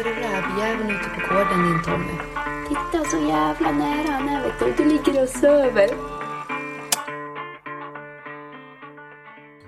Är 0.00 0.04
det 0.04 0.10
rävjäveln 0.10 0.90
ute 0.90 1.08
på 1.10 1.34
gården 1.34 1.62
din 1.62 1.82
Tommy. 1.82 2.12
Titta 2.68 3.04
så 3.04 3.16
jävla 3.16 3.70
nära 3.70 4.12
han 4.12 4.28
är 4.28 4.42
vet 4.42 4.76
du. 4.78 4.84
Du 4.84 4.90
ligger 4.90 5.22
och 5.22 5.28
söver. 5.28 5.88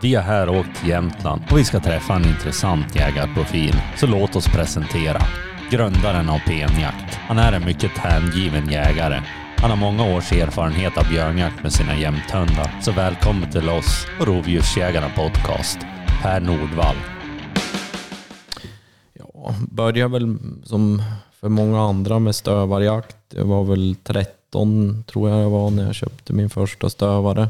Vi 0.01 0.15
har 0.15 0.23
här 0.23 0.49
åkt 0.49 0.77
till 0.81 0.89
Jämtland 0.89 1.43
och 1.51 1.59
vi 1.59 1.65
ska 1.65 1.81
träffa 1.81 2.15
en 2.15 2.25
intressant 2.25 2.97
jägarprofil. 2.97 3.75
Så 3.97 4.07
låt 4.07 4.37
oss 4.37 4.47
presentera 4.47 5.23
grundaren 5.71 6.29
av 6.29 6.39
PM-jakt. 6.39 7.15
Han 7.15 7.39
är 7.39 7.53
en 7.53 7.65
mycket 7.65 7.99
hängiven 7.99 8.71
jägare. 8.71 9.21
Han 9.57 9.71
har 9.71 9.77
många 9.77 10.17
års 10.17 10.33
erfarenhet 10.33 10.99
av 10.99 11.09
björnjakt 11.09 11.63
med 11.63 11.73
sina 11.73 11.97
jämthundar. 11.97 12.81
Så 12.81 12.93
välkommen 12.93 13.51
till 13.51 13.69
oss 13.69 14.07
och 14.21 14.27
Rovdjursjägarna 14.27 15.09
Podcast. 15.09 15.79
Per 16.23 16.41
Nordvall. 16.41 16.97
Började 19.75 20.13
väl 20.13 20.39
som 20.65 21.03
för 21.33 21.49
många 21.49 21.81
andra 21.81 22.19
med 22.19 22.35
stövarjakt. 22.35 23.17
Jag 23.29 23.45
var 23.45 23.65
väl 23.65 23.97
13 24.03 25.05
tror 25.07 25.31
jag 25.31 25.43
jag 25.43 25.51
var 25.51 25.71
när 25.71 25.87
jag 25.87 25.95
köpte 25.95 26.33
min 26.33 26.51
första 26.51 26.91
stövare. 26.91 27.49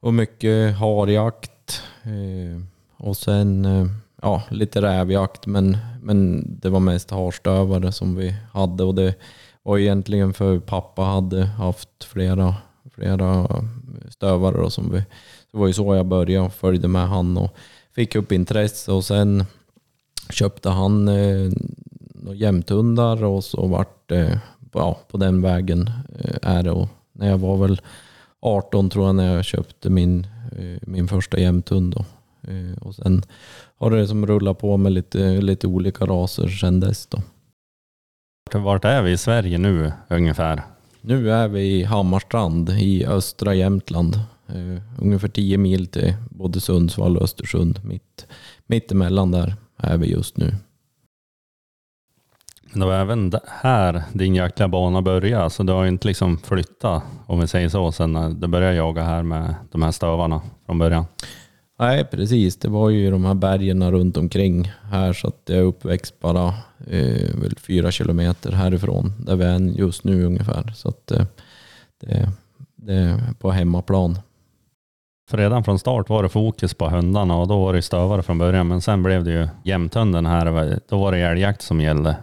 Och 0.00 0.14
mycket 0.14 0.76
harjakt. 0.76 1.82
Eh, 2.02 2.62
och 2.96 3.16
sen 3.16 3.64
eh, 3.64 3.86
ja, 4.22 4.42
lite 4.50 4.82
rävjakt 4.82 5.46
men, 5.46 5.78
men 6.02 6.44
det 6.60 6.68
var 6.68 6.80
mest 6.80 7.10
harstövare 7.10 7.92
som 7.92 8.16
vi 8.16 8.34
hade. 8.52 8.84
Och 8.84 8.94
det 8.94 9.14
var 9.62 9.78
egentligen 9.78 10.32
för 10.32 10.58
pappa 10.58 11.02
hade 11.02 11.44
haft 11.44 12.04
flera, 12.04 12.54
flera 12.94 13.40
eh, 13.40 13.64
stövare. 14.10 14.56
Då, 14.56 14.70
som 14.70 14.92
vi, 14.92 14.98
det 15.52 15.58
var 15.58 15.66
ju 15.66 15.72
så 15.72 15.94
jag 15.94 16.06
började 16.06 16.46
och 16.46 16.54
följde 16.54 16.88
med 16.88 17.08
han 17.08 17.36
och 17.36 17.54
fick 17.94 18.14
upp 18.14 18.32
intresse. 18.32 18.92
Och 18.92 19.04
sen 19.04 19.44
köpte 20.30 20.70
han 20.70 21.08
eh, 21.08 21.50
några 22.14 22.36
jämthundar 22.36 23.24
och 23.24 23.44
så 23.44 23.66
vart 23.66 24.08
det 24.08 24.40
ja, 24.72 25.00
på 25.10 25.16
den 25.16 25.42
vägen 25.42 25.90
eh, 26.18 26.36
är 26.42 26.62
det. 26.62 26.70
Och 26.70 26.88
när 27.12 27.28
jag 27.28 27.38
var 27.38 27.56
väl 27.56 27.80
18 28.40 28.90
tror 28.90 29.06
jag 29.06 29.14
när 29.14 29.34
jag 29.34 29.44
köpte 29.44 29.90
min, 29.90 30.26
eh, 30.58 30.78
min 30.82 31.08
första 31.08 31.38
jämthund. 31.38 31.94
Då. 31.94 32.04
Eh, 32.52 32.78
och 32.82 32.94
sen 32.94 33.22
har 33.76 33.90
det 33.90 34.08
som 34.08 34.26
rullat 34.26 34.58
på 34.58 34.76
med 34.76 34.92
lite, 34.92 35.40
lite 35.40 35.66
olika 35.66 36.06
raser 36.06 36.48
sedan 36.48 36.80
dess. 36.80 37.06
Då. 37.06 37.22
Vart 38.52 38.84
är 38.84 39.02
vi 39.02 39.12
i 39.12 39.16
Sverige 39.16 39.58
nu 39.58 39.92
ungefär? 40.08 40.62
Nu 41.00 41.30
är 41.30 41.48
vi 41.48 41.60
i 41.60 41.84
Hammarstrand 41.84 42.70
i 42.70 43.06
östra 43.06 43.54
Jämtland. 43.54 44.14
Eh, 44.46 44.82
ungefär 44.98 45.28
10 45.28 45.58
mil 45.58 45.86
till 45.86 46.14
både 46.30 46.60
Sundsvall 46.60 47.16
och 47.16 47.22
Östersund. 47.22 47.80
Mitt, 47.84 48.26
mitt 48.66 48.92
emellan 48.92 49.30
där 49.30 49.56
är 49.86 49.96
vi 49.96 50.06
just 50.06 50.36
nu. 50.36 50.54
Men 52.70 52.80
det 52.80 52.86
var 52.86 52.94
även 52.94 53.32
här 53.46 54.02
din 54.12 54.34
jaktliga 54.34 54.68
bana 54.68 55.02
började, 55.02 55.50
så 55.50 55.62
du 55.62 55.72
har 55.72 55.82
ju 55.82 55.88
inte 55.88 56.08
liksom 56.08 56.38
flyttat, 56.38 57.02
om 57.26 57.40
vi 57.40 57.46
säger 57.46 57.68
så, 57.68 57.92
sen 57.92 58.12
när 58.12 58.30
du 58.30 58.46
började 58.46 58.74
jaga 58.74 59.02
här 59.02 59.22
med 59.22 59.54
de 59.70 59.82
här 59.82 59.90
stövarna 59.90 60.42
från 60.66 60.78
början. 60.78 61.04
Nej, 61.78 62.04
precis. 62.04 62.56
Det 62.56 62.68
var 62.68 62.90
ju 62.90 63.10
de 63.10 63.24
här 63.24 63.34
bergen 63.34 63.90
runt 63.90 64.16
omkring 64.16 64.72
här 64.82 65.12
så 65.12 65.28
att 65.28 65.42
jag 65.46 65.58
är 65.58 65.62
uppväxt 65.62 66.20
bara 66.20 66.48
eh, 66.86 67.40
väl 67.40 67.56
fyra 67.58 67.90
kilometer 67.90 68.52
härifrån 68.52 69.12
där 69.18 69.36
vi 69.36 69.44
är 69.44 69.58
just 69.58 70.04
nu 70.04 70.24
ungefär. 70.24 70.72
Så 70.76 70.88
att 70.88 71.10
eh, 71.10 71.26
det, 72.00 72.28
det 72.76 72.94
är 72.94 73.32
på 73.38 73.50
hemmaplan. 73.50 74.18
För 75.30 75.38
redan 75.38 75.64
från 75.64 75.78
start 75.78 76.08
var 76.08 76.22
det 76.22 76.28
fokus 76.28 76.74
på 76.74 76.88
hundarna 76.88 77.36
och 77.36 77.48
då 77.48 77.64
var 77.64 77.72
det 77.72 77.82
stövare 77.82 78.22
från 78.22 78.38
början, 78.38 78.68
men 78.68 78.80
sen 78.80 79.02
blev 79.02 79.24
det 79.24 79.32
ju 79.32 79.48
jämthunden 79.64 80.26
här. 80.26 80.78
Då 80.88 80.98
var 80.98 81.12
det 81.12 81.18
älgjakt 81.18 81.62
som 81.62 81.80
gällde 81.80 82.16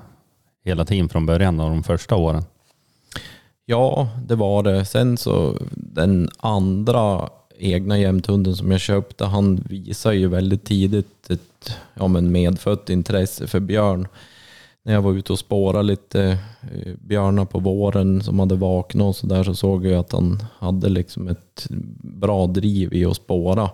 hela 0.65 0.85
tiden 0.85 1.09
från 1.09 1.25
början, 1.25 1.59
av 1.59 1.69
de 1.69 1.83
första 1.83 2.15
åren. 2.15 2.43
Ja, 3.65 4.09
det 4.27 4.35
var 4.35 4.63
det. 4.63 4.85
Sen 4.85 5.17
så 5.17 5.57
den 5.71 6.29
andra 6.37 7.29
egna 7.57 7.99
jämthunden 7.99 8.55
som 8.55 8.71
jag 8.71 8.79
köpte, 8.79 9.25
han 9.25 9.55
visade 9.69 10.15
ju 10.15 10.27
väldigt 10.27 10.63
tidigt 10.63 11.29
ett 11.29 11.77
ja, 11.93 12.07
men 12.07 12.31
medfött 12.31 12.89
intresse 12.89 13.47
för 13.47 13.59
björn. 13.59 14.07
När 14.83 14.93
jag 14.93 15.01
var 15.01 15.13
ute 15.13 15.33
och 15.33 15.39
spårade 15.39 15.83
lite 15.83 16.37
eh, 16.61 16.93
björnar 16.99 17.45
på 17.45 17.59
våren 17.59 18.23
som 18.23 18.39
hade 18.39 18.55
vaknat 18.55 19.07
och 19.07 19.15
så 19.15 19.27
där 19.27 19.43
så 19.43 19.55
såg 19.55 19.85
jag 19.85 19.99
att 19.99 20.11
han 20.11 20.43
hade 20.59 20.89
liksom 20.89 21.27
ett 21.27 21.67
bra 22.03 22.47
driv 22.47 22.93
i 22.93 23.05
att 23.05 23.15
spåra. 23.15 23.69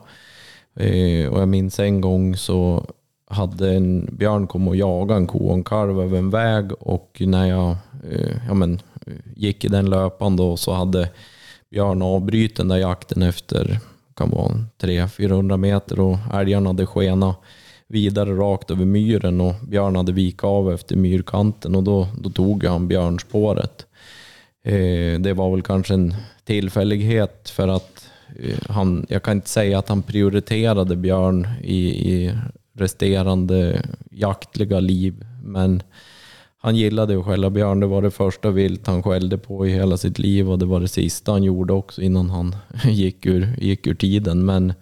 Eh, 0.75 1.27
och 1.27 1.41
jag 1.41 1.47
minns 1.47 1.79
en 1.79 2.01
gång 2.01 2.35
så 2.35 2.85
hade 3.29 3.75
en 3.75 4.09
björn 4.11 4.47
kommit 4.47 4.69
och 4.69 4.75
jagat 4.75 5.17
en 5.17 5.27
ko 5.27 5.47
och 5.47 5.53
en 5.53 5.63
kalv 5.63 6.01
över 6.01 6.17
en 6.17 6.29
väg 6.29 6.71
och 6.79 7.17
när 7.25 7.45
jag 7.45 7.75
eh, 8.09 8.35
ja, 8.47 8.53
men, 8.53 8.81
gick 9.35 9.65
i 9.65 9.67
den 9.67 9.89
löpan 9.89 10.35
då 10.35 10.57
så 10.57 10.73
hade 10.73 11.09
björn 11.69 12.01
avbrutit 12.01 12.57
den 12.57 12.67
där 12.67 12.77
jakten 12.77 13.21
efter 13.21 13.79
kan 14.17 14.29
vara 14.29 14.51
300-400 14.81 15.57
meter 15.57 15.99
och 15.99 16.17
älgarna 16.33 16.69
hade 16.69 16.85
skenat 16.85 17.37
vidare 17.87 18.31
rakt 18.31 18.71
över 18.71 18.85
myren 18.85 19.41
och 19.41 19.53
björn 19.67 19.95
hade 19.95 20.11
vik 20.11 20.43
av 20.43 20.73
efter 20.73 20.95
myrkanten 20.95 21.75
och 21.75 21.83
då, 21.83 22.07
då 22.21 22.29
tog 22.29 22.63
han 22.63 22.87
björnspåret. 22.87 23.85
Eh, 24.63 25.19
det 25.19 25.33
var 25.33 25.51
väl 25.51 25.61
kanske 25.61 25.93
en 25.93 26.15
tillfällighet 26.43 27.49
för 27.49 27.67
att 27.67 28.09
eh, 28.39 28.57
han, 28.69 29.05
jag 29.09 29.23
kan 29.23 29.37
inte 29.37 29.49
säga 29.49 29.79
att 29.79 29.89
han 29.89 30.03
prioriterade 30.03 30.95
björn 30.95 31.47
i, 31.63 31.87
i 32.13 32.33
resterande 32.73 33.81
jaktliga 34.11 34.79
liv, 34.79 35.25
men 35.43 35.83
han 36.59 36.75
gillade 36.75 37.19
att 37.19 37.25
skälla 37.25 37.49
björn. 37.49 37.79
Det 37.79 37.87
var 37.87 38.01
det 38.01 38.11
första 38.11 38.51
vilt 38.51 38.87
han 38.87 39.03
skällde 39.03 39.37
på 39.37 39.67
i 39.67 39.71
hela 39.71 39.97
sitt 39.97 40.19
liv 40.19 40.51
och 40.51 40.59
det 40.59 40.65
var 40.65 40.79
det 40.79 40.87
sista 40.87 41.31
han 41.31 41.43
gjorde 41.43 41.73
också 41.73 42.01
innan 42.01 42.29
han 42.29 42.55
gick 42.83 43.25
ur, 43.25 43.55
gick 43.57 43.87
ur 43.87 43.95
tiden. 43.95 44.45
Men 44.45 44.73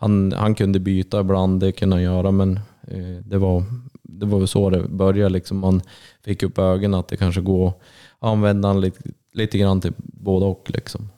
han, 0.00 0.32
han 0.32 0.54
kunde 0.54 0.78
byta 0.78 1.20
ibland, 1.20 1.60
det 1.60 1.72
kunde 1.72 1.96
han 1.96 2.02
göra, 2.02 2.30
men 2.30 2.60
eh, 2.88 3.24
det 3.24 3.38
var, 3.38 3.64
det 4.02 4.26
var 4.26 4.38
väl 4.38 4.48
så 4.48 4.70
det 4.70 4.88
började. 4.88 5.30
Liksom 5.30 5.58
man 5.58 5.82
fick 6.24 6.42
upp 6.42 6.58
ögonen 6.58 7.00
att 7.00 7.08
det 7.08 7.16
kanske 7.16 7.40
går 7.40 7.68
att 7.68 7.74
använda 8.28 8.68
han 8.68 8.80
lite, 8.80 9.00
lite 9.32 9.58
grann 9.58 9.80
till 9.80 9.92
både 9.96 10.46
och. 10.46 10.70
Liksom. 10.74 11.08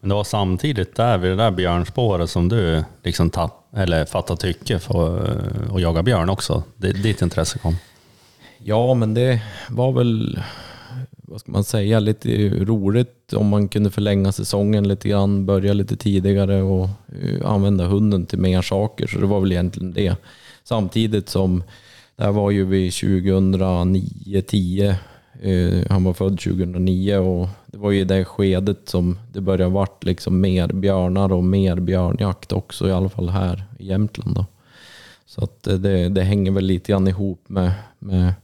Men 0.00 0.08
det 0.08 0.14
var 0.14 0.24
samtidigt 0.24 0.96
där 0.96 1.18
vid 1.18 1.30
det 1.30 1.36
där 1.36 1.50
björnspåret 1.50 2.30
som 2.30 2.48
du 2.48 2.84
liksom 3.02 3.30
tapp, 3.30 3.76
eller 3.76 4.04
fattade 4.04 4.40
tycke 4.40 4.78
för 4.78 5.28
eh, 5.28 5.74
att 5.74 5.82
jaga 5.82 6.02
björn 6.02 6.28
också. 6.28 6.62
Det, 6.76 6.92
ditt 6.92 7.22
intresse 7.22 7.58
kom. 7.58 7.76
Ja, 8.58 8.94
men 8.94 9.14
det 9.14 9.42
var 9.68 9.92
väl, 9.92 10.40
vad 11.30 11.40
ska 11.40 11.52
man 11.52 11.64
säga, 11.64 12.00
lite 12.00 12.48
roligt 12.48 13.32
om 13.32 13.48
man 13.48 13.68
kunde 13.68 13.90
förlänga 13.90 14.32
säsongen 14.32 14.88
lite 14.88 15.08
grann, 15.08 15.46
börja 15.46 15.72
lite 15.72 15.96
tidigare 15.96 16.62
och 16.62 16.88
eh, 17.22 17.50
använda 17.50 17.86
hunden 17.86 18.26
till 18.26 18.38
mer 18.38 18.62
saker. 18.62 19.06
Så 19.06 19.18
det 19.18 19.26
var 19.26 19.40
väl 19.40 19.52
egentligen 19.52 19.92
det. 19.92 20.16
Samtidigt 20.64 21.28
som, 21.28 21.62
det 22.16 22.24
här 22.24 22.32
var 22.32 22.50
ju 22.50 22.64
vid 22.64 22.90
2009-10, 22.90 24.94
eh, 25.42 25.84
han 25.90 26.04
var 26.04 26.12
född 26.12 26.40
2009 26.40 27.16
och 27.16 27.48
det 27.66 27.78
var 27.78 27.90
ju 27.90 28.00
i 28.00 28.04
det 28.04 28.24
skedet 28.24 28.88
som 28.88 29.18
det 29.32 29.40
började 29.40 29.72
vart 29.72 30.04
liksom 30.04 30.40
mer 30.40 30.68
björnar 30.68 31.32
och 31.32 31.44
mer 31.44 31.76
björnjakt 31.76 32.52
också, 32.52 32.88
i 32.88 32.92
alla 32.92 33.08
fall 33.08 33.28
här 33.28 33.64
i 33.78 33.86
Jämtland. 33.86 34.34
Då. 34.34 34.46
Så 35.26 35.44
att 35.44 35.66
eh, 35.66 35.74
det, 35.74 36.08
det 36.08 36.22
hänger 36.22 36.50
väl 36.50 36.64
lite 36.64 36.92
grann 36.92 37.08
ihop 37.08 37.44
med, 37.46 37.72
med 37.98 38.34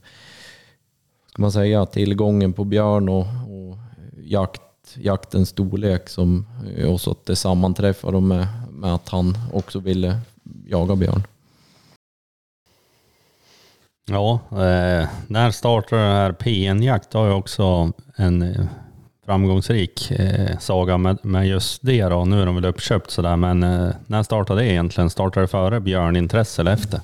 ska 1.37 1.41
man 1.41 1.51
säga, 1.51 1.85
tillgången 1.85 2.53
på 2.53 2.63
björn 2.63 3.09
och, 3.09 3.25
och 3.25 3.77
jakt, 4.23 4.61
jaktens 4.95 5.49
storlek 5.49 6.09
som, 6.09 6.45
eh, 6.75 6.93
och 6.93 7.01
så 7.01 7.11
att 7.11 7.25
det 7.25 7.35
sammanträffar 7.35 8.19
med, 8.19 8.47
med 8.71 8.93
att 8.93 9.09
han 9.09 9.37
också 9.53 9.79
ville 9.79 10.19
jaga 10.67 10.95
björn. 10.95 11.23
Ja, 14.09 14.39
eh, 14.51 15.07
när 15.27 15.51
startade 15.51 16.01
den 16.01 16.15
här 16.15 16.31
PN-jakt? 16.31 17.13
har 17.13 17.25
ju 17.25 17.33
också 17.33 17.91
en 18.15 18.41
eh, 18.41 18.65
framgångsrik 19.25 20.11
eh, 20.11 20.57
saga 20.57 20.97
med, 20.97 21.25
med 21.25 21.47
just 21.47 21.81
det 21.81 22.03
då. 22.03 22.25
Nu 22.25 22.41
är 22.41 22.45
de 22.45 22.55
väl 22.55 22.65
uppköpt 22.65 23.11
sådär, 23.11 23.35
men 23.35 23.63
eh, 23.63 23.89
när 24.07 24.23
startade 24.23 24.61
det 24.61 24.67
egentligen? 24.67 25.09
Startade 25.09 25.43
det 25.43 25.47
före 25.47 25.79
björnintresse 25.79 26.61
eller 26.61 26.73
efter? 26.73 27.01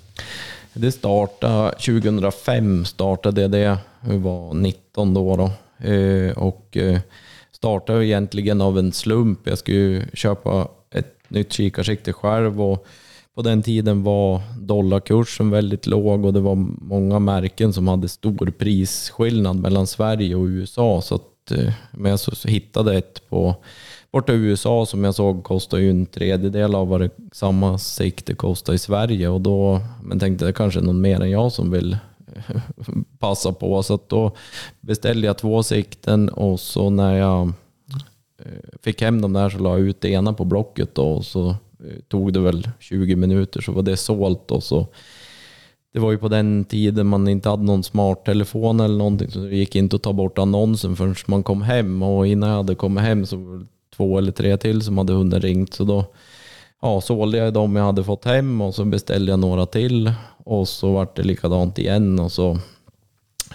Det 0.73 0.91
startade 0.91 1.71
2005, 1.71 2.85
startade 2.85 3.41
jag 3.41 3.51
det. 3.51 3.77
Jag 4.07 4.19
var 4.19 4.53
19 4.53 5.13
då. 5.13 5.35
då. 5.35 5.51
Eh, 5.87 6.37
och 6.37 6.77
eh, 6.77 6.99
startade 7.51 8.05
egentligen 8.05 8.61
av 8.61 8.79
en 8.79 8.91
slump. 8.91 9.39
Jag 9.43 9.57
skulle 9.57 10.05
köpa 10.13 10.67
ett 10.91 11.15
nytt 11.27 11.53
kikarsikte 11.53 12.13
själv 12.13 12.61
och 12.61 12.85
på 13.35 13.41
den 13.41 13.61
tiden 13.61 14.03
var 14.03 14.41
dollarkursen 14.59 15.49
väldigt 15.49 15.87
låg 15.87 16.25
och 16.25 16.33
det 16.33 16.39
var 16.39 16.55
många 16.81 17.19
märken 17.19 17.73
som 17.73 17.87
hade 17.87 18.09
stor 18.09 18.51
prisskillnad 18.57 19.55
mellan 19.55 19.87
Sverige 19.87 20.35
och 20.35 20.45
USA. 20.45 21.01
Så 21.01 21.15
att, 21.15 21.51
eh, 21.51 21.73
men 21.91 22.11
jag 22.11 22.19
så 22.19 22.47
hittade 22.47 22.97
ett 22.97 23.29
på 23.29 23.55
borta 24.13 24.33
i 24.33 24.35
USA 24.35 24.85
som 24.85 25.03
jag 25.03 25.15
såg 25.15 25.43
kostar 25.43 25.77
ju 25.77 25.89
en 25.89 26.05
tredjedel 26.05 26.75
av 26.75 26.87
vad 26.87 27.01
det 27.01 27.09
samma 27.31 27.77
sikte 27.77 28.35
kostar 28.35 28.73
i 28.73 28.77
Sverige. 28.77 29.29
Och 29.29 29.41
då, 29.41 29.81
men 30.03 30.19
tänkte 30.19 30.45
det 30.45 30.53
kanske 30.53 30.79
är 30.79 30.83
någon 30.83 31.01
mer 31.01 31.21
än 31.21 31.29
jag 31.29 31.51
som 31.51 31.71
vill 31.71 31.97
passa 33.19 33.53
på. 33.53 33.83
Så 33.83 33.93
att 33.93 34.09
då 34.09 34.31
beställde 34.81 35.27
jag 35.27 35.37
två 35.37 35.63
sikten 35.63 36.29
och 36.29 36.59
så 36.59 36.89
när 36.89 37.13
jag 37.15 37.47
eh, 38.39 38.79
fick 38.81 39.01
hem 39.01 39.21
dem 39.21 39.33
där 39.33 39.49
så 39.49 39.57
la 39.57 39.69
jag 39.69 39.79
ut 39.79 40.01
det 40.01 40.09
ena 40.09 40.33
på 40.33 40.45
Blocket 40.45 40.95
då, 40.95 41.07
och 41.07 41.25
så 41.25 41.49
eh, 41.49 41.99
tog 42.07 42.33
det 42.33 42.39
väl 42.39 42.69
20 42.79 43.15
minuter 43.15 43.61
så 43.61 43.71
var 43.71 43.83
det 43.83 43.97
sålt 43.97 44.51
och 44.51 44.63
så 44.63 44.87
det 45.93 45.99
var 45.99 46.11
ju 46.11 46.17
på 46.17 46.27
den 46.27 46.65
tiden 46.65 47.07
man 47.07 47.27
inte 47.27 47.49
hade 47.49 47.63
någon 47.63 47.83
smarttelefon 47.83 48.79
eller 48.79 48.97
någonting 48.97 49.31
så 49.31 49.39
det 49.39 49.55
gick 49.55 49.75
inte 49.75 49.95
att 49.95 50.03
ta 50.03 50.13
bort 50.13 50.37
annonsen 50.37 50.95
förrän 50.95 51.15
man 51.27 51.43
kom 51.43 51.61
hem 51.61 52.03
och 52.03 52.27
innan 52.27 52.49
jag 52.49 52.57
hade 52.57 52.75
kommit 52.75 53.03
hem 53.03 53.25
så 53.25 53.65
två 53.95 54.17
eller 54.17 54.31
tre 54.31 54.57
till 54.57 54.81
som 54.81 54.97
hade 54.97 55.13
hunden 55.13 55.41
ringt 55.41 55.73
så 55.73 55.83
då 55.83 56.05
ja, 56.81 57.01
sålde 57.01 57.37
jag 57.37 57.53
de 57.53 57.75
jag 57.75 57.83
hade 57.83 58.03
fått 58.03 58.25
hem 58.25 58.61
och 58.61 58.75
så 58.75 58.85
beställde 58.85 59.31
jag 59.31 59.39
några 59.39 59.65
till 59.65 60.13
och 60.37 60.67
så 60.67 60.91
vart 60.91 61.15
det 61.15 61.23
likadant 61.23 61.79
igen 61.79 62.19
och 62.19 62.31
så 62.31 62.59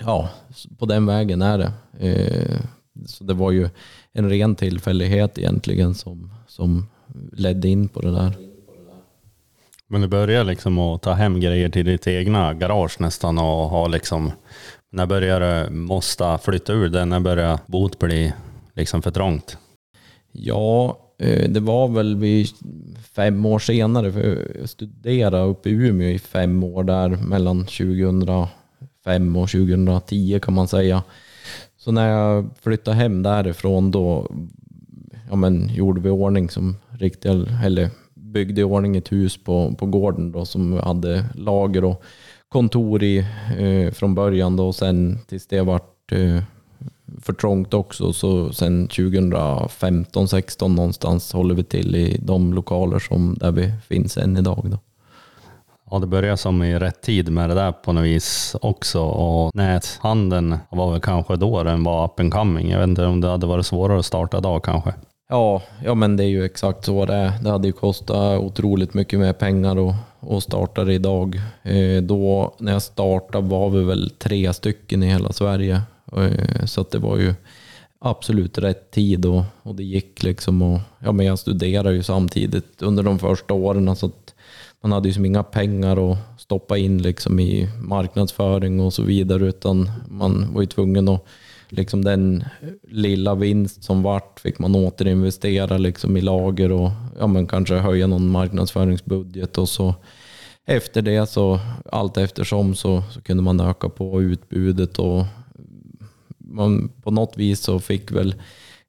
ja, 0.00 0.31
på 0.79 0.87
den 0.87 1.06
vägen 1.06 1.43
är 1.43 1.58
det. 1.58 1.73
Eh, 1.99 2.61
så 3.06 3.25
det 3.25 3.35
var 3.35 3.50
ju 3.50 3.69
en 4.12 4.31
ren 4.31 4.55
tillfällighet 4.55 5.38
egentligen 5.38 5.94
som, 5.94 6.32
som 6.46 6.87
ledde 7.32 7.69
in 7.69 7.88
på 7.88 8.00
det 8.00 8.11
där. 8.11 8.32
Men 9.87 10.00
du 10.00 10.08
började 10.08 10.50
liksom 10.50 10.79
att 10.79 11.02
ta 11.02 11.12
hem 11.12 11.41
grejer 11.41 11.69
till 11.69 11.84
ditt 11.84 12.06
egna 12.06 12.55
garage 12.55 13.00
nästan 13.00 13.38
och 13.38 13.44
ha 13.44 13.87
liksom, 13.87 14.32
när 14.93 15.06
började 15.06 15.64
du 15.64 15.70
måste 15.70 16.38
flytta 16.43 16.73
ur 16.73 16.88
det? 16.88 17.05
När 17.05 17.20
började 17.20 17.58
bot 17.67 17.99
bli 17.99 18.32
liksom 18.75 19.02
för 19.02 19.11
trångt? 19.11 19.58
Ja, 20.32 20.98
eh, 21.19 21.50
det 21.50 21.60
var 21.60 21.88
väl 21.88 22.16
vid 22.16 22.48
fem 23.14 23.46
år 23.46 23.58
senare, 23.58 24.12
för 24.12 24.52
jag 24.60 24.69
studerade 24.69 25.42
uppe 25.42 25.69
i 25.69 25.72
Umeå 25.72 26.08
i 26.08 26.19
fem 26.19 26.64
år 26.64 26.84
där 26.84 27.08
mellan 27.08 27.64
2005 27.64 29.36
och 29.36 29.48
2010 29.48 30.40
kan 30.42 30.54
man 30.54 30.69
säga. 30.69 31.02
Så 31.76 31.92
när 31.92 32.08
jag 32.08 32.50
flyttade 32.60 32.96
hem 32.96 33.22
därifrån 33.22 33.90
då 33.90 34.26
ja, 35.30 35.36
men, 35.36 35.69
gjorde 35.75 36.00
vi 36.00 36.10
ordning 36.10 36.50
som 36.50 36.76
riktiga, 36.88 37.46
eller 37.64 37.90
byggde 38.14 38.60
i 38.60 38.64
ordning 38.64 38.96
ett 38.96 39.12
hus 39.12 39.44
på, 39.44 39.74
på 39.78 39.86
gården 39.86 40.32
då, 40.32 40.44
som 40.44 40.72
hade 40.72 41.24
lager 41.34 41.84
och 41.84 42.02
kontor 42.48 43.02
i 43.02 43.19
eh, 43.58 43.92
från 43.92 44.14
början 44.14 44.56
då, 44.56 44.66
och 44.66 44.74
sen 44.74 45.19
tills 45.28 45.46
det 45.46 45.62
vart 45.62 46.12
eh, 46.12 46.42
för 47.22 47.32
trångt 47.32 47.75
också. 47.75 48.12
Så 48.12 48.52
sen 48.52 48.88
2015, 48.88 50.28
16 50.28 50.75
någonstans 50.75 51.32
håller 51.32 51.55
vi 51.55 51.64
till 51.64 51.96
i 51.96 52.16
de 52.22 52.55
lokaler 52.55 52.99
som 52.99 53.34
där 53.40 53.52
vi 53.52 53.72
finns 53.88 54.16
än 54.16 54.37
idag. 54.37 54.66
Då. 54.70 54.78
Ja, 55.90 55.99
det 55.99 56.06
började 56.06 56.37
som 56.37 56.62
i 56.62 56.78
rätt 56.78 57.02
tid 57.02 57.32
med 57.32 57.50
det 57.50 57.55
där 57.55 57.72
på 57.72 57.93
något 57.93 58.05
vis 58.05 58.56
också. 58.62 59.00
Och 59.02 59.55
näthandeln 59.55 60.58
var 60.70 60.93
väl 60.93 61.00
kanske 61.00 61.37
då 61.37 61.62
den 61.62 61.84
var 61.84 62.05
up 62.05 62.20
and 62.20 62.32
coming. 62.32 62.70
Jag 62.70 62.78
vet 62.78 62.88
inte 62.88 63.05
om 63.05 63.20
det 63.20 63.28
hade 63.28 63.46
varit 63.46 63.66
svårare 63.66 63.99
att 63.99 64.06
starta 64.06 64.38
idag 64.38 64.64
kanske. 64.64 64.94
Ja, 65.31 65.62
ja, 65.84 65.94
men 65.94 66.16
det 66.16 66.25
är 66.25 66.28
ju 66.28 66.44
exakt 66.44 66.84
så 66.84 67.06
det 67.06 67.14
är. 67.14 67.32
Det 67.43 67.50
hade 67.50 67.66
ju 67.66 67.72
kostat 67.72 68.40
otroligt 68.40 68.94
mycket 68.94 69.19
mer 69.19 69.32
pengar 69.32 69.88
att, 69.88 69.94
att 70.31 70.43
starta 70.43 70.84
det 70.84 70.94
idag. 70.94 71.40
Eh, 71.62 72.02
då 72.02 72.55
när 72.58 72.72
jag 72.72 72.82
startade 72.82 73.49
var 73.49 73.70
vi 73.70 73.84
väl 73.84 74.10
tre 74.19 74.52
stycken 74.52 75.02
i 75.02 75.06
hela 75.06 75.32
Sverige. 75.32 75.82
Eh, 76.16 76.64
så 76.64 76.81
att 76.81 76.90
det 76.90 76.99
var 76.99 77.16
ju 77.16 77.34
absolut 78.00 78.58
rätt 78.58 78.90
tid 78.90 79.26
och, 79.26 79.43
och 79.62 79.75
det 79.75 79.84
gick 79.84 80.22
liksom. 80.22 80.62
Och, 80.62 80.81
ja, 80.99 81.12
men 81.12 81.26
jag 81.26 81.38
studerade 81.38 81.94
ju 81.94 82.02
samtidigt 82.02 82.82
under 82.82 83.02
de 83.02 83.19
första 83.19 83.55
åren 83.55 83.96
så 83.96 84.06
att 84.06 84.34
man 84.81 84.93
hade 84.93 85.08
ju 85.08 85.14
som 85.14 85.25
inga 85.25 85.43
pengar 85.43 86.12
att 86.12 86.19
stoppa 86.38 86.78
in 86.78 87.02
liksom 87.02 87.40
i 87.40 87.69
marknadsföring 87.81 88.81
och 88.81 88.93
så 88.93 89.02
vidare 89.02 89.46
utan 89.46 89.90
man 90.08 90.55
var 90.55 90.60
ju 90.60 90.66
tvungen 90.66 91.08
att 91.08 91.25
liksom 91.69 92.05
den 92.05 92.44
lilla 92.88 93.34
vinst 93.34 93.84
som 93.84 94.02
vart 94.02 94.40
fick 94.40 94.58
man 94.58 94.75
återinvestera 94.75 95.78
liksom 95.78 96.16
i 96.16 96.20
lager 96.20 96.72
och 96.72 96.90
ja, 97.19 97.26
men 97.26 97.46
kanske 97.46 97.75
höja 97.75 98.06
någon 98.06 98.28
marknadsföringsbudget 98.28 99.58
och 99.58 99.69
så 99.69 99.94
efter 100.66 101.02
det 101.02 101.26
så 101.26 101.60
allt 101.93 102.16
eftersom 102.16 102.75
så, 102.75 103.02
så 103.10 103.20
kunde 103.20 103.43
man 103.43 103.60
öka 103.60 103.88
på 103.88 104.22
utbudet 104.22 104.99
och 104.99 105.25
man, 106.48 106.90
på 107.02 107.10
något 107.10 107.36
vis 107.36 107.60
så 107.60 107.80
fick 107.80 108.12
väl 108.12 108.34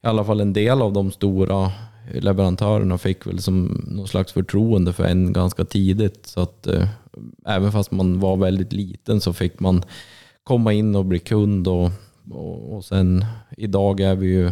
i 0.03 0.07
alla 0.07 0.23
fall 0.23 0.41
en 0.41 0.53
del 0.53 0.81
av 0.81 0.93
de 0.93 1.11
stora 1.11 1.71
leverantörerna 2.13 2.97
fick 2.97 3.27
väl 3.27 3.41
som 3.41 3.85
någon 3.87 4.07
slags 4.07 4.33
förtroende 4.33 4.93
för 4.93 5.03
en 5.03 5.33
ganska 5.33 5.65
tidigt. 5.65 6.25
Så 6.25 6.41
att 6.41 6.67
eh, 6.67 6.87
även 7.45 7.71
fast 7.71 7.91
man 7.91 8.19
var 8.19 8.37
väldigt 8.37 8.73
liten 8.73 9.21
så 9.21 9.33
fick 9.33 9.59
man 9.59 9.83
komma 10.43 10.73
in 10.73 10.95
och 10.95 11.05
bli 11.05 11.19
kund 11.19 11.67
och, 11.67 11.91
och, 12.31 12.75
och 12.75 12.85
sen 12.85 13.25
idag 13.57 13.99
är 13.99 14.15
vi 14.15 14.27
ju 14.27 14.51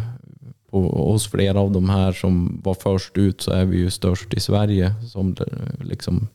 på, 0.70 0.82
hos 0.82 1.28
flera 1.28 1.60
av 1.60 1.72
de 1.72 1.90
här 1.90 2.12
som 2.12 2.62
var 2.64 2.74
först 2.74 3.18
ut 3.18 3.42
så 3.42 3.52
är 3.52 3.66
vi 3.66 3.78
ju 3.78 3.90
störst 3.90 4.34
i 4.34 4.40
Sverige 4.40 4.94
som 5.12 5.36
eh, 5.40 5.86
liksom 5.86 6.28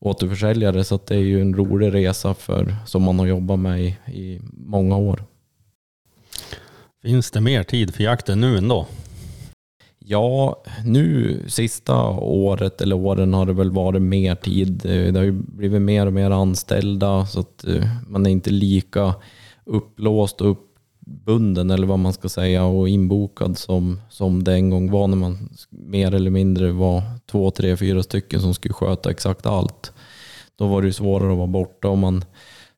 återförsäljare. 0.00 0.84
Så 0.84 1.00
det 1.06 1.14
är 1.14 1.20
ju 1.20 1.40
en 1.40 1.54
rolig 1.54 1.94
resa 1.94 2.34
för, 2.34 2.76
som 2.86 3.02
man 3.02 3.18
har 3.18 3.26
jobbat 3.26 3.58
med 3.58 3.84
i, 3.84 3.96
i 4.06 4.40
många 4.52 4.96
år. 4.96 5.24
Finns 7.04 7.30
det 7.30 7.40
mer 7.40 7.62
tid 7.62 7.94
för 7.94 8.04
jakten 8.04 8.40
nu 8.40 8.58
ändå? 8.58 8.86
Ja, 9.98 10.62
nu 10.84 11.40
sista 11.48 12.08
året 12.18 12.80
eller 12.80 12.96
åren 12.96 13.34
har 13.34 13.46
det 13.46 13.52
väl 13.52 13.70
varit 13.70 14.02
mer 14.02 14.34
tid. 14.34 14.86
Eh, 14.86 15.12
det 15.12 15.18
har 15.18 15.24
ju 15.24 15.32
blivit 15.32 15.82
mer 15.82 16.06
och 16.06 16.12
mer 16.12 16.30
anställda 16.30 17.26
så 17.26 17.40
att 17.40 17.64
eh, 17.64 17.88
man 18.08 18.26
är 18.26 18.30
inte 18.30 18.50
lika 18.50 19.14
upplåst 19.64 20.40
och 20.40 20.50
uppbunden 20.50 21.70
eller 21.70 21.86
vad 21.86 21.98
man 21.98 22.12
ska 22.12 22.28
säga 22.28 22.64
och 22.64 22.88
inbokad 22.88 23.58
som, 23.58 24.00
som 24.10 24.44
det 24.44 24.52
en 24.52 24.70
gång 24.70 24.90
var 24.90 25.08
när 25.08 25.16
man 25.16 25.48
mer 25.70 26.14
eller 26.14 26.30
mindre 26.30 26.72
var 26.72 27.02
två, 27.30 27.50
tre, 27.50 27.76
fyra 27.76 28.02
stycken 28.02 28.40
som 28.40 28.54
skulle 28.54 28.74
sköta 28.74 29.10
exakt 29.10 29.46
allt. 29.46 29.92
Då 30.56 30.66
var 30.66 30.82
det 30.82 30.86
ju 30.86 30.92
svårare 30.92 31.32
att 31.32 31.38
vara 31.38 31.46
borta 31.46 31.88
om 31.88 31.98
man 31.98 32.24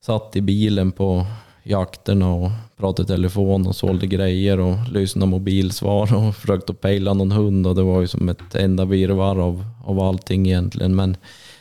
satt 0.01 0.37
i 0.37 0.41
bilen 0.41 0.93
på 0.93 1.27
jakterna 1.67 2.33
och 2.33 2.51
pratade 2.77 3.09
telefon 3.09 3.67
och 3.67 3.77
sålde 3.77 4.07
grejer 4.07 4.61
och 4.61 4.77
lyssnade 4.93 5.31
mobilsvar 5.31 6.15
och 6.15 6.37
försökte 6.41 6.75
pejla 6.75 7.15
någon 7.15 7.33
hund 7.33 7.67
och 7.67 7.75
det 7.75 7.83
var 7.83 8.01
ju 8.01 8.07
som 8.07 8.29
ett 8.29 8.55
enda 8.55 8.85
virrvarr 8.85 9.39
av, 9.39 9.65
av 9.85 10.01
allting 10.01 10.47
egentligen. 10.47 10.97
Men 10.97 11.17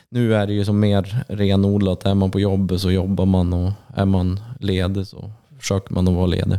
nu 0.08 0.34
är 0.34 0.46
det 0.46 0.52
ju 0.52 0.64
som 0.64 0.80
mer 0.80 1.24
renodlat. 1.28 2.06
Är 2.06 2.14
man 2.14 2.30
på 2.30 2.40
jobbet 2.40 2.80
så 2.80 2.90
jobbar 2.90 3.26
man 3.26 3.52
och 3.52 3.72
är 3.94 4.04
man 4.04 4.40
ledig 4.60 5.06
så 5.06 5.30
försöker 5.58 5.94
man 5.94 6.08
att 6.08 6.14
vara 6.14 6.26
ledig. 6.26 6.58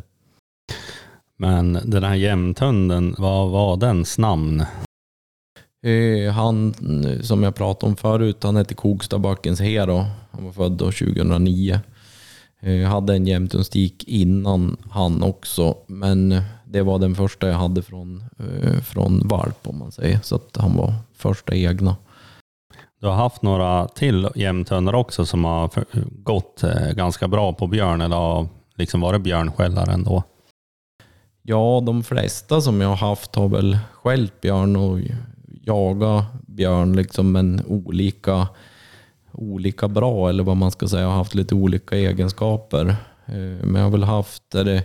Men 1.38 1.80
den 1.86 2.04
här 2.04 2.16
jämthunden, 2.16 3.16
vad 3.18 3.50
var 3.50 3.78
dens 3.78 4.18
namn? 4.18 4.64
Eh, 5.86 6.32
han 6.34 6.74
som 7.22 7.44
jag 7.44 7.56
pratade 7.56 7.90
om 7.90 7.96
förut, 7.96 8.44
han 8.44 8.56
hette 8.56 8.74
Kogstabackens 8.74 9.62
Hero. 9.62 10.06
Han 10.32 10.46
var 10.46 10.52
född 10.52 10.72
då 10.72 10.86
2009. 10.86 11.80
Jag 12.60 12.90
hade 12.90 13.16
en 13.16 13.28
jämthundstik 13.28 14.04
innan 14.08 14.78
han 14.90 15.24
också, 15.24 15.78
men 15.88 16.42
det 16.66 16.82
var 16.82 17.00
den 17.00 17.16
första 17.16 17.48
jag 17.48 17.56
hade 17.56 17.82
från, 17.82 18.24
eh, 18.40 18.82
från 18.82 19.28
valp 19.28 19.68
om 19.68 19.78
man 19.78 19.92
säger. 19.92 20.20
Så 20.24 20.36
att 20.36 20.58
han 20.58 20.78
var 20.78 20.94
första 21.14 21.56
egna. 21.56 21.96
Du 23.02 23.08
har 23.08 23.16
haft 23.16 23.42
några 23.42 23.88
till 23.88 24.30
jämthundar 24.36 24.94
också 24.94 25.26
som 25.26 25.46
har 25.46 25.70
gått 26.24 26.64
eh, 26.64 26.92
ganska 26.92 27.28
bra 27.28 27.54
på 27.54 27.68
björn 27.68 28.02
eller 28.02 28.16
har 28.16 28.48
liksom 28.76 29.02
varit 29.02 29.22
björnskällare 29.22 29.94
ändå? 29.94 30.24
Ja, 31.42 31.84
de 31.86 32.04
flesta 32.04 32.62
som 32.62 32.82
jag 32.82 32.90
har 32.90 33.10
haft 33.10 33.36
har 33.36 33.48
väl 33.48 33.78
skällt 33.94 34.42
björn 34.42 34.76
och 34.76 35.00
jagat 35.62 36.26
björn, 36.48 36.96
liksom, 36.96 37.32
men 37.32 37.62
olika 37.68 38.48
olika 39.38 39.88
bra 39.88 40.30
eller 40.30 40.44
vad 40.44 40.58
man 40.58 40.72
ska 40.72 40.88
säga, 40.88 41.08
har 41.08 41.16
haft 41.16 41.36
lite 41.36 41.56
olika 41.56 41.96
egenskaper. 41.96 42.88
Eh, 43.26 43.66
men 43.66 43.76
jag 43.76 43.84
har 43.84 43.92
väl 43.92 44.04
haft 44.04 44.56
är 44.56 44.64
det 44.64 44.84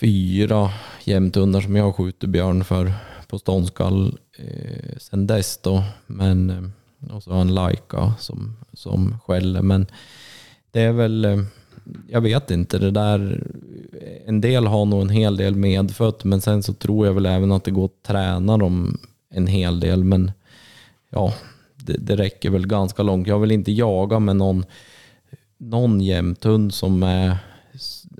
fyra 0.00 0.70
jämthundar 1.04 1.60
som 1.60 1.76
jag 1.76 1.84
har 1.84 1.92
skjutit 1.92 2.30
björn 2.30 2.64
för 2.64 2.92
på 3.28 3.38
ståndskall 3.38 4.18
eh, 4.38 4.96
sen 4.98 5.26
dess 5.26 5.58
då. 5.62 5.84
Men, 6.06 6.50
eh, 6.50 7.16
och 7.16 7.22
så 7.22 7.32
har 7.32 7.40
en 7.40 7.54
Laika 7.54 8.14
som, 8.18 8.56
som 8.72 9.18
skäller. 9.26 9.62
Men 9.62 9.86
det 10.70 10.80
är 10.80 10.92
väl, 10.92 11.24
eh, 11.24 11.38
jag 12.08 12.20
vet 12.20 12.50
inte, 12.50 12.78
det 12.78 12.90
där, 12.90 13.44
en 14.26 14.40
del 14.40 14.66
har 14.66 14.84
nog 14.84 15.00
en 15.00 15.08
hel 15.08 15.36
del 15.36 15.54
medfött 15.54 16.24
men 16.24 16.40
sen 16.40 16.62
så 16.62 16.74
tror 16.74 17.06
jag 17.06 17.14
väl 17.14 17.26
även 17.26 17.52
att 17.52 17.64
det 17.64 17.70
går 17.70 17.84
att 17.84 18.02
träna 18.02 18.58
dem 18.58 18.98
en 19.30 19.46
hel 19.46 19.80
del. 19.80 20.04
Men 20.04 20.32
ja, 21.10 21.34
det, 21.88 21.96
det 21.98 22.16
räcker 22.16 22.50
väl 22.50 22.66
ganska 22.66 23.02
långt. 23.02 23.26
Jag 23.26 23.38
vill 23.38 23.50
inte 23.50 23.72
jaga 23.72 24.18
med 24.18 24.36
någon, 24.36 24.64
någon 25.58 26.00
jämthund 26.00 26.74
som 26.74 27.02
är 27.02 27.38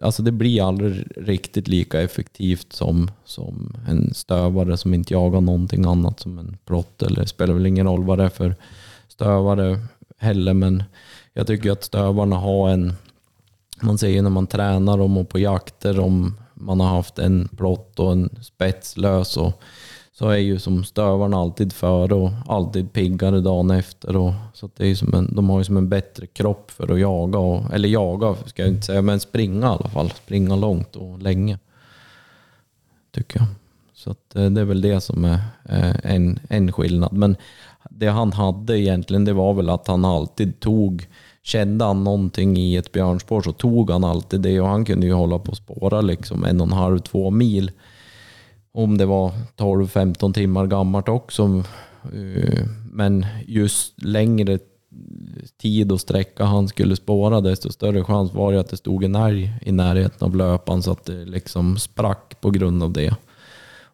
Alltså 0.02 0.22
det 0.22 0.32
blir 0.32 0.68
aldrig 0.68 1.06
riktigt 1.16 1.68
lika 1.68 2.02
effektivt 2.02 2.72
som, 2.72 3.10
som 3.24 3.76
en 3.88 4.14
stövare 4.14 4.76
som 4.76 4.94
inte 4.94 5.14
jagar 5.14 5.40
någonting 5.40 5.84
annat 5.84 6.20
som 6.20 6.38
en 6.38 6.56
plott. 6.64 7.02
Eller 7.02 7.20
det 7.20 7.26
spelar 7.26 7.54
väl 7.54 7.66
ingen 7.66 7.86
roll 7.86 8.04
vad 8.04 8.18
det 8.18 8.24
är 8.24 8.28
för 8.28 8.56
stövare 9.08 9.78
heller. 10.18 10.54
Men 10.54 10.82
jag 11.32 11.46
tycker 11.46 11.70
att 11.70 11.84
stövarna 11.84 12.36
har 12.36 12.68
en, 12.68 12.92
man 13.80 13.98
ser 13.98 14.08
ju 14.08 14.22
när 14.22 14.30
man 14.30 14.46
tränar 14.46 14.98
dem 14.98 15.16
och 15.16 15.28
på 15.28 15.38
jakter 15.38 16.00
om 16.00 16.36
man 16.54 16.80
har 16.80 16.88
haft 16.88 17.18
en 17.18 17.48
plott 17.56 17.98
och 17.98 18.12
en 18.12 18.30
spetslös 18.42 19.36
och 19.36 19.62
så 20.18 20.28
är 20.28 20.36
ju 20.36 20.58
som 20.58 20.84
stövarna 20.84 21.36
alltid 21.36 21.72
före 21.72 22.14
och 22.14 22.30
alltid 22.46 22.92
piggare 22.92 23.40
dagen 23.40 23.70
efter. 23.70 24.16
Och, 24.16 24.32
så 24.54 24.66
att 24.66 24.76
det 24.76 24.86
är 24.86 24.94
som 24.94 25.14
en, 25.14 25.34
de 25.34 25.50
har 25.50 25.58
ju 25.58 25.64
som 25.64 25.76
en 25.76 25.88
bättre 25.88 26.26
kropp 26.26 26.70
för 26.70 26.92
att 26.92 27.00
jaga, 27.00 27.38
och, 27.38 27.74
eller 27.74 27.88
jaga 27.88 28.34
ska 28.46 28.62
jag 28.62 28.70
inte 28.70 28.86
säga, 28.86 29.02
men 29.02 29.20
springa 29.20 29.66
i 29.66 29.70
alla 29.70 29.88
fall. 29.88 30.10
Springa 30.10 30.56
långt 30.56 30.96
och 30.96 31.22
länge. 31.22 31.58
Tycker 33.14 33.38
jag. 33.40 33.48
Så 33.94 34.10
att 34.10 34.36
eh, 34.36 34.50
det 34.50 34.60
är 34.60 34.64
väl 34.64 34.80
det 34.80 35.00
som 35.00 35.24
är 35.24 35.40
eh, 35.68 35.96
en, 36.14 36.38
en 36.48 36.72
skillnad. 36.72 37.12
Men 37.12 37.36
det 37.90 38.08
han 38.08 38.32
hade 38.32 38.78
egentligen, 38.78 39.24
det 39.24 39.32
var 39.32 39.54
väl 39.54 39.70
att 39.70 39.88
han 39.88 40.04
alltid 40.04 40.60
tog 40.60 41.06
Kände 41.42 41.84
han 41.84 42.04
någonting 42.04 42.56
i 42.56 42.76
ett 42.76 42.92
björnspår 42.92 43.42
så 43.42 43.52
tog 43.52 43.90
han 43.90 44.04
alltid 44.04 44.40
det 44.40 44.60
och 44.60 44.68
han 44.68 44.84
kunde 44.84 45.06
ju 45.06 45.12
hålla 45.12 45.38
på 45.38 45.50
och 45.50 45.56
spåra 45.56 46.00
liksom 46.00 46.44
en 46.44 46.60
och 46.60 46.66
en 46.66 46.72
halv, 46.72 46.98
två 46.98 47.30
mil. 47.30 47.70
Om 48.78 48.98
det 48.98 49.06
var 49.06 49.32
12-15 49.56 50.32
timmar 50.32 50.66
gammalt 50.66 51.08
också. 51.08 51.64
Eh, 52.14 52.64
men 52.92 53.26
just 53.46 54.02
längre 54.02 54.58
tid 55.60 55.92
och 55.92 56.00
sträcka 56.00 56.44
han 56.44 56.68
skulle 56.68 56.96
spåra 56.96 57.40
desto 57.40 57.72
större 57.72 58.04
chans 58.04 58.34
var 58.34 58.52
det 58.52 58.60
att 58.60 58.70
det 58.70 58.76
stod 58.76 59.04
en 59.04 59.14
älg 59.14 59.52
i 59.62 59.72
närheten 59.72 60.28
av 60.28 60.36
löpan 60.36 60.82
så 60.82 60.92
att 60.92 61.04
det 61.04 61.24
liksom 61.24 61.78
sprack 61.78 62.40
på 62.40 62.50
grund 62.50 62.82
av 62.82 62.92
det. 62.92 63.14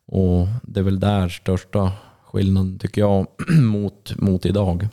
Och 0.06 0.46
det 0.62 0.80
är 0.80 0.84
väl 0.84 1.00
där 1.00 1.28
största 1.28 1.92
skillnaden 2.24 2.78
tycker 2.78 3.00
jag 3.00 3.26
mot, 3.62 4.14
mot 4.16 4.46
idag. 4.46 4.88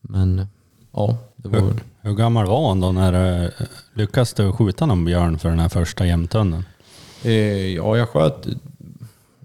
Men 0.00 0.46
ja, 0.92 1.18
det 1.36 1.48
var 1.48 1.60
hur, 1.60 1.74
hur 2.00 2.14
gammal 2.14 2.46
var 2.46 2.68
han 2.68 2.80
då 2.80 2.92
när 2.92 3.44
eh, 3.44 3.50
lyckades 3.94 4.34
du 4.34 4.52
skjuta 4.52 4.86
någon 4.86 5.04
björn 5.04 5.38
för 5.38 5.48
den 5.48 5.60
här 5.60 5.68
första 5.68 6.06
jämtunnen? 6.06 6.64
Eh, 7.24 7.74
ja, 7.74 7.96
jag 7.96 8.08
sköt 8.08 8.46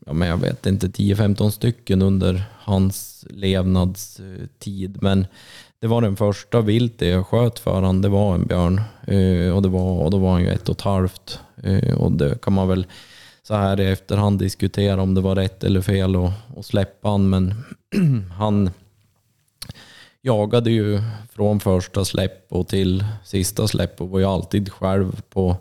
ja, 0.06 0.13
men 0.13 0.27
jag 0.27 0.38
vet 0.38 0.65
inte, 0.65 0.88
10-15 0.88 1.50
stycken 1.50 2.01
under 2.01 2.44
hans 2.60 3.25
levnadstid. 3.30 4.98
Men 5.01 5.27
det 5.80 5.88
var 5.88 6.01
den 6.01 6.15
första 6.15 6.62
viltet 6.62 7.08
jag 7.08 7.27
sköt 7.27 7.60
för 7.60 7.72
honom. 7.72 8.01
Det 8.01 8.10
var 8.10 8.36
en 8.36 8.46
björn 8.46 8.82
eh, 9.08 9.56
och, 9.56 9.62
det 9.62 9.70
var, 9.70 10.03
och 10.03 10.12
då 10.12 10.18
var 10.18 10.32
han 10.32 10.42
ju 10.42 10.50
ett 10.50 10.70
och 10.70 10.75
ett 10.75 10.82
halvt. 10.82 11.39
Eh, 11.63 11.94
och 11.94 12.12
det 12.12 12.42
kan 12.42 12.53
man 12.53 12.68
väl 12.68 12.86
så 13.44 13.56
här 13.56 13.80
i 13.80 13.92
efterhand 13.92 14.39
diskutera 14.39 15.01
om 15.01 15.15
det 15.15 15.22
var 15.22 15.36
rätt 15.36 15.63
eller 15.63 15.82
fel 15.82 16.15
att, 16.15 16.32
att 16.58 16.65
släppa 16.65 17.10
han. 17.10 17.30
Men 17.30 17.53
han 18.38 18.70
jagade 20.22 20.72
ju 20.72 21.01
från 21.32 21.60
första 21.60 22.06
släpp 22.06 22.46
och 22.50 22.68
till 22.68 23.06
sista 23.24 23.68
släpp 23.68 24.01
och 24.01 24.10
var 24.10 24.20
ju 24.20 24.25
alltid 24.25 24.72
själv 24.72 25.22
på 25.30 25.58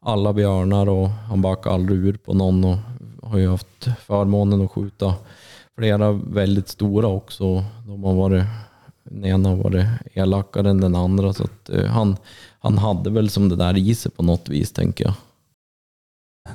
alla 0.00 0.32
björnar 0.32 0.88
och 0.88 1.08
han 1.08 1.42
backade 1.42 1.74
aldrig 1.74 1.98
ur 1.98 2.16
på 2.16 2.34
någon 2.34 2.64
och 2.64 2.76
har 3.22 3.38
ju 3.38 3.48
haft 3.48 3.88
förmånen 4.06 4.64
att 4.64 4.70
skjuta 4.70 5.14
flera 5.78 6.12
väldigt 6.12 6.68
stora 6.68 7.06
också. 7.06 7.64
De 7.86 8.04
har 8.04 8.14
varit, 8.14 8.44
den 9.04 9.24
ena 9.24 9.48
har 9.48 9.56
varit 9.56 9.86
elakare 10.14 10.70
än 10.70 10.80
den 10.80 10.94
andra 10.94 11.32
så 11.32 11.44
att, 11.44 11.70
uh, 11.70 11.84
han, 11.84 12.16
han 12.60 12.78
hade 12.78 13.10
väl 13.10 13.30
som 13.30 13.48
det 13.48 13.56
där 13.56 13.78
i 13.78 13.94
sig 13.94 14.12
på 14.12 14.22
något 14.22 14.48
vis 14.48 14.72
tänker 14.72 15.04
jag. 15.04 15.14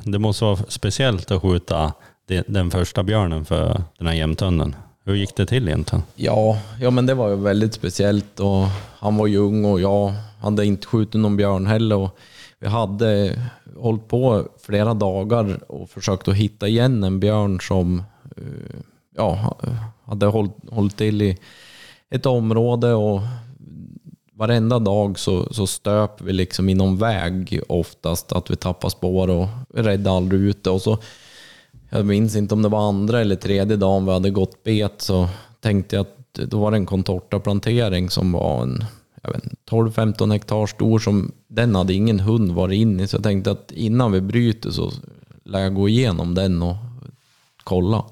Det 0.04 0.20
måste 0.20 0.46
vara 0.46 0.58
speciellt 0.68 1.32
att 1.32 1.42
skjuta 1.42 1.94
den 2.48 2.72
första 2.72 3.04
björnen 3.04 3.46
för 3.46 3.84
den 3.98 4.08
här 4.08 4.14
jämtönnen. 4.14 4.76
Hur 5.06 5.16
gick 5.16 5.36
det 5.36 5.46
till 5.46 5.68
egentligen? 5.68 6.04
Ja, 6.16 6.60
ja 6.82 6.92
men 6.92 7.06
det 7.06 7.14
var 7.14 7.30
ju 7.30 7.36
väldigt 7.36 7.74
speciellt 7.74 8.40
och 8.40 8.68
han 9.00 9.18
var 9.18 9.28
ju 9.28 9.38
ung 9.38 9.66
och 9.66 9.82
jag 9.82 10.14
hade 10.42 10.66
inte 10.66 10.88
skjutit 10.88 11.22
någon 11.22 11.38
björn 11.38 11.66
heller. 11.66 11.96
Och 11.96 12.18
vi 12.64 12.70
hade 12.70 13.40
hållit 13.78 14.08
på 14.08 14.48
flera 14.62 14.94
dagar 14.94 15.72
och 15.72 15.90
försökt 15.90 16.28
att 16.28 16.36
hitta 16.36 16.68
igen 16.68 17.04
en 17.04 17.20
björn 17.20 17.60
som 17.62 18.04
eh, 18.38 18.80
ja, 19.16 19.58
hade 20.06 20.26
hållit, 20.26 20.52
hållit 20.72 20.98
till 20.98 21.22
i 21.22 21.38
ett 22.10 22.26
område 22.26 22.94
och 22.94 23.22
varenda 24.34 24.80
dag 24.80 25.20
så, 25.20 25.54
så 25.54 25.68
stöp 25.68 26.22
vi 26.22 26.34
liksom 26.34 26.70
i 26.70 26.74
någon 26.74 26.98
väg 26.98 27.60
oftast, 27.68 28.32
att 28.32 28.52
vi 28.52 28.56
tappade 28.56 28.92
spår 28.92 29.30
och 29.30 29.48
räddade 29.74 30.18
aldrig 30.18 30.42
ut 30.42 30.64
det. 30.64 30.70
Och 30.70 30.82
så, 30.82 30.98
jag 31.90 32.06
minns 32.06 32.36
inte 32.36 32.54
om 32.54 32.62
det 32.62 32.70
var 32.70 32.88
andra 32.88 33.22
eller 33.22 33.36
tredje 33.36 33.78
dagen 33.78 34.06
vi 34.06 34.12
hade 34.12 34.30
gått 34.30 34.64
bet 34.64 35.02
så 35.02 35.30
tänkte 35.62 35.96
jag 35.96 36.02
att 36.02 36.34
då 36.34 36.60
var 36.60 36.72
det 36.72 36.78
en 36.78 36.86
contortaplantering 36.86 38.10
som 38.10 38.32
var 38.32 38.62
en 38.62 38.86
12-15 39.70 40.32
hektar 40.32 40.66
stor. 40.66 41.00
Som, 41.00 41.32
den 41.48 41.76
hade 41.76 41.94
ingen 41.94 42.20
hund 42.20 42.52
varit 42.52 42.76
inne 42.76 43.04
i 43.04 43.08
så 43.08 43.16
jag 43.16 43.24
tänkte 43.24 43.52
att 43.52 43.72
innan 43.72 44.12
vi 44.12 44.22
bryter 44.22 44.72
så 44.72 44.92
lär 45.44 45.60
jag 45.60 45.76
gå 45.76 45.90
igenom 45.90 46.36
den 46.36 46.62
och 46.62 46.76
kolla. 47.64 48.06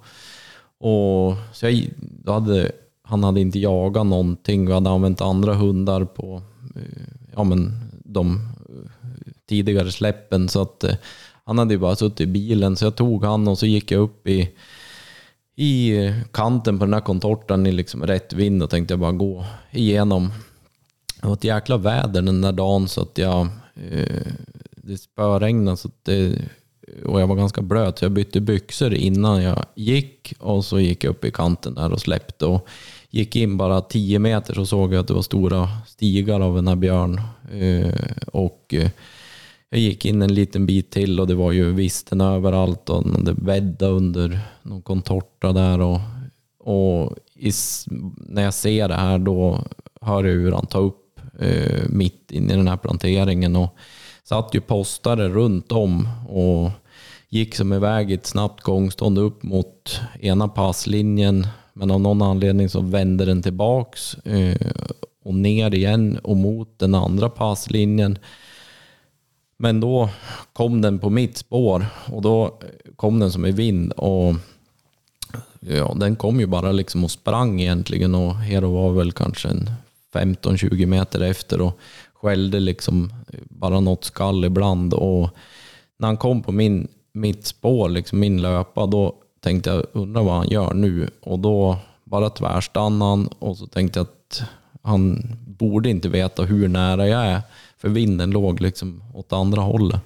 Och, 0.78 1.36
så 1.54 1.66
jag, 1.66 1.90
då 1.98 2.32
hade 2.32 2.72
han 3.12 3.24
hade 3.24 3.42
inte 3.42 3.60
jagat 3.60 4.06
någonting. 4.06 4.66
Vi 4.66 4.74
hade 4.74 4.90
använt 4.90 5.22
andra 5.22 5.54
hundar 5.54 6.06
på 6.06 6.42
eh, 6.76 7.04
ja, 7.36 7.44
men 7.44 7.74
de 8.06 8.36
eh, 8.70 9.12
tidigare 9.50 9.92
släppen. 9.92 10.50
Så 10.50 10.62
att 10.62 10.84
eh, 10.84 10.96
han 11.44 11.58
hade 11.58 11.74
ju 11.74 11.80
bara 11.80 11.96
suttit 11.96 12.22
i 12.22 12.28
bilen. 12.28 12.76
Så 12.76 12.86
jag 12.86 12.96
tog 12.96 13.26
han 13.26 13.48
och 13.48 13.58
så 13.58 13.66
gick 13.66 13.92
jag 13.92 14.02
upp 14.02 14.28
i, 14.28 14.50
i 15.56 15.94
kanten 16.32 16.80
på 16.80 16.86
den 16.86 16.94
här 16.94 17.02
kontorten 17.02 17.68
i 17.68 17.72
liksom 17.72 18.04
rätt 18.04 18.34
vind 18.34 18.64
och 18.64 18.70
tänkte 18.70 18.92
jag 18.92 19.00
bara 19.00 19.12
gå 19.12 19.46
igenom. 19.72 20.32
Det 21.22 21.28
var 21.28 21.34
ett 21.34 21.44
jäkla 21.44 21.78
väder 21.78 22.22
den 22.22 22.42
där 22.42 22.52
dagen 22.52 22.88
så 22.88 23.02
att 23.02 23.18
jag... 23.18 23.48
Eh, 23.92 24.32
det 24.84 24.98
spöregnade 24.98 25.78
så 25.78 25.88
att 25.88 26.06
det, 26.06 26.42
och 27.06 27.22
jag 27.22 27.28
var 27.28 27.36
ganska 27.36 27.62
blöt 27.62 28.00
så 28.00 28.06
jag 28.06 28.12
bytte 28.12 28.42
byxor 28.42 28.94
innan 28.94 29.44
jag 29.44 29.66
gick 29.76 30.34
och 30.40 30.66
så 30.66 30.80
gick 30.80 31.04
jag 31.04 31.12
upp 31.12 31.26
i 31.26 31.32
kanten 31.32 31.74
där 31.74 31.92
och 31.92 32.02
släppte. 32.02 32.46
Och 32.46 32.68
gick 33.10 33.36
in 33.36 33.58
bara 33.58 33.82
10 33.82 34.20
meter 34.20 34.54
så 34.54 34.66
såg 34.66 34.94
jag 34.94 35.00
att 35.00 35.08
det 35.08 35.14
var 35.14 35.22
stora 35.22 35.70
stigar 35.88 36.40
av 36.40 36.56
den 36.56 36.68
här 36.68 36.76
björn. 36.76 37.22
Eh, 37.52 37.94
och 38.34 38.74
eh, 38.74 38.90
jag 39.70 39.80
gick 39.80 40.06
in 40.06 40.22
en 40.22 40.34
liten 40.34 40.66
bit 40.66 40.92
till 40.92 41.20
och 41.20 41.28
det 41.28 41.36
var 41.36 41.52
ju 41.52 41.72
visten 41.72 42.22
överallt 42.22 42.90
och 42.90 43.24
det 43.24 43.34
bäddade 43.34 43.92
under 43.92 44.40
någon 44.62 44.82
kontorta 44.82 45.54
där. 45.54 45.82
Och, 45.82 46.00
och 46.60 47.16
i, 47.36 47.52
när 48.18 48.44
jag 48.44 48.54
ser 48.54 48.88
det 48.88 48.96
här 48.96 49.18
då 49.20 49.64
hör 50.02 50.24
jag 50.24 50.34
hur 50.34 50.52
han 50.52 50.66
tar 50.66 50.80
upp 50.82 51.01
eh, 51.42 51.84
mitt 51.90 52.32
inne 52.32 52.54
i 52.54 52.58
den 52.58 52.68
här 52.68 52.78
planteringen 52.78 53.56
och 53.56 53.76
satt 54.24 54.50
ju 54.54 54.62
postare 54.62 55.30
runt 55.30 55.72
om 55.72 56.10
och 56.30 56.72
gick 57.30 57.56
som 57.56 57.74
iväg 57.74 58.12
i 58.12 58.14
ett 58.14 58.26
snabbt 58.26 58.62
gångstånd 58.62 59.18
upp 59.18 59.44
mot 59.44 60.02
ena 60.20 60.48
passlinjen 60.48 61.48
men 61.74 61.92
av 61.92 62.02
någon 62.02 62.22
anledning 62.22 62.70
så 62.70 62.82
vände 62.82 63.26
den 63.26 63.44
tillbaks 63.44 64.14
eh, 64.14 64.72
och 65.24 65.34
ner 65.34 65.74
igen 65.74 66.20
och 66.24 66.38
mot 66.38 66.80
den 66.80 66.96
andra 66.96 67.30
passlinjen. 67.30 68.18
Men 69.58 69.80
då 69.80 70.10
kom 70.54 70.82
den 70.82 71.00
på 71.00 71.10
mitt 71.10 71.38
spår 71.38 71.86
och 72.12 72.22
då 72.22 72.60
kom 72.96 73.20
den 73.20 73.32
som 73.32 73.46
i 73.46 73.52
vind 73.52 73.92
och 73.92 74.36
ja, 75.60 75.94
den 76.00 76.16
kom 76.16 76.40
ju 76.40 76.46
bara 76.46 76.72
liksom 76.72 77.04
och 77.04 77.12
sprang 77.12 77.62
egentligen 77.62 78.16
och 78.16 78.36
Hero 78.36 78.72
var 78.72 78.92
väl 78.92 79.12
kanske 79.12 79.50
en 79.50 79.70
15-20 80.12 80.86
meter 80.86 81.22
efter 81.22 81.62
och 81.62 81.80
skällde 82.14 82.60
liksom 82.60 83.14
bara 83.50 83.80
något 83.80 84.04
skall 84.04 84.46
ibland 84.46 84.94
och 84.94 85.30
när 85.98 86.08
han 86.08 86.18
kom 86.18 86.44
på 86.44 86.52
min, 86.52 86.88
mitt 87.14 87.46
spår, 87.46 87.90
liksom 87.90 88.20
min 88.20 88.42
löpa, 88.42 88.86
då 88.86 89.16
tänkte 89.40 89.70
jag, 89.70 89.86
undra 89.92 90.22
vad 90.22 90.34
han 90.34 90.50
gör 90.50 90.74
nu. 90.74 91.10
Och 91.22 91.40
då 91.40 91.78
bara 92.04 92.30
tvärstannade 92.30 93.12
han 93.12 93.28
och 93.28 93.58
så 93.58 93.68
tänkte 93.68 94.00
jag 94.00 94.04
att 94.04 94.44
han 94.82 95.36
borde 95.48 95.90
inte 95.90 96.10
veta 96.10 96.44
hur 96.44 96.68
nära 96.68 97.08
jag 97.08 97.26
är. 97.26 97.42
För 97.78 97.90
vinden 97.90 98.32
låg 98.32 98.62
liksom 98.62 99.04
åt 99.14 99.34
andra 99.34 99.62
hållet. 99.62 100.02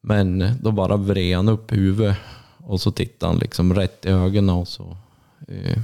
Men 0.00 0.52
då 0.62 0.70
bara 0.70 0.96
vred 0.96 1.36
han 1.36 1.48
upp 1.48 1.72
huvudet 1.72 2.16
och 2.58 2.80
så 2.80 2.90
tittade 2.90 3.32
han 3.32 3.38
liksom 3.38 3.74
rätt 3.74 4.06
i 4.06 4.08
ögonen 4.08 4.56
och 4.56 4.68
så 4.68 4.96
eh, 5.48 5.78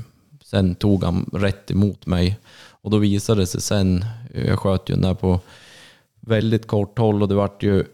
sen 0.44 0.74
tog 0.74 1.04
han 1.04 1.30
rätt 1.32 1.70
emot 1.70 2.06
mig. 2.06 2.38
Och 2.82 2.90
då 2.90 2.98
visade 2.98 3.40
det 3.40 3.46
sig 3.46 3.60
sen, 3.60 4.04
jag 4.46 4.58
sköt 4.58 4.90
ju 4.90 4.94
den 4.94 5.02
där 5.02 5.14
på 5.14 5.40
väldigt 6.20 6.66
kort 6.66 6.98
håll 6.98 7.22
och 7.22 7.28
det 7.28 7.34
vart 7.34 7.62
ju 7.62 7.84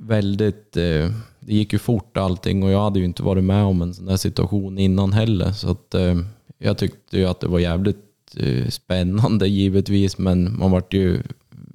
väldigt 0.00 0.76
eh, 0.76 1.10
det 1.40 1.54
gick 1.54 1.72
ju 1.72 1.78
fort 1.78 2.16
allting 2.16 2.62
och 2.62 2.70
jag 2.70 2.82
hade 2.82 2.98
ju 2.98 3.04
inte 3.04 3.22
varit 3.22 3.44
med 3.44 3.64
om 3.64 3.82
en 3.82 3.94
sån 3.94 4.06
där 4.06 4.16
situation 4.16 4.78
innan 4.78 5.12
heller. 5.12 5.52
Så 5.52 5.70
att, 5.70 5.94
eh, 5.94 6.16
jag 6.58 6.78
tyckte 6.78 7.18
ju 7.18 7.24
att 7.24 7.40
det 7.40 7.46
var 7.46 7.58
jävligt 7.58 7.96
eh, 8.36 8.68
spännande 8.68 9.48
givetvis, 9.48 10.18
men 10.18 10.58
man 10.58 10.70
vart 10.70 10.92
ju 10.92 11.22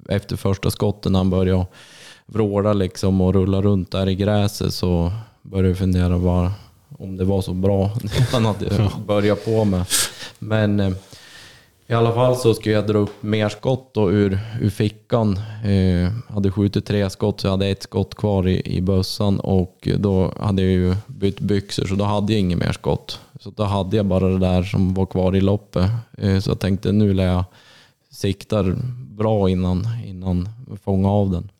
efter 0.08 0.36
första 0.36 0.70
skotten 0.70 1.12
när 1.12 1.18
han 1.18 1.30
började 1.30 1.66
vråla 2.26 2.72
liksom 2.72 3.20
och 3.20 3.34
rulla 3.34 3.62
runt 3.62 3.90
där 3.90 4.08
i 4.08 4.14
gräset 4.14 4.74
så 4.74 5.12
började 5.42 5.68
jag 5.68 5.78
fundera 5.78 6.18
var, 6.18 6.50
om 6.98 7.16
det 7.16 7.24
var 7.24 7.42
så 7.42 7.54
bra 7.54 7.90
han 8.32 8.44
hade 8.44 8.90
börjat 9.06 9.44
på 9.44 9.64
med. 9.64 9.84
Men 10.38 10.94
i 11.86 11.92
alla 11.92 12.12
fall 12.12 12.36
så 12.36 12.54
skulle 12.54 12.74
jag 12.74 12.86
dra 12.86 12.98
upp 12.98 13.22
mer 13.22 13.48
skott 13.48 13.94
då 13.94 14.10
ur, 14.10 14.38
ur 14.60 14.70
fickan. 14.70 15.38
Eh, 15.64 16.34
hade 16.34 16.50
skjutit 16.50 16.86
tre 16.86 17.10
skott 17.10 17.40
så 17.40 17.46
jag 17.46 17.52
hade 17.52 17.66
ett 17.66 17.82
skott 17.82 18.14
kvar 18.14 18.48
i, 18.48 18.76
i 18.76 18.80
bössan 18.80 19.40
och 19.40 19.88
då 19.98 20.32
hade 20.40 20.62
jag 20.62 20.70
ju 20.70 20.94
bytt 21.06 21.40
byxor 21.40 21.86
så 21.86 21.94
då 21.94 22.04
hade 22.04 22.32
jag 22.32 22.40
inget 22.40 22.58
mer 22.58 22.72
skott. 22.72 23.20
Så 23.40 23.50
då 23.50 23.62
hade 23.62 23.96
jag 23.96 24.06
bara 24.06 24.28
det 24.28 24.38
där 24.38 24.62
som 24.62 24.94
var 24.94 25.06
kvar 25.06 25.36
i 25.36 25.40
loppet. 25.40 25.90
Eh, 26.18 26.38
så 26.40 26.50
jag 26.50 26.60
tänkte 26.60 26.92
nu 26.92 27.14
lär 27.14 27.26
jag 27.26 27.44
siktar 28.10 28.76
bra 29.16 29.50
innan, 29.50 29.88
innan 30.06 30.48
jag 30.68 30.80
fånga 30.80 31.10
av 31.10 31.30
den. 31.30 31.50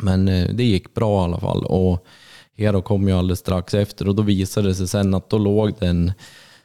Men 0.00 0.28
eh, 0.28 0.48
det 0.54 0.64
gick 0.64 0.94
bra 0.94 1.20
i 1.20 1.24
alla 1.24 1.40
fall 1.40 1.64
och 1.64 2.06
Hero 2.56 2.82
kom 2.82 3.08
ju 3.08 3.14
alldeles 3.14 3.38
strax 3.38 3.74
efter 3.74 4.08
och 4.08 4.14
då 4.14 4.22
visade 4.22 4.68
det 4.68 4.74
sig 4.74 4.88
sen 4.88 5.14
att 5.14 5.30
då 5.30 5.38
låg 5.38 5.72
det 5.78 5.86
en 5.86 6.12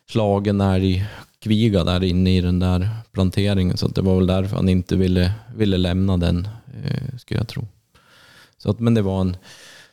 slagen 0.09 0.61
älg 0.61 1.05
kviga 1.45 1.83
där 1.83 2.03
inne 2.03 2.37
i 2.37 2.41
den 2.41 2.59
där 2.59 2.89
planteringen. 3.11 3.77
Så 3.77 3.87
det 3.87 4.01
var 4.01 4.15
väl 4.15 4.27
därför 4.27 4.55
han 4.55 4.69
inte 4.69 4.95
ville, 4.95 5.31
ville 5.55 5.77
lämna 5.77 6.17
den, 6.17 6.47
eh, 6.83 7.17
skulle 7.17 7.39
jag 7.39 7.47
tro. 7.47 7.67
Så 8.57 8.71
att, 8.71 8.79
men 8.79 8.93
det 8.93 9.01
var 9.01 9.21
en 9.21 9.37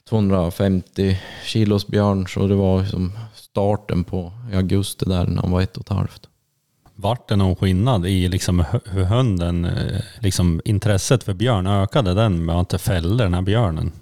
250 0.09 1.18
kilos 1.44 1.87
björn, 1.87 2.28
så 2.28 2.47
det 2.47 2.54
var 2.54 2.85
som 2.85 3.12
starten 3.35 4.04
på 4.04 4.32
i 4.52 4.56
augusti 4.56 5.04
där 5.04 5.26
när 5.26 5.42
han 5.42 5.50
var 5.50 5.62
ett 5.62 5.76
och 5.76 5.82
ett 5.82 5.97
halvt. 5.97 6.28
Vart 6.94 7.28
det 7.28 7.37
någon 7.37 7.56
skillnad 7.56 8.06
i 8.06 8.28
liksom 8.28 8.64
hur 8.85 9.04
hunden, 9.04 9.64
eh, 9.64 10.00
liksom 10.21 10.61
intresset 10.64 11.25
för 11.25 11.35
björn, 11.35 11.66
ökade 11.66 12.14
den 12.14 12.44
med 12.44 12.54
att 12.54 12.61
inte 12.61 12.78
fällde 12.78 13.25
den 13.25 13.35
här 13.35 13.42
björnen? 13.42 13.92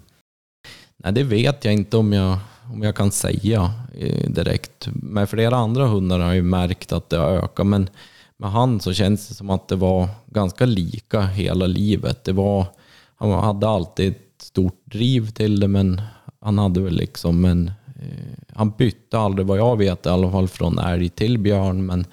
Nej, 0.96 1.12
det 1.12 1.22
vet 1.22 1.64
jag 1.64 1.74
inte 1.74 1.96
om 1.96 2.12
jag, 2.12 2.38
om 2.72 2.82
jag 2.82 2.96
kan 2.96 3.10
säga 3.10 3.72
eh, 3.98 4.30
direkt. 4.30 4.88
Med 4.92 5.30
flera 5.30 5.56
andra 5.56 5.86
hundar 5.86 6.18
har 6.18 6.26
jag 6.26 6.34
ju 6.34 6.42
märkt 6.42 6.92
att 6.92 7.10
det 7.10 7.16
har 7.16 7.30
ökat, 7.30 7.66
men 7.66 7.90
med 8.36 8.50
han 8.50 8.80
så 8.80 8.92
känns 8.92 9.28
det 9.28 9.34
som 9.34 9.50
att 9.50 9.68
det 9.68 9.76
var 9.76 10.08
ganska 10.26 10.66
lika 10.66 11.20
hela 11.20 11.66
livet. 11.66 12.24
Det 12.24 12.32
var, 12.32 12.66
han 13.16 13.30
hade 13.30 13.68
alltid 13.68 14.10
ett 14.10 14.42
stort 14.42 14.80
driv 14.84 15.30
till 15.30 15.60
det, 15.60 15.68
men 15.68 16.02
han 16.40 16.58
hade 16.58 16.80
väl 16.80 16.94
liksom 16.94 17.44
en... 17.44 17.68
Eh, 17.86 18.54
han 18.54 18.70
bytte 18.70 19.18
aldrig, 19.18 19.46
vad 19.46 19.58
jag 19.58 19.76
vet, 19.76 20.06
i 20.06 20.08
alla 20.08 20.30
fall 20.30 20.48
från 20.48 20.78
älg 20.78 21.08
till 21.08 21.38
björn, 21.38 21.86
men 21.86 22.06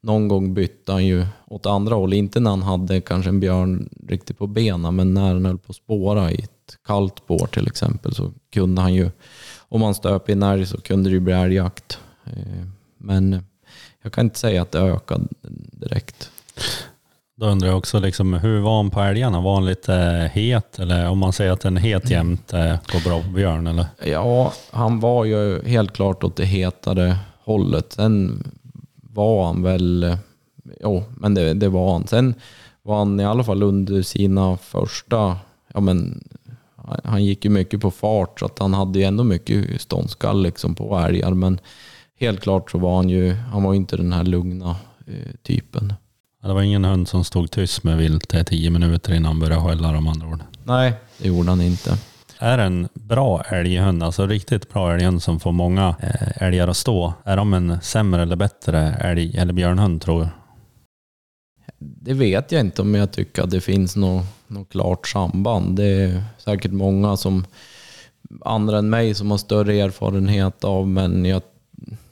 någon 0.00 0.28
gång 0.28 0.54
bytte 0.54 0.92
han 0.92 1.06
ju 1.06 1.26
åt 1.46 1.66
andra 1.66 1.94
håll. 1.94 2.12
Inte 2.12 2.40
när 2.40 2.50
han 2.50 2.62
hade 2.62 3.00
kanske 3.00 3.28
en 3.28 3.40
björn 3.40 3.88
riktigt 4.08 4.38
på 4.38 4.46
benen, 4.46 4.96
men 4.96 5.14
när 5.14 5.32
han 5.32 5.46
höll 5.46 5.58
på 5.58 5.70
att 5.70 5.76
spåra 5.76 6.32
i 6.32 6.34
ett 6.34 6.78
kallt 6.86 7.18
spår 7.18 7.46
till 7.46 7.66
exempel 7.66 8.14
så 8.14 8.32
kunde 8.52 8.82
han 8.82 8.94
ju, 8.94 9.10
om 9.68 9.82
han 9.82 9.94
stöp 9.94 10.28
i 10.28 10.32
en 10.32 10.42
älg 10.42 10.66
så 10.66 10.80
kunde 10.80 11.10
det 11.10 11.14
ju 11.14 11.20
bli 11.20 11.32
älgjakt. 11.32 11.98
Eh, 12.24 12.66
men 12.98 13.44
jag 14.02 14.12
kan 14.12 14.26
inte 14.26 14.38
säga 14.38 14.62
att 14.62 14.72
det 14.72 14.78
ökade 14.78 15.24
direkt. 15.72 16.30
Då 17.36 17.46
undrar 17.46 17.68
jag 17.68 17.78
också, 17.78 17.98
liksom, 17.98 18.34
hur 18.34 18.60
var 18.60 18.76
han 18.76 18.90
på 18.90 19.00
älgarna? 19.00 19.40
Var 19.40 19.54
han 19.54 19.66
lite 19.66 19.92
het? 20.34 20.78
Eller 20.78 21.08
om 21.08 21.18
man 21.18 21.32
säger 21.32 21.52
att 21.52 21.64
en 21.64 21.76
het 21.76 22.10
jämt 22.10 22.50
går 22.92 23.04
bra 23.04 23.22
på 23.22 23.28
björn? 23.28 23.66
Eller? 23.66 23.86
Ja, 24.04 24.52
han 24.70 25.00
var 25.00 25.24
ju 25.24 25.62
helt 25.66 25.92
klart 25.92 26.24
åt 26.24 26.36
det 26.36 26.44
hetare 26.44 27.16
hållet. 27.44 27.92
Sen 27.92 28.44
var 28.92 29.46
han 29.46 29.62
väl, 29.62 30.16
jo, 30.80 31.04
men 31.16 31.34
det, 31.34 31.54
det 31.54 31.68
var 31.68 31.92
han. 31.92 32.06
Sen 32.06 32.34
var 32.82 32.98
han 32.98 33.20
i 33.20 33.24
alla 33.24 33.44
fall 33.44 33.62
under 33.62 34.02
sina 34.02 34.56
första, 34.56 35.36
ja 35.74 35.80
men 35.80 36.24
han 37.04 37.24
gick 37.24 37.44
ju 37.44 37.50
mycket 37.50 37.80
på 37.80 37.90
fart 37.90 38.40
så 38.40 38.46
att 38.46 38.58
han 38.58 38.74
hade 38.74 38.98
ju 38.98 39.04
ändå 39.04 39.24
mycket 39.24 39.80
ståndskall 39.80 40.42
liksom 40.42 40.74
på 40.74 40.98
älgar. 40.98 41.34
Men 41.34 41.60
helt 42.18 42.40
klart 42.40 42.70
så 42.70 42.78
var 42.78 42.96
han 42.96 43.08
ju, 43.08 43.32
han 43.32 43.62
var 43.62 43.74
inte 43.74 43.96
den 43.96 44.12
här 44.12 44.24
lugna 44.24 44.76
eh, 45.06 45.34
typen. 45.42 45.94
Det 46.42 46.52
var 46.52 46.62
ingen 46.62 46.84
hund 46.84 47.08
som 47.08 47.24
stod 47.24 47.50
tyst 47.50 47.84
med 47.84 47.98
vilt 47.98 48.34
i 48.34 48.44
tio 48.44 48.70
minuter 48.70 49.14
innan 49.14 49.24
han 49.24 49.40
började 49.40 49.62
skälla 49.62 49.98
om 49.98 50.08
andra 50.08 50.28
ord. 50.28 50.40
Nej, 50.64 50.92
det 51.18 51.28
gjorde 51.28 51.48
han 51.48 51.60
inte. 51.60 51.98
Är 52.38 52.58
en 52.58 52.88
bra 52.94 53.42
älghund, 53.42 54.02
alltså 54.02 54.26
riktigt 54.26 54.72
bra 54.72 54.94
älghund 54.94 55.22
som 55.22 55.40
får 55.40 55.52
många 55.52 55.96
eh, 56.00 56.42
älgar 56.42 56.68
att 56.68 56.76
stå, 56.76 57.14
är 57.24 57.36
de 57.36 57.54
en 57.54 57.80
sämre 57.80 58.22
eller 58.22 58.36
bättre 58.36 58.78
älg 58.80 59.36
eller 59.38 59.52
björnhund 59.52 60.02
tror 60.02 60.20
du? 60.20 60.28
Det 61.78 62.14
vet 62.14 62.52
jag 62.52 62.60
inte 62.60 62.82
om 62.82 62.94
jag 62.94 63.12
tycker 63.12 63.42
att 63.42 63.50
det 63.50 63.60
finns 63.60 63.96
något, 63.96 64.24
något 64.48 64.68
klart 64.68 65.08
samband. 65.08 65.76
Det 65.76 65.84
är 65.86 66.24
säkert 66.38 66.72
många 66.72 67.16
som 67.16 67.44
andra 68.40 68.78
än 68.78 68.90
mig 68.90 69.14
som 69.14 69.30
har 69.30 69.38
större 69.38 69.80
erfarenhet 69.80 70.64
av, 70.64 70.88
men 70.88 71.24
jag, 71.24 71.42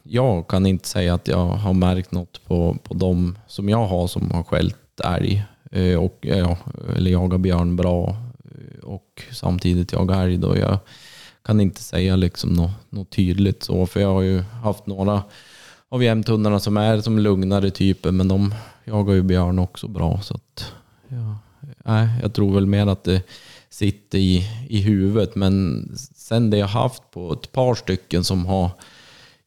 jag 0.02 0.48
kan 0.48 0.66
inte 0.66 0.88
säga 0.88 1.14
att 1.14 1.28
jag 1.28 1.46
har 1.46 1.72
märkt 1.72 2.12
något 2.12 2.44
på, 2.44 2.76
på 2.82 2.94
de 2.94 3.38
som 3.46 3.68
jag 3.68 3.86
har 3.86 4.06
som 4.06 4.30
har 4.30 4.42
skällt 4.42 5.00
älg 5.04 5.44
eh, 5.70 5.96
och, 5.96 6.26
eh, 6.26 6.38
ja, 6.38 6.56
eller 6.96 7.10
jagar 7.10 7.38
björn 7.38 7.76
bra 7.76 8.16
eh, 8.44 8.84
och 8.84 9.22
samtidigt 9.32 9.92
jagar 9.92 10.24
älg. 10.24 10.38
Då. 10.38 10.56
Jag 10.58 10.78
kan 11.42 11.60
inte 11.60 11.82
säga 11.82 12.16
liksom 12.16 12.52
något, 12.52 12.70
något 12.90 13.10
tydligt 13.10 13.62
så, 13.62 13.86
för 13.86 14.00
jag 14.00 14.12
har 14.12 14.22
ju 14.22 14.40
haft 14.40 14.86
några 14.86 15.22
av 15.88 16.02
jämthundarna 16.02 16.60
som 16.60 16.76
är 16.76 17.00
som 17.00 17.18
lugnare 17.18 17.70
typer, 17.70 18.10
men 18.10 18.28
de 18.28 18.54
jagar 18.84 19.14
ju 19.14 19.22
björn 19.22 19.58
också 19.58 19.88
bra. 19.88 20.20
Så 20.20 20.34
att, 20.34 20.72
ja, 21.08 21.38
nej, 21.84 22.08
jag 22.22 22.34
tror 22.34 22.54
väl 22.54 22.66
mer 22.66 22.86
att 22.86 23.04
det 23.04 23.22
sitter 23.70 24.18
i, 24.18 24.46
i 24.68 24.80
huvudet, 24.80 25.34
men 25.34 25.88
sen 26.14 26.50
det 26.50 26.56
jag 26.56 26.66
haft 26.66 27.02
på 27.10 27.32
ett 27.32 27.52
par 27.52 27.74
stycken 27.74 28.24
som 28.24 28.46
har 28.46 28.70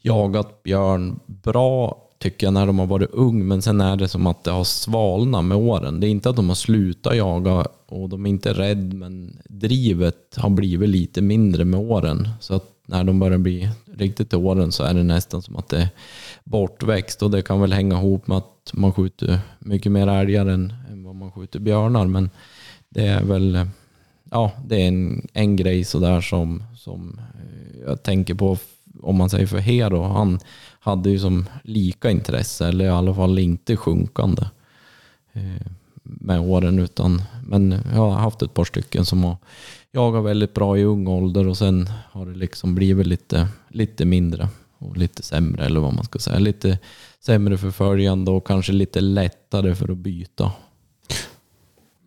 jagat 0.02 0.64
björn 0.64 1.20
bra 1.26 2.04
tycker 2.20 2.48
jag 2.48 2.54
när 2.54 2.68
de 2.68 2.80
har 2.80 2.86
varit 2.86 3.12
ung, 3.12 3.48
men 3.48 3.62
sen 3.62 3.82
är 3.82 3.96
det 3.96 4.08
som 4.08 4.28
att 4.28 4.44
det 4.44 4.52
har 4.52 4.64
svalnat 4.64 5.46
med 5.46 5.58
åren. 5.58 6.00
Det 6.00 6.08
är 6.08 6.10
inte 6.10 6.30
att 6.30 6.36
de 6.36 6.48
har 6.48 6.56
slutat 6.56 7.18
jaga 7.18 7.66
och 7.86 8.10
de 8.10 8.26
är 8.26 8.30
inte 8.30 8.54
rädd, 8.54 8.94
men 8.94 9.38
drivet 9.50 10.36
har 10.38 10.50
blivit 10.50 10.90
lite 10.90 11.22
mindre 11.22 11.66
med 11.66 11.80
åren. 11.80 12.30
Så 12.40 12.56
att 12.56 12.66
när 12.86 13.04
de 13.04 13.20
börjar 13.20 13.38
bli 13.38 13.70
riktigt 13.94 14.30
till 14.30 14.38
åren 14.38 14.72
så 14.72 14.84
är 14.84 14.94
det 14.94 15.04
nästan 15.04 15.42
som 15.42 15.56
att 15.56 15.70
det 15.70 15.78
är 15.78 15.90
bortväxt 16.44 17.24
och 17.24 17.32
det 17.32 17.42
kan 17.42 17.62
väl 17.62 17.74
hänga 17.74 17.96
ihop 17.96 18.28
med 18.28 18.38
att 18.38 18.57
man 18.74 18.94
skjuter 18.94 19.40
mycket 19.60 19.92
mer 19.92 20.08
älgar 20.08 20.46
än, 20.46 20.74
än 20.92 21.04
vad 21.04 21.16
man 21.16 21.32
skjuter 21.32 21.60
björnar. 21.60 22.08
Men 22.08 22.30
det 22.90 23.08
är 23.08 23.24
väl 23.24 23.68
ja, 24.32 24.52
det 24.66 24.76
är 24.82 24.88
en, 24.88 25.28
en 25.34 25.56
grej 25.56 25.84
sådär 25.84 26.22
som, 26.22 26.64
som 26.76 27.20
eh, 27.20 27.80
jag 27.88 28.04
tänker 28.04 28.34
på 28.34 28.58
om 29.02 29.16
man 29.16 29.30
säger 29.30 29.48
för 29.48 29.58
Hero. 29.58 30.02
Han 30.04 30.40
hade 30.80 31.10
ju 31.10 31.20
som 31.20 31.46
lika 31.64 32.12
intresse, 32.12 32.68
eller 32.68 32.86
i 32.86 32.90
alla 32.90 33.14
fall 33.14 33.40
inte 33.40 33.76
sjunkande 33.76 34.44
eh, 35.34 35.68
med 36.04 36.40
åren. 36.40 36.80
Utan, 36.80 37.22
men 37.44 37.72
jag 37.72 38.10
har 38.10 38.12
haft 38.12 38.42
ett 38.42 38.54
par 38.54 38.66
stycken 38.66 39.06
som 39.06 39.24
har 39.24 39.38
jagat 39.92 40.26
väldigt 40.26 40.54
bra 40.54 40.78
i 40.78 40.84
ung 40.84 41.08
ålder 41.08 41.48
och 41.48 41.58
sen 41.58 41.90
har 42.12 42.26
det 42.26 42.36
liksom 42.36 42.76
blivit 42.76 43.08
lite, 43.08 43.48
lite 43.70 44.06
mindre 44.06 44.50
och 44.78 44.98
lite 44.98 45.24
sämre 45.24 45.66
eller 45.66 45.80
vad 45.80 45.94
man 45.94 46.04
ska 46.04 46.20
säga. 46.20 46.40
Lite 46.40 46.80
sämre 47.20 47.58
förföljande 47.58 48.32
och 48.32 48.48
kanske 48.48 48.72
lite 48.74 49.02
lättare 49.02 49.76
för 49.76 49.92
att 49.92 49.98
byta. 49.98 50.52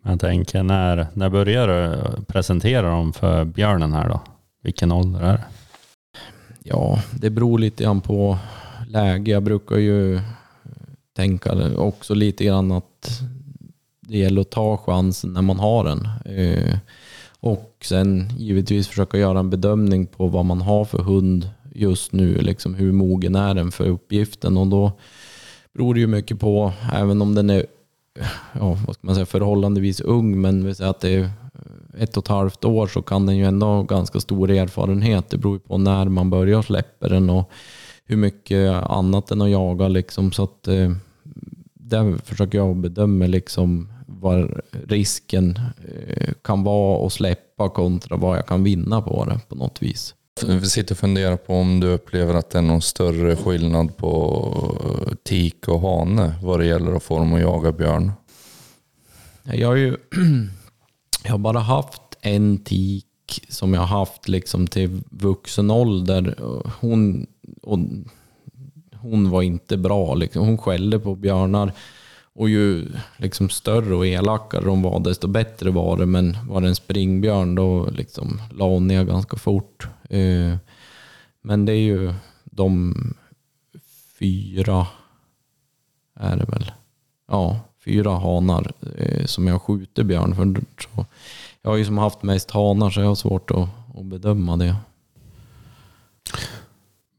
Jag 0.02 0.20
tänker, 0.20 0.62
när, 0.62 1.06
när 1.14 1.28
börjar 1.28 1.68
du 1.68 2.22
presentera 2.24 2.90
dem 2.90 3.12
för 3.12 3.44
björnen 3.44 3.92
här 3.92 4.08
då? 4.08 4.20
Vilken 4.62 4.92
ålder 4.92 5.20
är 5.20 5.32
det? 5.32 5.44
Ja, 6.62 7.02
det 7.10 7.30
beror 7.30 7.58
lite 7.58 7.84
grann 7.84 8.00
på 8.00 8.38
läge. 8.88 9.30
Jag 9.30 9.42
brukar 9.42 9.76
ju 9.76 10.20
tänka 11.16 11.76
också 11.76 12.14
lite 12.14 12.44
grann 12.44 12.72
att 12.72 13.20
det 14.00 14.18
gäller 14.18 14.40
att 14.40 14.50
ta 14.50 14.76
chansen 14.76 15.32
när 15.32 15.42
man 15.42 15.58
har 15.58 15.84
den. 15.84 16.08
Eh, 16.24 16.76
och 17.40 17.76
sen 17.82 18.32
givetvis 18.38 18.88
försöka 18.88 19.18
göra 19.18 19.38
en 19.38 19.50
bedömning 19.50 20.06
på 20.06 20.26
vad 20.26 20.44
man 20.44 20.60
har 20.60 20.84
för 20.84 21.02
hund 21.02 21.50
just 21.74 22.12
nu. 22.12 22.34
Liksom 22.34 22.74
hur 22.74 22.92
mogen 22.92 23.34
är 23.34 23.54
den 23.54 23.70
för 23.70 23.88
uppgiften? 23.88 24.56
Och 24.56 24.66
då 24.66 24.92
beror 25.74 25.94
det 25.94 26.00
ju 26.00 26.06
mycket 26.06 26.40
på, 26.40 26.72
även 26.92 27.22
om 27.22 27.34
den 27.34 27.50
är 27.50 27.66
ja, 28.52 28.78
vad 28.86 28.94
ska 28.94 29.06
man 29.06 29.14
säga, 29.14 29.26
förhållandevis 29.26 30.00
ung, 30.00 30.40
men 30.40 30.66
vi 30.66 30.74
säger 30.74 30.90
att 30.90 31.00
det 31.00 31.10
är 31.10 31.30
ett 31.98 32.16
och 32.16 32.24
ett 32.24 32.28
halvt 32.28 32.64
år 32.64 32.86
så 32.86 33.02
kan 33.02 33.26
den 33.26 33.36
ju 33.36 33.44
ändå 33.44 33.66
ha 33.66 33.82
ganska 33.82 34.20
stor 34.20 34.50
erfarenhet. 34.50 35.30
Det 35.30 35.38
beror 35.38 35.54
ju 35.54 35.60
på 35.60 35.78
när 35.78 36.04
man 36.04 36.30
börjar 36.30 36.62
släppa 36.62 37.08
den 37.08 37.30
och 37.30 37.50
hur 38.04 38.16
mycket 38.16 38.72
annat 38.72 39.26
den 39.26 39.40
har 39.40 39.48
jagat. 39.48 39.90
Liksom. 39.90 40.32
Så 40.32 40.44
att, 40.44 40.68
eh, 40.68 40.90
där 41.74 42.16
försöker 42.24 42.58
jag 42.58 42.76
bedöma 42.76 43.26
liksom 43.26 43.92
vad 44.06 44.60
risken 44.86 45.58
eh, 45.88 46.32
kan 46.42 46.64
vara 46.64 47.06
att 47.06 47.12
släppa 47.12 47.68
kontra 47.68 48.16
vad 48.16 48.38
jag 48.38 48.46
kan 48.46 48.64
vinna 48.64 49.02
på 49.02 49.24
det 49.24 49.40
på 49.48 49.54
något 49.54 49.82
vis. 49.82 50.14
Vi 50.42 50.68
sitter 50.68 50.94
och 50.94 50.98
funderar 50.98 51.36
på 51.36 51.54
om 51.54 51.80
du 51.80 51.86
upplever 51.86 52.34
att 52.34 52.50
det 52.50 52.58
är 52.58 52.62
någon 52.62 52.82
större 52.82 53.36
skillnad 53.36 53.96
på 53.96 54.44
eh, 54.84 55.14
tik 55.24 55.68
och 55.68 55.80
hane 55.80 56.34
vad 56.42 56.60
det 56.60 56.66
gäller 56.66 56.92
att 56.92 57.02
få 57.02 57.18
dem 57.18 57.34
att 57.34 57.40
jaga 57.40 57.72
björn. 57.72 58.12
Jag 59.42 59.68
har 59.68 59.76
ju 59.76 59.96
jag 61.24 61.30
har 61.30 61.38
bara 61.38 61.58
haft 61.58 62.02
en 62.20 62.58
tik 62.58 63.06
som 63.48 63.74
jag 63.74 63.80
har 63.80 63.98
haft 63.98 64.28
liksom 64.28 64.66
till 64.66 65.02
vuxen 65.10 65.70
ålder. 65.70 66.34
Hon, 66.80 67.26
och 67.62 67.78
hon 68.94 69.30
var 69.30 69.42
inte 69.42 69.76
bra. 69.76 70.14
Liksom. 70.14 70.46
Hon 70.46 70.58
skällde 70.58 70.98
på 70.98 71.14
björnar 71.14 71.72
och 72.34 72.48
ju 72.48 72.88
liksom 73.16 73.48
större 73.48 73.94
och 73.94 74.06
elakare 74.06 74.64
de 74.64 74.82
var, 74.82 75.00
desto 75.00 75.28
bättre 75.28 75.70
var 75.70 75.96
det. 75.96 76.06
Men 76.06 76.36
var 76.48 76.60
det 76.60 76.68
en 76.68 76.74
springbjörn, 76.74 77.54
då 77.54 77.90
liksom 77.90 78.42
la 78.52 78.64
hon 78.64 78.86
ner 78.86 79.04
ganska 79.04 79.36
fort. 79.36 79.88
Eh, 80.10 80.56
men 81.42 81.64
det 81.64 81.72
är 81.72 81.82
ju 81.82 82.14
de 82.44 82.94
fyra, 84.18 84.86
är 86.20 86.36
det 86.36 86.44
väl? 86.44 86.72
Ja, 87.28 87.60
fyra 87.84 88.18
hanar 88.18 88.72
eh, 88.96 89.26
som 89.26 89.46
jag 89.46 89.62
skjuter 89.62 90.04
björn 90.04 90.34
för. 90.34 90.64
Så 90.82 91.06
jag 91.62 91.70
har 91.70 91.76
ju 91.76 91.84
som 91.84 91.98
haft 91.98 92.22
mest 92.22 92.50
hanar 92.50 92.90
så 92.90 93.00
jag 93.00 93.08
har 93.08 93.14
svårt 93.14 93.50
att, 93.50 93.68
att 93.98 94.04
bedöma 94.04 94.56
det. 94.56 94.76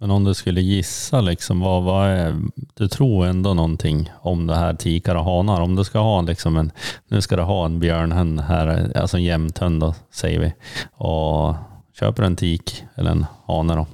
Men 0.01 0.11
om 0.11 0.23
du 0.23 0.33
skulle 0.33 0.61
gissa, 0.61 1.21
liksom, 1.21 1.59
vad, 1.59 1.83
vad 1.83 2.07
är, 2.07 2.41
du 2.73 2.87
tror 2.87 3.25
ändå 3.25 3.53
någonting 3.53 4.11
om 4.21 4.47
det 4.47 4.55
här 4.55 4.73
tikar 4.73 5.15
och 5.15 5.23
hanar. 5.23 5.61
Om 5.61 5.75
du 5.75 5.83
ska 5.83 5.99
ha 5.99 6.21
liksom 6.21 6.57
en, 6.57 6.71
nu 7.07 7.21
ska 7.21 7.35
du 7.35 7.41
ha 7.41 7.65
en 7.65 7.79
björnhund 7.79 8.39
här, 8.39 8.97
alltså 8.97 9.17
en 9.17 9.23
jämthund 9.23 9.81
då, 9.81 9.95
säger 10.11 10.39
vi. 10.39 10.53
Och 10.91 11.55
köper 11.99 12.23
en 12.23 12.35
tik 12.35 12.83
eller 12.95 13.11
en 13.11 13.25
hane 13.45 13.75
då. 13.75 13.87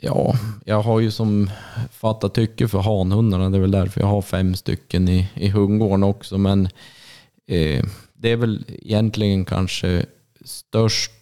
Ja, 0.00 0.34
jag 0.64 0.82
har 0.82 1.00
ju 1.00 1.10
som 1.10 1.50
fattat 1.90 2.34
tycke 2.34 2.68
för 2.68 2.78
hanhundarna. 2.78 3.50
Det 3.50 3.56
är 3.56 3.60
väl 3.60 3.70
därför 3.70 4.00
jag 4.00 4.08
har 4.08 4.22
fem 4.22 4.54
stycken 4.54 5.08
i, 5.08 5.28
i 5.34 5.48
hundgården 5.48 6.02
också. 6.02 6.38
Men 6.38 6.66
eh, 7.46 7.84
det 8.12 8.30
är 8.30 8.36
väl 8.36 8.64
egentligen 8.68 9.44
kanske 9.44 10.06
störst, 10.44 11.12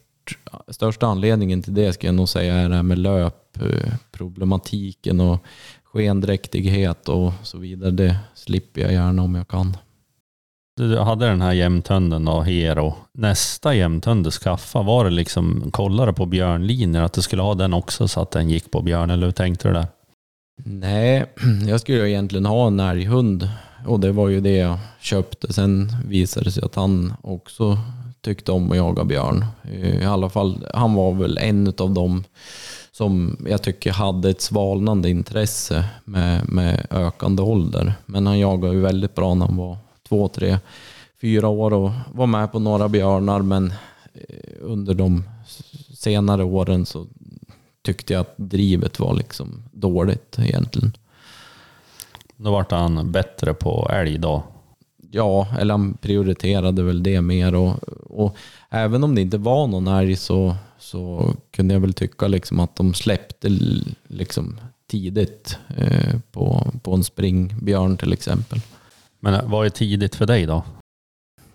största 0.68 1.06
anledningen 1.06 1.62
till 1.62 1.74
det 1.74 1.92
ska 1.92 2.06
jag 2.06 2.14
nog 2.14 2.28
säga 2.28 2.54
är 2.54 2.68
det 2.68 2.74
här 2.74 2.82
med 2.82 2.98
löpproblematiken 2.98 5.20
och 5.20 5.44
skendräktighet 5.84 7.08
och 7.08 7.32
så 7.42 7.58
vidare. 7.58 7.90
Det 7.90 8.16
slipper 8.34 8.80
jag 8.80 8.92
gärna 8.92 9.22
om 9.22 9.34
jag 9.34 9.48
kan. 9.48 9.76
Du 10.76 10.98
hade 10.98 11.26
den 11.26 11.40
här 11.40 11.52
jämthunden 11.52 12.24
då, 12.24 12.40
Hero. 12.40 12.94
Nästa 13.14 13.74
jämthund 13.74 14.24
du 14.24 14.30
skaffade, 14.30 14.84
var 14.84 15.04
det 15.04 15.10
liksom, 15.10 15.70
kollade 15.72 16.12
på 16.12 16.26
björnlinjer, 16.26 17.02
att 17.02 17.12
du 17.12 17.22
skulle 17.22 17.42
ha 17.42 17.54
den 17.54 17.74
också 17.74 18.08
så 18.08 18.20
att 18.20 18.30
den 18.30 18.50
gick 18.50 18.70
på 18.70 18.82
björn, 18.82 19.10
eller 19.10 19.26
hur 19.26 19.32
tänkte 19.32 19.68
du 19.68 19.74
där? 19.74 19.86
Nej, 20.64 21.26
jag 21.66 21.80
skulle 21.80 21.98
ju 21.98 22.08
egentligen 22.08 22.46
ha 22.46 22.66
en 22.66 22.80
älghund 22.80 23.48
och 23.86 24.00
det 24.00 24.12
var 24.12 24.28
ju 24.28 24.40
det 24.40 24.56
jag 24.56 24.78
köpte. 25.00 25.52
Sen 25.52 25.96
visade 26.06 26.44
det 26.44 26.52
sig 26.52 26.64
att 26.64 26.74
han 26.74 27.14
också 27.22 27.78
tyckte 28.22 28.52
om 28.52 28.70
att 28.70 28.76
jaga 28.76 29.04
björn. 29.04 29.44
Eh, 29.62 30.02
I 30.02 30.04
alla 30.04 30.28
fall, 30.28 30.66
han 30.74 30.94
var 30.94 31.12
väl 31.12 31.38
en 31.38 31.66
av 31.78 31.90
dem 31.90 32.24
som 32.92 33.36
jag 33.48 33.62
tycker 33.62 33.92
hade 33.92 34.30
ett 34.30 34.40
svalnande 34.40 35.10
intresse 35.10 35.84
med, 36.04 36.48
med 36.48 36.86
ökande 36.90 37.42
ålder. 37.42 37.94
Men 38.06 38.26
han 38.26 38.38
jagade 38.38 38.74
ju 38.74 38.80
väldigt 38.80 39.14
bra 39.14 39.34
när 39.34 39.46
han 39.46 39.56
var 39.56 39.76
två, 40.08 40.28
tre, 40.28 40.58
fyra 41.20 41.48
år 41.48 41.72
och 41.74 41.90
var 42.12 42.26
med 42.26 42.52
på 42.52 42.58
några 42.58 42.88
björnar. 42.88 43.42
Men 43.42 43.72
eh, 44.14 44.52
under 44.60 44.94
de 44.94 45.24
senare 45.94 46.44
åren 46.44 46.86
så 46.86 47.06
tyckte 47.82 48.12
jag 48.12 48.20
att 48.20 48.34
drivet 48.36 49.00
var 49.00 49.14
liksom 49.14 49.62
dåligt 49.72 50.38
egentligen. 50.38 50.92
Då 52.36 52.50
vart 52.50 52.70
han 52.70 53.12
bättre 53.12 53.54
på 53.54 53.88
älg 53.92 54.18
då. 54.18 54.42
Ja, 55.14 55.46
eller 55.58 55.74
han 55.74 55.94
prioriterade 55.94 56.82
väl 56.82 57.02
det 57.02 57.20
mer. 57.20 57.54
Och, 57.54 57.88
och 58.10 58.36
även 58.70 59.04
om 59.04 59.14
det 59.14 59.20
inte 59.20 59.38
var 59.38 59.66
någon 59.66 59.86
älg 59.86 60.16
så, 60.16 60.56
så 60.78 61.32
kunde 61.50 61.74
jag 61.74 61.80
väl 61.80 61.94
tycka 61.94 62.28
liksom 62.28 62.60
att 62.60 62.76
de 62.76 62.94
släppte 62.94 63.48
liksom 64.08 64.60
tidigt 64.86 65.58
eh, 65.76 66.20
på, 66.30 66.72
på 66.82 66.94
en 66.94 67.04
springbjörn 67.04 67.96
till 67.96 68.12
exempel. 68.12 68.60
Men 69.20 69.50
vad 69.50 69.66
är 69.66 69.70
tidigt 69.70 70.14
för 70.14 70.26
dig 70.26 70.46
då? 70.46 70.64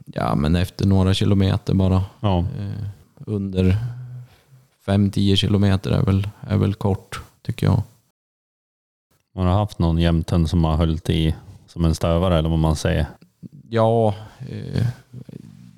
Ja, 0.06 0.36
men 0.36 0.56
efter 0.56 0.88
några 0.88 1.14
kilometer 1.14 1.74
bara. 1.74 2.04
Ja. 2.20 2.40
Eh, 2.40 2.88
under 3.18 3.78
5-10 4.86 5.36
kilometer 5.36 5.92
är 5.92 6.02
väl, 6.02 6.30
är 6.42 6.58
väl 6.58 6.74
kort, 6.74 7.22
tycker 7.42 7.66
jag. 7.66 7.82
Man 9.36 9.46
har 9.46 9.54
haft 9.54 9.80
någon 9.80 9.98
jämthund 9.98 10.50
som 10.50 10.64
har 10.64 10.76
hållit 10.76 11.10
i 11.10 11.36
som 11.68 11.86
en 11.86 11.96
stövare 11.96 12.38
eller 12.38 12.50
vad 12.50 12.60
man 12.60 12.76
säger. 12.76 13.06
Ja, 13.70 14.16
eh, 14.40 14.86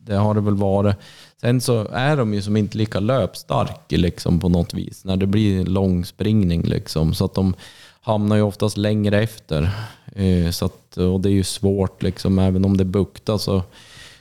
det 0.05 0.15
har 0.15 0.33
det 0.33 0.41
väl 0.41 0.55
varit. 0.55 0.95
Sen 1.41 1.61
så 1.61 1.87
är 1.91 2.17
de 2.17 2.33
ju 2.33 2.41
som 2.41 2.57
inte 2.57 2.77
lika 2.77 2.99
löpstarka 2.99 3.97
liksom 3.97 4.39
på 4.39 4.49
något 4.49 4.73
vis 4.73 5.05
när 5.05 5.17
det 5.17 5.27
blir 5.27 5.59
en 5.59 5.73
lång 5.73 6.05
springning 6.05 6.61
liksom. 6.61 7.13
Så 7.13 7.25
att 7.25 7.33
de 7.33 7.53
hamnar 8.01 8.35
ju 8.35 8.41
oftast 8.41 8.77
längre 8.77 9.21
efter. 9.21 9.69
Eh, 10.15 10.51
så 10.51 10.65
att, 10.65 10.97
och 10.97 11.21
det 11.21 11.29
är 11.29 11.33
ju 11.33 11.43
svårt 11.43 12.03
liksom, 12.03 12.39
även 12.39 12.65
om 12.65 12.77
det 12.77 12.85
buktar 12.85 13.37
så 13.37 13.63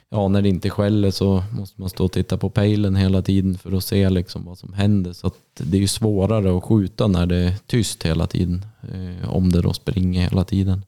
ja, 0.09 0.28
när 0.28 0.42
det 0.42 0.48
inte 0.48 0.70
skäller 0.70 1.11
så 1.11 1.42
måste 1.52 1.81
man 1.81 1.90
stå 1.90 2.04
och 2.04 2.12
titta 2.12 2.37
på 2.37 2.50
pejlen 2.50 2.96
hela 2.96 3.22
tiden 3.22 3.59
för 3.59 3.72
att 3.72 3.85
se 3.85 4.11
liksom 4.11 4.44
vad 4.44 4.59
som 4.59 4.72
händer. 4.72 5.12
Så 5.12 5.31
det 5.59 5.76
är 5.76 5.81
ju 5.81 5.88
svårare 5.88 6.57
att 6.57 6.64
skjuta 6.64 7.07
när 7.07 7.26
det 7.26 7.37
är 7.37 7.54
tyst 7.66 8.07
hela 8.07 8.26
tiden. 8.26 8.66
Eh, 8.83 9.35
om 9.35 9.52
det 9.52 9.62
då 9.62 9.72
springer 9.72 10.22
hela 10.22 10.44
tiden. 10.44 10.83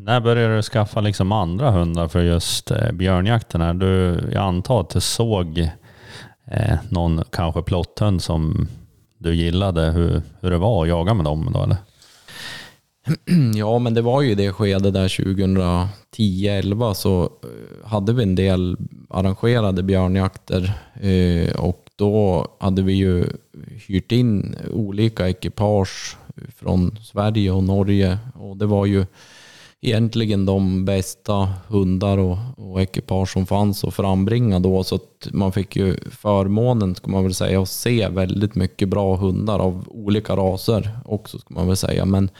När 0.00 0.20
började 0.20 0.56
du 0.56 0.62
skaffa 0.62 1.00
liksom 1.00 1.32
andra 1.32 1.70
hundar 1.70 2.08
för 2.08 2.22
just 2.22 2.70
eh, 2.70 2.92
björnjakten? 2.92 3.78
Du, 3.78 4.20
jag 4.32 4.42
antar 4.42 4.80
att 4.80 4.90
du 4.90 5.00
såg 5.00 5.58
eh, 6.50 6.78
någon 6.88 7.24
kanske 7.30 7.62
plotthund 7.62 8.22
som 8.22 8.68
du 9.18 9.34
gillade, 9.34 9.82
hur, 9.82 10.22
hur 10.40 10.50
det 10.50 10.58
var 10.58 10.82
att 10.82 10.88
jaga 10.88 11.14
med 11.14 11.24
dem 11.24 11.50
då 11.54 11.62
eller? 11.62 11.76
Ja, 13.54 13.78
men 13.78 13.94
det 13.94 14.02
var 14.02 14.22
ju 14.22 14.34
det 14.34 14.52
skede 14.52 14.90
där 14.90 15.08
2010-11 15.08 16.94
så 16.94 17.22
eh, 17.22 17.88
hade 17.88 18.12
vi 18.12 18.22
en 18.22 18.34
del 18.34 18.76
arrangerade 19.08 19.82
björnjakter 19.82 20.72
eh, 21.00 21.54
och 21.54 21.90
då 21.96 22.48
hade 22.60 22.82
vi 22.82 22.92
ju 22.92 23.26
hyrt 23.86 24.12
in 24.12 24.56
olika 24.72 25.28
ekipage 25.28 26.16
från 26.56 26.98
Sverige 27.02 27.50
och 27.50 27.64
Norge 27.64 28.18
och 28.34 28.56
det 28.56 28.66
var 28.66 28.86
ju 28.86 29.06
egentligen 29.84 30.46
de 30.46 30.84
bästa 30.84 31.48
hundar 31.68 32.18
och, 32.18 32.38
och 32.56 32.82
ekipage 32.82 33.32
som 33.32 33.46
fanns 33.46 33.84
att 33.84 33.94
frambringa 33.94 34.60
då. 34.60 34.84
Så 34.84 34.94
att 34.94 35.28
man 35.32 35.52
fick 35.52 35.76
ju 35.76 35.96
förmånen, 36.10 36.94
ska 36.94 37.10
man 37.10 37.24
väl 37.24 37.34
säga, 37.34 37.62
att 37.62 37.68
se 37.68 38.08
väldigt 38.08 38.54
mycket 38.54 38.88
bra 38.88 39.16
hundar 39.16 39.58
av 39.58 39.84
olika 39.88 40.36
raser 40.36 40.90
också, 41.04 41.38
ska 41.38 41.54
man 41.54 41.66
väl 41.66 41.76
säga. 41.76 42.04
Men 42.04 42.30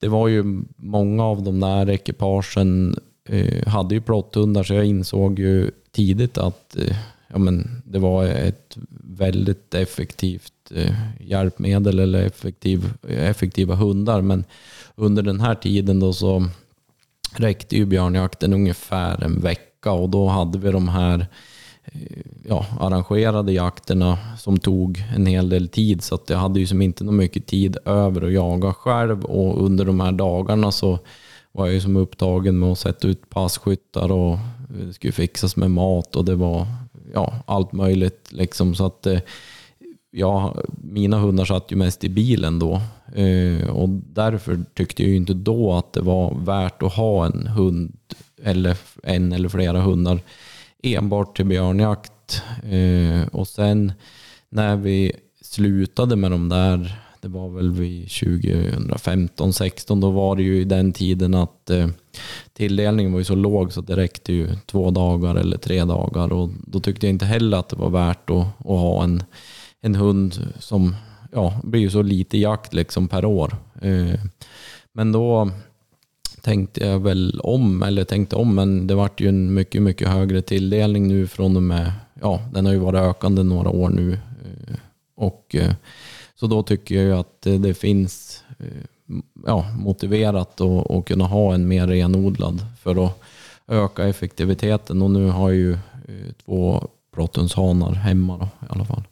det 0.00 0.08
var 0.08 0.28
ju 0.28 0.62
många 0.76 1.24
av 1.24 1.42
de 1.42 1.60
där 1.60 1.90
ekipagen 1.90 2.96
eh, 3.28 3.66
hade 3.66 3.94
ju 3.94 4.00
plotthundar 4.00 4.62
så 4.62 4.74
jag 4.74 4.86
insåg 4.86 5.38
ju 5.38 5.70
tidigt 5.92 6.38
att 6.38 6.76
eh, 6.76 6.96
ja, 7.28 7.38
men 7.38 7.82
det 7.84 7.98
var 7.98 8.24
ett 8.24 8.76
väldigt 9.04 9.74
effektivt 9.74 10.52
eh, 10.74 10.94
hjälpmedel 11.20 11.98
eller 11.98 12.26
effektiv, 12.26 12.92
effektiva 13.08 13.74
hundar. 13.74 14.20
Men 14.20 14.44
under 14.98 15.22
den 15.22 15.40
här 15.40 15.54
tiden 15.54 16.00
då 16.00 16.12
så 16.12 16.48
räckte 17.36 17.76
ju 17.76 17.86
björnjakten 17.86 18.52
ungefär 18.52 19.24
en 19.24 19.40
vecka 19.40 19.92
och 19.92 20.08
då 20.08 20.26
hade 20.26 20.58
vi 20.58 20.72
de 20.72 20.88
här 20.88 21.26
eh, 21.84 22.22
ja, 22.48 22.66
arrangerade 22.80 23.52
jakterna 23.52 24.18
som 24.38 24.58
tog 24.58 25.04
en 25.16 25.26
hel 25.26 25.48
del 25.48 25.68
tid. 25.68 26.02
Så 26.02 26.14
att 26.14 26.30
jag 26.30 26.38
hade 26.38 26.60
ju 26.60 26.66
som 26.66 26.82
inte 26.82 27.04
något 27.04 27.14
mycket 27.14 27.46
tid 27.46 27.76
över 27.84 28.26
att 28.26 28.32
jaga 28.32 28.72
själv. 28.72 29.24
Och 29.24 29.64
under 29.64 29.84
de 29.84 30.00
här 30.00 30.12
dagarna 30.12 30.72
så 30.72 30.98
var 31.52 31.66
jag 31.66 31.74
ju 31.74 31.80
som 31.80 31.96
upptagen 31.96 32.58
med 32.58 32.72
att 32.72 32.78
sätta 32.78 33.08
ut 33.08 33.30
passkyttar 33.30 34.12
och 34.12 34.32
eh, 34.34 34.86
det 34.86 34.92
skulle 34.92 35.12
fixas 35.12 35.56
med 35.56 35.70
mat 35.70 36.16
och 36.16 36.24
det 36.24 36.34
var 36.34 36.66
ja, 37.14 37.34
allt 37.46 37.72
möjligt 37.72 38.28
liksom. 38.30 38.74
Så 38.74 38.86
att 38.86 39.06
eh, 39.06 39.20
ja, 40.10 40.56
mina 40.82 41.18
hundar 41.18 41.44
satt 41.44 41.72
ju 41.72 41.76
mest 41.76 42.04
i 42.04 42.08
bilen 42.08 42.58
då. 42.58 42.80
Eh, 43.14 43.68
och 43.68 43.88
därför 43.88 44.64
tyckte 44.74 45.02
jag 45.02 45.16
inte 45.16 45.34
då 45.34 45.72
att 45.72 45.92
det 45.92 46.00
var 46.00 46.34
värt 46.44 46.82
att 46.82 46.92
ha 46.92 47.26
en 47.26 47.46
hund 47.46 47.96
eller 48.42 48.76
en 49.02 49.32
eller 49.32 49.48
flera 49.48 49.80
hundar 49.80 50.20
enbart 50.82 51.36
till 51.36 51.46
björnjakt. 51.46 52.42
Eh, 52.62 53.28
och 53.32 53.48
sen 53.48 53.92
när 54.48 54.76
vi 54.76 55.12
slutade 55.40 56.16
med 56.16 56.30
de 56.30 56.48
där, 56.48 57.00
det 57.20 57.28
var 57.28 57.48
väl 57.48 57.70
vid 57.70 58.10
2015, 58.10 59.52
16 59.52 60.00
då 60.00 60.10
var 60.10 60.36
det 60.36 60.42
ju 60.42 60.60
i 60.60 60.64
den 60.64 60.92
tiden 60.92 61.34
att 61.34 61.70
eh, 61.70 61.88
tilldelningen 62.52 63.12
var 63.12 63.18
ju 63.18 63.24
så 63.24 63.34
låg 63.34 63.72
så 63.72 63.80
det 63.80 63.96
räckte 63.96 64.32
ju 64.32 64.48
två 64.66 64.90
dagar 64.90 65.34
eller 65.34 65.58
tre 65.58 65.84
dagar 65.84 66.32
och 66.32 66.50
då 66.66 66.80
tyckte 66.80 67.06
jag 67.06 67.12
inte 67.12 67.24
heller 67.26 67.58
att 67.58 67.68
det 67.68 67.76
var 67.76 67.90
värt 67.90 68.30
att, 68.30 68.46
att 68.58 68.64
ha 68.64 69.04
en, 69.04 69.22
en 69.80 69.94
hund 69.94 70.52
som 70.58 70.94
ja, 71.30 71.60
blir 71.64 71.80
ju 71.80 71.90
så 71.90 72.02
lite 72.02 72.38
jakt 72.38 72.74
liksom 72.74 73.08
per 73.08 73.24
år. 73.24 73.56
Eh, 73.82 74.20
men 74.92 75.12
då 75.12 75.50
tänkte 76.42 76.86
jag 76.86 76.98
väl 76.98 77.40
om, 77.40 77.82
eller 77.82 78.04
tänkte 78.04 78.36
om, 78.36 78.54
men 78.54 78.86
det 78.86 78.94
vart 78.94 79.20
ju 79.20 79.28
en 79.28 79.54
mycket, 79.54 79.82
mycket 79.82 80.08
högre 80.08 80.42
tilldelning 80.42 81.08
nu 81.08 81.26
från 81.26 81.56
och 81.56 81.62
med, 81.62 81.92
ja, 82.20 82.40
den 82.52 82.66
har 82.66 82.72
ju 82.72 82.78
varit 82.78 83.00
ökande 83.00 83.42
några 83.42 83.70
år 83.70 83.88
nu. 83.88 84.12
Eh, 84.12 84.76
och 85.16 85.54
eh, 85.54 85.72
så 86.34 86.46
då 86.46 86.62
tycker 86.62 86.94
jag 86.94 87.04
ju 87.04 87.12
att 87.12 87.42
det 87.42 87.74
finns 87.74 88.44
ja, 89.46 89.66
motiverat 89.78 90.60
att, 90.60 90.90
att 90.90 91.04
kunna 91.04 91.24
ha 91.24 91.54
en 91.54 91.68
mer 91.68 91.86
renodlad 91.86 92.66
för 92.80 93.06
att 93.06 93.20
öka 93.68 94.08
effektiviteten. 94.08 95.02
Och 95.02 95.10
nu 95.10 95.26
har 95.26 95.50
jag 95.50 95.58
ju 95.58 95.78
två 96.44 96.88
hanar 97.56 97.92
hemma 97.92 98.38
då, 98.38 98.44
i 98.44 98.70
alla 98.70 98.84
fall. 98.84 99.02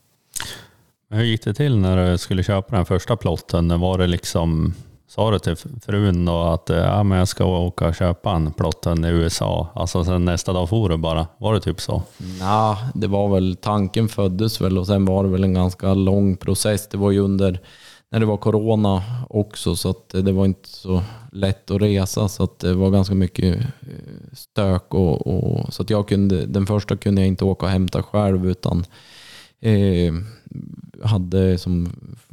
Hur 1.11 1.25
gick 1.25 1.45
det 1.45 1.55
till 1.55 1.79
när 1.79 2.11
du 2.11 2.19
skulle 2.19 2.43
köpa 2.43 2.77
den 2.77 2.87
första 2.87 3.17
plotten? 3.17 3.81
Var 3.81 3.99
det 3.99 4.07
liksom, 4.07 4.75
sa 5.09 5.31
du 5.31 5.39
till 5.39 5.57
frun 5.57 6.25
då 6.25 6.43
att 6.43 6.69
ja, 6.69 7.03
men 7.03 7.19
jag 7.19 7.29
ska 7.29 7.45
åka 7.45 7.89
och 7.89 7.95
köpa 7.95 8.33
en 8.33 8.53
plotten 8.53 9.05
i 9.05 9.09
USA? 9.09 9.69
Alltså 9.75 10.05
sen 10.05 10.25
nästa 10.25 10.53
dag 10.53 10.69
for 10.69 10.89
du 10.89 10.97
bara? 10.97 11.27
Var 11.39 11.55
det 11.55 11.61
typ 11.61 11.81
så? 11.81 12.03
Ja, 12.41 12.79
det 12.95 13.07
var 13.07 13.29
väl, 13.29 13.57
tanken 13.61 14.09
föddes 14.09 14.61
väl 14.61 14.79
och 14.79 14.87
sen 14.87 15.05
var 15.05 15.25
det 15.25 15.29
väl 15.31 15.45
en 15.45 15.55
ganska 15.55 15.95
lång 15.95 16.37
process. 16.37 16.89
Det 16.89 16.99
var 16.99 17.11
ju 17.11 17.19
under, 17.19 17.61
när 18.11 18.21
det 18.21 18.27
var 18.27 18.37
corona 18.37 19.03
också, 19.31 19.77
så 19.77 19.91
att 19.91 20.09
det 20.09 20.33
var 20.33 20.45
inte 20.45 20.69
så 20.69 21.03
lätt 21.33 21.71
att 21.71 21.83
resa. 21.83 22.29
Så 22.29 22.43
att 22.43 22.59
det 22.59 22.75
var 22.75 22.91
ganska 22.91 23.15
mycket 23.15 23.57
eh, 23.61 24.33
stök 24.33 24.95
och, 24.95 25.27
och 25.27 25.75
så 25.75 25.83
att 25.83 25.91
jag 25.91 26.09
kunde, 26.09 26.47
den 26.47 26.67
första 26.67 26.97
kunde 26.97 27.21
jag 27.21 27.29
inte 27.29 27.45
åka 27.45 27.67
och 27.67 27.73
hämta 27.73 28.03
själv 28.03 28.51
utan 28.51 28.85
eh, 29.67 30.15
hade 31.03 31.59
som 31.59 31.93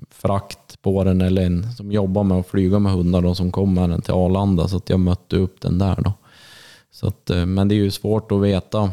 frakt 0.10 0.82
på 0.82 1.04
den 1.04 1.22
eller 1.22 1.46
en 1.46 1.74
som 1.74 1.91
jobbar 1.91 2.24
med 2.24 2.38
att 2.38 2.48
flyga 2.48 2.80
med 2.80 2.91
hundar 2.91 3.22
då, 3.22 3.36
som 3.36 3.52
kom 3.52 3.74
med 3.74 3.89
den 3.89 4.02
till 4.02 4.13
Arlanda 4.13 4.67
så 4.67 4.78
att 4.78 4.89
jag 4.89 5.00
mötte 5.00 5.36
upp 5.36 5.62
den 5.62 5.78
där 5.78 5.96
då. 6.02 6.13
Så 6.91 7.08
att, 7.08 7.30
eh, 7.30 7.46
men 7.46 7.67
det 7.67 7.76
är 7.76 7.78
ju 7.78 7.91
svårt 7.91 8.32
att 8.32 8.41
veta. 8.41 8.91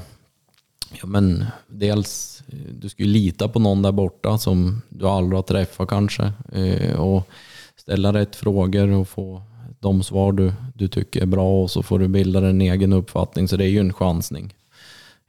Ja, 0.90 1.06
men 1.06 1.44
dels, 1.66 2.42
eh, 2.48 2.74
du 2.80 2.88
ska 2.88 3.02
ju 3.02 3.08
lita 3.08 3.48
på 3.48 3.58
någon 3.58 3.82
där 3.82 3.92
borta 3.92 4.38
som 4.38 4.82
du 4.88 5.06
aldrig 5.06 5.38
har 5.38 5.42
träffat 5.42 5.88
kanske. 5.88 6.32
Eh, 6.52 7.00
och 7.00 7.28
ställa 7.76 8.12
rätt 8.12 8.36
frågor 8.36 8.90
och 8.90 9.08
få 9.08 9.42
de 9.80 10.02
svar 10.02 10.32
du, 10.32 10.52
du 10.74 10.88
tycker 10.88 11.22
är 11.22 11.26
bra 11.26 11.62
och 11.62 11.70
så 11.70 11.82
får 11.82 11.98
du 11.98 12.08
bilda 12.08 12.48
en 12.48 12.60
egen 12.60 12.92
uppfattning. 12.92 13.48
Så 13.48 13.56
det 13.56 13.64
är 13.64 13.68
ju 13.68 13.80
en 13.80 13.92
chansning. 13.92 14.54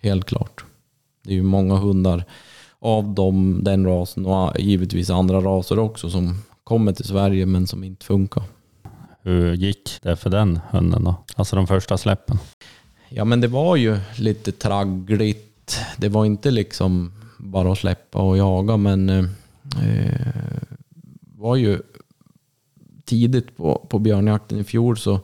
Helt 0.01 0.25
klart. 0.25 0.65
Det 1.23 1.31
är 1.31 1.35
ju 1.35 1.43
många 1.43 1.75
hundar 1.75 2.25
av 2.81 3.13
dem, 3.13 3.59
den 3.63 3.85
rasen 3.85 4.25
och 4.25 4.59
givetvis 4.59 5.09
andra 5.09 5.41
raser 5.41 5.79
också 5.79 6.09
som 6.09 6.41
kommer 6.63 6.93
till 6.93 7.05
Sverige 7.05 7.45
men 7.45 7.67
som 7.67 7.83
inte 7.83 8.05
funkar. 8.05 8.43
Hur 9.21 9.53
gick 9.53 9.89
det 10.01 10.15
för 10.15 10.29
den 10.29 10.59
hunden 10.69 11.03
då? 11.03 11.15
Alltså 11.35 11.55
de 11.55 11.67
första 11.67 11.97
släppen? 11.97 12.37
Ja 13.09 13.25
men 13.25 13.41
det 13.41 13.47
var 13.47 13.75
ju 13.75 13.99
lite 14.17 14.51
traggligt. 14.51 15.79
Det 15.97 16.09
var 16.09 16.25
inte 16.25 16.51
liksom 16.51 17.11
bara 17.37 17.71
att 17.71 17.77
släppa 17.77 18.19
och 18.19 18.37
jaga 18.37 18.77
men 18.77 19.09
eh, 19.09 19.25
var 21.37 21.55
ju 21.55 21.79
tidigt 23.05 23.57
på, 23.57 23.85
på 23.89 23.99
björnjakten 23.99 24.59
i 24.59 24.63
fjol 24.63 24.97
så 24.97 25.19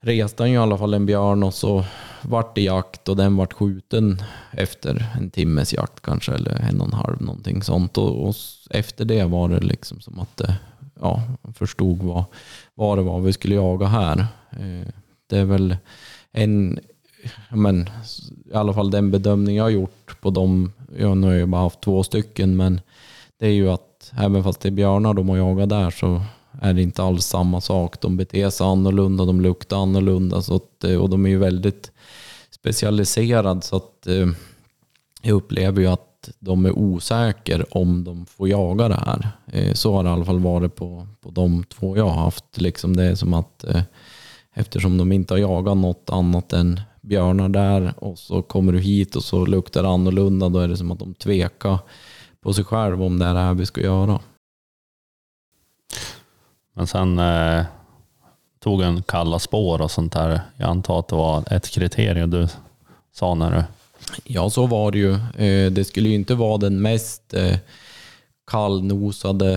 reste 0.00 0.42
han 0.42 0.50
ju 0.50 0.56
i 0.56 0.58
alla 0.58 0.78
fall 0.78 0.94
en 0.94 1.06
björn 1.06 1.42
och 1.42 1.54
så 1.54 1.84
vart 2.22 2.54
det 2.54 2.62
jakt 2.62 3.08
och 3.08 3.16
den 3.16 3.36
vart 3.36 3.52
skjuten 3.52 4.22
efter 4.52 5.06
en 5.16 5.30
timmes 5.30 5.74
jakt 5.74 6.00
kanske, 6.00 6.32
eller 6.32 6.52
en 6.52 6.80
och 6.80 6.86
en 6.86 6.92
halv 6.92 7.22
någonting 7.22 7.62
sånt. 7.62 7.98
Och, 7.98 8.28
och 8.28 8.34
efter 8.70 9.04
det 9.04 9.24
var 9.24 9.48
det 9.48 9.60
liksom 9.60 10.00
som 10.00 10.18
att 10.18 10.36
det, 10.36 10.54
ja, 11.00 11.22
förstod 11.54 11.98
vad, 11.98 12.24
vad 12.74 12.98
det 12.98 13.02
var 13.02 13.20
vi 13.20 13.32
skulle 13.32 13.54
jaga 13.54 13.86
här. 13.86 14.26
Eh, 14.50 14.88
det 15.26 15.38
är 15.38 15.44
väl 15.44 15.76
en, 16.32 16.78
men 17.50 17.90
i 18.50 18.54
alla 18.54 18.74
fall 18.74 18.90
den 18.90 19.10
bedömning 19.10 19.56
jag 19.56 19.64
har 19.64 19.70
gjort 19.70 20.20
på 20.20 20.30
dem, 20.30 20.72
jag 20.98 21.16
nu 21.16 21.26
har 21.26 21.34
jag 21.34 21.48
bara 21.48 21.62
haft 21.62 21.80
två 21.80 22.02
stycken, 22.02 22.56
men 22.56 22.80
det 23.38 23.46
är 23.46 23.52
ju 23.52 23.70
att 23.70 24.12
även 24.18 24.44
fast 24.44 24.60
det 24.60 24.68
är 24.68 24.70
björnar 24.70 25.14
de 25.14 25.28
har 25.28 25.36
jagat 25.36 25.68
där 25.68 25.90
så 25.90 26.22
är 26.62 26.72
det 26.72 26.82
inte 26.82 27.02
alls 27.02 27.26
samma 27.26 27.60
sak. 27.60 28.00
De 28.00 28.16
beter 28.16 28.50
sig 28.50 28.66
annorlunda, 28.66 29.24
de 29.24 29.40
luktar 29.40 29.76
annorlunda 29.76 30.42
så 30.42 30.56
att, 30.56 30.84
eh, 30.84 30.96
och 30.96 31.10
de 31.10 31.26
är 31.26 31.30
ju 31.30 31.38
väldigt 31.38 31.92
specialiserade 32.50 33.62
så 33.62 33.76
att 33.76 34.06
eh, 34.06 34.26
jag 35.22 35.34
upplever 35.34 35.80
ju 35.80 35.86
att 35.86 36.30
de 36.38 36.66
är 36.66 36.78
osäkra 36.78 37.64
om 37.70 38.04
de 38.04 38.26
får 38.26 38.48
jaga 38.48 38.88
det 38.88 39.00
här. 39.06 39.28
Eh, 39.46 39.72
så 39.72 39.92
har 39.92 40.02
det 40.02 40.10
i 40.10 40.12
alla 40.12 40.24
fall 40.24 40.40
varit 40.40 40.74
på, 40.74 41.06
på 41.20 41.30
de 41.30 41.64
två 41.64 41.96
jag 41.96 42.08
har 42.08 42.22
haft. 42.22 42.60
Liksom 42.60 42.96
det 42.96 43.04
är 43.04 43.14
som 43.14 43.34
att 43.34 43.64
eftersom 44.54 44.98
de 44.98 45.12
inte 45.12 45.34
har 45.34 45.38
jagat 45.38 45.76
något 45.76 46.10
annat 46.10 46.52
än 46.52 46.80
björnar 47.00 47.48
där 47.48 47.94
och 47.96 48.18
så 48.18 48.42
kommer 48.42 48.72
du 48.72 48.80
hit 48.80 49.16
och 49.16 49.24
så 49.24 49.46
luktar 49.46 49.82
det 49.82 49.88
annorlunda, 49.88 50.48
då 50.48 50.58
är 50.58 50.68
det 50.68 50.76
som 50.76 50.90
att 50.90 50.98
de 50.98 51.14
tvekar 51.14 51.78
på 52.40 52.52
sig 52.52 52.64
själv 52.64 53.02
om 53.02 53.18
det 53.18 53.26
är 53.26 53.34
det 53.34 53.40
här 53.40 53.54
vi 53.54 53.66
ska 53.66 53.80
göra. 53.80 54.20
Men 56.76 56.86
sen 56.86 57.18
eh, 57.18 57.64
tog 58.60 58.82
en 58.82 59.02
kalla 59.02 59.38
spår 59.38 59.82
och 59.82 59.90
sånt 59.90 60.12
där. 60.12 60.40
Jag 60.56 60.68
antar 60.68 60.98
att 60.98 61.08
det 61.08 61.16
var 61.16 61.52
ett 61.52 61.68
kriterium 61.68 62.30
du 62.30 62.48
sa 63.12 63.34
när 63.34 63.50
du... 63.50 63.64
Ja, 64.24 64.50
så 64.50 64.66
var 64.66 64.92
det 64.92 64.98
ju. 64.98 65.12
Eh, 65.14 65.72
det 65.72 65.84
skulle 65.84 66.08
ju 66.08 66.14
inte 66.14 66.34
vara 66.34 66.58
den 66.58 66.82
mest 66.82 67.34
eh, 67.34 67.56
kallnosade 68.46 69.52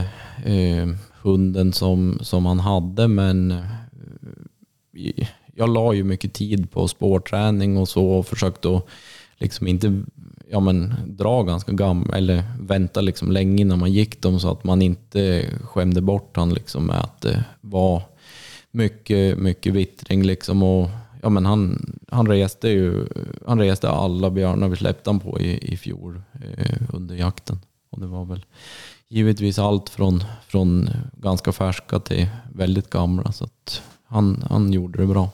eh, 0.46 0.88
hunden 1.22 1.74
som, 1.74 2.20
som 2.22 2.46
han 2.46 2.60
hade, 2.60 3.08
men 3.08 3.52
eh, 3.52 5.28
jag 5.56 5.70
la 5.70 5.94
ju 5.94 6.04
mycket 6.04 6.34
tid 6.34 6.72
på 6.72 6.88
spårträning 6.88 7.78
och 7.78 7.90
så 7.90 8.06
och 8.06 8.28
försökte 8.28 8.76
att 8.76 8.86
liksom 9.38 9.68
inte 9.68 10.04
ja, 10.52 10.60
men, 10.60 10.94
dra 11.08 11.44
ganska 11.44 11.72
gammal 11.72 12.14
eller 12.14 12.44
vänta 12.60 13.02
liksom 13.02 13.32
länge 13.32 13.62
innan 13.62 13.80
man 13.80 13.92
gick 13.92 14.22
dem 14.22 14.40
så 14.40 14.52
att 14.52 14.64
man 14.64 14.82
inte 14.82 15.46
skämde 15.64 16.02
bort 16.02 16.38
han 16.38 16.54
liksom 16.54 16.86
med 16.86 17.00
att 17.00 17.22
det 17.22 17.44
var 17.62 18.02
mycket, 18.72 19.38
mycket 19.38 19.74
vittring 19.74 20.24
liksom. 20.24 20.64
Och, 20.64 20.90
ja, 21.22 21.30
men 21.30 21.46
han, 21.46 21.92
han, 22.08 22.28
reste 22.28 22.70
ju, 22.70 23.08
han 23.48 23.60
reste 23.60 23.90
alla 23.90 24.30
björnar 24.30 24.68
vi 24.68 24.76
släppte 24.76 25.10
han 25.10 25.20
på 25.20 25.40
i, 25.40 25.74
i 25.74 25.78
fjol 25.78 26.22
eh, 26.34 26.82
under 26.94 27.16
jakten. 27.16 27.60
Och 27.90 28.00
det 28.00 28.08
var 28.08 28.26
väl 28.26 28.46
givetvis 29.08 29.60
allt 29.60 29.90
från, 29.90 30.24
från 30.48 30.90
ganska 31.14 31.52
färska 31.52 32.00
till 32.00 32.28
väldigt 32.54 32.90
gamla. 32.90 33.32
Så 33.32 33.44
att 33.44 33.82
han, 34.06 34.44
han 34.50 34.74
gjorde 34.74 35.00
det 35.00 35.08
bra. 35.08 35.30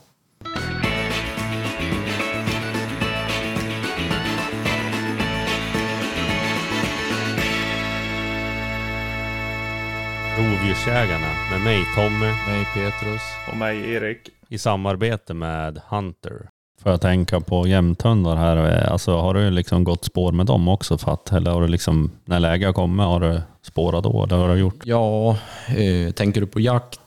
Rovdjursjägarna 10.56 11.28
med 11.50 11.60
mig 11.60 11.84
Tommy 11.94 12.26
Mig 12.26 12.66
Petrus. 12.74 13.22
Och 13.50 13.56
mig 13.56 13.90
Erik. 13.92 14.18
i 14.48 14.58
samarbete 14.58 15.34
med 15.34 15.80
Hunter. 15.88 16.48
Får 16.82 16.92
jag 16.92 17.00
tänka 17.00 17.40
på 17.40 17.66
jämthundar 17.66 18.36
här. 18.36 18.56
Alltså, 18.86 19.16
har 19.16 19.34
du 19.34 19.50
liksom 19.50 19.84
gått 19.84 20.04
spår 20.04 20.32
med 20.32 20.46
dem 20.46 20.68
också? 20.68 20.98
För 20.98 21.12
att, 21.12 21.32
eller 21.32 21.50
har 21.50 21.62
du 21.62 21.68
liksom, 21.68 22.10
när 22.24 22.40
läge 22.40 22.66
har 22.66 22.72
kommit, 22.72 23.06
har 23.06 23.20
du 23.20 23.40
spårat 23.62 24.04
då? 24.04 24.24
Eller 24.24 24.36
har 24.36 24.48
du 24.48 24.60
gjort? 24.60 24.80
Ja, 24.84 25.36
eh, 25.76 26.12
tänker 26.12 26.40
du 26.40 26.46
på 26.46 26.60
jakt 26.60 27.00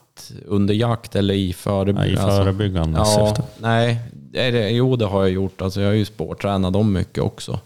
under 0.46 0.74
jakt 0.74 1.16
eller 1.16 1.34
i 1.34 1.54
förebyggande? 1.54 2.22
Ja, 2.22 2.34
I 2.40 2.44
förebyggande 2.44 3.00
alltså, 3.00 3.28
syfte. 3.28 3.42
Ja, 3.42 3.68
nej, 3.68 4.00
det, 4.32 4.70
jo 4.70 4.96
det 4.96 5.06
har 5.06 5.22
jag 5.22 5.32
gjort. 5.32 5.62
Alltså, 5.62 5.82
jag 5.82 5.88
har 5.88 5.96
ju 5.96 6.06
spårtränat 6.06 6.74
dem 6.74 6.94
mycket 6.94 7.24
också. 7.24 7.60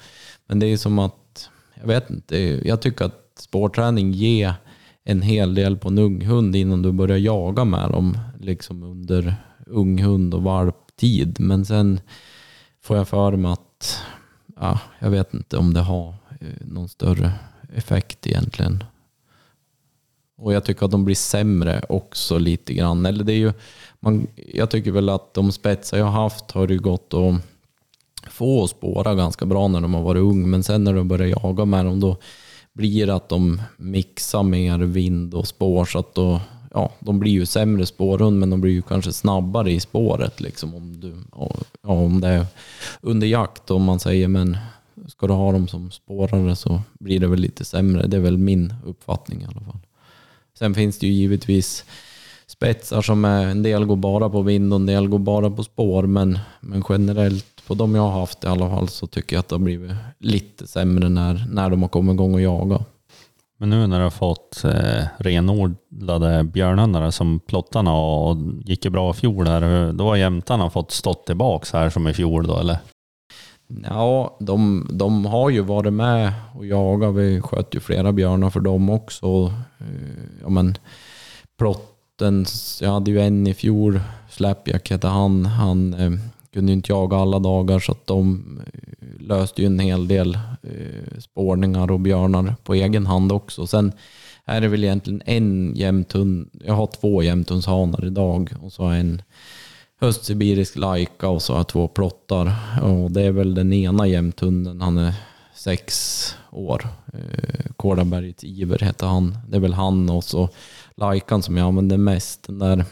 Men 0.48 0.60
det 0.60 0.66
är 0.66 0.78
som 0.78 1.00
att, 1.00 1.50
jag 1.82 1.88
vet 1.88 2.10
inte, 2.10 2.38
jag 2.68 2.82
tycker 2.82 3.06
att 3.06 3.20
spårträning 3.40 4.12
ger 4.12 4.54
en 5.04 5.22
hel 5.22 5.56
del 5.56 5.78
på 5.78 5.88
en 5.88 5.98
ung 5.98 6.26
hund 6.26 6.56
innan 6.56 6.82
du 6.82 6.92
börjar 6.92 7.18
jaga 7.18 7.66
med 7.66 7.92
dem 7.92 8.18
liksom 8.40 8.84
under 8.84 9.36
unghund 9.66 10.34
och 10.34 10.44
valptid. 10.44 11.40
Men 11.40 11.66
sen 11.66 12.00
får 12.82 12.98
jag 12.98 13.08
för 13.08 13.32
mig 13.32 13.52
att 13.52 14.00
ja, 14.56 14.80
jag 15.00 15.10
vet 15.10 15.34
inte 15.34 15.58
om 15.58 15.74
det 15.74 15.82
har 15.82 16.10
eh, 16.42 16.48
någon 16.68 16.90
större 16.90 17.32
effekt 17.76 18.28
egentligen. 18.28 18.84
Och 20.38 20.54
jag 20.54 20.66
tycker 20.66 20.86
att 20.86 20.92
de 20.92 21.06
blir 21.06 21.16
sämre 21.16 21.86
också 21.90 22.38
lite 22.38 22.74
grann. 22.74 23.06
Eller 23.06 23.24
det 23.24 23.34
är 23.34 23.38
ju, 23.38 23.54
man, 24.00 24.28
jag 24.54 24.70
tycker 24.72 24.92
väl 24.92 25.10
att 25.10 25.34
de 25.34 25.52
spetsar 25.52 25.98
jag 25.98 26.06
haft 26.06 26.52
har 26.52 26.68
det 26.68 26.78
gått 26.78 27.14
att 27.14 27.36
få 28.32 28.68
spåra 28.68 29.16
ganska 29.16 29.46
bra 29.46 29.68
när 29.68 29.82
de 29.82 29.94
har 29.94 30.02
varit 30.02 30.22
ung. 30.22 30.50
Men 30.50 30.64
sen 30.64 30.84
när 30.84 30.94
de 30.94 31.08
börjar 31.08 31.28
jaga 31.44 31.66
med 31.66 31.86
dem 31.86 32.00
då 32.00 32.18
blir 32.74 33.10
att 33.10 33.30
de 33.30 33.62
mixar 33.78 34.44
mer 34.44 34.78
vind 34.78 35.34
och 35.34 35.48
spår 35.48 35.86
så 35.86 36.00
att 36.00 36.16
då, 36.16 36.42
ja, 36.74 36.92
de 37.00 37.20
blir 37.20 37.32
ju 37.32 37.46
sämre 37.46 37.86
spårhund 37.86 38.40
men 38.40 38.50
de 38.50 38.62
blir 38.62 38.72
ju 38.72 38.82
kanske 38.82 39.14
snabbare 39.14 39.72
i 39.72 39.80
spåret 39.80 40.42
liksom 40.42 40.76
om, 40.76 41.00
du, 41.00 41.14
ja, 41.32 41.52
om 41.82 42.22
det 42.22 42.28
är 42.28 42.46
under 43.02 43.28
jakt 43.28 43.72
om 43.72 43.84
man 43.84 44.00
säger 44.00 44.28
men 44.28 44.58
ska 45.08 45.28
du 45.28 45.34
ha 45.34 45.52
dem 45.52 45.68
som 45.68 45.92
spårare 45.92 46.56
så 46.56 46.82
blir 47.00 47.20
det 47.20 47.28
väl 47.28 47.40
lite 47.40 47.66
sämre. 47.66 48.08
Det 48.08 48.18
är 48.18 48.22
väl 48.22 48.38
min 48.38 48.74
uppfattning 48.86 49.42
i 49.42 49.46
alla 49.46 49.62
fall. 49.62 49.80
Sen 50.58 50.76
finns 50.76 51.00
det 51.00 51.08
ju 51.08 51.14
givetvis 51.14 51.86
spetsar 52.48 53.02
som 53.02 53.26
är, 53.26 53.46
en 53.46 53.64
del 53.64 53.86
går 53.86 53.96
bara 53.96 54.30
på 54.30 54.42
vind 54.42 54.74
och 54.74 54.80
en 54.80 54.86
del 54.86 55.08
går 55.08 55.20
bara 55.20 55.50
på 55.50 55.64
spår 55.64 56.04
men, 56.04 56.40
men 56.60 56.84
generellt 56.90 57.53
på 57.68 57.74
de 57.74 57.96
jag 57.96 58.02
har 58.02 58.20
haft 58.20 58.44
i 58.44 58.48
alla 58.48 58.70
fall 58.70 58.88
så 58.88 59.08
tycker 59.08 59.36
jag 59.36 59.40
att 59.40 59.50
det 59.50 59.56
har 59.56 59.60
blivit 59.60 59.92
lite 60.20 60.68
sämre 60.68 61.10
när, 61.10 61.46
när 61.52 61.70
de 61.70 61.82
har 61.82 61.90
kommit 61.90 62.14
igång 62.14 62.34
och 62.34 62.42
jaga. 62.42 62.80
Men 63.58 63.70
nu 63.70 63.88
när 63.88 63.98
du 63.98 64.04
har 64.04 64.10
fått 64.10 64.64
eh, 64.64 65.04
renodlade 65.18 66.44
björnhundar 66.44 67.12
som 67.12 67.40
plottarna 67.40 67.94
och 67.94 68.38
gick 68.66 68.86
ju 68.86 68.92
bra 68.92 69.12
i 69.12 69.14
fjol 69.14 69.48
här, 69.48 69.92
då 69.92 70.04
har 70.04 70.16
jämtarna 70.16 70.70
fått 70.70 70.92
stått 70.92 71.26
tillbaks 71.26 71.74
här 71.74 71.90
som 71.90 72.08
i 72.08 72.14
fjol 72.14 72.48
då 72.48 72.60
eller? 72.60 72.78
Ja, 73.84 74.38
de, 74.40 74.88
de 74.92 75.26
har 75.26 75.50
ju 75.50 75.62
varit 75.62 75.94
med 75.94 76.34
och 76.56 76.66
jagat. 76.66 77.16
Vi 77.16 77.42
sköt 77.42 77.76
ju 77.76 77.80
flera 77.80 78.12
björnar 78.12 78.50
för 78.50 78.60
dem 78.60 78.90
också. 78.90 79.54
Eh, 79.80 80.34
Ja, 80.42 80.50
men 80.50 80.78
plotten, 81.58 82.46
jag 82.82 82.92
hade 82.92 83.12
ju 83.12 83.22
en 83.22 83.48
i 83.48 83.54
fjol, 83.54 84.02
Släpjack 84.30 84.90
hette 84.90 85.08
han. 85.08 85.46
Han 85.46 85.94
eh, 85.94 86.12
kunde 86.54 86.72
ju 86.72 86.76
inte 86.76 86.92
jaga 86.92 87.18
alla 87.18 87.40
dagar 87.40 87.80
så 87.80 87.92
att 87.92 88.08
de 88.08 88.44
eh, 88.66 89.28
löste 89.28 89.62
ju 89.62 89.66
en 89.66 89.80
hel 89.80 90.08
del 90.08 90.38
eh, 90.62 91.20
spårningar 91.20 91.92
och 91.92 92.00
björnar 92.00 92.56
på 92.64 92.74
egen 92.74 93.06
hand 93.06 93.32
också. 93.32 93.68
Sen 93.68 93.92
är 94.46 94.62
det 94.62 94.68
väl 94.68 94.84
egentligen 94.84 95.22
en 95.26 95.76
jämthund. 95.76 96.50
Jag 96.66 96.74
har 96.74 96.88
två 96.88 97.24
jämthundshanar 97.24 98.06
idag 98.06 98.54
och 98.62 98.74
så 98.74 98.84
har 98.84 98.92
jag 98.92 99.00
en 99.00 99.22
höstsibirisk 100.00 100.76
laika 100.76 101.30
och 101.30 101.42
så 101.42 101.54
har 101.54 101.60
jag 101.60 101.68
två 101.68 101.88
plottar. 101.88 102.56
Och 102.82 103.12
det 103.12 103.22
är 103.22 103.32
väl 103.32 103.56
den 103.56 103.74
ena 103.74 104.08
jämthunden, 104.08 104.82
han 104.82 104.98
är 104.98 105.14
sex 105.56 106.36
år. 106.52 106.88
Eh, 107.14 107.72
Kålabergets 107.76 108.44
Iver 108.44 108.80
heter 108.80 109.08
han. 109.08 109.38
Det 109.50 109.56
är 109.56 109.62
väl 109.62 109.74
han 109.74 110.10
och 110.10 110.24
så 110.24 110.50
laikan 110.96 111.44
som 111.44 111.58
jag 111.58 111.68
använder 111.68 111.98
mest. 111.98 112.48
Den 112.48 112.60
där 112.60 112.86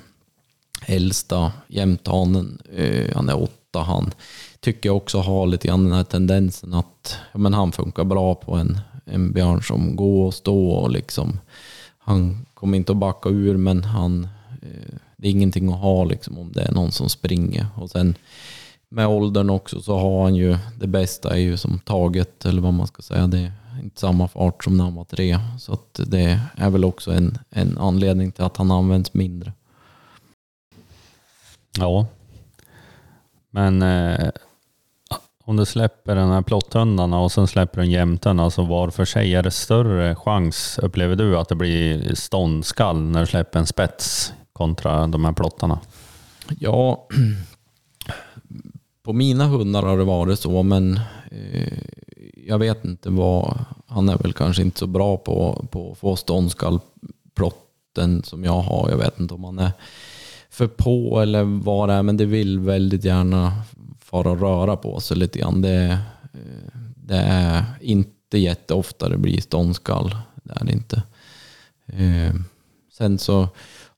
äldsta 0.91 1.51
jämthanen, 1.67 2.61
eh, 2.75 3.15
han 3.15 3.29
är 3.29 3.43
åtta 3.43 3.79
han. 3.79 4.11
Tycker 4.59 4.89
jag 4.89 4.97
också 4.97 5.19
har 5.19 5.47
lite 5.47 5.67
grann 5.67 5.83
den 5.83 5.93
här 5.93 6.03
tendensen 6.03 6.73
att 6.73 7.15
ja, 7.31 7.39
men 7.39 7.53
han 7.53 7.71
funkar 7.71 8.03
bra 8.03 8.35
på 8.35 8.55
en, 8.55 8.79
en 9.05 9.31
björn 9.31 9.63
som 9.63 9.95
går 9.95 10.25
och 10.25 10.33
står. 10.33 10.77
och 10.77 10.91
liksom 10.91 11.39
han 11.97 12.45
kommer 12.53 12.77
inte 12.77 12.91
att 12.91 12.97
backa 12.97 13.29
ur 13.29 13.57
men 13.57 13.83
han 13.83 14.27
eh, 14.61 14.95
det 15.17 15.27
är 15.27 15.31
ingenting 15.31 15.73
att 15.73 15.79
ha 15.79 16.03
liksom 16.03 16.37
om 16.37 16.51
det 16.51 16.61
är 16.61 16.71
någon 16.71 16.91
som 16.91 17.09
springer. 17.09 17.67
Och 17.75 17.89
sen 17.89 18.15
med 18.89 19.07
åldern 19.07 19.49
också 19.49 19.81
så 19.81 19.97
har 19.97 20.23
han 20.23 20.35
ju, 20.35 20.57
det 20.79 20.87
bästa 20.87 21.35
är 21.35 21.39
ju 21.39 21.57
som 21.57 21.79
taget, 21.79 22.45
eller 22.45 22.61
vad 22.61 22.73
man 22.73 22.87
ska 22.87 23.01
säga, 23.01 23.27
det 23.27 23.39
är 23.39 23.51
inte 23.83 23.99
samma 23.99 24.27
fart 24.27 24.63
som 24.63 24.77
när 24.77 24.83
han 24.83 24.95
var 24.95 25.03
tre. 25.03 25.39
Så 25.59 25.73
att 25.73 25.99
det 26.07 26.39
är 26.55 26.69
väl 26.69 26.85
också 26.85 27.11
en, 27.11 27.37
en 27.49 27.77
anledning 27.77 28.31
till 28.31 28.43
att 28.43 28.57
han 28.57 28.71
används 28.71 29.13
mindre. 29.13 29.53
Ja. 31.77 32.05
Men 33.49 33.81
eh, 33.81 34.29
om 35.43 35.57
du 35.57 35.65
släpper 35.65 36.15
den 36.15 36.31
här 36.31 36.41
plotthundarna 36.41 37.19
och 37.19 37.31
sen 37.31 37.47
släpper 37.47 37.81
du 37.81 37.87
jämtarna, 37.87 38.49
så 38.49 38.63
var 38.63 38.89
för 38.89 39.05
sig 39.05 39.35
är 39.35 39.43
det 39.43 39.51
större 39.51 40.15
chans, 40.15 40.79
upplever 40.81 41.15
du, 41.15 41.37
att 41.37 41.49
det 41.49 41.55
blir 41.55 42.15
ståndskall 42.15 43.01
när 43.01 43.19
du 43.19 43.25
släpper 43.25 43.59
en 43.59 43.67
spets 43.67 44.33
kontra 44.53 45.07
de 45.07 45.25
här 45.25 45.31
plottarna? 45.31 45.79
Ja, 46.59 47.07
på 49.03 49.13
mina 49.13 49.45
hundar 49.45 49.83
har 49.83 49.97
det 49.97 50.03
varit 50.03 50.39
så, 50.39 50.63
men 50.63 50.99
eh, 51.31 51.77
jag 52.47 52.59
vet 52.59 52.85
inte 52.85 53.09
vad, 53.09 53.65
han 53.87 54.09
är 54.09 54.17
väl 54.17 54.33
kanske 54.33 54.61
inte 54.61 54.79
så 54.79 54.87
bra 54.87 55.17
på, 55.17 55.65
på 55.71 55.91
att 55.91 55.97
få 55.97 56.15
ståndskallplotten 56.15 58.23
som 58.23 58.43
jag 58.43 58.61
har. 58.61 58.89
Jag 58.89 58.97
vet 58.97 59.19
inte 59.19 59.33
om 59.33 59.43
han 59.43 59.59
är 59.59 59.71
för 60.61 60.67
på 60.67 61.21
eller 61.21 61.43
vad 61.43 61.89
det 61.89 61.93
är, 61.93 62.03
men 62.03 62.17
det 62.17 62.25
vill 62.25 62.59
väldigt 62.59 63.05
gärna 63.05 63.53
fara 63.99 64.31
och 64.31 64.39
röra 64.39 64.77
på 64.77 64.99
sig 64.99 65.17
lite 65.17 65.39
grann. 65.39 65.61
Det, 65.61 65.99
eh, 66.33 66.79
det 66.95 67.15
är 67.15 67.63
inte 67.81 68.37
jätteofta 68.37 69.09
det 69.09 69.17
blir 69.17 69.41
ståndskall. 69.41 70.15
Det 70.43 70.53
är 70.55 70.65
det 70.65 70.71
inte. 70.71 71.03
Eh, 71.85 72.35
sen 72.91 73.17
så 73.17 73.47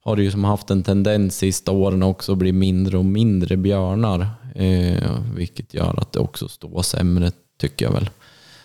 har 0.02 0.16
det 0.16 0.22
ju 0.22 0.30
som 0.30 0.44
haft 0.44 0.70
en 0.70 0.82
tendens 0.82 1.36
sista 1.36 1.72
åren 1.72 2.02
också 2.02 2.32
att 2.32 2.38
bli 2.38 2.52
mindre 2.52 2.98
och 2.98 3.04
mindre 3.04 3.56
björnar. 3.56 4.26
Eh, 4.54 5.20
vilket 5.36 5.74
gör 5.74 6.00
att 6.00 6.12
det 6.12 6.20
också 6.20 6.48
står 6.48 6.82
sämre 6.82 7.32
tycker 7.58 7.84
jag 7.84 7.92
väl. 7.92 8.10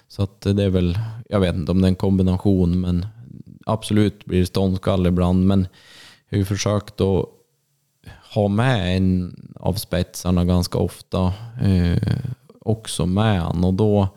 Så 0.08 0.24
att 0.24 0.42
det 0.42 0.64
är 0.64 0.70
väl, 0.70 1.00
jag 1.30 1.40
vet 1.40 1.56
inte 1.56 1.72
om 1.72 1.82
det 1.82 1.88
är 1.88 1.90
en 1.90 1.96
kombination 1.96 2.82
men 2.82 3.06
absolut 3.66 4.26
blir 4.26 4.40
det 4.40 4.46
ståndskall 4.46 5.08
ibland. 5.08 5.48
Men 5.48 5.68
jag 6.30 6.38
har 6.38 6.40
ju 6.40 6.46
försökt 6.46 7.02
att 7.02 7.39
ha 8.34 8.48
med 8.48 8.98
en 8.98 9.36
av 9.56 9.74
spetsarna 9.74 10.46
ganska 10.46 10.78
ofta 10.78 11.34
eh, 11.62 12.14
också 12.62 13.06
med 13.06 13.42
han 13.42 13.64
och 13.64 13.74
då 13.74 14.08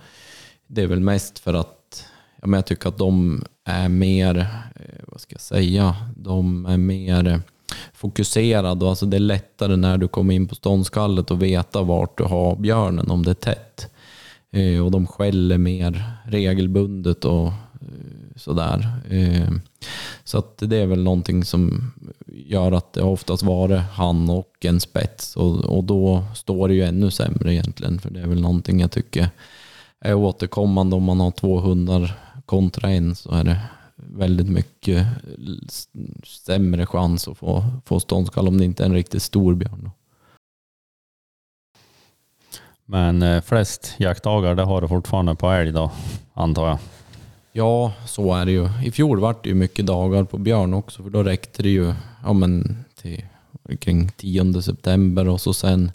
det 0.66 0.83
är 0.83 0.87
väl 0.87 1.01
mest 1.01 1.38
för 1.38 1.55
att 1.55 2.05
ja, 2.40 2.46
men 2.46 2.59
jag 2.59 2.66
tycker 2.66 2.88
att 2.88 2.98
de 2.98 3.44
är 3.64 3.88
mer, 3.88 4.38
eh, 4.75 5.05
vad 5.07 5.20
ska 5.20 5.35
jag 5.35 5.40
säga, 5.40 5.96
de 6.16 6.66
är 6.66 6.77
mer 6.77 7.29
eh, 7.29 7.38
fokuserade. 7.92 8.88
Alltså 8.88 9.07
det 9.07 9.16
är 9.16 9.20
lättare 9.20 9.77
när 9.77 9.98
du 9.98 10.09
kommer 10.09 10.35
in 10.35 10.48
på 10.48 10.55
ståndskallet 10.55 11.31
och 11.31 11.42
veta 11.42 11.83
vart 11.83 12.18
du 12.18 12.25
har 12.25 12.57
björnen 12.57 13.11
om 13.11 13.22
det 13.22 13.31
är 13.31 13.35
tätt. 13.35 13.94
Eh, 14.51 14.85
och 14.85 14.90
de 14.90 15.07
skäller 15.07 15.59
mer 15.59 16.05
regelbundet 16.25 17.25
och 17.25 17.46
eh, 17.46 18.37
sådär. 18.37 18.88
Eh, 19.11 19.51
så 20.25 20.38
att 20.38 20.59
det 20.59 20.77
är 20.77 20.87
väl 20.87 21.03
någonting 21.03 21.44
som 21.44 21.92
gör 22.34 22.72
att 22.72 22.92
det 22.92 23.02
oftast 23.02 23.42
varit 23.42 23.80
han 23.80 24.30
och 24.30 24.56
en 24.60 24.80
spets 24.80 25.36
och, 25.36 25.64
och 25.64 25.84
då 25.84 26.24
står 26.34 26.68
det 26.68 26.74
ju 26.74 26.82
ännu 26.82 27.10
sämre 27.10 27.54
egentligen. 27.54 28.00
För 28.00 28.10
det 28.10 28.20
är 28.20 28.26
väl 28.26 28.40
någonting 28.40 28.80
jag 28.80 28.90
tycker 28.90 29.28
är 30.00 30.14
återkommande 30.14 30.96
om 30.96 31.02
man 31.02 31.20
har 31.20 31.30
två 31.30 31.60
hundar 31.60 32.12
kontra 32.46 32.90
en 32.90 33.14
så 33.14 33.30
är 33.30 33.44
det 33.44 33.60
väldigt 33.96 34.48
mycket 34.48 35.06
sämre 36.24 36.86
chans 36.86 37.28
att 37.28 37.38
få, 37.38 37.64
få 37.84 38.00
ståndskall 38.00 38.48
om 38.48 38.58
det 38.58 38.64
inte 38.64 38.82
är 38.82 38.86
en 38.86 38.94
riktigt 38.94 39.22
stor 39.22 39.54
björn. 39.54 39.90
Men 42.84 43.22
eh, 43.22 43.42
flest 43.42 43.94
jaktdagar 43.98 44.54
det 44.54 44.62
har 44.62 44.80
du 44.80 44.88
fortfarande 44.88 45.34
på 45.34 45.50
älg 45.50 45.72
då, 45.72 45.90
antar 46.34 46.68
jag. 46.68 46.78
Ja, 47.52 47.92
så 48.06 48.34
är 48.34 48.46
det 48.46 48.52
ju. 48.52 48.68
I 48.84 48.90
fjol 48.90 49.20
var 49.20 49.36
det 49.42 49.48
ju 49.48 49.54
mycket 49.54 49.86
dagar 49.86 50.24
på 50.24 50.38
björn 50.38 50.74
också 50.74 51.02
för 51.02 51.10
då 51.10 51.22
räckte 51.22 51.62
det 51.62 51.68
ju 51.68 51.94
ja, 52.24 52.32
men 52.32 52.85
till 53.02 53.24
kring 53.78 54.08
10 54.16 54.62
september 54.62 55.28
och 55.28 55.40
så 55.40 55.54
sen 55.54 55.92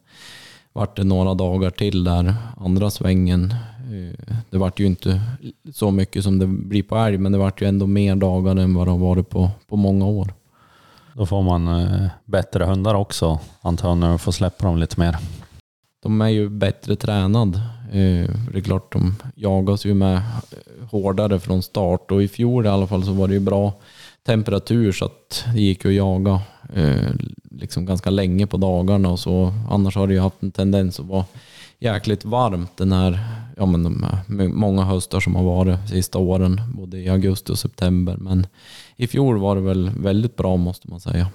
vart 0.74 0.96
det 0.96 1.04
några 1.04 1.34
dagar 1.34 1.70
till 1.70 2.04
där 2.04 2.36
andra 2.58 2.90
svängen. 2.90 3.52
Eh, 3.92 4.36
Det 4.50 4.58
vart 4.58 4.80
ju 4.80 4.86
inte 4.86 5.22
så 5.74 5.92
mycket 5.92 6.24
som 6.24 6.40
det 6.40 6.48
blir 6.48 6.84
på 6.84 6.96
älg 6.98 7.18
men 7.18 7.32
det 7.32 7.38
vart 7.38 7.62
ju 7.62 7.68
ändå 7.68 7.88
mer 7.88 8.16
dagar 8.16 8.56
än 8.56 8.74
vad 8.74 8.88
det 8.88 8.92
har 8.92 8.98
varit 8.98 9.30
på, 9.30 9.50
på 9.68 9.76
många 9.76 10.06
år. 10.06 10.34
Då 11.13 11.26
får 11.26 11.42
man 11.42 11.68
eh, 11.68 12.08
bättre 12.26 12.66
hundar 12.66 12.94
också, 12.96 13.40
antar 13.62 13.90
jag, 13.90 13.98
när 13.98 14.12
du 14.12 14.18
får 14.18 14.32
släppa 14.32 14.66
dem 14.66 14.78
lite 14.78 15.00
mer. 15.00 15.18
De 16.04 16.22
är 16.22 16.28
ju 16.30 16.50
bättre 16.50 16.96
tränad. 16.96 17.56
Eh, 17.92 18.30
Det 18.52 18.58
är 18.58 18.62
klart 18.62 18.92
de 18.94 19.16
jagas 19.36 19.86
ju 19.86 19.94
med 19.94 20.22
hårdare 20.92 21.40
från 21.40 21.63
start 21.63 22.12
och 22.12 22.24
i 22.24 22.28
fjol 22.28 22.66
i 22.66 22.70
alla 22.70 22.88
fall 22.88 23.04
så 23.06 23.12
var 23.12 23.28
det 23.28 23.34
ju 23.34 23.40
bra 23.40 23.74
temperatur 24.28 24.92
så 24.92 25.06
att 25.06 25.46
det 25.54 25.62
gick 25.62 25.86
att 25.86 25.94
jaga 25.94 26.42
eh, 26.74 27.12
liksom 27.52 27.86
ganska 27.86 28.10
länge 28.10 28.48
på 28.48 28.58
dagarna 28.58 29.10
och 29.10 29.20
så. 29.20 29.54
Annars 29.70 29.96
har 29.96 30.08
det 30.08 30.13
ju 30.13 30.20
haft 30.20 30.44
en 30.44 30.52
tendens 30.52 31.00
att 31.00 31.06
vara 31.06 31.26
jäkligt 31.80 32.26
varmt 32.26 32.78
den 32.78 32.92
här, 32.92 33.20
ja 33.58 33.66
men 33.66 33.84
de 33.84 34.04
här, 34.04 34.48
många 34.48 34.84
höstar 34.84 35.20
som 35.20 35.36
har 35.36 35.44
varit 35.44 35.90
sista 35.90 36.18
åren, 36.18 36.62
både 36.76 36.98
i 36.98 37.10
augusti 37.10 37.52
och 37.52 37.60
september. 37.60 38.18
Men 38.18 38.48
i 38.96 39.08
fjol 39.08 39.38
var 39.38 39.56
det 39.56 39.62
väl 39.62 39.90
väldigt 39.90 40.36
bra 40.36 40.58
måste 40.58 40.90
man 40.90 41.00
säga. 41.00 41.28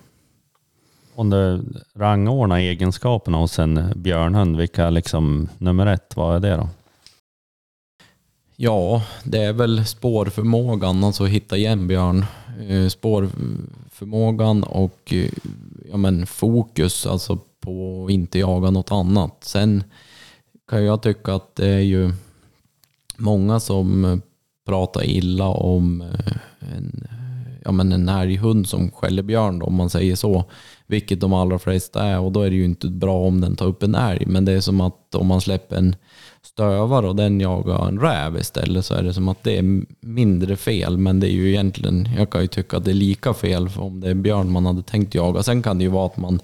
Om 1.14 1.30
du 1.30 1.64
rangordnar 1.94 2.58
egenskaperna 2.58 3.38
hos 3.38 3.58
en 3.58 3.92
björnhund, 3.96 4.56
vilka 4.56 4.90
liksom 4.90 5.48
nummer 5.58 5.86
ett, 5.86 6.16
vad 6.16 6.36
är 6.36 6.40
det 6.40 6.56
då? 6.56 6.68
Ja, 8.56 9.02
det 9.24 9.38
är 9.38 9.52
väl 9.52 9.86
spårförmågan, 9.86 11.04
alltså 11.04 11.24
hitta 11.24 11.56
igen 11.56 11.86
björn. 11.86 12.24
Eh, 12.68 12.88
spårförmågan 12.88 14.62
och 14.62 15.12
eh, 15.12 15.30
ja, 15.90 15.96
men 15.96 16.26
fokus, 16.26 17.06
alltså 17.06 17.38
på 17.60 18.04
att 18.04 18.10
inte 18.10 18.38
jaga 18.38 18.70
något 18.70 18.92
annat. 18.92 19.36
Sen 19.40 19.84
kan 20.68 20.84
jag 20.84 21.02
tycka 21.02 21.34
att 21.34 21.56
det 21.56 21.68
är 21.68 21.80
ju 21.80 22.12
många 23.16 23.60
som 23.60 24.20
pratar 24.66 25.04
illa 25.04 25.48
om 25.48 26.00
eh, 26.00 26.76
en, 26.76 27.08
ja, 27.64 27.72
men 27.72 27.92
en 27.92 28.08
älghund 28.08 28.68
som 28.68 28.90
skäller 28.90 29.22
björn 29.22 29.58
då, 29.58 29.66
om 29.66 29.74
man 29.74 29.90
säger 29.90 30.16
så. 30.16 30.44
Vilket 30.86 31.20
de 31.20 31.32
allra 31.32 31.58
flesta 31.58 32.04
är 32.04 32.20
och 32.20 32.32
då 32.32 32.42
är 32.42 32.50
det 32.50 32.56
ju 32.56 32.64
inte 32.64 32.88
bra 32.88 33.18
om 33.18 33.40
den 33.40 33.56
tar 33.56 33.66
upp 33.66 33.82
en 33.82 33.94
älg. 33.94 34.26
Men 34.26 34.44
det 34.44 34.52
är 34.52 34.60
som 34.60 34.80
att 34.80 35.14
om 35.14 35.26
man 35.26 35.40
släpper 35.40 35.76
en 35.76 35.96
stövar 36.44 37.02
och 37.02 37.16
den 37.16 37.40
jagar 37.40 37.88
en 37.88 38.00
räv 38.00 38.36
istället 38.36 38.84
så 38.84 38.94
är 38.94 39.02
det 39.02 39.14
som 39.14 39.28
att 39.28 39.42
det 39.42 39.58
är 39.58 39.82
mindre 40.00 40.56
fel. 40.56 40.98
Men 40.98 41.20
det 41.20 41.26
är 41.26 41.32
ju 41.32 41.48
egentligen, 41.48 42.08
jag 42.16 42.30
kan 42.30 42.40
ju 42.42 42.46
tycka 42.46 42.76
att 42.76 42.84
det 42.84 42.90
är 42.90 42.94
lika 42.94 43.34
fel 43.34 43.68
för 43.68 43.82
om 43.82 44.00
det 44.00 44.10
är 44.10 44.14
björn 44.14 44.52
man 44.52 44.66
hade 44.66 44.82
tänkt 44.82 45.14
jaga. 45.14 45.42
Sen 45.42 45.62
kan 45.62 45.78
det 45.78 45.84
ju 45.84 45.90
vara 45.90 46.06
att 46.06 46.16
man 46.16 46.40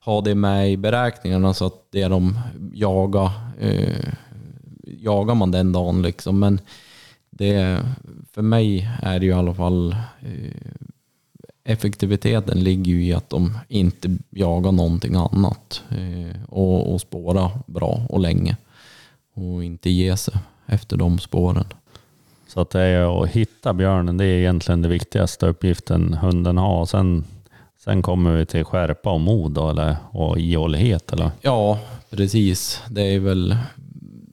har 0.00 0.22
det 0.22 0.34
med 0.34 0.72
i 0.72 0.76
beräkningarna 0.76 1.54
så 1.54 1.66
att 1.66 1.86
det 1.90 2.08
de 2.08 2.38
jagar, 2.72 3.30
eh, 3.60 4.12
jagar 4.84 5.34
man 5.34 5.50
den 5.50 5.72
dagen 5.72 6.02
liksom. 6.02 6.38
Men 6.38 6.60
det, 7.30 7.80
för 8.32 8.42
mig 8.42 8.88
är 9.02 9.18
det 9.18 9.26
ju 9.26 9.32
i 9.32 9.34
alla 9.34 9.54
fall 9.54 9.96
eh, 10.20 10.72
effektiviteten 11.64 12.64
ligger 12.64 12.92
ju 12.92 13.04
i 13.04 13.12
att 13.12 13.30
de 13.30 13.58
inte 13.68 14.16
jagar 14.30 14.72
någonting 14.72 15.14
annat 15.14 15.82
eh, 15.90 16.42
och, 16.48 16.92
och 16.92 17.00
spåra 17.00 17.50
bra 17.66 18.06
och 18.08 18.20
länge 18.20 18.56
och 19.38 19.64
inte 19.64 19.90
ge 19.90 20.16
sig 20.16 20.34
efter 20.66 20.96
de 20.96 21.18
spåren. 21.18 21.64
Så 22.48 22.60
att 22.60 22.70
det 22.70 22.80
är 22.80 23.22
att 23.22 23.28
hitta 23.30 23.74
björnen, 23.74 24.16
det 24.16 24.24
är 24.24 24.38
egentligen 24.38 24.82
det 24.82 24.88
viktigaste 24.88 25.46
uppgiften 25.46 26.14
hunden 26.14 26.58
har. 26.58 26.86
Sen, 26.86 27.24
sen 27.84 28.02
kommer 28.02 28.36
vi 28.36 28.46
till 28.46 28.64
skärpa 28.64 29.10
och 29.12 29.20
mod 29.20 29.52
då, 29.52 29.70
eller, 29.70 29.96
och 30.10 30.38
ihållighet. 30.38 31.12
Eller? 31.12 31.30
Ja, 31.40 31.78
precis. 32.10 32.82
Det 32.90 33.02
är 33.02 33.18
väl 33.20 33.56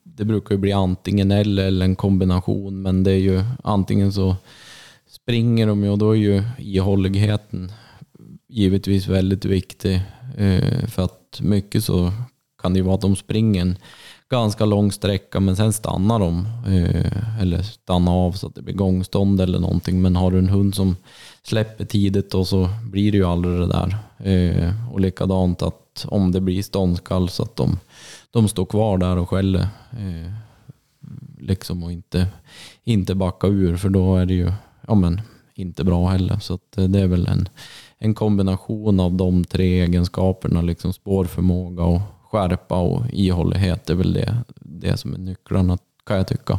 det 0.04 0.24
brukar 0.24 0.54
ju 0.54 0.58
bli 0.58 0.72
antingen 0.72 1.30
eller, 1.30 1.66
eller 1.66 1.84
en 1.84 1.96
kombination, 1.96 2.82
men 2.82 3.04
det 3.04 3.12
är 3.12 3.18
ju 3.18 3.42
antingen 3.64 4.12
så 4.12 4.36
springer 5.08 5.66
de 5.66 5.84
ju 5.84 5.90
och 5.90 5.98
då 5.98 6.10
är 6.10 6.14
ju 6.16 6.42
ihålligheten 6.58 7.72
givetvis 8.48 9.08
väldigt 9.08 9.44
viktig. 9.44 9.94
eh, 10.36 10.86
För 10.88 11.02
att 11.04 11.40
mycket 11.40 11.84
så 11.84 12.12
kan 12.62 12.72
det 12.72 12.76
ju 12.78 12.82
vara 12.84 12.94
att 12.94 13.00
de 13.00 13.16
springer 13.16 13.76
ganska 14.30 14.64
lång 14.64 14.92
sträcka 14.92 15.40
men 15.40 15.56
sen 15.56 15.72
stannar 15.72 16.18
de. 16.18 16.46
Eh, 16.66 17.40
eller 17.40 17.62
stannar 17.62 18.12
av 18.12 18.32
så 18.32 18.46
att 18.46 18.54
det 18.54 18.62
blir 18.62 18.74
gångstånd 18.74 19.40
eller 19.40 19.58
någonting. 19.58 20.02
Men 20.02 20.16
har 20.16 20.30
du 20.30 20.38
en 20.38 20.48
hund 20.48 20.74
som 20.74 20.96
släpper 21.42 21.84
tidigt 21.84 22.34
och 22.34 22.46
så 22.46 22.68
blir 22.82 23.12
det 23.12 23.18
ju 23.18 23.24
aldrig 23.24 23.54
det 23.54 23.66
där. 23.66 23.96
Eh, 24.18 24.92
och 24.92 25.00
likadant 25.00 25.62
att 25.62 26.06
om 26.08 26.32
det 26.32 26.40
blir 26.40 26.62
ståndskall 26.62 27.28
så 27.28 27.42
att 27.42 27.56
de, 27.56 27.78
de 28.30 28.48
står 28.48 28.66
kvar 28.66 28.98
där 28.98 29.16
och 29.16 29.30
skäller. 29.30 29.68
Eh, 29.90 30.32
liksom 31.40 31.82
och 31.82 31.92
inte, 31.92 32.26
inte 32.84 33.14
backa 33.14 33.46
ur 33.46 33.76
för 33.76 33.88
då 33.88 34.16
är 34.16 34.26
det 34.26 34.34
ju 34.34 34.52
ja, 34.88 34.94
men, 34.94 35.20
inte 35.54 35.84
bra 35.84 36.08
heller. 36.08 36.38
Så 36.38 36.54
att 36.54 36.72
det 36.72 37.00
är 37.00 37.06
väl 37.06 37.26
en, 37.26 37.48
en 37.98 38.14
kombination 38.14 39.00
av 39.00 39.14
de 39.14 39.44
tre 39.44 39.82
egenskaperna, 39.82 40.62
liksom 40.62 40.92
spårförmåga 40.92 41.82
och 41.84 42.00
skärpa 42.36 42.76
och 42.76 43.02
ihållighet. 43.12 43.86
Det 43.86 43.92
är 43.92 43.96
väl 43.96 44.12
det, 44.12 44.36
det 44.56 44.96
som 44.96 45.14
är 45.14 45.18
nycklarna 45.18 45.78
kan 46.06 46.16
jag 46.16 46.26
tycka. 46.26 46.58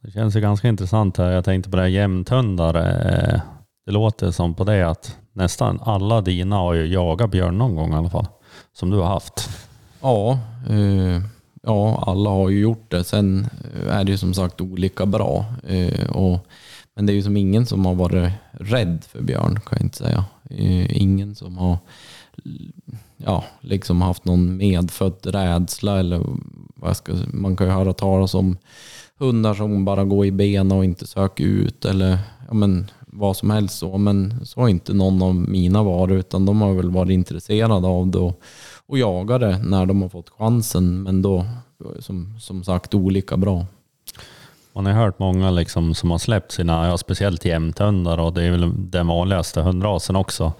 Det 0.00 0.10
känns 0.10 0.36
ju 0.36 0.40
ganska 0.40 0.68
intressant 0.68 1.16
här. 1.16 1.30
Jag 1.30 1.44
tänkte 1.44 1.70
på 1.70 1.76
det 1.76 1.82
här 1.82 1.88
jämthundar. 1.88 2.72
Det 3.86 3.92
låter 3.92 4.30
som 4.30 4.54
på 4.54 4.64
det 4.64 4.88
att 4.88 5.16
nästan 5.32 5.80
alla 5.82 6.20
dina 6.20 6.56
har 6.56 6.74
ju 6.74 6.86
jagat 6.86 7.30
björn 7.30 7.58
någon 7.58 7.76
gång 7.76 7.92
i 7.92 7.96
alla 7.96 8.10
fall. 8.10 8.26
Som 8.72 8.90
du 8.90 8.96
har 8.96 9.06
haft. 9.06 9.50
Ja, 10.00 10.38
eh, 10.68 11.22
ja, 11.62 12.04
alla 12.06 12.30
har 12.30 12.48
ju 12.48 12.60
gjort 12.60 12.90
det. 12.90 13.04
Sen 13.04 13.48
är 13.88 14.04
det 14.04 14.12
ju 14.12 14.18
som 14.18 14.34
sagt 14.34 14.60
olika 14.60 15.06
bra. 15.06 15.44
Eh, 15.68 16.10
och, 16.10 16.46
men 16.94 17.06
det 17.06 17.12
är 17.12 17.14
ju 17.14 17.22
som 17.22 17.36
ingen 17.36 17.66
som 17.66 17.86
har 17.86 17.94
varit 17.94 18.32
rädd 18.52 19.04
för 19.08 19.22
björn 19.22 19.60
kan 19.60 19.78
jag 19.78 19.86
inte 19.86 19.96
säga. 19.96 20.24
Eh, 20.50 21.02
ingen 21.02 21.34
som 21.34 21.58
har 21.58 21.78
ja, 23.24 23.44
liksom 23.60 24.02
haft 24.02 24.24
någon 24.24 24.56
medfödd 24.56 25.26
rädsla 25.26 25.98
eller 25.98 26.18
vad 26.74 26.88
jag 26.90 26.96
ska, 26.96 27.12
man 27.32 27.56
kan 27.56 27.66
ju 27.66 27.72
höra 27.72 27.92
talas 27.92 28.34
om 28.34 28.56
hundar 29.18 29.54
som 29.54 29.84
bara 29.84 30.04
går 30.04 30.26
i 30.26 30.30
benen 30.30 30.78
och 30.78 30.84
inte 30.84 31.06
söker 31.06 31.44
ut 31.44 31.84
eller 31.84 32.18
ja, 32.48 32.54
men, 32.54 32.90
vad 33.12 33.36
som 33.36 33.50
helst 33.50 33.78
så. 33.78 33.98
Men 33.98 34.46
så 34.46 34.60
har 34.60 34.68
inte 34.68 34.94
någon 34.94 35.22
av 35.22 35.34
mina 35.34 35.82
varit 35.82 36.14
utan 36.14 36.46
de 36.46 36.60
har 36.60 36.74
väl 36.74 36.90
varit 36.90 37.10
intresserade 37.10 37.86
av 37.86 38.06
det 38.06 38.18
och, 38.18 38.40
och 38.86 38.98
jagade 38.98 39.58
när 39.58 39.86
de 39.86 40.02
har 40.02 40.08
fått 40.08 40.30
chansen. 40.30 41.02
Men 41.02 41.22
då 41.22 41.46
som, 41.98 42.38
som 42.40 42.64
sagt 42.64 42.94
olika 42.94 43.36
bra. 43.36 43.66
Man 44.72 44.86
har 44.86 44.92
hört 44.92 45.18
många 45.18 45.50
liksom 45.50 45.94
som 45.94 46.10
har 46.10 46.18
släppt 46.18 46.52
sina, 46.52 46.88
ja, 46.88 46.98
speciellt 46.98 47.44
jämthundar 47.44 48.18
och 48.18 48.32
det 48.32 48.42
är 48.44 48.50
väl 48.50 48.90
den 48.90 49.06
vanligaste 49.06 49.60
hundrasen 49.60 50.16
också 50.16 50.52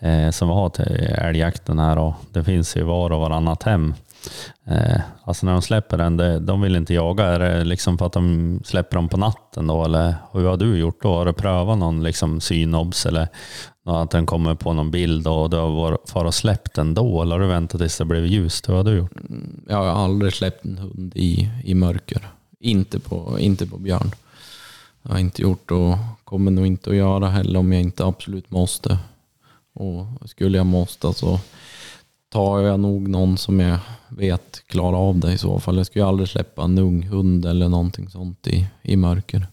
eh, 0.00 0.30
som 0.30 0.48
vi 0.48 0.54
har 0.54 0.68
till 0.68 0.84
älgjakten 1.18 1.78
här 1.78 1.98
och 1.98 2.14
det 2.32 2.44
finns 2.44 2.76
ju 2.76 2.82
var 2.82 3.10
och 3.10 3.20
varannat 3.20 3.62
hem. 3.62 3.94
Eh, 4.66 5.00
alltså 5.24 5.46
när 5.46 5.52
de 5.52 5.62
släpper 5.62 5.98
den, 5.98 6.16
det, 6.16 6.38
de 6.38 6.60
vill 6.60 6.76
inte 6.76 6.94
jaga. 6.94 7.24
Är 7.24 7.38
det 7.38 7.64
liksom 7.64 7.98
för 7.98 8.06
att 8.06 8.12
de 8.12 8.60
släpper 8.64 8.96
dem 8.96 9.08
på 9.08 9.16
natten 9.16 9.66
då 9.66 9.84
eller 9.84 10.14
hur 10.32 10.44
har 10.44 10.56
du 10.56 10.76
gjort 10.76 11.02
då? 11.02 11.08
Har 11.08 11.26
du 11.26 11.32
prövat 11.32 11.78
någon 11.78 12.02
liksom 12.02 12.40
synobs 12.40 13.06
eller 13.06 13.28
att 13.86 14.10
den 14.10 14.26
kommer 14.26 14.54
på 14.54 14.72
någon 14.72 14.90
bild 14.90 15.26
och 15.26 15.50
du 15.50 15.56
har 15.56 15.98
far 16.06 16.24
och 16.24 16.34
släppt 16.34 16.74
den 16.74 16.94
då 16.94 17.22
eller 17.22 17.32
har 17.32 17.40
du 17.40 17.46
väntat 17.46 17.80
tills 17.80 17.98
det 17.98 18.04
blev 18.04 18.26
ljust? 18.26 18.68
Hur 18.68 18.74
har 18.74 18.84
du 18.84 18.96
gjort? 18.96 19.16
Mm, 19.16 19.64
jag 19.68 19.76
har 19.76 20.04
aldrig 20.04 20.32
släppt 20.32 20.64
en 20.64 20.78
hund 20.78 21.12
i, 21.16 21.50
i 21.64 21.74
mörker. 21.74 22.28
Inte 22.64 23.00
på, 23.00 23.38
inte 23.40 23.66
på 23.66 23.78
björn. 23.78 24.10
Jag 25.02 25.10
har 25.10 25.18
inte 25.18 25.42
gjort 25.42 25.70
och 25.70 25.96
kommer 26.24 26.50
nog 26.50 26.66
inte 26.66 26.90
att 26.90 26.96
göra 26.96 27.28
heller 27.28 27.58
om 27.58 27.72
jag 27.72 27.82
inte 27.82 28.04
absolut 28.04 28.50
måste. 28.50 28.98
Och 29.72 30.28
skulle 30.30 30.58
jag 30.58 30.66
måste 30.66 31.12
så 31.12 31.40
tar 32.28 32.60
jag 32.60 32.80
nog 32.80 33.08
någon 33.08 33.38
som 33.38 33.60
jag 33.60 33.78
vet 34.08 34.62
klarar 34.66 35.08
av 35.08 35.18
det 35.18 35.32
i 35.32 35.38
så 35.38 35.60
fall. 35.60 35.76
Jag 35.76 35.86
skulle 35.86 36.04
aldrig 36.04 36.28
släppa 36.28 36.62
en 36.62 36.78
ung 36.78 37.02
hund 37.02 37.44
eller 37.44 37.68
någonting 37.68 38.10
sånt 38.10 38.46
i, 38.46 38.66
i 38.82 38.96
mörker. 38.96 39.46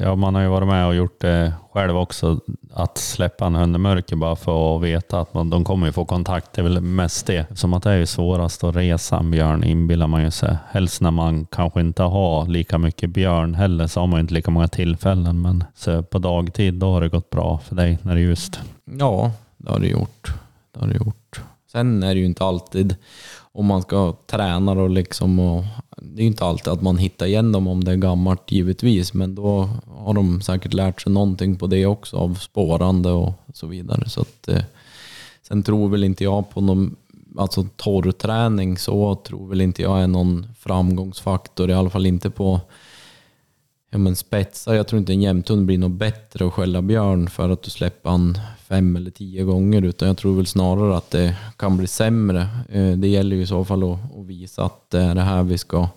Ja, 0.00 0.14
man 0.14 0.34
har 0.34 0.42
ju 0.42 0.48
varit 0.48 0.68
med 0.68 0.86
och 0.86 0.94
gjort 0.94 1.20
det 1.20 1.52
själv 1.72 1.96
också. 1.96 2.40
Att 2.72 2.98
släppa 2.98 3.46
en 3.46 3.54
hund 3.54 3.76
i 3.76 3.78
mörker 3.78 4.16
bara 4.16 4.36
för 4.36 4.76
att 4.76 4.82
veta 4.82 5.20
att 5.20 5.34
man, 5.34 5.50
de 5.50 5.64
kommer 5.64 5.86
ju 5.86 5.92
få 5.92 6.04
kontakt. 6.04 6.52
Det 6.52 6.60
är 6.60 6.62
väl 6.62 6.80
mest 6.80 7.26
det. 7.26 7.58
Som 7.58 7.74
att 7.74 7.82
det 7.82 7.90
är 7.90 7.96
ju 7.96 8.06
svårast 8.06 8.64
att 8.64 8.76
resa 8.76 9.18
en 9.18 9.30
björn 9.30 9.64
inbillar 9.64 10.06
man 10.06 10.22
ju 10.22 10.30
sig. 10.30 10.56
Helst 10.70 11.00
när 11.00 11.10
man 11.10 11.46
kanske 11.46 11.80
inte 11.80 12.02
har 12.02 12.46
lika 12.46 12.78
mycket 12.78 13.10
björn 13.10 13.54
heller 13.54 13.86
så 13.86 14.00
har 14.00 14.06
man 14.06 14.20
inte 14.20 14.34
lika 14.34 14.50
många 14.50 14.68
tillfällen. 14.68 15.42
Men 15.42 15.64
så 15.74 16.02
på 16.02 16.18
dagtid 16.18 16.74
då 16.74 16.92
har 16.92 17.00
det 17.00 17.08
gått 17.08 17.30
bra 17.30 17.58
för 17.58 17.76
dig 17.76 17.98
när 18.02 18.14
det 18.14 18.20
är 18.20 18.24
ljust. 18.24 18.60
Ja, 18.84 19.32
det 19.56 19.70
har 19.70 19.78
det 19.78 19.88
gjort. 19.88 20.32
Det 20.72 20.80
har 20.80 20.86
det 20.86 20.94
gjort. 20.94 21.40
Sen 21.72 22.02
är 22.02 22.14
det 22.14 22.20
ju 22.20 22.26
inte 22.26 22.44
alltid 22.44 22.96
om 23.54 23.66
man 23.66 23.82
ska 23.82 24.16
träna 24.26 24.72
och 24.72 24.90
liksom 24.90 25.38
och 25.38 25.64
det 25.96 26.20
är 26.20 26.22
ju 26.22 26.26
inte 26.26 26.44
alltid 26.44 26.72
att 26.72 26.82
man 26.82 26.98
hittar 26.98 27.26
igen 27.26 27.52
dem 27.52 27.66
om 27.66 27.84
det 27.84 27.92
är 27.92 27.96
gammalt 27.96 28.52
givetvis, 28.52 29.14
men 29.14 29.34
då 29.34 29.68
har 29.96 30.14
de 30.14 30.42
säkert 30.42 30.74
lärt 30.74 31.00
sig 31.00 31.12
någonting 31.12 31.56
på 31.56 31.66
det 31.66 31.86
också 31.86 32.16
av 32.16 32.34
spårande 32.34 33.10
och 33.10 33.32
så 33.54 33.66
vidare. 33.66 34.08
Så 34.08 34.20
att, 34.20 34.48
eh, 34.48 34.62
sen 35.42 35.62
tror 35.62 35.88
väl 35.88 36.04
inte 36.04 36.24
jag 36.24 36.50
på 36.50 36.60
någon 36.60 36.96
alltså 37.38 37.66
torrträning 37.76 38.78
så 38.78 39.14
tror 39.14 39.48
väl 39.48 39.60
inte 39.60 39.82
jag 39.82 40.02
är 40.02 40.06
någon 40.06 40.46
framgångsfaktor, 40.58 41.70
i 41.70 41.74
alla 41.74 41.90
fall 41.90 42.06
inte 42.06 42.30
på 42.30 42.60
ja, 43.94 43.98
men 43.98 44.16
spetsar. 44.16 44.74
Jag 44.74 44.86
tror 44.86 44.98
inte 44.98 45.12
en 45.12 45.22
jämthund 45.22 45.66
blir 45.66 45.78
något 45.78 45.98
bättre 45.98 46.46
att 46.46 46.52
skälla 46.52 46.82
björn 46.82 47.30
för 47.30 47.50
att 47.50 47.62
du 47.62 47.70
släpper 47.70 48.10
han 48.10 48.38
fem 48.58 48.96
eller 48.96 49.10
tio 49.10 49.44
gånger, 49.44 49.82
utan 49.82 50.08
jag 50.08 50.16
tror 50.16 50.36
väl 50.36 50.46
snarare 50.46 50.96
att 50.96 51.10
det 51.10 51.36
kan 51.56 51.76
bli 51.76 51.86
sämre. 51.86 52.48
Eh, 52.68 52.92
det 52.92 53.08
gäller 53.08 53.36
ju 53.36 53.42
i 53.42 53.46
så 53.46 53.64
fall 53.64 53.92
att, 53.92 53.98
att 54.18 54.26
visa 54.26 54.64
att 54.64 54.90
det 54.90 55.00
är 55.00 55.14
det 55.14 55.20
här 55.20 55.42
vi 55.42 55.58
ska 55.58 55.88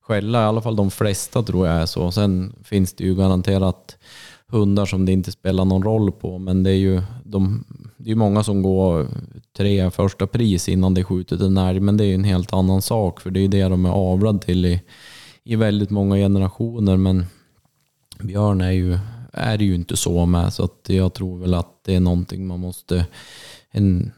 skälla. 0.00 0.42
I 0.42 0.44
alla 0.44 0.60
fall 0.60 0.76
de 0.76 0.90
flesta 0.90 1.42
tror 1.42 1.66
jag 1.66 1.76
är 1.76 1.86
så. 1.86 2.10
Sen 2.10 2.52
finns 2.64 2.92
det 2.92 3.04
ju 3.04 3.14
garanterat 3.14 3.96
hundar 4.46 4.86
som 4.86 5.06
det 5.06 5.12
inte 5.12 5.32
spelar 5.32 5.64
någon 5.64 5.82
roll 5.82 6.12
på, 6.12 6.38
men 6.38 6.62
det 6.62 6.70
är 6.70 6.76
ju 6.76 7.02
de, 7.24 7.64
det 7.96 8.10
är 8.10 8.14
många 8.14 8.42
som 8.42 8.62
går 8.62 9.06
tre 9.56 9.90
första 9.90 10.26
pris 10.26 10.68
innan 10.68 10.94
det 10.94 11.04
skjutit 11.04 11.40
en 11.40 11.56
älg, 11.56 11.80
men 11.80 11.96
det 11.96 12.04
är 12.04 12.08
ju 12.08 12.14
en 12.14 12.24
helt 12.24 12.52
annan 12.52 12.82
sak, 12.82 13.20
för 13.20 13.30
det 13.30 13.40
är 13.40 13.42
ju 13.42 13.48
det 13.48 13.68
de 13.68 13.86
är 13.86 13.90
avlade 13.90 14.38
till 14.38 14.66
i, 14.66 14.80
i 15.44 15.56
väldigt 15.56 15.90
många 15.90 16.16
generationer. 16.16 16.96
Men 16.96 17.26
björn 18.26 18.60
är 18.60 18.70
ju, 18.70 18.98
är 19.32 19.58
det 19.58 19.64
ju 19.64 19.74
inte 19.74 19.96
så 19.96 20.26
med, 20.26 20.52
så 20.52 20.64
att 20.64 20.86
jag 20.86 21.14
tror 21.14 21.38
väl 21.38 21.54
att 21.54 21.84
det 21.84 21.94
är 21.94 22.00
någonting 22.00 22.46
man 22.46 22.60
måste, 22.60 23.06
en 23.70 24.12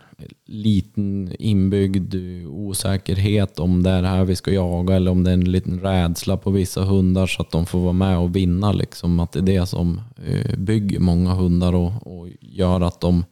liten 0.46 1.36
inbyggd 1.38 2.14
osäkerhet 2.48 3.58
om 3.58 3.82
det 3.82 3.90
är 3.90 4.02
det 4.02 4.08
här 4.08 4.24
vi 4.24 4.36
ska 4.36 4.50
jaga 4.50 4.96
eller 4.96 5.10
om 5.10 5.24
det 5.24 5.30
är 5.30 5.34
en 5.34 5.52
liten 5.52 5.80
rädsla 5.80 6.36
på 6.36 6.50
vissa 6.50 6.84
hundar 6.84 7.26
så 7.26 7.42
att 7.42 7.50
de 7.50 7.66
får 7.66 7.80
vara 7.80 7.92
med 7.92 8.18
och 8.18 8.36
vinna. 8.36 8.72
Liksom. 8.72 9.20
Att 9.20 9.32
det 9.32 9.38
är 9.38 9.42
det 9.42 9.66
som 9.66 10.00
eh, 10.26 10.58
bygger 10.58 11.00
många 11.00 11.34
hundar 11.34 11.74
och, 11.74 12.06
och 12.06 12.28
gör 12.40 12.80
att 12.80 13.00
de 13.00 13.24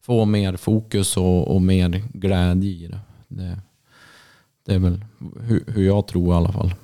får 0.00 0.26
mer 0.26 0.56
fokus 0.56 1.16
och, 1.16 1.54
och 1.54 1.62
mer 1.62 2.02
glädje 2.12 2.70
i 2.70 2.86
det. 2.86 3.00
det. 3.28 3.58
Det 4.66 4.74
är 4.74 4.78
väl 4.78 5.04
hur, 5.40 5.64
hur 5.66 5.86
jag 5.86 6.06
tror 6.06 6.34
i 6.34 6.36
alla 6.36 6.52
fall. 6.52 6.74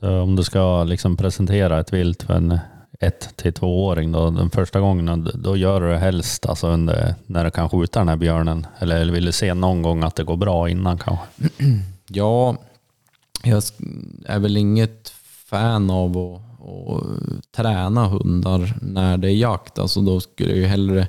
Så 0.00 0.20
om 0.20 0.36
du 0.36 0.44
ska 0.44 0.84
liksom 0.84 1.16
presentera 1.16 1.80
ett 1.80 1.92
vilt 1.92 2.22
för 2.22 2.34
en 2.34 2.58
ett 3.00 3.36
till 3.36 3.52
tvååring 3.52 4.12
då, 4.12 4.30
den 4.30 4.50
första 4.50 4.80
gången, 4.80 5.30
då 5.34 5.56
gör 5.56 5.80
du 5.80 5.88
det 5.88 5.98
helst 5.98 6.46
alltså 6.46 6.66
under, 6.66 7.14
när 7.26 7.44
du 7.44 7.50
kan 7.50 7.70
skjuta 7.70 7.98
den 7.98 8.08
här 8.08 8.16
björnen? 8.16 8.66
Eller 8.78 9.04
vill 9.04 9.24
du 9.24 9.32
se 9.32 9.54
någon 9.54 9.82
gång 9.82 10.02
att 10.02 10.16
det 10.16 10.24
går 10.24 10.36
bra 10.36 10.68
innan 10.68 10.98
kanske? 10.98 11.26
Ja, 12.10 12.56
jag 13.42 13.62
är 14.26 14.38
väl 14.38 14.56
inget 14.56 15.12
fan 15.46 15.90
av 15.90 16.18
att, 16.18 16.40
att 16.68 17.52
träna 17.56 18.06
hundar 18.06 18.74
när 18.82 19.16
det 19.16 19.28
är 19.28 19.36
jakt. 19.36 19.78
Alltså 19.78 20.00
då 20.00 20.20
skulle 20.20 20.50
jag 20.50 20.58
ju 20.58 20.66
hellre 20.66 21.08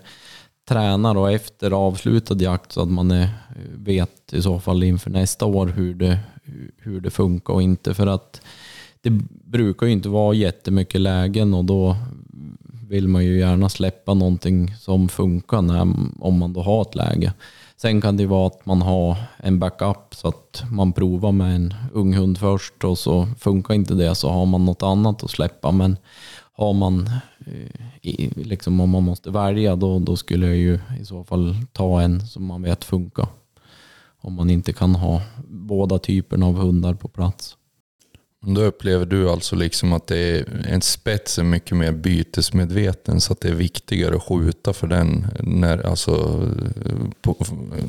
träna 0.67 1.13
då 1.13 1.27
efter 1.27 1.71
avslutad 1.71 2.35
jakt 2.35 2.71
så 2.71 2.81
att 2.81 2.89
man 2.89 3.11
är, 3.11 3.29
vet 3.75 4.33
i 4.33 4.41
så 4.41 4.59
fall 4.59 4.83
inför 4.83 5.09
nästa 5.09 5.45
år 5.45 5.67
hur 5.67 5.93
det, 5.93 6.19
hur 6.77 7.01
det 7.01 7.09
funkar 7.09 7.53
och 7.53 7.61
inte. 7.61 7.93
För 7.93 8.07
att 8.07 8.41
det 9.01 9.09
brukar 9.45 9.85
ju 9.85 9.91
inte 9.91 10.09
vara 10.09 10.33
jättemycket 10.33 11.01
lägen 11.01 11.53
och 11.53 11.65
då 11.65 11.95
vill 12.89 13.07
man 13.07 13.25
ju 13.25 13.39
gärna 13.39 13.69
släppa 13.69 14.13
någonting 14.13 14.75
som 14.75 15.09
funkar 15.09 15.61
när, 15.61 15.81
om 16.19 16.39
man 16.39 16.53
då 16.53 16.61
har 16.61 16.81
ett 16.81 16.95
läge. 16.95 17.33
Sen 17.77 18.01
kan 18.01 18.17
det 18.17 18.25
vara 18.25 18.47
att 18.47 18.65
man 18.65 18.81
har 18.81 19.17
en 19.37 19.59
backup 19.59 20.15
så 20.15 20.27
att 20.27 20.63
man 20.71 20.93
provar 20.93 21.31
med 21.31 21.55
en 21.55 21.73
ung 21.93 22.13
hund 22.13 22.37
först 22.37 22.83
och 22.83 22.97
så 22.97 23.27
funkar 23.39 23.73
inte 23.73 23.93
det 23.93 24.15
så 24.15 24.29
har 24.29 24.45
man 24.45 24.65
något 24.65 24.83
annat 24.83 25.23
att 25.23 25.29
släppa. 25.29 25.71
Men 25.71 25.97
har 26.53 26.73
man, 26.73 27.09
eh, 27.45 28.29
liksom 28.35 28.79
om 28.79 28.89
man 28.89 29.03
måste 29.03 29.31
välja 29.31 29.75
då, 29.75 29.99
då 29.99 30.15
skulle 30.15 30.47
jag 30.47 30.57
ju 30.57 30.79
i 31.01 31.05
så 31.05 31.23
fall 31.23 31.55
ta 31.73 32.01
en 32.01 32.27
som 32.27 32.45
man 32.45 32.61
vet 32.61 32.83
funkar. 32.83 33.27
Om 34.21 34.33
man 34.33 34.49
inte 34.49 34.73
kan 34.73 34.95
ha 34.95 35.21
båda 35.47 35.99
typerna 35.99 36.45
av 36.45 36.55
hundar 36.55 36.93
på 36.93 37.07
plats. 37.07 37.55
Då 38.41 38.61
upplever 38.61 39.05
du 39.05 39.29
alltså 39.29 39.55
liksom 39.55 39.93
att 39.93 40.07
det 40.07 40.17
är, 40.17 40.65
en 40.69 40.81
spets 40.81 41.39
är 41.39 41.43
mycket 41.43 41.77
mer 41.77 41.91
bytesmedveten 41.91 43.21
så 43.21 43.33
att 43.33 43.41
det 43.41 43.49
är 43.49 43.55
viktigare 43.55 44.15
att 44.15 44.23
skjuta 44.23 44.73
för 44.73 44.87
den 44.87 45.27
när, 45.39 45.85
alltså, 45.87 46.13
på, 47.21 47.35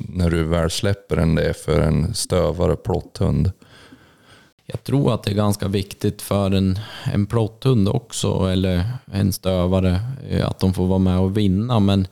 när 0.08 0.30
du 0.30 0.44
väl 0.44 0.70
släpper 0.70 1.16
den 1.16 1.34
det 1.34 1.48
är 1.48 1.52
för 1.52 1.80
en 1.80 2.14
stövare 2.14 2.76
plotthund. 2.76 3.52
Jag 4.66 4.84
tror 4.84 5.14
att 5.14 5.22
det 5.22 5.30
är 5.30 5.34
ganska 5.34 5.68
viktigt 5.68 6.22
för 6.22 6.50
en, 6.50 6.78
en 7.12 7.26
plotthund 7.26 7.88
också, 7.88 8.48
eller 8.52 8.84
en 9.12 9.32
stövare, 9.32 10.00
eh, 10.28 10.48
att 10.48 10.58
de 10.58 10.74
får 10.74 10.86
vara 10.86 10.98
med 10.98 11.18
och 11.18 11.36
vinna. 11.36 11.80
Men 11.80 12.06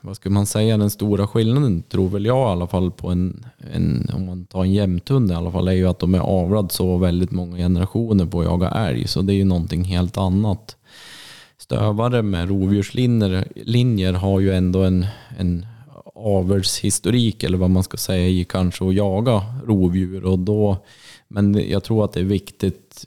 vad 0.00 0.16
ska 0.16 0.30
man 0.30 0.46
säga, 0.46 0.76
den 0.76 0.90
stora 0.90 1.26
skillnaden 1.26 1.82
tror 1.82 2.08
väl 2.08 2.26
jag 2.26 2.48
i 2.48 2.52
alla 2.52 2.66
fall 2.66 2.90
på 2.90 3.08
en, 3.08 3.46
en 3.72 4.10
om 4.14 4.26
man 4.26 4.44
tar 4.46 4.62
en 4.62 4.72
jämthund 4.72 5.30
i 5.30 5.34
alla 5.34 5.52
fall, 5.52 5.68
är 5.68 5.72
ju 5.72 5.88
att 5.88 5.98
de 5.98 6.14
är 6.14 6.18
avlad 6.18 6.72
så 6.72 6.96
väldigt 6.96 7.30
många 7.30 7.56
generationer 7.56 8.26
på 8.26 8.40
att 8.40 8.46
jaga 8.46 8.68
älg. 8.68 9.08
Så 9.08 9.22
det 9.22 9.32
är 9.32 9.36
ju 9.36 9.44
någonting 9.44 9.84
helt 9.84 10.16
annat. 10.16 10.76
Stövare 11.58 12.22
med 12.22 12.48
rovdjurslinjer 12.48 14.12
har 14.12 14.40
ju 14.40 14.52
ändå 14.52 14.82
en, 14.82 15.06
en 15.38 15.66
avelshistorik 16.14 17.42
eller 17.42 17.58
vad 17.58 17.70
man 17.70 17.82
ska 17.82 17.96
säga 17.96 18.28
i 18.28 18.44
kanske 18.44 18.88
att 18.88 18.94
jaga 18.94 19.42
rovdjur. 19.66 20.24
Och 20.24 20.38
då, 20.38 20.76
men 21.28 21.70
jag 21.70 21.84
tror 21.84 22.04
att 22.04 22.12
det 22.12 22.20
är 22.20 22.24
viktigt, 22.24 23.06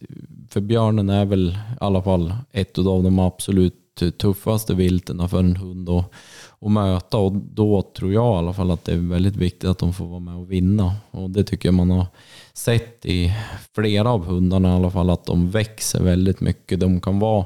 för 0.49 0.61
björnen 0.61 1.09
är 1.09 1.25
väl 1.25 1.49
i 1.49 1.77
alla 1.79 2.01
fall 2.01 2.33
ett 2.51 2.77
av 2.77 3.03
de 3.03 3.19
absolut 3.19 3.78
Typ 3.99 4.17
tuffaste 4.17 4.73
vilten 4.73 5.29
för 5.29 5.39
en 5.39 5.55
hund 5.55 5.89
att, 5.89 6.11
att 6.59 6.71
möta 6.71 7.17
och 7.17 7.31
då 7.31 7.81
tror 7.81 8.13
jag 8.13 8.35
i 8.35 8.37
alla 8.37 8.53
fall 8.53 8.71
att 8.71 8.85
det 8.85 8.93
är 8.93 9.09
väldigt 9.09 9.35
viktigt 9.35 9.69
att 9.69 9.77
de 9.77 9.93
får 9.93 10.05
vara 10.05 10.19
med 10.19 10.35
och 10.35 10.51
vinna. 10.51 10.95
Och 11.11 11.29
det 11.29 11.43
tycker 11.43 11.67
jag 11.67 11.73
man 11.73 11.91
har 11.91 12.05
sett 12.53 13.05
i 13.05 13.33
flera 13.75 14.09
av 14.09 14.25
hundarna 14.25 14.69
i 14.69 14.71
alla 14.71 14.91
fall 14.91 15.09
att 15.09 15.25
de 15.25 15.51
växer 15.51 16.03
väldigt 16.03 16.41
mycket. 16.41 16.79
De 16.79 17.01
kan 17.01 17.19
vara 17.19 17.45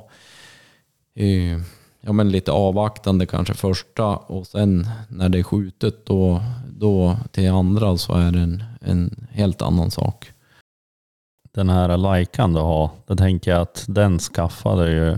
eh, 1.16 1.60
ja, 2.01 2.14
men 2.14 2.32
lite 2.32 2.51
avvaktande 2.51 3.26
kanske 3.26 3.54
första 3.54 4.08
och 4.08 4.47
sen 4.47 4.88
när 5.10 5.30
det 5.30 5.39
är 5.39 5.43
skjutet 5.43 6.06
då, 6.06 6.41
då 6.78 7.18
till 7.32 7.49
andra 7.49 7.97
så 7.97 8.14
är 8.14 8.32
det 8.32 8.39
en, 8.39 8.64
en 8.82 9.28
helt 9.32 9.62
annan 9.62 9.91
sak. 9.91 10.32
Den 11.54 11.70
här 11.70 11.97
Laikan 11.97 12.54
du 12.54 12.60
har, 12.60 12.89
det 13.08 13.16
tänker 13.16 13.51
jag 13.51 13.62
att 13.62 13.86
den 13.88 14.20
skaffade 14.20 14.91
ju 14.91 15.18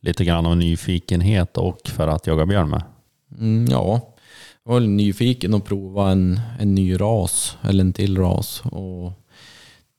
lite 0.00 0.24
grann 0.24 0.46
av 0.46 0.56
nyfikenhet 0.56 1.56
och 1.56 1.88
för 1.88 2.08
att 2.08 2.26
jaga 2.26 2.46
björn 2.46 2.70
med. 2.70 2.82
Mm, 3.38 3.66
ja, 3.70 4.14
jag 4.64 4.72
var 4.72 4.80
nyfiken 4.80 5.54
att 5.54 5.64
prova 5.64 6.10
en, 6.10 6.40
en 6.58 6.74
ny 6.74 7.00
ras 7.00 7.56
eller 7.62 7.84
en 7.84 7.92
till 7.92 8.18
ras 8.18 8.62
och 8.64 9.12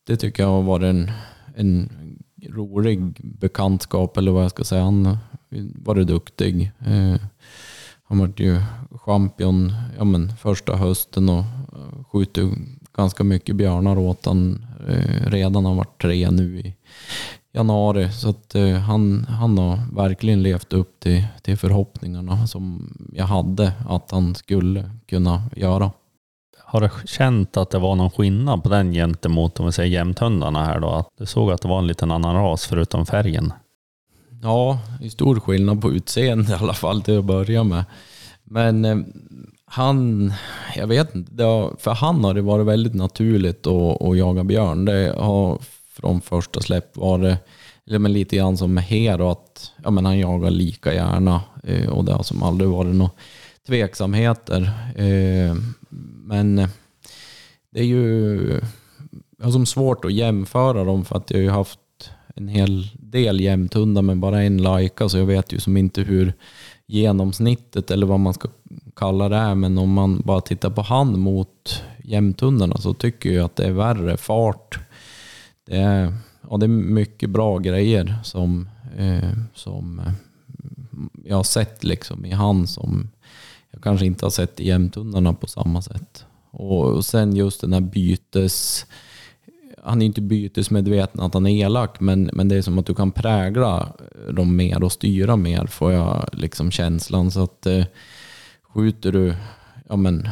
det 0.07 0.17
tycker 0.17 0.43
jag 0.43 0.49
har 0.49 0.61
varit 0.61 0.85
en, 0.85 1.11
en 1.55 1.89
rolig 2.49 2.99
bekantskap 3.19 4.17
eller 4.17 4.31
vad 4.31 4.43
jag 4.43 4.51
ska 4.51 4.63
säga. 4.63 4.83
Han 4.83 5.17
varit 5.75 6.07
duktig. 6.07 6.71
Eh, 6.79 7.15
han 8.03 8.19
var 8.19 8.33
ju 8.37 8.61
champion 8.91 9.73
ja, 9.97 10.03
men, 10.03 10.35
första 10.35 10.75
hösten 10.75 11.29
och 11.29 11.39
eh, 11.39 12.03
skjuter 12.11 12.51
ganska 12.93 13.23
mycket 13.23 13.55
björnar 13.55 13.97
åt 13.97 14.25
han 14.25 14.65
eh, 14.87 15.31
redan. 15.31 15.65
Han 15.65 15.77
varit 15.77 16.01
tre 16.01 16.31
nu 16.31 16.59
i 16.59 16.75
januari. 17.53 18.11
Så 18.11 18.29
att, 18.29 18.55
han, 18.87 19.25
han 19.29 19.57
har 19.57 19.79
verkligen 19.95 20.43
levt 20.43 20.73
upp 20.73 20.99
till, 20.99 21.23
till 21.41 21.57
förhoppningarna 21.57 22.47
som 22.47 22.93
jag 23.13 23.25
hade 23.25 23.73
att 23.89 24.11
han 24.11 24.35
skulle 24.35 24.91
kunna 25.07 25.43
göra. 25.55 25.91
Har 26.71 26.81
du 26.81 26.89
känt 27.05 27.57
att 27.57 27.69
det 27.69 27.79
var 27.79 27.95
någon 27.95 28.11
skillnad 28.11 28.63
på 28.63 28.69
den 28.69 28.91
gentemot 28.91 29.59
om 29.59 29.65
vi 29.65 29.71
säger 29.71 29.89
jämthundarna 29.89 30.65
här 30.65 30.79
då? 30.79 30.89
Att 30.89 31.09
du 31.17 31.25
såg 31.25 31.51
att 31.51 31.61
det 31.61 31.67
var 31.67 31.79
en 31.79 31.87
liten 31.87 32.11
annan 32.11 32.35
ras 32.35 32.65
förutom 32.65 33.05
färgen? 33.05 33.53
Ja, 34.41 34.79
i 35.01 35.09
stor 35.09 35.39
skillnad 35.39 35.81
på 35.81 35.91
utseende 35.91 36.51
i 36.51 36.55
alla 36.55 36.73
fall 36.73 37.01
till 37.01 37.17
att 37.17 37.25
börja 37.25 37.63
med. 37.63 37.85
Men 38.43 38.85
eh, 38.85 38.97
han, 39.65 40.33
jag 40.75 40.87
vet 40.87 41.15
inte, 41.15 41.43
har, 41.43 41.75
för 41.79 41.91
han 41.91 42.23
har 42.23 42.33
det 42.33 42.41
varit 42.41 42.65
väldigt 42.65 42.95
naturligt 42.95 43.67
att, 43.67 44.01
att 44.01 44.17
jaga 44.17 44.43
björn. 44.43 44.85
Det 44.85 45.15
har 45.17 45.59
från 46.01 46.21
första 46.21 46.61
släpp 46.61 46.97
varit 46.97 47.37
eller 47.87 47.99
men 47.99 48.13
lite 48.13 48.35
grann 48.35 48.57
som 48.57 48.73
med 48.73 48.83
Hero, 48.83 49.29
att 49.29 49.71
ja, 49.83 49.91
men 49.91 50.05
han 50.05 50.19
jagar 50.19 50.49
lika 50.49 50.93
gärna 50.93 51.41
eh, 51.63 51.89
och 51.89 52.05
det 52.05 52.13
har 52.13 52.23
som 52.23 52.43
aldrig 52.43 52.69
varit 52.69 52.95
några 52.95 53.11
tveksamheter. 53.67 54.61
Eh, 54.95 55.55
men 56.23 56.55
det 57.71 57.79
är 57.79 57.85
ju 57.85 58.61
alltså, 59.43 59.65
svårt 59.65 60.05
att 60.05 60.13
jämföra 60.13 60.83
dem 60.83 61.05
för 61.05 61.17
att 61.17 61.31
jag 61.31 61.37
har 61.37 61.43
ju 61.43 61.49
haft 61.49 61.79
en 62.35 62.47
hel 62.47 62.87
del 62.93 63.39
jämthundar 63.39 64.01
med 64.01 64.17
bara 64.17 64.41
en 64.41 64.61
lajka 64.61 65.09
så 65.09 65.17
jag 65.17 65.25
vet 65.25 65.53
ju 65.53 65.59
som 65.59 65.77
inte 65.77 66.01
hur 66.01 66.33
genomsnittet 66.85 67.91
eller 67.91 68.07
vad 68.07 68.19
man 68.19 68.33
ska 68.33 68.49
kalla 68.95 69.29
det 69.29 69.35
är. 69.35 69.55
Men 69.55 69.77
om 69.77 69.93
man 69.93 70.21
bara 70.21 70.41
tittar 70.41 70.69
på 70.69 70.81
han 70.81 71.19
mot 71.19 71.83
jämthundarna 72.03 72.77
så 72.77 72.93
tycker 72.93 73.31
jag 73.31 73.45
att 73.45 73.55
det 73.55 73.65
är 73.65 73.71
värre 73.71 74.17
fart. 74.17 74.79
Det 75.71 75.77
är, 75.77 76.13
ja, 76.49 76.57
det 76.57 76.65
är 76.65 76.67
mycket 76.67 77.29
bra 77.29 77.57
grejer 77.57 78.15
som, 78.23 78.69
eh, 78.97 79.33
som 79.53 79.99
eh, 79.99 80.13
jag 81.25 81.35
har 81.35 81.43
sett 81.43 81.83
liksom 81.83 82.25
i 82.25 82.31
han 82.31 82.67
som 82.67 83.09
jag 83.71 83.81
kanske 83.81 84.05
inte 84.05 84.25
har 84.25 84.29
sett 84.29 84.59
i 84.59 84.67
jämthundarna 84.67 85.33
på 85.33 85.47
samma 85.47 85.81
sätt. 85.81 86.25
Och 86.51 87.05
sen 87.05 87.35
just 87.35 87.61
den 87.61 87.73
här 87.73 87.81
bytes 87.81 88.85
han 89.83 90.01
är 90.01 90.05
inte 90.05 90.21
bytesmedveten 90.21 91.21
att 91.21 91.33
han 91.33 91.47
är 91.47 91.65
elak, 91.65 91.99
men, 91.99 92.29
men 92.33 92.47
det 92.47 92.55
är 92.55 92.61
som 92.61 92.79
att 92.79 92.85
du 92.85 92.93
kan 92.93 93.11
prägla 93.11 93.93
dem 94.31 94.55
mer 94.55 94.83
och 94.83 94.91
styra 94.91 95.35
mer, 95.35 95.65
får 95.65 95.93
jag 95.93 96.29
liksom 96.33 96.71
känslan. 96.71 97.31
Så 97.31 97.43
att 97.43 97.65
eh, 97.65 97.85
skjuter 98.73 99.11
du 99.11 99.35
ja, 99.89 99.95
men, 99.95 100.29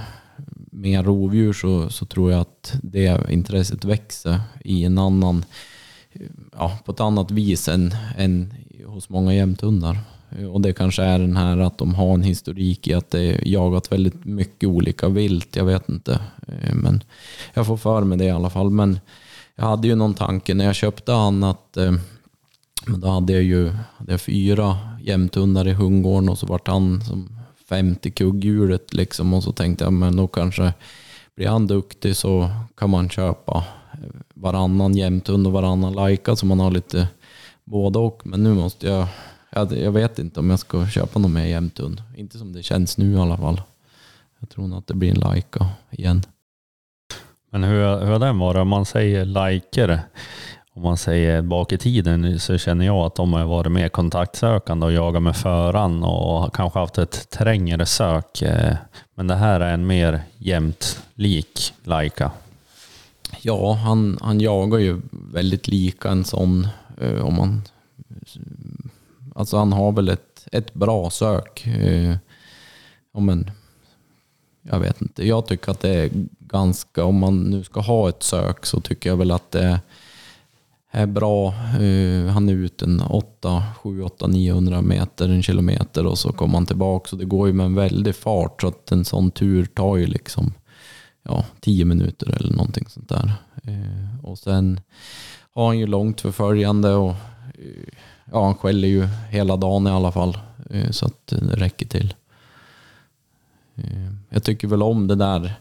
mer 0.80 1.04
rovdjur 1.04 1.54
så, 1.54 1.90
så 1.90 2.06
tror 2.06 2.32
jag 2.32 2.42
att 2.42 2.74
det 2.84 3.32
intresset 3.32 3.86
växer 3.86 4.42
i 4.66 4.84
en 4.84 4.98
annan, 4.98 5.46
ja, 6.58 6.80
på 6.86 6.92
ett 6.92 7.00
annat 7.00 7.32
vis 7.32 7.68
än, 7.68 7.96
än 8.18 8.54
hos 8.86 9.10
många 9.10 9.34
jämthundar. 9.34 9.98
Och 10.52 10.62
det 10.62 10.74
kanske 10.74 11.04
är 11.04 11.20
den 11.20 11.38
här 11.38 11.58
att 11.58 11.78
de 11.78 11.96
har 11.96 12.14
en 12.14 12.24
historik 12.24 12.88
i 12.88 12.94
att 12.94 13.12
det 13.12 13.48
jagat 13.48 13.92
väldigt 13.92 14.26
mycket 14.26 14.70
olika 14.70 15.10
vilt. 15.10 15.56
Jag 15.56 15.66
vet 15.66 15.90
inte. 15.90 16.20
Eh, 16.48 16.76
men 16.76 17.04
jag 17.54 17.68
får 17.68 17.78
för 17.78 18.04
mig 18.04 18.18
det 18.18 18.26
i 18.26 18.32
alla 18.32 18.50
fall. 18.50 18.70
Men 18.70 19.00
jag 19.56 19.66
hade 19.66 19.88
ju 19.88 19.96
någon 19.96 20.14
tanke 20.14 20.54
när 20.54 20.66
jag 20.66 20.76
köpte 20.76 21.12
han 21.12 21.44
att 21.44 21.78
eh, 21.78 21.94
då 22.88 23.08
hade 23.08 23.34
jag 23.34 23.44
ju 23.44 23.70
hade 23.70 24.12
jag 24.12 24.22
fyra 24.22 24.78
jämthundar 25.02 25.68
i 25.68 25.74
hundgården 25.74 26.30
och 26.30 26.38
så 26.38 26.46
vart 26.46 26.68
han 26.68 27.02
som 27.02 27.39
femte 27.70 28.12
kugghjulet 28.12 28.94
liksom 28.94 29.34
och 29.34 29.44
så 29.44 29.52
tänkte 29.52 29.84
jag 29.84 29.94
men 29.94 30.16
då 30.16 30.28
kanske 30.28 30.74
blir 31.36 31.48
han 31.48 31.68
duktig 31.68 32.16
så 32.16 32.50
kan 32.76 32.90
man 32.90 33.10
köpa 33.10 33.64
varannan 34.34 34.96
jämthund 34.96 35.48
och 35.48 35.54
varannan 35.54 35.94
lajka 35.94 36.36
så 36.36 36.46
man 36.46 36.60
har 36.60 36.72
lite 36.72 37.08
både 37.64 38.00
och. 38.00 38.22
Men 38.26 38.44
nu 38.44 38.54
måste 38.54 38.88
jag, 38.88 39.08
jag, 39.50 39.72
jag 39.78 39.92
vet 39.92 40.20
inte 40.20 40.40
om 40.40 40.50
jag 40.50 40.60
ska 40.60 40.88
köpa 40.88 41.20
någon 41.20 41.34
mer 41.34 41.46
jämthund. 41.46 42.04
Inte 42.16 42.38
som 42.38 42.54
det 42.54 42.64
känns 42.64 42.98
nu 42.98 43.12
i 43.12 43.18
alla 43.18 43.38
fall. 43.38 43.62
Jag 44.40 44.50
tror 44.50 44.68
nog 44.68 44.80
att 44.80 44.88
det 44.88 44.94
blir 44.94 45.12
en 45.12 45.20
lajka 45.20 45.68
igen. 45.90 46.24
Men 47.52 47.64
hur, 47.64 48.00
hur 48.00 48.12
har 48.12 48.20
den 48.20 48.40
varit? 48.40 48.62
Om 48.62 48.68
man 48.68 48.86
säger 48.86 49.26
liker, 49.26 50.00
om 50.74 50.82
man 50.82 50.98
säger 50.98 51.42
bak 51.42 51.72
i 51.72 51.78
tiden 51.78 52.40
så 52.40 52.58
känner 52.58 52.86
jag 52.86 52.98
att 52.98 53.16
de 53.16 53.34
har 53.34 53.46
varit 53.46 53.72
mer 53.72 53.90
kontaktsökande 53.90 54.86
och 54.86 54.92
jagat 54.92 55.24
med 55.24 55.36
föran 55.36 56.04
och 56.04 56.56
kanske 56.56 56.80
haft 56.80 56.98
ett 56.98 57.30
trängre 57.30 57.86
sök. 57.86 58.42
Eh, 58.42 58.76
men 59.16 59.28
det 59.28 59.36
här 59.36 59.60
är 59.60 59.74
en 59.74 59.88
mer 59.88 60.22
jämnt 60.38 61.04
lik 61.16 61.74
Laika. 61.84 62.32
Ja, 63.42 63.74
han, 63.74 64.18
han 64.22 64.42
jagar 64.42 64.80
ju 64.80 65.02
väldigt 65.12 65.68
lika 65.68 66.10
en 66.10 66.24
sån. 66.26 66.68
Eh, 67.02 67.26
om 67.26 67.36
man, 67.36 67.62
alltså 69.36 69.58
han 69.58 69.74
har 69.74 69.92
väl 69.92 70.10
ett, 70.10 70.48
ett 70.52 70.74
bra 70.74 71.10
sök. 71.10 71.68
Eh, 71.68 72.16
om 73.12 73.30
en, 73.30 73.52
jag 74.62 74.80
vet 74.80 75.02
inte, 75.02 75.28
jag 75.28 75.48
tycker 75.48 75.72
att 75.72 75.80
det 75.80 75.90
är 75.90 76.10
ganska, 76.40 77.04
om 77.04 77.20
man 77.20 77.44
nu 77.44 77.64
ska 77.64 77.80
ha 77.80 78.10
ett 78.10 78.24
sök 78.24 78.66
så 78.66 78.80
tycker 78.80 79.10
jag 79.10 79.18
väl 79.18 79.32
att 79.32 79.52
det 79.52 79.80
är 80.92 81.06
bra. 81.06 81.48
Eh, 81.80 82.26
han 82.26 82.50
är 82.50 82.54
ute 82.54 82.86
en 82.86 83.02
8, 83.02 83.64
7, 83.78 84.04
8, 84.04 84.28
900 84.28 84.82
meter, 84.82 85.30
en 85.30 85.44
kilometer 85.44 86.06
och 86.06 86.18
så 86.18 86.32
kommer 86.32 86.54
han 86.54 86.66
tillbaka. 86.66 87.10
Så 87.10 87.16
det 87.16 87.26
går 87.26 87.48
ju 87.48 87.54
med 87.54 87.66
en 87.66 87.76
väldig 87.76 88.16
fart 88.16 88.62
så 88.62 88.68
att 88.68 88.92
en 88.92 89.06
sån 89.06 89.32
tur 89.32 89.66
tar 89.66 89.98
ju 89.98 90.08
liksom 90.08 90.54
ja, 91.24 91.46
10 91.60 91.86
minuter 91.86 92.36
eller 92.40 92.54
någonting 92.54 92.86
sånt 92.88 93.10
där. 93.10 93.34
Eh, 93.64 94.26
och 94.26 94.40
sen 94.40 94.80
har 95.54 95.68
han 95.68 95.80
ju 95.80 95.88
långt 95.88 96.22
förföljande 96.22 96.94
och 96.94 97.10
eh, 97.10 97.94
ja, 98.32 98.46
han 98.46 98.56
skäller 98.56 98.88
ju 98.88 99.08
hela 99.30 99.58
dagen 99.58 99.88
i 99.88 99.92
alla 99.92 100.12
fall 100.12 100.38
så 100.92 101.06
att 101.06 101.28
det 101.28 101.56
räcker 101.56 101.86
till. 101.88 102.14
Jag 104.30 104.44
tycker 104.44 104.68
väl 104.68 104.84
om 104.84 105.08
det 105.08 105.16
där, 105.16 105.54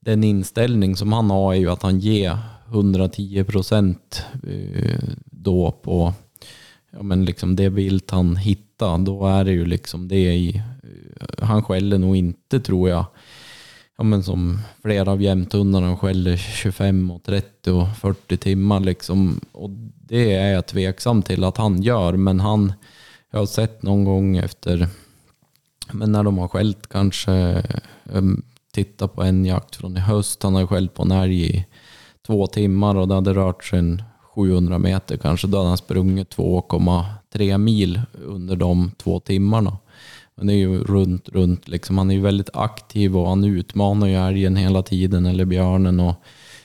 den 0.00 0.24
inställning 0.24 0.96
som 0.96 1.12
han 1.12 1.30
har 1.30 1.54
är 1.54 1.58
ju 1.58 1.70
att 1.70 1.82
han 1.82 1.98
ger 1.98 2.38
110 2.70 3.44
procent 3.44 4.22
eh, 4.46 5.08
då 5.24 5.70
på 5.70 6.14
ja, 6.90 7.02
men 7.02 7.24
liksom 7.24 7.56
det 7.56 7.68
vilt 7.68 8.10
han 8.10 8.36
hittar. 8.36 8.98
Då 8.98 9.26
är 9.26 9.44
det 9.44 9.52
ju 9.52 9.66
liksom 9.66 10.08
det 10.08 10.34
i... 10.34 10.56
Eh, 10.56 11.46
han 11.46 11.62
skäller 11.62 11.98
nog 11.98 12.16
inte 12.16 12.60
tror 12.60 12.88
jag. 12.88 13.04
Ja, 13.98 14.04
men 14.04 14.22
som 14.22 14.58
flera 14.82 15.12
av 15.12 15.22
jämthundarna 15.22 15.96
skäller 15.96 16.36
25 16.36 17.10
och 17.10 17.22
30 17.22 17.70
och 17.70 17.96
40 17.96 18.36
timmar. 18.36 18.80
Liksom. 18.80 19.40
Och 19.52 19.70
det 20.04 20.34
är 20.34 20.52
jag 20.52 20.66
tveksam 20.66 21.22
till 21.22 21.44
att 21.44 21.56
han 21.56 21.82
gör. 21.82 22.12
Men 22.12 22.40
han, 22.40 22.72
jag 23.30 23.38
har 23.38 23.46
sett 23.46 23.82
någon 23.82 24.04
gång 24.04 24.36
efter, 24.36 24.88
men 25.92 26.12
när 26.12 26.22
de 26.22 26.38
har 26.38 26.48
skällt 26.48 26.88
kanske, 26.88 27.32
eh, 28.12 28.22
titta 28.72 29.08
på 29.08 29.22
en 29.22 29.44
jakt 29.44 29.76
från 29.76 29.96
i 29.96 30.00
höst, 30.00 30.42
han 30.42 30.54
har 30.54 30.66
skällt 30.66 30.94
på 30.94 31.02
en 31.02 31.10
älg 31.10 31.56
i 31.56 31.66
två 32.30 32.46
timmar 32.46 32.94
och 32.94 33.08
det 33.08 33.14
hade 33.14 33.34
rört 33.34 33.64
sig 33.64 33.78
en 33.78 34.02
700 34.34 34.78
meter 34.78 35.16
kanske. 35.16 35.46
Då 35.46 35.58
hade 35.58 35.68
han 35.68 35.78
sprungit 35.78 36.36
2,3 36.36 37.58
mil 37.58 38.00
under 38.26 38.56
de 38.56 38.90
två 38.98 39.20
timmarna. 39.20 39.78
Men 40.34 40.46
det 40.46 40.52
är 40.52 40.56
ju 40.56 40.84
runt, 40.84 41.28
runt 41.28 41.68
liksom. 41.68 41.98
Han 41.98 42.10
är 42.10 42.14
ju 42.14 42.20
väldigt 42.20 42.50
aktiv 42.52 43.16
och 43.16 43.28
han 43.28 43.44
utmanar 43.44 44.06
ju 44.06 44.14
älgen 44.14 44.56
hela 44.56 44.82
tiden, 44.82 45.26
eller 45.26 45.44
björnen. 45.44 46.00
Och 46.00 46.14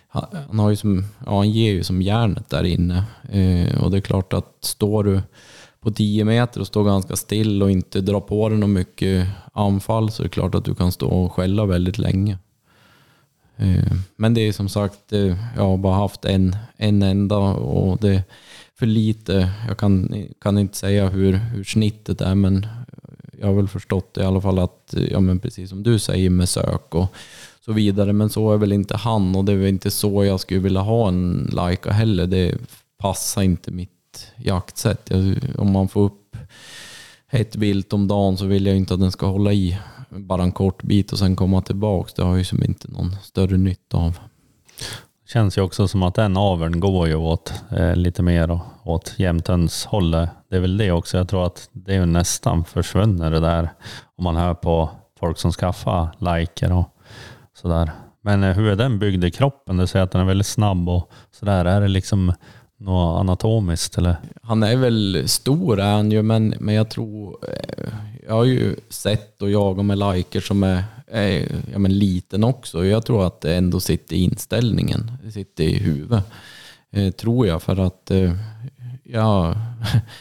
han, 0.07 0.59
har 0.59 0.69
ju 0.69 0.75
som, 0.75 1.05
ja, 1.25 1.37
han 1.37 1.51
ger 1.51 1.71
ju 1.71 1.83
som 1.83 2.01
järnet 2.01 2.49
där 2.49 2.63
inne. 2.63 3.03
Eh, 3.31 3.83
och 3.83 3.91
det 3.91 3.97
är 3.97 4.01
klart 4.01 4.33
att 4.33 4.57
står 4.61 5.03
du 5.03 5.21
på 5.81 5.91
10 5.91 6.25
meter 6.25 6.61
och 6.61 6.67
står 6.67 6.83
ganska 6.83 7.15
still 7.15 7.63
och 7.63 7.71
inte 7.71 8.01
drar 8.01 8.21
på 8.21 8.49
dig 8.49 8.57
något 8.57 8.69
mycket 8.69 9.27
anfall 9.53 10.11
så 10.11 10.21
är 10.21 10.23
det 10.23 10.29
klart 10.29 10.55
att 10.55 10.65
du 10.65 10.75
kan 10.75 10.91
stå 10.91 11.07
och 11.07 11.33
skälla 11.33 11.65
väldigt 11.65 11.97
länge. 11.97 12.37
Eh, 13.57 13.93
men 14.15 14.33
det 14.33 14.41
är 14.41 14.51
som 14.51 14.69
sagt, 14.69 15.13
eh, 15.13 15.37
jag 15.55 15.63
har 15.63 15.77
bara 15.77 15.95
haft 15.95 16.25
en, 16.25 16.55
en 16.77 17.01
enda 17.01 17.37
och 17.37 17.97
det 17.97 18.15
är 18.15 18.23
för 18.75 18.85
lite. 18.85 19.51
Jag 19.67 19.77
kan, 19.77 20.25
kan 20.41 20.57
inte 20.57 20.77
säga 20.77 21.09
hur, 21.09 21.33
hur 21.33 21.63
snittet 21.63 22.21
är 22.21 22.35
men 22.35 22.67
jag 23.39 23.47
har 23.47 23.53
väl 23.53 23.67
förstått 23.67 24.17
i 24.17 24.21
alla 24.21 24.41
fall 24.41 24.59
att, 24.59 24.93
eh, 24.93 25.03
ja 25.03 25.19
men 25.19 25.39
precis 25.39 25.69
som 25.69 25.83
du 25.83 25.99
säger 25.99 26.29
med 26.29 26.49
sök 26.49 26.95
och 26.95 27.15
så 27.65 27.73
vidare. 27.73 28.13
Men 28.13 28.29
så 28.29 28.53
är 28.53 28.57
väl 28.57 28.71
inte 28.71 28.97
han 28.97 29.35
och 29.35 29.45
det 29.45 29.51
är 29.51 29.57
väl 29.57 29.67
inte 29.67 29.91
så 29.91 30.25
jag 30.25 30.39
skulle 30.39 30.59
vilja 30.59 30.81
ha 30.81 31.07
en 31.07 31.49
Laika 31.53 31.91
heller. 31.91 32.27
Det 32.27 32.57
passar 32.97 33.41
inte 33.41 33.71
mitt 33.71 34.31
jaktsätt. 34.35 35.01
Jag, 35.09 35.37
om 35.57 35.71
man 35.71 35.87
får 35.87 36.03
upp 36.03 36.37
ett 37.29 37.55
vilt 37.55 37.93
om 37.93 38.07
dagen 38.07 38.37
så 38.37 38.45
vill 38.45 38.65
jag 38.65 38.77
inte 38.77 38.93
att 38.93 38.99
den 38.99 39.11
ska 39.11 39.25
hålla 39.25 39.53
i 39.53 39.77
bara 40.19 40.43
en 40.43 40.51
kort 40.51 40.83
bit 40.83 41.11
och 41.11 41.19
sen 41.19 41.35
komma 41.35 41.61
tillbaka. 41.61 42.11
Det 42.15 42.21
har 42.21 42.29
jag 42.29 42.37
ju 42.37 42.43
som 42.43 42.63
inte 42.63 42.91
någon 42.91 43.15
större 43.23 43.57
nytta 43.57 43.97
av. 43.97 44.19
Det 45.25 45.31
känns 45.31 45.57
ju 45.57 45.61
också 45.61 45.87
som 45.87 46.03
att 46.03 46.15
den 46.15 46.37
aveln 46.37 46.79
går 46.79 47.07
ju 47.07 47.15
åt 47.15 47.53
eh, 47.71 47.95
lite 47.95 48.23
mer 48.23 48.59
åt 48.83 49.13
jämthundshållet. 49.17 50.29
Det 50.49 50.55
är 50.55 50.59
väl 50.59 50.77
det 50.77 50.91
också. 50.91 51.17
Jag 51.17 51.29
tror 51.29 51.45
att 51.45 51.69
det 51.71 51.95
är 51.95 52.05
nästan 52.05 52.65
försvunnit 52.65 53.19
det 53.19 53.39
där 53.39 53.69
om 54.15 54.23
man 54.23 54.35
hör 54.35 54.53
på 54.53 54.89
folk 55.19 55.37
som 55.37 55.51
skaffar 55.51 56.09
liker 56.19 56.71
och 56.71 56.89
sådär. 57.53 57.91
Men 58.21 58.43
eh, 58.43 58.55
hur 58.55 58.67
är 58.67 58.75
den 58.75 58.99
byggd 58.99 59.23
i 59.23 59.31
kroppen? 59.31 59.77
Du 59.77 59.87
säger 59.87 60.03
att 60.03 60.11
den 60.11 60.21
är 60.21 60.25
väldigt 60.25 60.47
snabb 60.47 60.89
och 60.89 61.11
sådär. 61.31 61.65
Är 61.65 61.81
det 61.81 61.87
liksom 61.87 62.33
något 62.77 63.19
anatomiskt 63.19 63.97
eller? 63.97 64.15
Han 64.41 64.63
är 64.63 64.75
väl 64.75 65.23
stor 65.27 65.79
är 65.79 65.93
han 65.93 66.11
ju, 66.11 66.21
men, 66.21 66.55
men 66.59 66.75
jag 66.75 66.89
tror... 66.89 67.37
Eh, 67.47 67.89
jag 68.27 68.33
har 68.33 68.43
ju 68.43 68.75
sett 68.89 69.41
och 69.41 69.51
jagat 69.51 69.85
med 69.85 69.97
liker 69.97 70.41
som 70.41 70.63
är, 70.63 70.83
är 71.07 71.47
ja, 71.71 71.79
men 71.79 71.97
liten 71.99 72.43
också. 72.43 72.85
Jag 72.85 73.05
tror 73.05 73.27
att 73.27 73.41
det 73.41 73.55
ändå 73.55 73.79
sitter 73.79 74.15
i 74.15 74.19
inställningen. 74.19 75.11
Det 75.23 75.31
sitter 75.31 75.63
i 75.63 75.77
huvudet. 75.77 76.23
Eh, 76.91 77.11
tror 77.11 77.47
jag, 77.47 77.61
för 77.61 77.79
att... 77.79 78.11
Eh, 78.11 78.33
ja, 79.03 79.55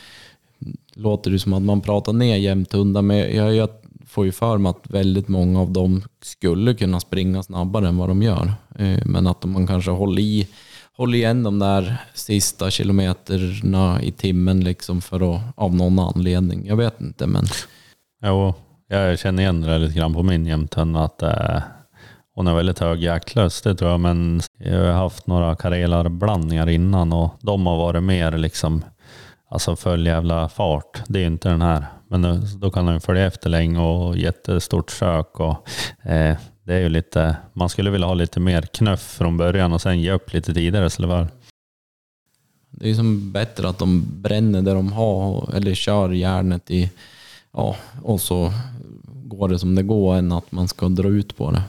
låter 0.94 1.30
det 1.30 1.38
som 1.38 1.52
att 1.52 1.62
man 1.62 1.80
pratar 1.80 2.12
ner 2.12 2.36
jämthundar, 2.36 3.02
men 3.02 3.16
jag, 3.16 3.54
jag 3.54 3.68
får 4.06 4.24
ju 4.24 4.32
för 4.32 4.58
mig 4.58 4.70
att 4.70 4.90
väldigt 4.90 5.28
många 5.28 5.60
av 5.60 5.70
dem 5.70 6.02
skulle 6.22 6.74
kunna 6.74 7.00
springa 7.00 7.42
snabbare 7.42 7.88
än 7.88 7.96
vad 7.96 8.08
de 8.08 8.22
gör. 8.22 8.52
Eh, 8.78 8.98
men 9.04 9.26
att 9.26 9.44
man 9.44 9.66
kanske 9.66 9.90
håller 9.90 10.22
i 10.22 10.48
håller 10.96 11.18
igen 11.18 11.42
de 11.42 11.58
där 11.58 11.96
sista 12.14 12.70
kilometerna 12.70 14.02
i 14.02 14.12
timmen 14.12 14.64
liksom 14.64 15.00
för 15.00 15.34
att, 15.34 15.42
av 15.56 15.74
någon 15.74 15.98
anledning. 15.98 16.66
Jag 16.66 16.76
vet 16.76 17.00
inte 17.00 17.26
men... 17.26 17.44
Jo, 18.24 18.54
jag 18.88 19.18
känner 19.18 19.42
igen 19.42 19.60
det 19.60 19.78
lite 19.78 19.98
grann 19.98 20.14
på 20.14 20.22
min 20.22 20.46
jämthund 20.46 20.96
att 20.96 21.22
eh, 21.22 21.62
hon 22.34 22.46
är 22.46 22.54
väldigt 22.54 22.78
hög 22.78 23.02
jaktlös, 23.02 23.62
det 23.62 23.74
tror 23.74 23.90
jag. 23.90 24.00
Men 24.00 24.40
jag 24.58 24.78
har 24.78 24.92
haft 24.92 25.26
några 25.26 25.56
karelarblandningar 25.56 26.68
innan 26.68 27.12
och 27.12 27.30
de 27.40 27.66
har 27.66 27.76
varit 27.76 28.02
mer 28.02 28.32
liksom 28.32 28.82
Alltså 29.54 29.76
full 29.76 30.06
jävla 30.06 30.48
fart. 30.48 31.02
Det 31.06 31.18
är 31.18 31.20
ju 31.20 31.26
inte 31.26 31.48
den 31.48 31.62
här. 31.62 31.84
Men 32.08 32.42
då 32.60 32.70
kan 32.70 32.86
den 32.86 33.00
följa 33.00 33.26
efter 33.26 33.50
länge 33.50 33.78
och 33.78 34.16
jättestort 34.16 34.90
sök. 34.90 35.40
Och, 35.40 35.68
eh, 36.08 36.36
det 36.64 36.74
är 36.74 36.80
ju 36.80 36.88
lite, 36.88 37.36
man 37.52 37.68
skulle 37.68 37.90
vilja 37.90 38.06
ha 38.06 38.14
lite 38.14 38.40
mer 38.40 38.62
knuff 38.62 39.00
från 39.00 39.36
början 39.36 39.72
och 39.72 39.80
sen 39.80 40.00
ge 40.00 40.12
upp 40.12 40.32
lite 40.32 40.54
tidigare. 40.54 40.90
Så 40.90 41.02
det, 41.02 41.28
det 42.70 42.84
är 42.84 42.88
ju 42.88 42.94
som 42.94 43.32
bättre 43.32 43.68
att 43.68 43.78
de 43.78 44.04
bränner 44.22 44.62
det 44.62 44.74
de 44.74 44.92
har 44.92 45.54
eller 45.54 45.74
kör 45.74 46.10
järnet 46.10 46.70
i, 46.70 46.90
ja, 47.52 47.76
och 48.02 48.20
så 48.20 48.52
går 49.04 49.48
det 49.48 49.58
som 49.58 49.74
det 49.74 49.82
går 49.82 50.14
än 50.14 50.32
att 50.32 50.52
man 50.52 50.68
ska 50.68 50.88
dra 50.88 51.08
ut 51.08 51.36
på 51.36 51.50
det. 51.50 51.62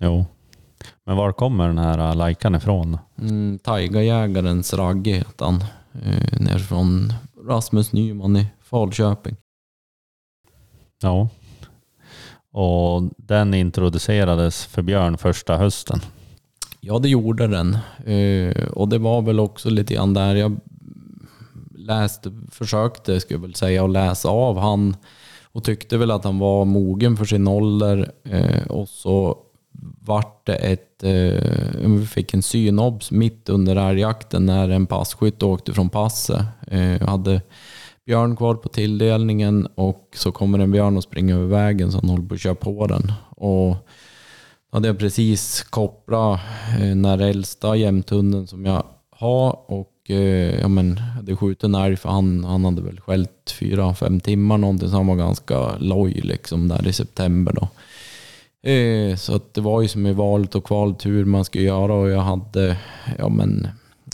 Jo. 0.00 0.26
Men 1.04 1.16
var 1.16 1.32
kommer 1.32 1.66
den 1.66 1.78
här 1.78 2.14
lajkan 2.14 2.54
ifrån? 2.54 2.98
Mm, 3.18 3.58
Taigajägarens 3.58 4.74
Ragge 4.74 5.12
heter 5.12 5.44
han. 5.44 5.64
Eh, 6.02 6.40
ner 6.40 6.58
från 6.58 7.12
Rasmus 7.46 7.92
Nyman 7.92 8.36
i 8.36 8.46
Falköping. 8.60 9.36
Ja, 11.02 11.28
och 12.52 13.02
den 13.16 13.54
introducerades 13.54 14.64
för 14.64 14.82
Björn 14.82 15.18
första 15.18 15.56
hösten. 15.56 16.00
Ja, 16.80 16.98
det 16.98 17.08
gjorde 17.08 17.46
den. 17.46 17.76
Eh, 18.06 18.68
och 18.68 18.88
det 18.88 18.98
var 18.98 19.22
väl 19.22 19.40
också 19.40 19.70
lite 19.70 19.94
grann 19.94 20.14
där 20.14 20.34
jag 20.34 20.60
läste, 21.74 22.32
försökte, 22.50 23.20
skulle 23.20 23.36
jag 23.36 23.42
väl 23.42 23.54
säga, 23.54 23.84
att 23.84 23.90
läsa 23.90 24.28
av 24.28 24.58
han 24.58 24.96
och 25.42 25.64
tyckte 25.64 25.98
väl 25.98 26.10
att 26.10 26.24
han 26.24 26.38
var 26.38 26.64
mogen 26.64 27.16
för 27.16 27.24
sin 27.24 27.48
ålder. 27.48 28.12
Eh, 28.24 28.66
och 28.66 28.88
så 28.88 29.38
vart 30.00 30.46
det 30.46 30.54
ett, 30.54 31.02
eh, 31.02 31.88
vi 31.88 32.06
fick 32.06 32.34
en 32.34 32.42
synobs 32.42 33.10
mitt 33.10 33.48
under 33.48 33.76
älgjakten 33.76 34.46
när 34.46 34.68
en 34.68 34.86
passkytt 34.86 35.42
åkte 35.42 35.72
från 35.72 35.88
passet. 35.88 36.42
hade 37.00 37.40
björn 38.06 38.36
kvar 38.36 38.54
på 38.54 38.68
tilldelningen 38.68 39.66
och 39.74 40.08
så 40.16 40.32
kommer 40.32 40.58
en 40.58 40.70
björn 40.70 40.96
och 40.96 41.02
springer 41.02 41.34
över 41.34 41.46
vägen 41.46 41.92
så 41.92 41.98
han 41.98 42.08
håller 42.08 42.28
på 42.28 42.34
att 42.34 42.40
köra 42.40 42.54
på 42.54 42.86
den. 42.86 43.12
Och 43.30 43.76
då 44.70 44.76
hade 44.76 44.88
jag 44.88 44.98
precis 44.98 45.62
kopplat 45.62 46.40
eh, 46.80 46.80
den 46.80 47.02
när 47.02 47.18
äldsta 47.18 47.76
jämthunden 47.76 48.46
som 48.46 48.66
jag 48.66 48.84
har 49.10 49.70
och 49.70 50.10
eh, 50.10 50.60
ja, 50.60 50.68
men, 50.68 50.98
hade 50.98 51.36
skjutit 51.36 51.64
en 51.64 51.74
älg 51.74 51.96
för 51.96 52.08
han, 52.08 52.44
han 52.44 52.64
hade 52.64 52.82
väl 52.82 53.00
skällt 53.00 53.54
fyra, 53.58 53.94
fem 53.94 54.20
timmar 54.20 54.58
någonting 54.58 54.88
så 54.88 54.96
han 54.96 55.06
var 55.06 55.16
ganska 55.16 55.76
loj 55.76 56.12
liksom 56.12 56.68
där 56.68 56.88
i 56.88 56.92
september 56.92 57.52
då. 57.52 57.68
Eh, 58.70 59.16
så 59.16 59.36
att 59.36 59.54
det 59.54 59.60
var 59.60 59.82
ju 59.82 59.88
som 59.88 60.06
i 60.06 60.12
valet 60.12 60.54
och 60.54 60.64
kvalet 60.64 61.06
hur 61.06 61.24
man 61.24 61.44
skulle 61.44 61.64
göra 61.64 61.94
och 61.94 62.10
jag 62.10 62.20
hade, 62.20 62.76
ja 63.18 63.28
men 63.28 63.68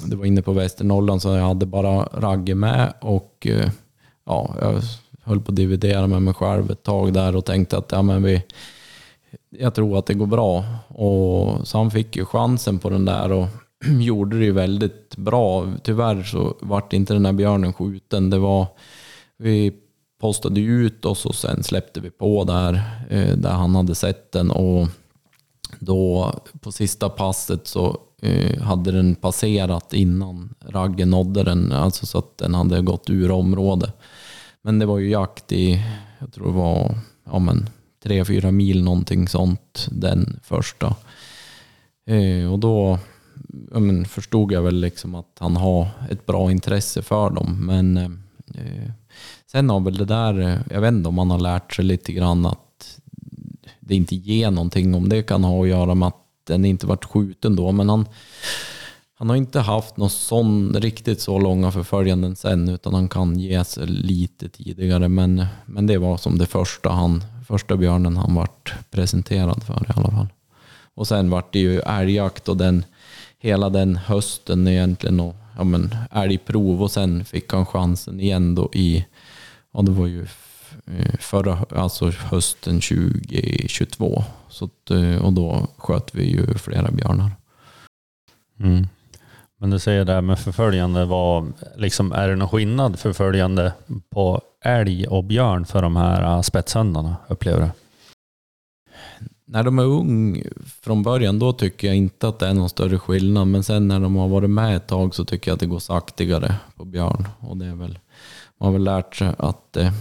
det 0.05 0.17
var 0.17 0.25
inne 0.25 0.43
på 0.43 0.53
Västernorrland 0.53 1.23
så 1.23 1.29
jag 1.29 1.45
hade 1.45 1.67
bara 1.67 2.03
Ragge 2.05 2.55
med 2.55 2.93
och 3.01 3.47
eh, 3.51 3.71
ja, 4.27 4.55
jag 4.61 4.83
höll 5.23 5.41
på 5.41 5.53
att 5.53 5.57
dividera 5.57 6.07
med 6.07 6.23
mig 6.23 6.35
själv 6.35 6.71
ett 6.71 6.83
tag 6.83 7.13
där 7.13 7.37
och 7.37 7.45
tänkte 7.45 7.79
att 7.79 7.93
ja, 7.93 8.03
men 8.03 8.23
vi, 8.23 8.43
jag 9.51 9.75
tror 9.75 9.99
att 9.99 10.07
det 10.07 10.15
går 10.15 10.27
bra. 10.27 10.65
Och, 10.89 11.69
så 11.69 11.79
han 11.79 11.91
fick 11.91 12.17
ju 12.17 12.25
chansen 12.25 12.79
på 12.79 12.91
den 12.91 13.05
där 13.05 13.33
och 13.33 13.49
gjorde 14.01 14.39
det 14.39 14.45
ju 14.45 14.53
väldigt 14.53 15.17
bra. 15.17 15.73
Tyvärr 15.83 16.23
så 16.23 16.57
vart 16.61 16.93
inte 16.93 17.13
den 17.13 17.27
här 17.27 17.33
björnen 17.33 17.73
skjuten. 17.73 18.31
Det 18.31 18.39
var, 18.39 18.67
vi 19.37 19.73
postade 20.21 20.61
ut 20.61 21.05
oss 21.05 21.27
och 21.27 21.35
sen 21.35 21.63
släppte 21.63 22.01
vi 22.01 22.11
på 22.11 22.45
där, 22.45 22.83
eh, 23.11 23.37
där 23.37 23.51
han 23.51 23.75
hade 23.75 23.95
sett 23.95 24.33
den. 24.33 24.51
Och 24.51 24.89
då 25.79 26.33
på 26.61 26.73
sista 26.73 27.09
passet 27.09 27.67
så 27.67 27.99
Eh, 28.23 28.63
hade 28.63 28.93
den 28.93 29.15
passerat 29.15 29.93
innan 29.93 30.55
raggen 30.61 31.11
nådde 31.11 31.43
den, 31.43 31.73
alltså 31.73 32.07
så 32.07 32.19
att 32.19 32.39
den 32.39 32.55
hade 32.55 32.81
gått 32.81 33.11
ur 33.11 33.31
området. 33.31 33.97
Men 34.63 34.79
det 34.79 34.87
var 34.87 34.99
ju 34.99 35.11
jakt 35.11 35.53
i, 35.53 35.85
jag 36.19 36.33
tror 36.33 36.47
det 36.47 36.59
var 36.59 36.99
ja, 37.25 37.39
men, 37.39 37.71
tre, 38.03 38.25
fyra 38.25 38.51
mil 38.51 38.85
någonting 38.85 39.29
sånt 39.29 39.89
den 39.91 40.41
första. 40.43 40.97
Eh, 42.07 42.53
och 42.53 42.59
då 42.59 42.99
ja, 43.73 43.79
men, 43.79 44.05
förstod 44.05 44.53
jag 44.53 44.63
väl 44.63 44.81
liksom 44.81 45.15
att 45.15 45.37
han 45.39 45.57
har 45.57 45.89
ett 46.11 46.27
bra 46.27 46.51
intresse 46.51 47.03
för 47.03 47.31
dem. 47.31 47.67
Men 47.67 47.97
eh, 47.97 48.11
eh 48.55 48.91
sen 49.47 49.71
har 49.71 49.81
väl 49.81 49.97
det 49.97 50.05
där, 50.05 50.63
jag 50.71 50.81
vet 50.81 50.93
inte 50.93 51.09
om 51.09 51.15
man 51.15 51.31
har 51.31 51.41
lärt 51.41 51.75
sig 51.75 51.85
lite 51.85 52.13
grann 52.13 52.47
att 52.47 53.01
det 53.81 53.95
inte 53.95 54.17
ger 54.17 54.51
någonting. 54.51 54.95
Om 54.95 55.09
det 55.09 55.23
kan 55.23 55.45
ha 55.45 55.63
att 55.63 55.69
göra 55.69 55.95
med 55.95 56.09
att 56.09 56.28
den 56.49 56.65
inte 56.65 56.87
varit 56.87 57.05
skjuten 57.05 57.57
då. 57.57 57.73
Men 57.73 57.89
han, 57.89 58.07
han 59.15 59.29
har 59.29 59.37
inte 59.37 59.61
haft 59.61 59.97
någon 59.97 60.11
sån 60.11 60.75
riktigt 60.81 61.21
så 61.21 61.39
långa 61.39 61.73
förföljanden 61.73 62.37
sen 62.37 62.69
utan 62.69 62.95
han 62.95 63.09
kan 63.09 63.39
ge 63.39 63.65
sig 63.65 63.87
lite 63.87 64.49
tidigare. 64.49 65.09
Men, 65.09 65.47
men 65.67 65.87
det 65.87 65.99
var 65.99 66.17
som 66.17 66.39
det 66.39 66.47
första, 66.47 66.91
han, 66.91 67.25
första 67.49 67.77
björnen 67.77 68.17
han 68.17 68.35
vart 68.35 68.75
presenterad 68.91 69.63
för 69.63 69.87
i 69.89 69.93
alla 69.97 70.11
fall. 70.11 70.29
Och 70.95 71.09
sen 71.09 71.31
vart 71.31 71.53
det 71.53 71.59
ju 71.59 71.81
älgjakt 71.81 72.49
och 72.49 72.57
den, 72.57 72.85
hela 73.39 73.71
den 73.71 73.97
hösten 73.97 74.69
egentligen 74.69 75.21
och 75.21 75.37
ja, 75.59 75.65
men 75.65 75.95
älgprov 76.11 76.83
och 76.83 76.91
sen 76.91 77.25
fick 77.25 77.53
han 77.53 77.67
chansen 77.67 78.21
igen 78.21 78.55
då 78.55 78.71
i, 78.73 79.07
ja 79.73 79.83
det 79.83 79.91
var 79.91 80.07
ju 80.07 80.23
eh, 80.87 81.15
förra, 81.21 81.67
alltså 81.71 82.11
hösten 82.11 82.81
2022. 82.81 84.25
Så 84.49 84.65
att, 84.65 84.91
eh, 84.91 85.25
och 85.25 85.33
då 85.33 85.67
sköt 85.77 86.15
vi 86.15 86.25
ju 86.25 86.55
flera 86.55 86.91
björnar. 86.91 87.31
Mm. 88.61 88.87
Men 89.61 89.71
du 89.71 89.79
säger 89.79 90.05
det 90.05 90.13
här 90.13 90.21
med 90.21 90.39
förföljande, 90.39 91.05
var, 91.05 91.47
liksom, 91.77 92.13
är 92.13 92.29
det 92.29 92.37
någon 92.37 92.49
skillnad 92.49 92.99
förföljande 92.99 93.73
på 94.11 94.41
älg 94.65 95.07
och 95.07 95.25
björn 95.25 95.65
för 95.65 95.83
de 95.83 95.97
här 95.97 96.37
äh, 96.37 96.43
spetshundarna, 96.43 97.17
upplever 97.29 97.61
du? 97.61 97.69
När 99.45 99.63
de 99.63 99.79
är 99.79 99.85
ung 99.85 100.43
från 100.83 101.03
början, 101.03 101.39
då 101.39 101.53
tycker 101.53 101.87
jag 101.87 101.97
inte 101.97 102.29
att 102.29 102.39
det 102.39 102.47
är 102.47 102.55
någon 102.55 102.69
större 102.69 102.99
skillnad. 102.99 103.47
Men 103.49 103.65
sen 103.65 103.89
när 103.89 104.01
de 104.01 104.17
har 104.17 104.29
varit 104.29 104.51
med 104.51 104.77
ett 104.77 104.87
tag 104.87 105.15
så 105.15 105.25
tycker 105.25 105.51
jag 105.51 105.55
att 105.55 105.61
det 105.61 105.67
går 105.67 105.79
saktigare 105.79 106.55
på 106.77 106.85
björn. 106.85 107.29
Och 107.41 107.57
det 107.57 107.67
är 107.67 107.75
väl, 107.75 107.99
man 108.59 108.67
har 108.67 108.73
väl 108.73 108.85
lärt 108.85 109.17
sig 109.17 109.35
att 109.39 109.73
det 109.73 109.93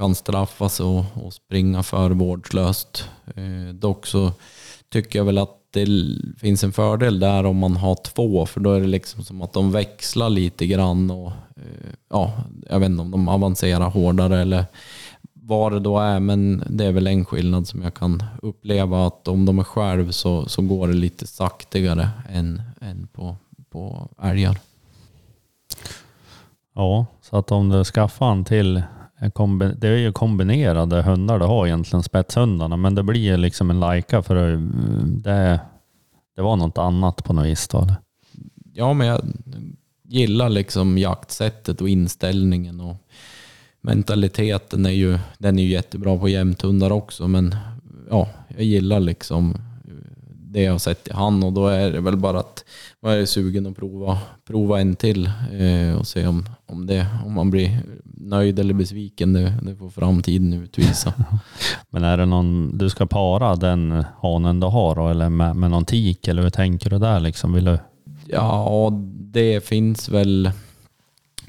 kan 0.00 0.14
straffas 0.14 0.80
och, 0.80 1.04
och 1.14 1.32
springa 1.32 1.82
för 1.82 2.10
vårdslöst. 2.10 3.08
Eh, 3.36 3.74
dock 3.74 4.06
så 4.06 4.32
tycker 4.88 5.18
jag 5.18 5.26
väl 5.26 5.38
att 5.38 5.56
det 5.70 5.86
finns 6.38 6.64
en 6.64 6.72
fördel 6.72 7.20
där 7.20 7.44
om 7.46 7.56
man 7.56 7.76
har 7.76 7.94
två, 7.94 8.46
för 8.46 8.60
då 8.60 8.72
är 8.72 8.80
det 8.80 8.86
liksom 8.86 9.24
som 9.24 9.42
att 9.42 9.52
de 9.52 9.72
växlar 9.72 10.30
lite 10.30 10.66
grann 10.66 11.10
och 11.10 11.32
eh, 11.56 11.92
ja, 12.10 12.32
jag 12.70 12.80
vet 12.80 12.88
inte 12.88 13.02
om 13.02 13.10
de 13.10 13.28
avancerar 13.28 13.90
hårdare 13.90 14.40
eller 14.40 14.64
vad 15.32 15.72
det 15.72 15.80
då 15.80 15.98
är, 15.98 16.20
men 16.20 16.64
det 16.70 16.84
är 16.84 16.92
väl 16.92 17.06
en 17.06 17.24
skillnad 17.24 17.68
som 17.68 17.82
jag 17.82 17.94
kan 17.94 18.22
uppleva 18.42 19.06
att 19.06 19.28
om 19.28 19.46
de 19.46 19.58
är 19.58 19.64
själv 19.64 20.10
så, 20.10 20.48
så 20.48 20.62
går 20.62 20.88
det 20.88 20.94
lite 20.94 21.26
saktigare 21.26 22.10
än, 22.28 22.62
än 22.80 23.08
på, 23.12 23.36
på 23.70 24.08
älgar. 24.22 24.58
Ja, 26.74 27.06
så 27.22 27.36
att 27.36 27.52
om 27.52 27.68
du 27.68 27.84
skaffar 27.84 28.32
en 28.32 28.44
till, 28.44 28.82
det 29.76 29.88
är 29.88 29.96
ju 29.96 30.12
kombinerade 30.12 31.02
hundar 31.02 31.38
du 31.38 31.44
har 31.44 31.66
egentligen, 31.66 32.02
spetshundarna, 32.02 32.76
men 32.76 32.94
det 32.94 33.02
blir 33.02 33.20
ju 33.20 33.36
liksom 33.36 33.70
en 33.70 33.80
lajka 33.80 34.22
för 34.22 34.36
mm, 34.36 35.22
det, 35.22 35.60
det 36.36 36.42
var 36.42 36.56
något 36.56 36.78
annat 36.78 37.24
på 37.24 37.32
något 37.32 37.46
vis 37.46 37.68
då. 37.68 37.82
eller? 37.82 37.96
Ja, 38.72 38.92
men 38.92 39.06
jag 39.06 39.20
gillar 40.02 40.48
liksom 40.48 40.98
jaktsättet 40.98 41.80
och 41.80 41.88
inställningen 41.88 42.80
och 42.80 42.96
mentaliteten 43.80 44.86
är 44.86 44.90
ju, 44.90 45.18
den 45.38 45.58
är 45.58 45.62
ju 45.62 45.70
jättebra 45.70 46.18
på 46.18 46.28
jämthundar 46.28 46.92
också, 46.92 47.28
men 47.28 47.56
ja, 48.10 48.28
jag 48.48 48.64
gillar 48.64 49.00
liksom 49.00 49.54
det 50.52 50.62
jag 50.62 50.72
har 50.72 50.78
sett 50.78 51.08
i 51.08 51.12
han 51.12 51.42
och 51.42 51.52
då 51.52 51.66
är 51.66 51.92
det 51.92 52.00
väl 52.00 52.16
bara 52.16 52.40
att 52.40 52.64
man 53.02 53.12
är 53.12 53.24
sugen 53.24 53.66
att 53.66 53.76
prova, 53.76 54.18
prova 54.46 54.80
en 54.80 54.96
till 54.96 55.30
eh, 55.52 55.98
och 55.98 56.06
se 56.06 56.26
om, 56.26 56.46
om, 56.66 56.86
det, 56.86 57.06
om 57.26 57.34
man 57.34 57.50
blir 57.50 57.78
nöjd 58.04 58.58
eller 58.58 58.74
besviken. 58.74 59.32
Det, 59.32 59.54
det 59.62 59.76
får 59.76 59.90
framtiden 59.90 60.52
utvisa. 60.52 61.12
Men 61.90 62.04
är 62.04 62.16
det 62.16 62.26
någon, 62.26 62.78
du 62.78 62.90
ska 62.90 63.06
para 63.06 63.56
den 63.56 64.04
hanen 64.22 64.60
du 64.60 64.66
har 64.66 64.94
då, 64.94 65.08
eller 65.08 65.28
med, 65.28 65.56
med 65.56 65.70
någon 65.70 65.84
tik 65.84 66.28
eller 66.28 66.42
hur 66.42 66.50
tänker 66.50 66.90
du 66.90 66.98
där 66.98 67.20
liksom? 67.20 67.52
Vill 67.52 67.64
du? 67.64 67.78
Ja, 68.26 68.90
det 69.12 69.64
finns 69.64 70.08
väl 70.08 70.50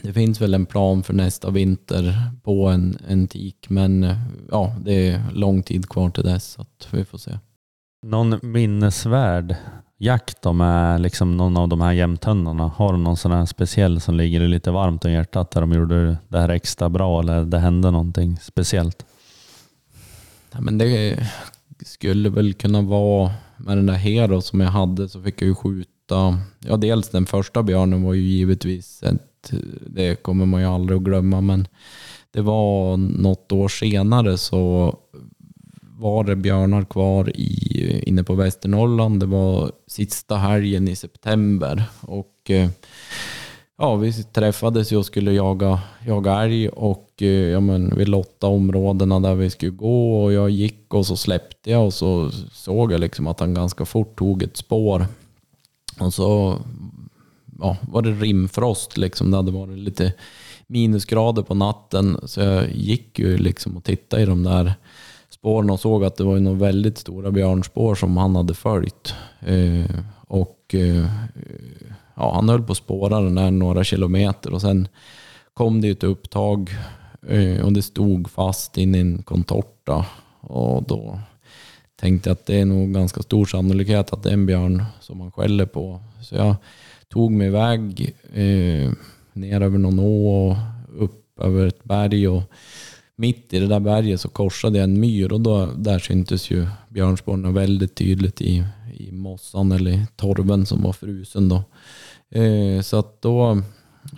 det 0.03 0.13
finns 0.13 0.41
väl 0.41 0.53
en 0.53 0.65
plan 0.65 1.03
för 1.03 1.13
nästa 1.13 1.49
vinter 1.49 2.21
på 2.43 2.67
en, 2.67 2.97
en 3.07 3.27
tik, 3.27 3.69
men 3.69 4.03
eh, 4.03 4.17
ja, 4.51 4.75
det 4.85 5.09
är 5.09 5.23
lång 5.33 5.63
tid 5.63 5.89
kvar 5.89 6.09
till 6.09 6.23
dess, 6.23 6.51
så 6.51 6.61
att 6.61 6.87
vi 6.91 7.05
får 7.05 7.17
se. 7.17 7.31
Någon 8.03 8.39
minnesvärd 8.41 9.55
jakt 9.97 10.41
då 10.41 10.53
med 10.53 11.01
liksom 11.01 11.37
någon 11.37 11.57
av 11.57 11.69
de 11.69 11.81
här 11.81 11.91
jämthundarna? 11.91 12.67
Har 12.67 12.93
du 12.93 12.99
någon 12.99 13.17
sån 13.17 13.31
här 13.31 13.45
speciell 13.45 14.01
som 14.01 14.15
ligger 14.15 14.39
lite 14.39 14.71
varmt 14.71 15.05
om 15.05 15.11
hjärtat 15.11 15.51
där 15.51 15.61
de 15.61 15.73
gjorde 15.73 16.17
det 16.27 16.39
här 16.39 16.49
extra 16.49 16.89
bra 16.89 17.19
eller 17.19 17.45
det 17.45 17.59
hände 17.59 17.91
någonting 17.91 18.37
speciellt? 18.41 19.05
Ja, 20.51 20.61
men 20.61 20.77
det 20.77 21.19
skulle 21.85 22.29
väl 22.29 22.53
kunna 22.53 22.81
vara 22.81 23.31
med 23.57 23.77
den 23.77 23.85
där 23.85 23.93
Hero 23.93 24.41
som 24.41 24.59
jag 24.59 24.71
hade 24.71 25.09
så 25.09 25.21
fick 25.21 25.41
jag 25.41 25.47
ju 25.47 25.55
skjuta. 25.55 26.39
Ja, 26.59 26.77
dels 26.77 27.09
den 27.09 27.25
första 27.25 27.63
björnen 27.63 28.03
var 28.03 28.13
ju 28.13 28.21
givetvis 28.21 29.03
ett, 29.03 29.51
det 29.87 30.15
kommer 30.15 30.45
man 30.45 30.61
ju 30.61 30.67
aldrig 30.67 30.97
att 30.97 31.03
glömma, 31.03 31.41
men 31.41 31.67
det 32.31 32.41
var 32.41 32.97
något 32.97 33.51
år 33.51 33.67
senare 33.67 34.37
så 34.37 34.95
var 36.01 36.23
det 36.23 36.35
björnar 36.35 36.83
kvar 36.83 37.29
i, 37.29 38.03
inne 38.05 38.23
på 38.23 38.35
Västernorrland. 38.35 39.19
Det 39.19 39.25
var 39.25 39.71
sista 39.87 40.35
helgen 40.35 40.87
i 40.87 40.95
september 40.95 41.83
och 42.01 42.49
eh, 42.49 42.69
ja, 43.77 43.95
vi 43.95 44.23
träffades 44.23 44.91
ju 44.91 44.97
och 44.97 45.05
skulle 45.05 45.31
jaga, 45.31 45.81
jaga 46.07 46.43
älg 46.43 46.69
och 46.69 47.21
eh, 47.21 47.27
ja, 47.27 47.59
men 47.59 47.95
vi 47.97 48.05
lottade 48.05 48.53
områdena 48.53 49.19
där 49.19 49.35
vi 49.35 49.49
skulle 49.49 49.71
gå 49.71 50.23
och 50.23 50.33
jag 50.33 50.49
gick 50.49 50.93
och 50.93 51.05
så 51.05 51.17
släppte 51.17 51.71
jag 51.71 51.85
och 51.85 51.93
så 51.93 52.31
såg 52.51 52.91
jag 52.91 52.99
liksom 52.99 53.27
att 53.27 53.39
han 53.39 53.53
ganska 53.53 53.85
fort 53.85 54.17
tog 54.17 54.43
ett 54.43 54.57
spår. 54.57 55.05
Och 55.99 56.13
så 56.13 56.57
ja, 57.59 57.77
var 57.81 58.01
det 58.01 58.11
rimfrost 58.11 58.97
liksom. 58.97 59.31
Det 59.31 59.37
hade 59.37 59.51
varit 59.51 59.77
lite 59.77 60.13
minusgrader 60.67 61.41
på 61.41 61.55
natten 61.55 62.17
så 62.25 62.41
jag 62.41 62.71
gick 62.71 63.19
ju 63.19 63.37
liksom 63.37 63.77
och 63.77 63.83
tittade 63.83 64.23
i 64.23 64.25
de 64.25 64.43
där 64.43 64.73
spåren 65.41 65.69
och 65.69 65.79
såg 65.79 66.03
att 66.03 66.15
det 66.15 66.23
var 66.23 66.39
några 66.39 66.57
väldigt 66.57 66.97
stora 66.97 67.31
björnspår 67.31 67.95
som 67.95 68.17
han 68.17 68.35
hade 68.35 68.53
följt. 68.53 69.13
Eh, 69.39 69.95
och 70.27 70.75
eh, 70.75 71.05
ja, 72.15 72.33
han 72.35 72.49
höll 72.49 72.63
på 72.63 72.71
att 72.71 72.77
spåra 72.77 73.21
den 73.21 73.35
där 73.35 73.51
några 73.51 73.83
kilometer 73.83 74.53
och 74.53 74.61
sen 74.61 74.87
kom 75.53 75.81
det 75.81 75.89
ett 75.89 76.03
upptag 76.03 76.69
eh, 77.27 77.65
och 77.65 77.73
det 77.73 77.81
stod 77.81 78.29
fast 78.29 78.77
in 78.77 78.95
i 78.95 78.99
en 78.99 79.23
contorta. 79.23 80.05
Och 80.41 80.83
då 80.83 81.19
tänkte 81.95 82.29
jag 82.29 82.33
att 82.33 82.45
det 82.45 82.59
är 82.59 82.65
nog 82.65 82.93
ganska 82.93 83.21
stor 83.21 83.45
sannolikhet 83.45 84.13
att 84.13 84.23
det 84.23 84.29
är 84.29 84.33
en 84.33 84.45
björn 84.45 84.83
som 84.99 85.17
man 85.17 85.31
skäller 85.31 85.65
på. 85.65 85.99
Så 86.21 86.35
jag 86.35 86.55
tog 87.09 87.31
mig 87.31 87.47
iväg 87.47 88.15
eh, 88.33 88.91
ner 89.33 89.61
över 89.61 89.77
någon 89.77 89.99
å 89.99 90.49
och 90.49 90.57
upp 91.03 91.39
över 91.39 91.67
ett 91.67 91.83
berg. 91.83 92.27
Och 92.27 92.43
mitt 93.21 93.53
i 93.53 93.59
det 93.59 93.67
där 93.67 93.79
berget 93.79 94.21
så 94.21 94.29
korsade 94.29 94.77
jag 94.77 94.83
en 94.83 94.99
myr 94.99 95.33
och 95.33 95.41
då, 95.41 95.65
där 95.65 95.99
syntes 95.99 96.51
ju 96.51 96.67
björnspåren 96.89 97.53
väldigt 97.53 97.95
tydligt 97.95 98.41
i, 98.41 98.63
i 98.97 99.11
mossan 99.11 99.71
eller 99.71 99.91
i 99.91 100.05
torven 100.15 100.65
som 100.65 100.81
var 100.81 100.93
frusen. 100.93 101.49
Då. 101.49 101.63
Eh, 102.39 102.81
så 102.81 102.99
att 102.99 103.21
då 103.21 103.61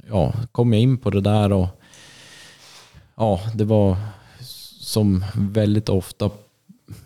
ja, 0.09 0.33
kom 0.51 0.73
jag 0.73 0.81
in 0.81 0.97
på 0.97 1.09
det 1.09 1.21
där 1.21 1.51
och 1.51 1.67
ja, 3.15 3.41
det 3.55 3.63
var 3.63 3.97
som 4.79 5.25
väldigt 5.35 5.89
ofta 5.89 6.29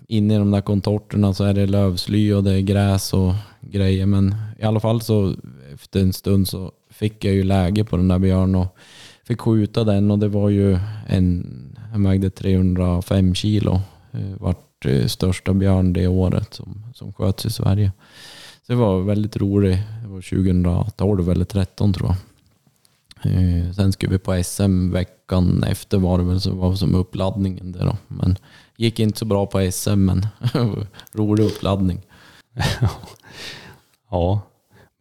inne 0.07 0.35
i 0.35 0.37
de 0.37 0.51
där 0.51 0.61
kontorterna 0.61 1.33
så 1.33 1.43
är 1.43 1.53
det 1.53 1.65
lövsly 1.65 2.33
och 2.33 2.43
det 2.43 2.53
är 2.53 2.61
gräs 2.61 3.13
och 3.13 3.33
grejer. 3.61 4.05
Men 4.05 4.35
i 4.59 4.63
alla 4.63 4.79
fall 4.79 5.01
så 5.01 5.35
efter 5.73 5.99
en 5.99 6.13
stund 6.13 6.47
så 6.47 6.71
fick 6.89 7.25
jag 7.25 7.33
ju 7.33 7.43
läge 7.43 7.83
på 7.83 7.97
den 7.97 8.07
där 8.07 8.19
björnen 8.19 8.55
och 8.55 8.77
fick 9.23 9.41
skjuta 9.41 9.83
den 9.83 10.11
och 10.11 10.19
det 10.19 10.27
var 10.27 10.49
ju 10.49 10.79
en, 11.07 11.47
jag 12.03 12.09
vägde 12.09 12.29
305 12.29 13.35
kilo. 13.35 13.81
Eh, 14.11 14.37
vart 14.39 14.85
eh, 14.85 15.05
största 15.05 15.53
björn 15.53 15.93
det 15.93 16.07
året 16.07 16.53
som, 16.53 16.83
som 16.95 17.13
sköts 17.13 17.45
i 17.45 17.49
Sverige. 17.49 17.91
Så 18.67 18.73
det 18.73 18.75
var 18.75 19.01
väldigt 19.01 19.37
roligt. 19.37 19.79
Det 20.03 20.07
var 20.07 20.21
2012 20.21 21.29
eller 21.29 21.45
2013 21.45 21.93
tror 21.93 22.07
jag. 22.07 22.17
Eh, 23.23 23.71
sen 23.71 23.91
skulle 23.91 24.11
vi 24.11 24.17
på 24.17 24.43
SM 24.43 24.91
veckan 24.91 25.63
efter 25.63 25.97
var 25.97 26.17
det 26.17 26.23
väl 26.23 26.41
så 26.41 26.55
var 26.55 26.71
det 26.71 26.77
som 26.77 26.95
uppladdningen 26.95 27.71
det 27.71 27.79
då. 27.79 27.97
Men 28.07 28.35
gick 28.75 28.99
inte 28.99 29.19
så 29.19 29.25
bra 29.25 29.45
på 29.45 29.71
SM 29.71 30.05
men 30.05 30.27
rolig 31.13 31.43
uppladdning. 31.43 32.01
Ja, 34.09 34.41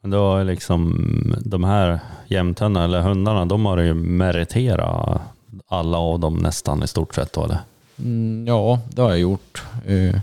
Men 0.03 0.11
då 0.11 0.37
är 0.37 0.45
liksom 0.45 1.35
de 1.45 1.65
här 1.65 2.01
jämthundarna 2.27 2.85
eller 2.85 3.01
hundarna, 3.01 3.47
de 3.47 3.67
har 3.67 3.79
ju 3.79 3.95
meriterat 3.95 5.23
alla 5.67 5.99
av 5.99 6.21
dem 6.21 6.37
nästan 6.37 6.83
i 6.83 6.87
stort 6.87 7.15
sett 7.15 7.33
då 7.33 7.45
eller? 7.45 7.59
Mm, 7.99 8.47
ja, 8.47 8.81
det 8.95 9.03
har 9.03 9.11
jag 9.11 9.19
gjort. 9.19 9.63
Eh, 9.87 10.21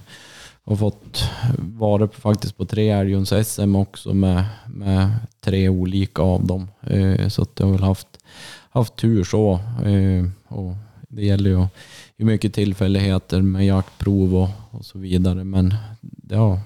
och 0.63 0.79
fått 0.79 1.29
vara 1.57 2.07
på, 2.07 2.21
faktiskt 2.21 2.57
på 2.57 2.65
tre 2.65 2.89
älgjons-SM 2.89 3.75
också 3.75 4.13
med, 4.13 4.45
med 4.65 5.11
tre 5.41 5.69
olika 5.69 6.21
av 6.21 6.45
dem. 6.45 6.67
Eh, 6.81 7.27
så 7.27 7.41
att 7.41 7.59
jag 7.59 7.65
har 7.65 7.73
väl 7.73 7.83
haft, 7.83 8.07
haft 8.69 8.95
tur 8.95 9.23
så. 9.23 9.53
Eh, 9.85 10.25
och 10.47 10.75
det 11.09 11.25
gäller 11.25 11.49
ju 11.49 11.65
hur 12.17 12.25
mycket 12.25 12.53
tillfälligheter 12.53 13.41
med 13.41 13.65
jaktprov 13.65 14.35
och, 14.35 14.49
och 14.71 14.85
så 14.85 14.99
vidare. 14.99 15.43
Men 15.43 15.73
ja, 16.29 16.59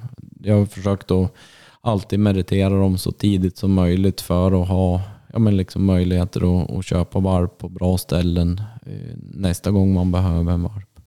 jag 0.43 0.57
har 0.57 0.65
försökt 0.65 1.11
att 1.11 1.33
alltid 1.81 2.19
meritera 2.19 2.69
dem 2.69 2.97
så 2.97 3.11
tidigt 3.11 3.57
som 3.57 3.73
möjligt 3.73 4.21
för 4.21 4.61
att 4.61 4.67
ha 4.67 5.01
ja, 5.33 5.39
men 5.39 5.57
liksom 5.57 5.85
möjligheter 5.85 6.61
att, 6.63 6.71
att 6.71 6.85
köpa 6.85 7.19
varp 7.19 7.57
på 7.57 7.69
bra 7.69 7.97
ställen 7.97 8.61
eh, 8.85 9.17
nästa 9.17 9.71
gång 9.71 9.93
man 9.93 10.11
behöver 10.11 10.51
en 10.51 10.63
varp. 10.63 10.99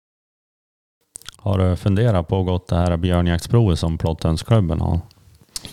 Har 1.37 1.59
du 1.59 1.77
funderat 1.77 2.29
på 2.29 2.41
att 2.41 2.47
gå 2.47 2.65
det 2.69 2.77
här 2.77 2.97
björnjaktsprovet 2.97 3.79
som 3.79 3.99
Plotthundsklubben 3.99 4.81
har? 4.81 5.01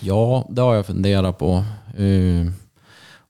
Ja, 0.00 0.46
det 0.50 0.62
har 0.62 0.74
jag 0.74 0.86
funderat 0.86 1.38
på. 1.38 1.64
Eh, 1.96 2.52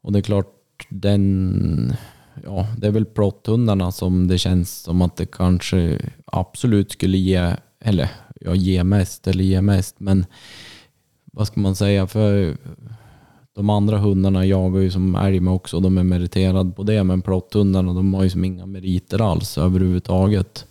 och 0.01 0.13
det 0.13 0.19
är 0.19 0.23
klart, 0.23 0.55
den, 0.89 1.97
ja, 2.45 2.67
det 2.79 2.87
är 2.87 2.91
väl 2.91 3.05
plotthundarna 3.05 3.93
som 3.93 4.29
det 4.29 4.39
känns 4.39 4.79
som 4.79 5.03
att 5.03 5.17
det 5.17 5.27
kanske 5.27 5.99
absolut 6.25 6.93
skulle 6.93 7.19
ge, 7.19 7.57
eller 7.81 8.11
ja, 8.41 8.55
ge 8.55 8.85
mest 8.85 9.27
eller 9.27 9.45
ge 9.45 9.63
mest. 9.63 10.01
Men 10.01 10.27
vad 11.33 11.47
ska 11.47 11.61
man 11.61 11.77
säga? 11.77 12.07
För 12.07 12.57
de 13.59 13.71
andra 13.71 13.99
hundarna 13.99 14.47
jagar 14.47 14.81
ju 14.81 14.91
som 14.91 15.15
älg 15.15 15.41
med 15.41 15.55
också. 15.55 15.81
De 15.81 15.99
är 15.99 16.03
meriterade 16.03 16.71
på 16.71 16.83
det. 16.83 17.05
Men 17.05 17.23
plotthundarna 17.23 17.93
de 17.93 18.15
har 18.15 18.23
ju 18.23 18.31
som 18.31 18.45
inga 18.45 18.67
meriter 18.67 19.31
alls 19.31 19.59
överhuvudtaget. 19.59 20.67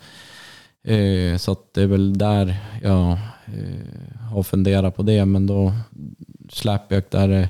Eh, 0.83 1.37
så 1.37 1.51
att 1.51 1.73
det 1.73 1.81
är 1.81 1.87
väl 1.87 2.17
där 2.17 2.55
jag 2.83 3.11
eh, 3.45 4.27
har 4.31 4.43
funderat 4.43 4.95
på 4.95 5.03
det. 5.03 5.25
Men 5.25 5.47
då 5.47 5.73
släpjakt 6.49 7.11
där 7.11 7.29
är 7.29 7.49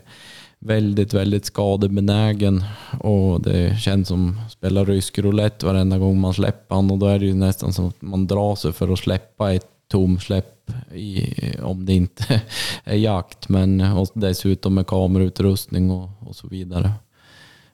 väldigt, 0.60 1.14
väldigt 1.14 1.46
skadebenägen 1.46 2.64
och 3.00 3.42
det 3.42 3.80
känns 3.80 4.08
som 4.08 4.40
att 4.46 4.52
spela 4.52 4.84
rysk 4.84 5.20
roulette 5.20 5.66
varenda 5.66 5.98
gång 5.98 6.20
man 6.20 6.34
släpper 6.34 6.76
han 6.76 6.92
och 6.92 6.98
då 6.98 7.06
är 7.06 7.20
det 7.20 7.26
ju 7.26 7.34
nästan 7.34 7.74
som 7.74 7.88
att 7.88 8.02
man 8.02 8.28
drar 8.28 8.56
sig 8.56 8.74
för 8.74 8.94
att 8.94 9.00
släppa 9.00 9.54
ett 9.54 9.77
tomsläpp 9.88 10.72
i, 10.94 11.34
om 11.62 11.86
det 11.86 11.94
inte 11.94 12.42
är 12.84 12.96
jakt. 12.96 13.50
Men 13.50 13.82
och 13.82 14.08
dessutom 14.14 14.74
med 14.74 14.88
kamerautrustning 14.88 15.92
och, 15.92 16.10
och 16.20 16.36
så 16.36 16.48
vidare. 16.48 16.92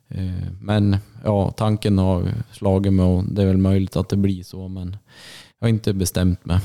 Eh, 0.08 0.52
men 0.62 0.98
ja, 1.24 1.52
tanken 1.52 1.98
har 1.98 2.34
slagit 2.52 2.94
mig 2.94 3.06
och 3.06 3.24
det 3.24 3.42
är 3.42 3.46
väl 3.46 3.58
möjligt 3.58 3.96
att 3.96 4.10
det 4.10 4.18
blir 4.18 4.44
så. 4.44 4.68
Men 4.68 4.98
jag 5.60 5.66
har 5.66 5.70
inte 5.70 5.94
bestämt 5.94 6.46
mig. 6.46 6.60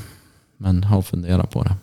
Men 0.57 0.83
har 0.83 1.01
funderat 1.01 1.49
på 1.49 1.63
det. 1.63 1.75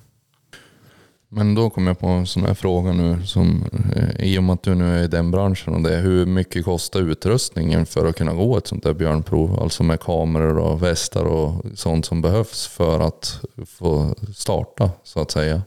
Men 1.29 1.55
då 1.55 1.71
kommer 1.71 1.91
jag 1.91 1.99
på 1.99 2.07
en 2.07 2.27
sån 2.27 2.43
här 2.43 2.55
fråga 2.55 2.93
nu, 2.93 3.23
som, 3.25 3.65
eh, 3.97 4.27
i 4.27 4.39
och 4.39 4.43
med 4.43 4.55
att 4.55 4.63
du 4.63 4.75
nu 4.75 4.99
är 4.99 5.05
i 5.05 5.09
den 5.09 5.31
branschen 5.31 5.75
och 5.75 5.83
det, 5.83 5.97
hur 5.97 6.27
mycket 6.27 6.65
kostar 6.65 7.01
utrustningen 7.01 7.87
för 7.87 8.07
att 8.07 8.17
kunna 8.17 8.35
gå 8.35 8.57
ett 8.57 8.67
sånt 8.67 8.83
där 8.83 8.95
björnprov? 8.95 9.61
Alltså 9.61 9.83
med 9.83 10.01
kameror 10.01 10.59
och 10.59 10.83
västar 10.83 11.25
och 11.25 11.65
sånt 11.75 12.07
som 12.07 12.23
behövs 12.23 12.67
för 12.67 13.01
att 13.01 13.41
få 13.67 14.15
starta 14.35 14.91
så 15.05 15.21
att 15.21 15.31
säga. 15.31 15.63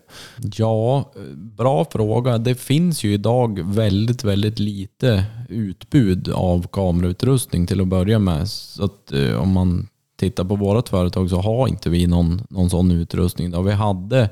Ja, 0.55 1.12
bra 1.36 1.86
fråga. 1.91 2.38
Det 2.38 2.55
finns 2.55 3.03
ju 3.03 3.14
idag 3.14 3.60
väldigt, 3.64 4.24
väldigt 4.24 4.60
lite 4.60 5.24
utbud 5.49 6.30
av 6.30 6.68
kamerautrustning 6.72 7.68
till 7.68 7.82
att 7.82 7.88
börja 7.88 8.20
med. 8.20 8.49
Så 8.49 8.84
att 8.84 9.12
eh, 9.12 9.41
om 9.41 9.51
man 9.51 9.88
tittar 10.20 10.43
på 10.43 10.55
vårt 10.55 10.89
företag 10.89 11.30
så 11.30 11.41
har 11.41 11.68
inte 11.68 11.89
vi 11.89 12.07
någon, 12.07 12.41
någon 12.49 12.70
sån 12.70 12.91
utrustning. 12.91 13.51
Då 13.51 13.62
vi 13.62 13.72
hade 13.72 14.30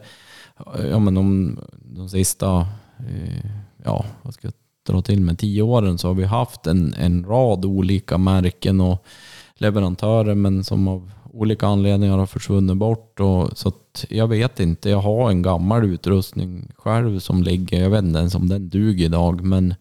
ja, 0.89 0.99
men 0.99 1.13
de, 1.13 1.57
de 1.81 2.09
sista, 2.09 2.67
eh, 2.99 3.51
ja, 3.83 4.05
vad 4.21 4.33
ska 4.33 4.47
jag 4.47 4.53
dra 4.87 5.01
till 5.01 5.21
med, 5.21 5.39
tio 5.39 5.61
åren 5.61 5.97
så 5.97 6.07
har 6.07 6.15
vi 6.15 6.25
haft 6.25 6.67
en, 6.67 6.93
en 6.93 7.25
rad 7.25 7.65
olika 7.65 8.17
märken 8.17 8.81
och 8.81 9.05
leverantörer 9.55 10.35
men 10.35 10.63
som 10.63 10.87
av 10.87 11.11
olika 11.33 11.67
anledningar 11.67 12.17
har 12.17 12.25
försvunnit 12.25 12.77
bort. 12.77 13.19
Och, 13.19 13.57
så 13.57 13.71
jag 14.09 14.27
vet 14.27 14.59
inte, 14.59 14.89
jag 14.89 15.01
har 15.01 15.29
en 15.29 15.41
gammal 15.41 15.85
utrustning 15.85 16.71
själv 16.77 17.19
som 17.19 17.43
ligger, 17.43 17.81
jag 17.81 17.89
vet 17.89 18.03
inte 18.03 18.19
ens 18.19 18.35
om 18.35 18.49
den 18.49 18.69
duger 18.69 19.05
idag, 19.05 19.43
men 19.43 19.75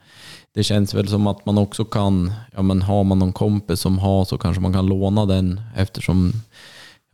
det 0.54 0.62
känns 0.62 0.94
väl 0.94 1.08
som 1.08 1.26
att 1.26 1.46
man 1.46 1.58
också 1.58 1.84
kan, 1.84 2.32
ja 2.54 2.62
men 2.62 2.82
har 2.82 3.04
man 3.04 3.18
någon 3.18 3.32
kompis 3.32 3.80
som 3.80 3.98
har 3.98 4.24
så 4.24 4.38
kanske 4.38 4.62
man 4.62 4.72
kan 4.72 4.86
låna 4.86 5.26
den 5.26 5.60
eftersom 5.76 6.32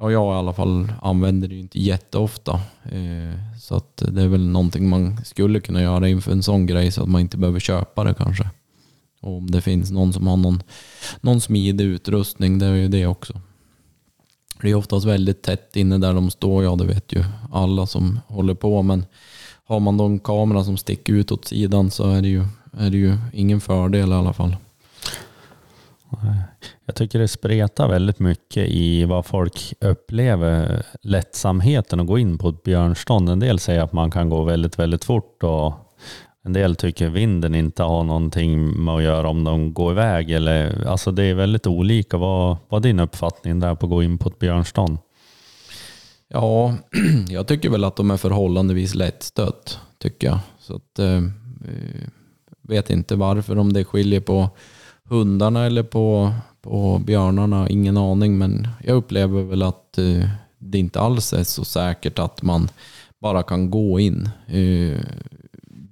ja, 0.03 0.13
jag 0.13 0.35
i 0.35 0.39
alla 0.39 0.53
fall 0.53 0.93
använder 1.03 1.49
det 1.49 1.55
ju 1.55 1.61
inte 1.61 1.81
jätteofta. 1.81 2.61
Eh, 2.85 3.59
så 3.61 3.77
att 3.77 4.03
det 4.09 4.23
är 4.23 4.29
väl 4.29 4.49
någonting 4.49 4.89
man 4.89 5.25
skulle 5.25 5.61
kunna 5.61 5.83
göra 5.83 6.09
inför 6.09 6.33
en 6.33 6.43
sån 6.43 6.67
grej 6.67 6.93
så 6.93 7.03
att 7.03 7.09
man 7.09 7.21
inte 7.21 7.37
behöver 7.37 7.61
köpa 7.61 8.05
det 8.05 8.15
kanske. 8.15 8.51
Och 9.21 9.37
om 9.37 9.51
det 9.51 9.61
finns 9.61 9.91
någon 9.91 10.13
som 10.13 10.27
har 10.27 10.37
någon, 10.37 10.63
någon 11.21 11.41
smidig 11.41 11.85
utrustning, 11.85 12.59
det 12.59 12.67
är 12.67 12.75
ju 12.75 12.89
det 12.89 13.07
också. 13.07 13.41
Det 14.63 14.71
är 14.71 14.75
oftast 14.75 15.07
väldigt 15.07 15.43
tätt 15.43 15.77
inne 15.77 15.99
där 15.99 16.15
de 16.15 16.31
står, 16.31 16.65
ja 16.65 16.77
det 16.77 16.85
vet 16.85 17.13
ju 17.13 17.25
alla 17.53 17.87
som 17.87 18.21
håller 18.27 18.55
på, 18.55 18.83
men 18.83 19.07
har 19.65 19.81
man 19.81 19.97
då 19.97 20.05
en 20.05 20.19
kamera 20.19 20.65
som 20.65 20.77
sticker 20.77 21.13
ut 21.13 21.33
åt 21.33 21.45
sidan 21.45 21.91
så 21.91 22.11
är 22.11 22.23
det 22.23 22.29
ju, 22.29 22.45
är 22.79 22.91
det 22.91 22.97
ju 22.97 23.17
ingen 23.33 23.61
fördel 23.61 24.11
i 24.11 24.15
alla 24.15 24.33
fall. 24.33 24.57
Jag 26.87 26.95
tycker 26.95 27.19
det 27.19 27.29
spretar 27.29 27.89
väldigt 27.89 28.19
mycket 28.19 28.69
i 28.69 29.05
vad 29.05 29.27
folk 29.27 29.75
upplever 29.81 30.83
lättsamheten 31.03 32.01
att 32.01 32.07
gå 32.07 32.19
in 32.19 32.39
på 32.39 32.49
ett 32.49 32.63
björnstånd. 32.63 33.29
En 33.29 33.41
del 33.41 33.59
säger 33.59 33.81
att 33.81 33.93
man 33.93 34.11
kan 34.11 34.29
gå 34.29 34.45
väldigt, 34.45 34.79
väldigt 34.79 35.05
fort 35.05 35.43
och 35.43 35.75
en 36.45 36.53
del 36.53 36.77
tycker 36.77 37.09
vinden 37.09 37.55
inte 37.55 37.83
har 37.83 38.05
någonting 38.05 38.85
med 38.85 38.95
att 38.95 39.03
göra 39.03 39.29
om 39.29 39.45
de 39.45 39.75
går 39.75 39.93
iväg. 39.93 40.31
Eller, 40.31 40.87
alltså 40.87 41.13
det 41.13 41.25
är 41.25 41.35
väldigt 41.35 41.67
olika. 41.67 42.17
Vad, 42.17 42.57
vad 42.69 42.85
är 42.85 42.89
din 42.89 43.01
uppfattning 43.01 43.61
där 43.61 43.75
på 43.75 43.87
att 43.87 43.91
gå 43.91 44.03
in 44.03 44.19
på 44.19 44.29
ett 44.29 44.39
björnstånd? 44.39 44.99
Ja, 46.29 46.75
jag 47.29 47.47
tycker 47.47 47.71
väl 47.71 47.85
att 47.85 47.97
de 47.97 48.11
är 48.11 48.17
förhållandevis 48.17 48.95
lättstött, 48.95 49.81
tycker 49.99 50.27
jag. 50.27 50.39
Så 50.59 50.77
att, 50.77 50.99
eh, 50.99 51.17
eh 51.17 52.09
vet 52.63 52.91
inte 52.91 53.17
varför, 53.17 53.59
om 53.59 53.73
det 53.73 53.85
skiljer 53.85 54.21
på 54.21 54.51
hundarna 55.13 55.67
eller 55.67 55.83
på, 55.83 56.33
på 56.63 57.01
björnarna, 57.07 57.69
ingen 57.69 57.97
aning. 57.97 58.39
Men 58.39 58.69
jag 58.85 58.97
upplever 58.97 59.43
väl 59.43 59.63
att 59.63 59.99
eh, 59.99 60.29
det 60.59 60.79
inte 60.79 61.01
alls 61.01 61.33
är 61.33 61.45
så 61.45 61.65
säkert 61.65 62.19
att 62.19 62.43
man 62.43 62.69
bara 63.19 63.43
kan 63.43 63.71
gå 63.71 64.01
in. 64.01 64.29
Eh, 64.47 65.01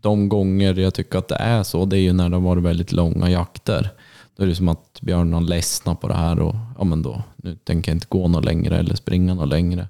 de 0.03 0.29
gånger 0.29 0.75
jag 0.75 0.95
tycker 0.95 1.19
att 1.19 1.29
det 1.29 1.37
är 1.37 1.63
så, 1.63 1.85
det 1.85 1.97
är 1.97 2.01
ju 2.01 2.13
när 2.13 2.29
det 2.29 2.37
har 2.37 2.41
varit 2.41 2.63
väldigt 2.63 2.93
långa 2.93 3.31
jakter. 3.31 3.91
Då 4.37 4.43
är 4.43 4.47
det 4.47 4.55
som 4.55 4.69
att 4.69 4.99
björnarna 5.01 5.41
ledsnar 5.41 5.95
på 5.95 6.09
det 6.09 6.15
här 6.15 6.41
och 6.41 6.55
ja 6.79 6.85
men 6.85 7.03
då, 7.03 7.23
nu 7.37 7.57
tänker 7.57 7.91
jag 7.91 7.97
inte 7.97 8.07
gå 8.09 8.29
något 8.29 8.45
längre 8.45 8.79
eller 8.79 8.95
springa 8.95 9.35
något 9.35 9.49
längre. 9.49 9.89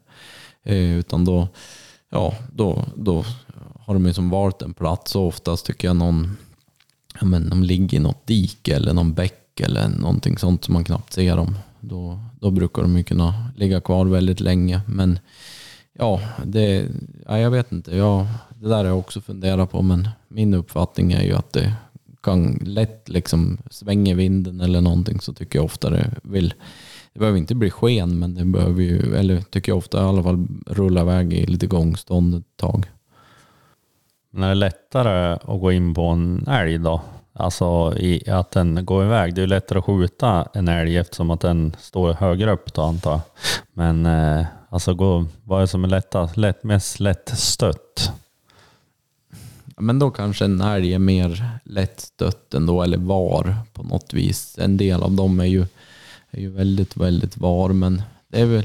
Eh, 0.62 0.98
utan 0.98 1.24
då, 1.24 1.48
ja, 2.10 2.34
då, 2.52 2.84
då 2.96 3.24
har 3.80 3.94
de 3.94 4.06
ju 4.06 4.12
som 4.12 4.30
valt 4.30 4.62
en 4.62 4.74
plats 4.74 5.16
och 5.16 5.26
oftast 5.26 5.66
tycker 5.66 5.88
jag 5.88 5.96
någon 5.96 6.36
ja, 7.20 7.26
men 7.26 7.48
de 7.50 7.62
ligger 7.62 7.98
i 7.98 8.00
något 8.00 8.26
dike 8.26 8.76
eller 8.76 8.94
någon 8.94 9.14
bäck 9.14 9.60
eller 9.60 9.88
någonting 9.88 10.38
sånt 10.38 10.64
som 10.64 10.74
man 10.74 10.84
knappt 10.84 11.12
ser 11.12 11.36
dem. 11.36 11.54
Då, 11.80 12.20
då 12.40 12.50
brukar 12.50 12.82
de 12.82 12.96
ju 12.96 13.04
kunna 13.04 13.50
ligga 13.56 13.80
kvar 13.80 14.06
väldigt 14.06 14.40
länge. 14.40 14.80
Men 14.86 15.18
ja, 15.92 16.20
det, 16.44 16.86
ja 17.26 17.38
jag 17.38 17.50
vet 17.50 17.72
inte. 17.72 17.96
Ja, 17.96 18.28
det 18.60 18.68
där 18.68 18.76
har 18.76 18.84
jag 18.84 18.98
också 18.98 19.20
funderat 19.20 19.70
på 19.70 19.82
men 19.82 20.08
min 20.28 20.54
uppfattning 20.54 21.12
är 21.12 21.22
ju 21.22 21.34
att 21.34 21.52
det 21.52 21.74
kan 22.22 22.60
lätt 22.64 23.08
liksom 23.08 23.58
svänga 23.70 24.14
vinden 24.14 24.60
eller 24.60 24.80
någonting 24.80 25.20
så 25.20 25.32
tycker 25.32 25.58
jag 25.58 25.64
ofta 25.64 25.90
det 25.90 26.14
vill 26.22 26.54
det 27.12 27.18
behöver 27.18 27.38
inte 27.38 27.54
bli 27.54 27.70
sken 27.70 28.18
men 28.18 28.34
det 28.34 28.44
behöver 28.44 28.82
ju, 28.82 29.16
eller 29.16 29.40
tycker 29.40 29.72
jag 29.72 29.78
ofta 29.78 29.98
i 29.98 30.04
alla 30.04 30.22
fall 30.22 30.46
rulla 30.66 31.00
iväg 31.00 31.32
i 31.32 31.46
lite 31.46 31.66
gångstånd 31.66 32.34
ett 32.34 32.56
tag. 32.56 32.86
Men 34.30 34.42
är 34.42 34.48
det 34.48 34.54
lättare 34.54 35.32
att 35.32 35.60
gå 35.60 35.72
in 35.72 35.94
på 35.94 36.02
en 36.02 36.46
älg 36.48 36.78
då? 36.78 37.00
Alltså 37.32 37.94
i, 37.96 38.30
att 38.30 38.50
den 38.50 38.84
går 38.84 39.04
iväg. 39.04 39.34
Det 39.34 39.42
är 39.42 39.46
lättare 39.46 39.78
att 39.78 39.84
skjuta 39.84 40.48
en 40.54 40.68
älg 40.68 40.96
eftersom 40.96 41.30
att 41.30 41.40
den 41.40 41.76
står 41.78 42.12
högre 42.12 42.52
upp 42.52 42.74
då 42.74 42.82
antar 42.82 43.10
jag. 43.10 43.20
Men 43.72 44.06
eh, 44.06 44.46
alltså 44.68 44.94
gå, 44.94 45.26
vad 45.44 45.58
är 45.58 45.60
det 45.60 45.68
som 45.68 45.84
är 45.84 45.88
lättast, 45.88 46.36
lätt, 46.36 46.64
mest 46.64 47.00
lättstött? 47.00 48.12
Men 49.76 49.98
då 49.98 50.10
kanske 50.10 50.44
en 50.44 50.60
älg 50.60 50.94
är 50.94 50.98
mer 50.98 51.48
lättstött 51.64 52.54
ändå, 52.54 52.82
eller 52.82 52.98
var 52.98 53.54
på 53.72 53.82
något 53.82 54.12
vis. 54.12 54.58
En 54.58 54.76
del 54.76 55.02
av 55.02 55.12
dem 55.12 55.40
är 55.40 55.44
ju, 55.44 55.66
är 56.30 56.40
ju 56.40 56.50
väldigt, 56.50 56.96
väldigt 56.96 57.36
var, 57.36 57.68
men 57.68 58.02
det 58.28 58.40
är 58.40 58.46
väl 58.46 58.64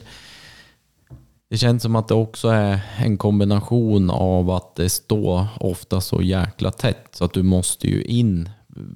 det 1.55 1.59
känns 1.59 1.83
som 1.83 1.95
att 1.95 2.07
det 2.07 2.13
också 2.13 2.47
är 2.47 2.79
en 2.97 3.17
kombination 3.17 4.09
av 4.09 4.49
att 4.49 4.75
det 4.75 4.89
står 4.89 5.47
ofta 5.59 6.01
så 6.01 6.21
jäkla 6.21 6.71
tätt 6.71 7.07
så 7.11 7.25
att 7.25 7.33
du 7.33 7.43
måste 7.43 7.87
ju 7.87 8.03
in 8.03 8.49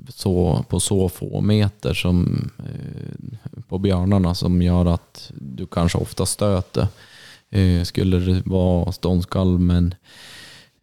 så, 0.09 0.65
på 0.69 0.79
så 0.79 1.09
få 1.09 1.41
meter 1.41 1.93
som 1.93 2.49
eh, 2.59 3.61
på 3.67 3.77
björnarna 3.77 4.35
som 4.35 4.61
gör 4.61 4.85
att 4.85 5.31
du 5.35 5.65
kanske 5.65 5.97
ofta 5.97 6.25
stöter. 6.25 6.87
Eh, 7.49 7.83
skulle 7.83 8.17
det 8.19 8.41
vara 8.45 8.91
ståndskall 8.91 9.59
men 9.59 9.95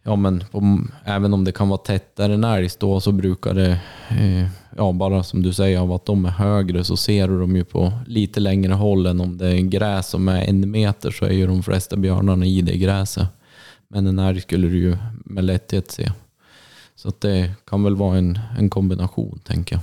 ja, 0.06 0.16
men 0.16 0.44
på, 0.50 0.80
även 1.04 1.34
om 1.34 1.44
det 1.44 1.52
kan 1.52 1.68
vara 1.68 1.78
tättare 1.78 2.34
än 2.34 2.44
älg 2.44 2.68
då 2.78 3.00
så 3.00 3.12
brukar 3.12 3.54
det, 3.54 3.78
eh, 4.08 4.48
ja 4.76 4.92
bara 4.92 5.22
som 5.22 5.42
du 5.42 5.52
säger, 5.52 5.78
av 5.78 5.92
att 5.92 6.06
de 6.06 6.24
är 6.24 6.30
högre 6.30 6.84
så 6.84 6.96
ser 6.96 7.28
du 7.28 7.40
dem 7.40 7.56
ju 7.56 7.64
på 7.64 7.92
lite 8.06 8.40
längre 8.40 8.72
håll 8.72 9.06
än 9.06 9.20
om 9.20 9.38
det 9.38 9.48
är 9.48 9.60
gräs 9.60 10.08
som 10.08 10.28
är 10.28 10.44
en 10.44 10.70
meter 10.70 11.10
så 11.10 11.24
är 11.24 11.32
ju 11.32 11.46
de 11.46 11.62
flesta 11.62 11.96
björnarna 11.96 12.46
i 12.46 12.62
det 12.62 12.76
gräset. 12.76 13.28
Men 13.88 14.06
en 14.06 14.18
älg 14.18 14.40
skulle 14.40 14.68
du 14.68 14.78
ju 14.78 14.96
med 15.24 15.44
lätthet 15.44 15.90
se. 15.90 16.12
Så 16.96 17.08
att 17.08 17.20
det 17.20 17.50
kan 17.64 17.82
väl 17.82 17.96
vara 17.96 18.18
en, 18.18 18.38
en 18.58 18.70
kombination 18.70 19.40
tänker 19.44 19.76
jag. 19.76 19.82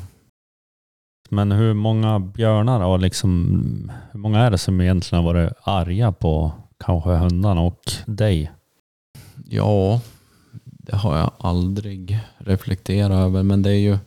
Men 1.30 1.52
hur 1.52 1.74
många 1.74 2.20
björnar 2.20 2.82
och 2.82 3.00
liksom, 3.00 3.92
hur 4.12 4.20
många 4.20 4.40
är 4.40 4.52
det 4.52 4.58
som 4.58 4.82
egentligen 4.82 5.24
har 5.24 5.34
varit 5.34 5.54
arga 5.64 6.12
på 6.12 6.52
kanske 6.86 7.10
hundarna 7.10 7.62
och 7.62 7.82
dig? 8.06 8.52
Ja, 9.46 10.02
det 10.86 10.96
har 10.96 11.18
jag 11.18 11.32
aldrig 11.40 12.20
reflekterat 12.38 13.12
över, 13.12 13.44
men 13.44 13.62
det 13.62 13.70
är 13.70 13.80
ju... 13.80 13.98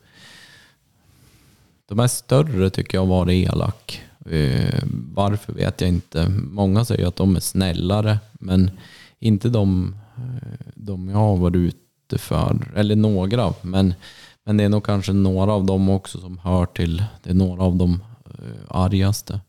De 1.89 2.01
är 2.01 2.07
större 2.07 2.71
tycker 2.71 2.99
jag 2.99 3.03
har 3.03 3.09
varit 3.09 3.49
elak. 3.49 4.03
Eh, 4.31 4.83
varför 5.15 5.53
vet 5.53 5.81
jag 5.81 5.89
inte. 5.89 6.29
Många 6.29 6.85
säger 6.85 7.07
att 7.07 7.17
de 7.17 7.37
är 7.37 7.41
snällare, 7.41 8.19
men 8.33 8.71
inte 9.19 9.49
de, 9.49 9.97
eh, 10.17 10.67
de 10.75 11.09
jag 11.09 11.19
har 11.19 11.37
varit 11.37 11.57
ute 11.57 12.19
för. 12.19 12.73
Eller 12.77 12.97
några, 12.97 13.55
men, 13.63 13.95
men 14.45 14.57
det 14.57 14.65
är 14.65 14.69
nog 14.69 14.85
kanske 14.85 15.13
några 15.13 15.53
av 15.53 15.67
dem 15.67 15.89
också 15.89 16.21
som 16.21 16.39
hör 16.39 16.67
till, 16.67 17.05
det 17.23 17.31
är 17.31 17.35
några 17.35 17.63
av 17.63 17.77
de 17.77 18.03
eh, 18.25 18.67
argaste. 18.69 19.41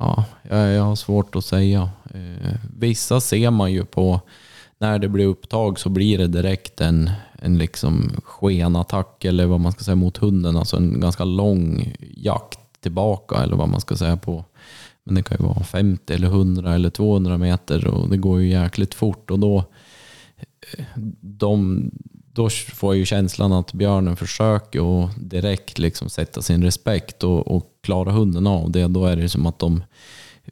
Ja, 0.00 0.24
jag 0.50 0.82
har 0.82 0.96
svårt 0.96 1.36
att 1.36 1.44
säga. 1.44 1.90
Eh, 2.14 2.54
vissa 2.78 3.20
ser 3.20 3.50
man 3.50 3.72
ju 3.72 3.84
på, 3.84 4.20
när 4.78 4.98
det 4.98 5.08
blir 5.08 5.26
upptag 5.26 5.78
så 5.78 5.88
blir 5.88 6.18
det 6.18 6.26
direkt 6.26 6.80
en, 6.80 7.10
en 7.32 7.58
liksom 7.58 8.10
skenattack 8.24 9.24
eller 9.24 9.46
vad 9.46 9.60
man 9.60 9.72
ska 9.72 9.84
säga 9.84 9.94
mot 9.94 10.16
hunden. 10.16 10.56
Alltså 10.56 10.76
en 10.76 11.00
ganska 11.00 11.24
lång 11.24 11.94
jakt 12.00 12.60
tillbaka 12.80 13.36
eller 13.36 13.56
vad 13.56 13.68
man 13.68 13.80
ska 13.80 13.96
säga 13.96 14.16
på. 14.16 14.44
Men 15.04 15.14
det 15.14 15.22
kan 15.22 15.36
ju 15.40 15.46
vara 15.46 15.64
50 15.64 16.14
eller 16.14 16.26
100 16.26 16.74
eller 16.74 16.90
200 16.90 17.38
meter 17.38 17.86
och 17.86 18.08
det 18.08 18.16
går 18.16 18.40
ju 18.40 18.48
jäkligt 18.48 18.94
fort 18.94 19.30
och 19.30 19.38
då 19.38 19.64
eh, 20.78 20.84
de, 21.20 21.90
då 22.32 22.50
får 22.50 22.94
jag 22.94 22.98
ju 22.98 23.04
känslan 23.04 23.52
att 23.52 23.72
björnen 23.72 24.16
försöker 24.16 25.04
att 25.04 25.10
direkt 25.16 25.78
liksom 25.78 26.10
sätta 26.10 26.42
sin 26.42 26.62
respekt 26.62 27.24
och, 27.24 27.48
och 27.48 27.72
klara 27.82 28.12
hunden 28.12 28.46
av 28.46 28.70
det. 28.70 28.86
Då 28.86 29.06
är 29.06 29.16
det 29.16 29.28
som 29.28 29.46
att 29.46 29.58
de 29.58 29.82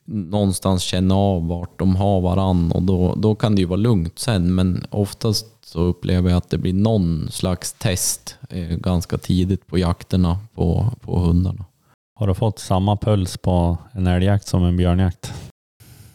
någonstans 0.05 0.83
känner 0.83 1.15
av 1.15 1.47
vart 1.47 1.79
de 1.79 1.97
har 1.97 2.21
varann 2.21 2.73
och 2.73 2.83
då, 2.83 3.15
då 3.15 3.35
kan 3.35 3.55
det 3.55 3.61
ju 3.61 3.67
vara 3.67 3.77
lugnt 3.77 4.19
sen. 4.19 4.55
Men 4.55 4.87
oftast 4.91 5.47
så 5.65 5.81
upplever 5.81 6.31
jag 6.31 6.37
att 6.37 6.51
det 6.51 6.59
blir 6.59 6.73
någon 6.73 7.29
slags 7.31 7.73
test 7.73 8.37
eh, 8.51 8.77
ganska 8.77 9.19
tidigt 9.19 9.67
på 9.67 9.79
jakterna 9.79 10.39
på, 10.55 10.93
på 11.01 11.19
hundarna. 11.19 11.65
Har 12.15 12.27
du 12.27 12.35
fått 12.35 12.59
samma 12.59 12.97
puls 12.97 13.37
på 13.37 13.79
en 13.93 14.07
älgjakt 14.07 14.47
som 14.47 14.65
en 14.65 14.77
björnjakt? 14.77 15.33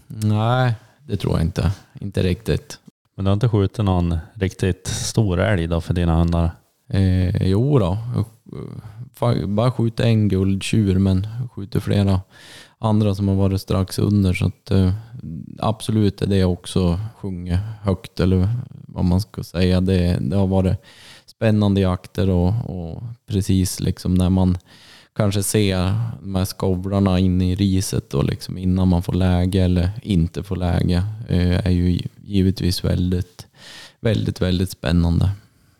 Nej, 0.07 0.73
det 1.07 1.17
tror 1.17 1.33
jag 1.33 1.41
inte. 1.41 1.71
Inte 1.99 2.23
riktigt. 2.23 2.79
Men 3.15 3.25
du 3.25 3.29
har 3.29 3.33
inte 3.33 3.49
skjutit 3.49 3.85
någon 3.85 4.17
riktigt 4.33 4.87
stor 4.87 5.39
älg 5.39 5.67
då 5.67 5.81
för 5.81 5.93
dina 5.93 6.15
hundar? 6.15 6.51
Eh, 6.89 7.47
jo 7.47 7.79
då. 7.79 7.97
Bara 9.47 9.71
skjutit 9.71 9.99
en 9.99 10.29
guldtjur 10.29 10.99
men 10.99 11.27
skjuter 11.51 11.79
flera 11.79 12.21
andra 12.81 13.15
som 13.15 13.27
har 13.27 13.35
varit 13.35 13.61
strax 13.61 13.99
under. 13.99 14.33
Så 14.33 14.45
att, 14.45 14.71
eh, 14.71 14.93
absolut 15.59 16.21
är 16.21 16.27
det 16.27 16.43
också 16.45 16.99
sjungit 17.17 17.59
högt 17.81 18.19
eller 18.19 18.49
vad 18.71 19.05
man 19.05 19.21
ska 19.21 19.43
säga. 19.43 19.81
Det, 19.81 20.17
det 20.21 20.35
har 20.35 20.47
varit 20.47 20.77
spännande 21.25 21.81
jakter 21.81 22.29
och, 22.29 22.53
och 22.65 23.03
precis 23.27 23.79
liksom 23.79 24.15
när 24.15 24.29
man 24.29 24.57
kanske 25.15 25.43
ser 25.43 25.93
de 26.21 26.35
här 26.35 26.45
skovlarna 26.45 27.19
inne 27.19 27.51
i 27.51 27.55
riset 27.55 28.13
och 28.13 28.23
liksom 28.23 28.57
innan 28.57 28.87
man 28.87 29.03
får 29.03 29.13
läge 29.13 29.63
eller 29.63 29.91
inte 30.03 30.43
får 30.43 30.55
läge 30.55 31.03
eh, 31.27 31.65
är 31.65 31.71
ju 31.71 31.99
givetvis 32.23 32.83
väldigt, 32.83 33.47
väldigt, 33.99 34.41
väldigt 34.41 34.69
spännande. 34.69 35.31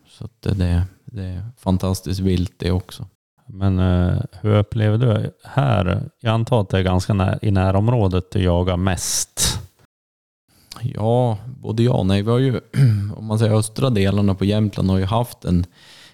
Så 0.10 0.26
att 0.26 0.41
det, 0.41 0.84
det 1.06 1.24
är 1.24 1.45
fantastiskt 1.58 2.20
vilt 2.20 2.54
det 2.58 2.72
också. 2.72 3.06
Men 3.54 3.80
eh, 3.80 4.22
hur 4.41 4.56
upplever 4.56 4.97
du 4.97 5.32
här? 5.43 6.10
Jag 6.20 6.34
antar 6.34 6.62
att 6.62 6.70
det 6.70 6.78
är 6.78 6.84
ganska 6.84 7.14
när, 7.14 7.45
i 7.45 7.52
närområdet 7.52 8.32
du 8.32 8.43
jagar 8.43 8.78
mest. 8.78 9.60
Ja, 10.82 11.38
både 11.45 11.84
ja 11.84 11.93
och 11.93 12.06
nej. 12.06 12.22
Vi 12.22 12.30
har 12.30 12.39
ju, 12.39 12.60
om 13.16 13.26
man 13.26 13.39
säger 13.39 13.54
östra 13.54 13.89
delarna 13.89 14.36
på 14.36 14.45
Jämtland 14.45 14.89
har 14.89 14.97
ju 14.97 15.06
haft 15.06 15.45
en 15.45 15.66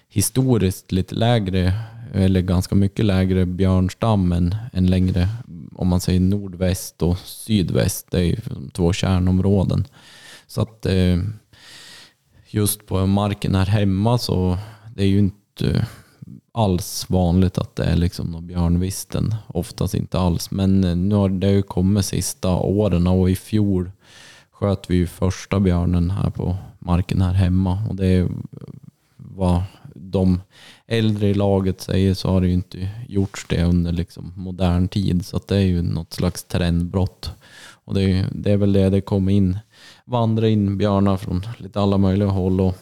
historiskt 0.08 0.92
lite 0.92 1.14
lägre, 1.14 1.72
eller 2.14 2.40
ganska 2.40 2.74
mycket 2.74 3.04
lägre 3.04 3.46
björnstam 3.46 4.32
än, 4.32 4.56
än 4.72 4.86
längre, 4.86 5.28
om 5.74 5.88
man 5.88 6.00
säger 6.00 6.20
nordväst 6.20 7.02
och 7.02 7.18
sydväst. 7.18 8.10
Det 8.10 8.18
är 8.18 8.24
ju 8.24 8.36
de 8.44 8.70
två 8.70 8.92
kärnområden. 8.92 9.84
Så 10.46 10.62
att 10.62 10.86
eh, 10.86 11.18
just 12.46 12.86
på 12.86 13.06
marken 13.06 13.54
här 13.54 13.66
hemma 13.66 14.18
så 14.18 14.58
det 14.96 15.02
är 15.02 15.08
ju 15.08 15.18
inte 15.18 15.86
alls 16.58 17.10
vanligt 17.10 17.58
att 17.58 17.76
det 17.76 17.84
är 17.84 17.96
liksom 17.96 18.26
någon 18.26 18.46
björnvisten. 18.46 19.34
Oftast 19.46 19.94
inte 19.94 20.18
alls. 20.18 20.50
Men 20.50 20.84
eh, 20.84 20.96
nu 20.96 21.14
har 21.14 21.28
det 21.28 21.50
ju 21.50 21.62
kommit 21.62 22.04
sista 22.04 22.56
åren 22.56 23.06
och 23.06 23.30
i 23.30 23.36
fjol 23.36 23.90
sköt 24.50 24.90
vi 24.90 24.96
ju 24.96 25.06
första 25.06 25.60
björnen 25.60 26.10
här 26.10 26.30
på 26.30 26.56
marken 26.78 27.22
här 27.22 27.32
hemma. 27.32 27.82
Och 27.88 27.96
det 27.96 28.06
är 28.06 28.28
vad 29.16 29.62
de 29.94 30.40
äldre 30.86 31.28
i 31.28 31.34
laget 31.34 31.80
säger 31.80 32.14
så 32.14 32.30
har 32.30 32.40
det 32.40 32.46
ju 32.46 32.52
inte 32.52 32.88
gjorts 33.08 33.46
det 33.48 33.64
under 33.64 33.92
liksom 33.92 34.32
modern 34.36 34.88
tid. 34.88 35.26
Så 35.26 35.36
att 35.36 35.48
det 35.48 35.56
är 35.56 35.66
ju 35.66 35.82
något 35.82 36.12
slags 36.12 36.44
trendbrott. 36.44 37.30
Och 37.84 37.94
det 37.94 38.02
är, 38.02 38.26
det 38.32 38.52
är 38.52 38.56
väl 38.56 38.72
det 38.72 38.90
det 38.90 39.00
kommer 39.00 39.32
in, 39.32 39.58
vandra 40.04 40.48
in 40.48 40.78
björnar 40.78 41.16
från 41.16 41.46
lite 41.58 41.80
alla 41.80 41.98
möjliga 41.98 42.28
håll. 42.28 42.60
Och 42.60 42.76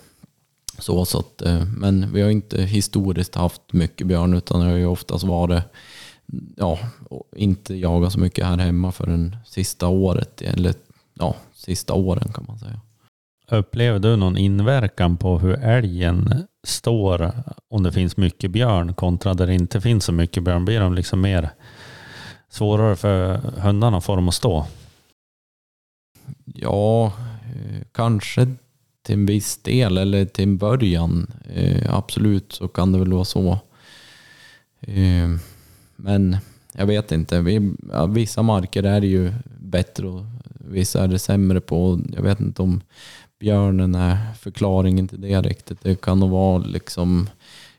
så, 0.79 1.05
så 1.05 1.19
att, 1.19 1.43
eh, 1.43 1.65
men 1.77 2.13
vi 2.13 2.23
har 2.23 2.31
inte 2.31 2.63
historiskt 2.63 3.35
haft 3.35 3.73
mycket 3.73 4.07
björn 4.07 4.35
utan 4.35 4.61
det 4.61 4.67
har 4.67 4.77
ju 4.77 4.87
oftast 4.87 5.25
varit 5.25 5.63
ja, 6.57 6.79
inte 7.37 7.75
jagat 7.75 8.13
så 8.13 8.19
mycket 8.19 8.47
här 8.47 8.59
hemma 8.59 8.93
förrän 8.93 9.37
sista 9.45 9.89
året, 9.89 10.43
eller 10.43 10.75
ja, 11.15 11.37
sista 11.55 11.95
åren 11.95 12.33
kan 12.35 12.45
man 12.49 12.59
säga. 12.59 12.81
Upplever 13.51 13.99
du 13.99 14.17
någon 14.17 14.37
inverkan 14.37 15.17
på 15.17 15.39
hur 15.39 15.55
älgen 15.55 16.47
står 16.67 17.33
om 17.71 17.83
det 17.83 17.93
finns 17.93 18.17
mycket 18.17 18.51
björn 18.51 18.95
kontra 18.95 19.35
där 19.35 19.47
det 19.47 19.55
inte 19.55 19.81
finns 19.81 20.05
så 20.05 20.13
mycket 20.13 20.43
björn? 20.43 20.65
Blir 20.65 20.81
de 20.81 20.95
liksom 20.95 21.21
mer 21.21 21.51
svårare 22.49 22.97
för 22.97 23.37
hundarna 23.61 23.97
att 23.97 24.05
få 24.05 24.17
dem 24.17 24.29
att 24.29 24.35
stå? 24.35 24.67
Ja, 26.45 27.07
eh, 27.07 27.83
kanske 27.93 28.55
till 29.07 29.15
en 29.15 29.27
viss 29.27 29.59
del 29.59 29.99
eller 29.99 30.25
till 30.25 30.45
en 30.45 30.57
början. 30.57 31.27
Eh, 31.55 31.95
absolut 31.95 32.53
så 32.53 32.69
kan 32.69 32.93
det 32.93 32.99
väl 32.99 33.13
vara 33.13 33.25
så. 33.25 33.59
Eh, 34.81 35.29
men 35.97 36.37
jag 36.73 36.87
vet 36.87 37.13
inte. 37.13 37.41
Vi, 37.41 37.73
ja, 37.93 38.07
vissa 38.07 38.43
marker 38.43 38.83
är 38.83 39.01
det 39.01 39.07
ju 39.07 39.33
bättre 39.61 40.07
och 40.07 40.25
vissa 40.59 41.05
är 41.05 41.09
det 41.09 41.19
sämre 41.19 41.61
på. 41.61 42.01
Jag 42.17 42.23
vet 42.23 42.41
inte 42.41 42.63
om 42.63 42.81
björnen 43.39 43.95
är 43.95 44.35
förklaringen 44.35 45.09
till 45.09 45.21
det 45.21 45.43
riktigt. 45.43 45.83
Det 45.83 46.01
kan 46.01 46.21
nog 46.21 46.31
vara 46.31 46.59
liksom 46.59 47.29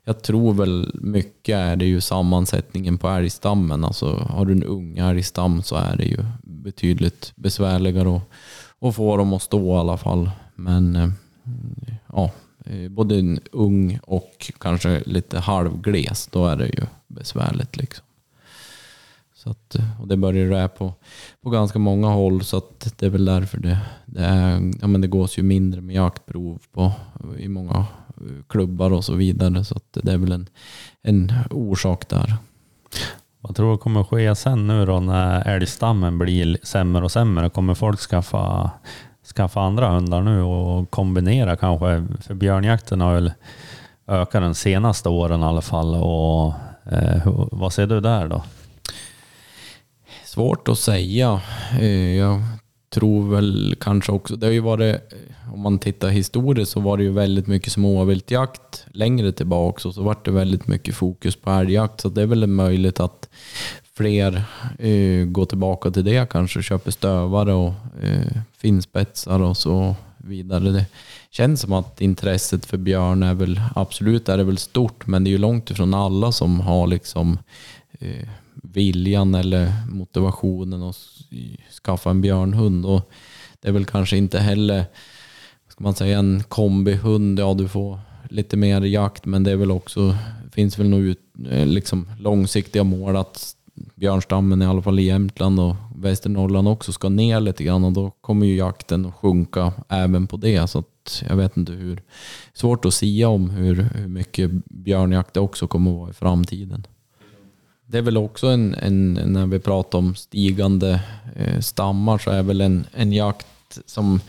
jag 0.03 0.21
tror 0.21 0.53
väl 0.53 0.91
mycket 0.93 1.55
är 1.55 1.75
det 1.75 1.85
ju 1.85 2.01
sammansättningen 2.01 2.97
på 2.97 3.07
älgstammen. 3.07 3.83
Alltså 3.83 4.27
har 4.29 4.45
du 4.45 4.53
en 4.53 4.63
ung 4.63 4.97
älgstam 4.97 5.63
så 5.63 5.75
är 5.75 5.95
det 5.95 6.05
ju 6.05 6.17
betydligt 6.41 7.33
besvärligare 7.35 8.15
att, 8.15 8.29
att 8.79 8.95
få 8.95 9.17
dem 9.17 9.33
att 9.33 9.41
stå 9.41 9.75
i 9.75 9.79
alla 9.79 9.97
fall. 9.97 10.29
Men 10.57 10.95
eh, 10.95 11.09
ja, 12.13 12.31
både 12.89 13.19
en 13.19 13.39
ung 13.51 13.99
och 14.03 14.51
kanske 14.59 15.03
lite 15.05 15.39
halvgles, 15.39 16.27
då 16.27 16.47
är 16.47 16.55
det 16.55 16.65
ju 16.65 16.83
besvärligt. 17.07 17.77
Liksom. 17.77 18.05
Så 19.35 19.49
att, 19.49 19.75
eh, 19.75 20.01
och 20.01 20.07
det 20.07 20.17
börjar 20.17 20.61
det 20.61 20.67
på, 20.67 20.93
på 21.41 21.49
ganska 21.49 21.79
många 21.79 22.07
håll 22.07 22.43
så 22.43 22.57
att 22.57 22.93
det 22.97 23.05
är 23.05 23.09
väl 23.09 23.25
därför 23.25 23.57
det, 23.57 23.77
det, 24.05 24.23
är, 24.25 24.73
ja, 24.81 24.87
men 24.87 25.01
det 25.01 25.07
gås 25.07 25.37
ju 25.39 25.43
mindre 25.43 25.81
med 25.81 25.95
jaktprov 25.95 26.61
på, 26.73 26.91
eh, 27.23 27.43
i 27.43 27.47
många 27.47 27.85
klubbar 28.47 28.91
och 28.91 29.05
så 29.05 29.13
vidare. 29.13 29.65
Så 29.65 29.75
att 29.75 29.97
det 30.03 30.11
är 30.11 30.17
väl 30.17 30.31
en, 30.31 30.47
en 31.01 31.33
orsak 31.51 32.09
där. 32.09 32.33
Vad 33.39 33.55
tror 33.55 33.71
du 33.71 33.77
kommer 33.77 34.03
ske 34.03 34.35
sen 34.35 34.67
nu 34.67 34.85
då 34.85 34.99
när 34.99 35.47
älgstammen 35.47 36.17
blir 36.17 36.57
sämre 36.63 37.03
och 37.03 37.11
sämre? 37.11 37.49
Kommer 37.49 37.73
folk 37.73 37.99
skaffa, 37.99 38.71
skaffa 39.35 39.61
andra 39.61 39.89
hundar 39.89 40.21
nu 40.21 40.41
och 40.41 40.91
kombinera 40.91 41.55
kanske? 41.55 42.05
För 42.21 42.33
björnjakten 42.33 43.01
har 43.01 43.13
väl 43.13 43.31
ökat 44.07 44.41
de 44.41 44.53
senaste 44.55 45.09
åren 45.09 45.41
i 45.41 45.43
alla 45.43 45.61
fall. 45.61 45.95
Och, 45.95 46.53
eh, 46.91 47.23
hur- 47.23 47.49
vad 47.51 47.73
ser 47.73 47.87
du 47.87 47.99
där 48.01 48.27
då? 48.27 48.43
Svårt 50.25 50.67
att 50.67 50.79
säga. 50.79 51.41
Eh, 51.79 52.15
jag 52.15 52.41
tror 52.89 53.29
väl 53.35 53.75
kanske 53.81 54.11
också, 54.11 54.35
det 54.35 54.45
har 54.45 54.53
ju 54.53 54.59
varit, 54.59 55.13
om 55.53 55.59
man 55.61 55.79
tittar 55.79 56.09
historiskt 56.09 56.71
så 56.71 56.79
var 56.79 56.97
det 56.97 57.03
ju 57.03 57.11
väldigt 57.11 57.47
mycket 57.47 57.73
småviltjakt 57.73 58.85
längre 58.91 59.31
tillbaka 59.31 59.87
och 59.87 59.93
så 59.93 60.01
var 60.03 60.17
det 60.23 60.31
väldigt 60.31 60.67
mycket 60.67 60.95
fokus 60.95 61.35
på 61.35 61.51
älgjakt. 61.51 62.01
Så 62.01 62.09
det 62.09 62.21
är 62.21 62.25
väl 62.25 62.47
möjligt 62.47 62.99
att 62.99 63.29
fler 63.97 64.43
eh, 64.79 65.25
går 65.25 65.45
tillbaka 65.45 65.91
till 65.91 66.05
det 66.05 66.29
kanske, 66.29 66.63
köper 66.63 66.91
stövare 66.91 67.53
och 67.53 67.73
eh, 68.01 68.41
finspetsar 68.57 69.39
och 69.39 69.57
så 69.57 69.95
vidare. 70.17 70.71
Det 70.71 70.85
känns 71.31 71.61
som 71.61 71.73
att 71.73 72.01
intresset 72.01 72.65
för 72.65 72.77
björn 72.77 73.23
är 73.23 73.33
väl, 73.33 73.61
absolut 73.75 74.29
är 74.29 74.37
det 74.37 74.43
väl 74.43 74.57
stort, 74.57 75.07
men 75.07 75.23
det 75.23 75.29
är 75.29 75.31
ju 75.31 75.37
långt 75.37 75.71
ifrån 75.71 75.93
alla 75.93 76.31
som 76.31 76.59
har 76.59 76.87
liksom 76.87 77.39
eh, 77.99 78.27
viljan 78.53 79.35
eller 79.35 79.71
motivationen 79.89 80.83
att 80.83 80.97
skaffa 81.83 82.09
en 82.09 82.21
björnhund. 82.21 82.85
Och 82.85 83.11
det 83.61 83.67
är 83.67 83.73
väl 83.73 83.85
kanske 83.85 84.17
inte 84.17 84.39
heller, 84.39 84.77
vad 85.65 85.71
ska 85.71 85.83
man 85.83 85.95
säga, 85.95 86.19
en 86.19 86.43
kombihund. 86.43 87.39
Ja, 87.39 87.53
du 87.53 87.67
får 87.67 87.99
lite 88.29 88.57
mer 88.57 88.81
jakt, 88.81 89.25
men 89.25 89.43
det 89.43 89.51
är 89.51 89.55
väl 89.55 89.71
också, 89.71 90.15
finns 90.51 90.79
väl 90.79 90.89
nog 90.89 90.99
ut, 90.99 91.19
eh, 91.49 91.65
liksom 91.65 92.09
långsiktiga 92.19 92.83
mål 92.83 93.15
att 93.15 93.56
björnstammen 93.95 94.61
i 94.61 94.65
alla 94.65 94.81
fall 94.81 94.99
i 94.99 95.03
Jämtland 95.03 95.59
och 95.59 95.75
Västernorrland 95.95 96.67
också 96.67 96.91
ska 96.91 97.09
ner 97.09 97.39
lite 97.39 97.63
grann 97.63 97.83
och 97.83 97.91
då 97.91 98.11
kommer 98.21 98.45
ju 98.45 98.55
jakten 98.55 99.05
att 99.05 99.15
sjunka 99.15 99.73
även 99.89 100.27
på 100.27 100.37
det. 100.37 100.67
Så 100.67 100.79
att 100.79 101.23
jag 101.29 101.35
vet 101.35 101.57
inte 101.57 101.71
hur, 101.71 102.01
svårt 102.53 102.85
att 102.85 102.93
sia 102.93 103.29
om 103.29 103.49
hur, 103.49 103.75
hur 103.75 104.07
mycket 104.07 104.51
björnjakt 104.65 105.33
det 105.33 105.39
också 105.39 105.67
kommer 105.67 105.91
att 105.91 105.97
vara 105.97 106.09
i 106.09 106.13
framtiden. 106.13 106.87
Det 107.85 107.97
är 107.97 108.01
väl 108.01 108.17
också 108.17 108.47
en, 108.47 108.75
en 108.75 109.13
när 109.13 109.45
vi 109.45 109.59
pratar 109.59 109.99
om 109.99 110.15
stigande 110.15 111.01
eh, 111.35 111.59
stammar 111.59 112.17
så 112.17 112.31
är 112.31 112.43
väl 112.43 112.61
en, 112.61 112.85
en 112.93 113.13
jakt 113.13 113.79
som 113.85 114.19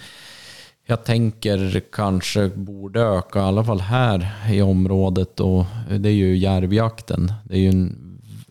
jag 0.86 1.04
tänker 1.04 1.82
kanske 1.92 2.48
borde 2.48 3.00
öka, 3.00 3.38
i 3.38 3.42
alla 3.42 3.64
fall 3.64 3.80
här 3.80 4.34
i 4.50 4.62
området. 4.62 5.40
Och 5.40 5.64
det 5.98 6.08
är 6.08 6.12
ju 6.12 6.36
järvjakten. 6.36 7.32
Det 7.44 7.54
är 7.54 7.58
ju 7.58 7.68
en 7.68 8.07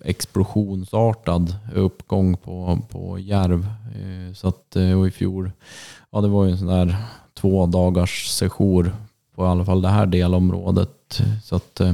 explosionsartad 0.07 1.55
uppgång 1.75 2.37
på, 2.37 2.79
på 2.89 3.19
järv. 3.19 3.67
Eh, 3.95 4.33
så 4.33 4.47
att, 4.47 4.75
eh, 4.75 4.99
och 4.99 5.07
i 5.07 5.11
fjol, 5.11 5.51
ja 6.11 6.21
det 6.21 6.27
var 6.27 6.45
ju 6.45 6.51
en 6.51 6.57
sån 6.57 6.67
där 6.67 6.95
två 7.33 7.65
dagars 7.65 8.27
session 8.27 8.89
på 9.35 9.43
i 9.43 9.47
alla 9.47 9.65
fall 9.65 9.81
det 9.81 9.89
här 9.89 10.05
delområdet. 10.05 11.21
Så 11.43 11.55
att 11.55 11.79
eh, 11.79 11.93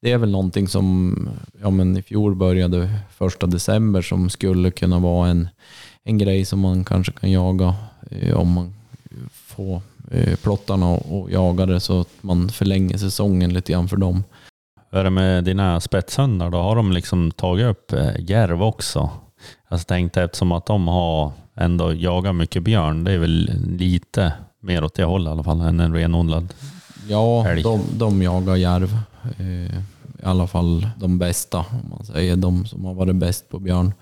det 0.00 0.12
är 0.12 0.18
väl 0.18 0.30
någonting 0.30 0.68
som, 0.68 1.16
ja 1.62 1.70
men 1.70 1.96
i 1.96 2.02
fjol 2.02 2.34
började 2.34 2.98
första 3.10 3.46
december 3.46 4.02
som 4.02 4.30
skulle 4.30 4.70
kunna 4.70 4.98
vara 4.98 5.28
en, 5.28 5.48
en 6.04 6.18
grej 6.18 6.44
som 6.44 6.60
man 6.60 6.84
kanske 6.84 7.12
kan 7.12 7.30
jaga 7.30 7.74
om 8.34 8.52
man 8.52 8.74
får 9.32 9.82
plottarna 10.42 10.86
och, 10.86 11.20
och 11.20 11.30
jaga 11.30 11.66
det 11.66 11.80
så 11.80 12.00
att 12.00 12.08
man 12.20 12.48
förlänger 12.48 12.98
säsongen 12.98 13.52
lite 13.52 13.72
grann 13.72 13.88
för 13.88 13.96
dem. 13.96 14.24
Hur 14.94 15.00
är 15.00 15.04
det 15.04 15.10
med 15.10 15.44
dina 15.44 15.80
spetshundar 15.80 16.50
då? 16.50 16.58
Har 16.58 16.76
de 16.76 16.92
liksom 16.92 17.30
tagit 17.30 17.66
upp 17.66 17.92
eh, 17.92 18.10
järv 18.18 18.62
också? 18.62 19.10
Jag 19.68 19.86
tänkte 19.86 20.22
eftersom 20.22 20.52
att 20.52 20.66
de 20.66 20.88
har 20.88 21.32
ändå 21.54 21.92
jagat 21.92 22.34
mycket 22.34 22.62
björn, 22.62 23.04
det 23.04 23.12
är 23.12 23.18
väl 23.18 23.50
lite 23.66 24.32
mer 24.60 24.84
åt 24.84 24.94
det 24.94 25.04
hållet 25.04 25.30
i 25.30 25.32
alla 25.32 25.42
fall 25.42 25.60
än 25.60 25.80
en 25.80 25.94
renodlad. 25.94 26.54
Ja, 27.08 27.48
Älg. 27.48 27.62
de, 27.62 27.80
de 27.92 28.22
jagar 28.22 28.56
järv. 28.56 28.98
Eh, 29.38 29.78
I 29.78 30.24
alla 30.24 30.46
fall 30.46 30.88
de 30.96 31.18
bästa, 31.18 31.58
om 31.58 31.90
man 31.90 32.04
säger. 32.04 32.36
De 32.36 32.66
som 32.66 32.84
har 32.84 32.94
varit 32.94 33.16
bäst 33.16 33.48
på 33.48 33.58
björn. 33.58 33.92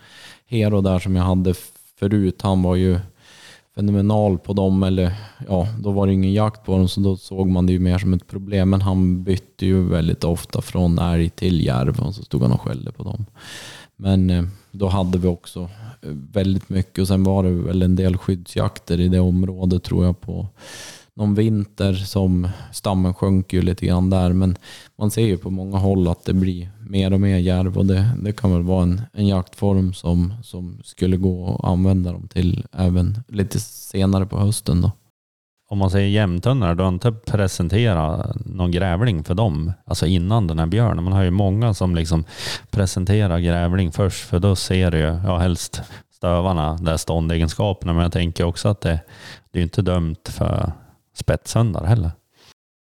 Hero 0.47 0.81
där 0.81 0.99
som 0.99 1.17
jag 1.17 1.25
hade 1.25 1.55
förut, 1.99 2.43
han 2.43 2.63
var 2.63 2.77
ju 2.77 3.01
fenomenal 3.75 4.39
på 4.39 4.53
dem. 4.53 4.83
Eller 4.83 5.13
ja, 5.49 5.69
då 5.81 5.91
var 5.91 6.07
det 6.07 6.13
ingen 6.13 6.33
jakt 6.33 6.65
på 6.65 6.77
dem 6.77 6.89
så 6.89 7.01
då 7.01 7.17
såg 7.17 7.49
man 7.49 7.67
det 7.67 7.73
ju 7.73 7.79
mer 7.79 7.99
som 7.99 8.15
ett 8.15 8.27
problem. 8.27 8.71
Men 8.71 8.81
han 8.81 9.25
bytte 9.25 9.67
ju 9.67 9.89
väldigt 9.89 10.25
ofta 10.25 10.63
från 10.63 10.99
älg 10.99 11.31
till 11.31 11.65
järv 11.65 12.01
och 12.01 12.15
så 12.15 12.23
stod 12.23 12.43
han 12.43 12.53
och 12.53 12.61
skällde 12.61 12.93
på 12.93 13.03
dem. 13.03 13.27
Men 13.97 14.31
eh, 14.31 14.45
då 14.71 14.89
hade 14.89 15.19
vi 15.19 15.29
också 15.29 15.61
eh, 16.03 16.11
väldigt 16.33 16.69
mycket 16.69 16.99
och 16.99 17.09
sen 17.09 17.25
var 17.25 17.43
det 17.43 17.51
väl 17.51 17.83
en 17.83 17.97
del 17.97 18.17
skyddsjakter 18.17 19.01
i 19.01 19.09
det 19.09 19.21
området 19.21 19.83
tror 19.83 20.05
jag 20.05 20.21
på 20.21 20.47
någon 21.15 21.35
vinter 21.35 21.95
som 21.95 22.49
stammen 22.73 23.15
sjönk 23.15 23.53
ju 23.53 23.63
lite 23.63 23.87
grann 23.87 24.11
där. 24.11 24.33
Men 24.33 24.57
man 24.99 25.11
ser 25.11 25.27
ju 25.27 25.39
på 25.39 25.51
många 25.51 25.79
håll 25.79 26.09
att 26.09 26.25
det 26.25 26.35
blir 26.35 26.71
mer 26.93 27.13
och 27.13 27.21
mer 27.21 27.39
järv 27.39 27.79
och 27.79 27.87
det, 27.87 28.11
det 28.23 28.33
kan 28.33 28.53
väl 28.53 28.63
vara 28.63 28.83
en, 28.83 29.03
en 29.13 29.27
jaktform 29.27 29.95
som, 29.95 30.35
som 30.43 30.81
skulle 30.85 31.17
gå 31.17 31.55
att 31.55 31.65
använda 31.65 32.13
dem 32.13 32.29
till 32.29 32.67
även 32.73 33.19
lite 33.29 33.61
senare 33.61 34.27
på 34.27 34.39
hösten. 34.39 34.83
Då. 34.83 34.93
Om 35.69 35.79
man 35.79 35.91
säger 35.91 36.09
jämthundar, 36.09 36.75
du 36.75 36.83
har 36.83 36.89
inte 36.89 37.13
presenterat 37.13 38.37
någon 38.47 38.71
grävling 38.71 39.25
för 39.25 39.35
dem, 39.35 39.73
alltså 39.85 40.07
innan 40.07 40.47
den 40.47 40.59
här 40.59 40.67
björnen. 40.67 41.05
Man 41.05 41.13
har 41.13 41.23
ju 41.23 41.31
många 41.31 41.75
som 41.75 41.95
liksom 41.95 42.25
presenterar 42.71 43.39
grävling 43.39 43.93
först, 43.93 44.25
för 44.25 44.39
då 44.39 44.57
ser 44.57 44.91
du 44.91 44.99
ju, 44.99 45.21
ja 45.25 45.39
helst 45.39 45.83
stövarna, 46.15 46.77
där 46.77 46.97
ståndegenskaperna, 46.97 47.93
men 47.93 48.03
jag 48.03 48.13
tänker 48.13 48.45
också 48.45 48.69
att 48.69 48.81
det, 48.81 49.01
det 49.51 49.59
är 49.59 49.61
ju 49.61 49.65
inte 49.65 49.83
dömt 49.83 50.29
för 50.29 50.73
spetshundar 51.15 51.85
heller. 51.85 52.11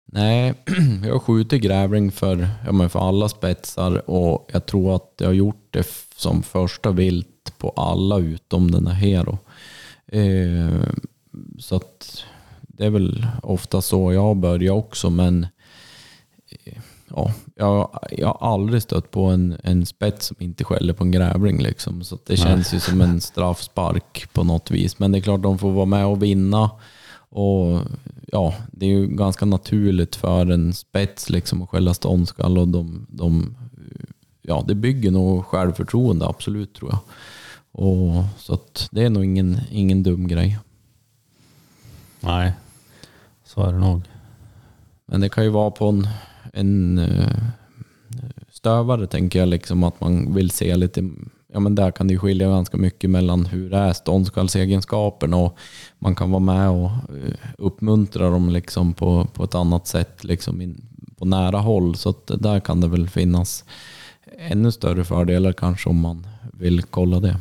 Nej, 0.05 0.53
jag 1.03 1.13
har 1.13 1.19
skjutit 1.19 1.61
grävling 1.61 2.11
för, 2.11 2.47
ja, 2.65 2.71
men 2.71 2.89
för 2.89 3.07
alla 3.07 3.29
spetsar 3.29 4.09
och 4.09 4.49
jag 4.53 4.65
tror 4.65 4.95
att 4.95 5.13
jag 5.17 5.27
har 5.27 5.33
gjort 5.33 5.67
det 5.69 5.87
som 6.15 6.43
första 6.43 6.91
vilt 6.91 7.53
på 7.57 7.69
alla 7.69 8.17
utom 8.17 8.71
den 8.71 8.87
här 8.87 8.93
Hero. 8.93 9.37
Eh, 10.07 10.89
så 11.59 11.75
att 11.75 12.23
det 12.61 12.85
är 12.85 12.89
väl 12.89 13.27
ofta 13.43 13.81
så 13.81 14.13
jag 14.13 14.37
börjar 14.37 14.73
också 14.73 15.09
men 15.09 15.47
eh, 16.65 16.77
ja, 17.15 17.33
jag, 17.55 17.99
jag 18.11 18.27
har 18.27 18.53
aldrig 18.53 18.81
stött 18.81 19.11
på 19.11 19.25
en, 19.25 19.57
en 19.63 19.85
spets 19.85 20.25
som 20.25 20.37
inte 20.39 20.63
skäller 20.63 20.93
på 20.93 21.03
en 21.03 21.11
grävling. 21.11 21.61
Liksom. 21.61 22.03
Så 22.03 22.17
det 22.25 22.37
känns 22.37 22.73
ju 22.73 22.79
som 22.79 23.01
en 23.01 23.21
straffspark 23.31 24.33
på 24.33 24.43
något 24.43 24.71
vis. 24.71 24.99
Men 24.99 25.11
det 25.11 25.17
är 25.17 25.21
klart 25.21 25.41
de 25.41 25.57
får 25.57 25.71
vara 25.71 25.85
med 25.85 26.05
och 26.05 26.23
vinna. 26.23 26.69
Och 27.33 27.81
ja, 28.27 28.53
det 28.71 28.85
är 28.85 28.89
ju 28.89 29.07
ganska 29.07 29.45
naturligt 29.45 30.15
för 30.15 30.51
en 30.51 30.73
spets 30.73 31.29
liksom 31.29 31.61
att 31.61 31.69
skälla 31.69 31.93
ståndskall 31.93 32.57
och 32.57 32.67
de, 32.67 33.07
de, 33.09 33.55
ja, 34.41 34.63
det 34.67 34.75
bygger 34.75 35.11
nog 35.11 35.45
självförtroende, 35.45 36.27
absolut 36.27 36.73
tror 36.73 36.91
jag. 36.91 36.99
Och, 37.71 38.23
så 38.37 38.59
det 38.91 39.03
är 39.03 39.09
nog 39.09 39.25
ingen, 39.25 39.59
ingen 39.71 40.03
dum 40.03 40.27
grej. 40.27 40.59
Nej, 42.19 42.53
så 43.45 43.63
är 43.63 43.73
det 43.73 43.79
nog. 43.79 44.01
Men 45.05 45.21
det 45.21 45.29
kan 45.29 45.43
ju 45.43 45.49
vara 45.49 45.71
på 45.71 45.87
en, 45.87 46.07
en 46.53 46.97
eh, 46.97 47.37
stövare 48.51 49.07
tänker 49.07 49.39
jag, 49.39 49.47
liksom 49.47 49.83
att 49.83 50.01
man 50.01 50.33
vill 50.33 50.51
se 50.51 50.75
lite, 50.75 51.09
ja 51.53 51.59
men 51.59 51.75
där 51.75 51.91
kan 51.91 52.07
det 52.07 52.13
ju 52.13 52.19
skilja 52.19 52.47
ganska 52.47 52.77
mycket 52.77 53.09
mellan 53.09 53.45
hur 53.45 53.69
det 53.69 53.77
är 53.77 53.93
ståndskallsegenskaperna 53.93 55.37
och 55.37 55.57
man 55.99 56.15
kan 56.15 56.31
vara 56.31 56.39
med 56.39 56.69
och 56.69 56.91
eh, 56.91 57.33
uppmuntra 57.57 58.29
dem 58.29 58.49
liksom 58.49 58.93
på, 58.93 59.27
på 59.33 59.43
ett 59.43 59.55
annat 59.55 59.87
sätt 59.87 60.23
liksom 60.23 60.61
in, 60.61 60.85
på 61.17 61.25
nära 61.25 61.57
håll. 61.57 61.95
Så 61.95 62.13
där 62.25 62.59
kan 62.59 62.81
det 62.81 62.87
väl 62.87 63.09
finnas 63.09 63.65
ännu 64.37 64.71
större 64.71 65.03
fördelar 65.03 65.53
kanske 65.53 65.89
om 65.89 65.99
man 65.99 66.27
vill 66.53 66.83
kolla 66.83 67.19
det. 67.19 67.39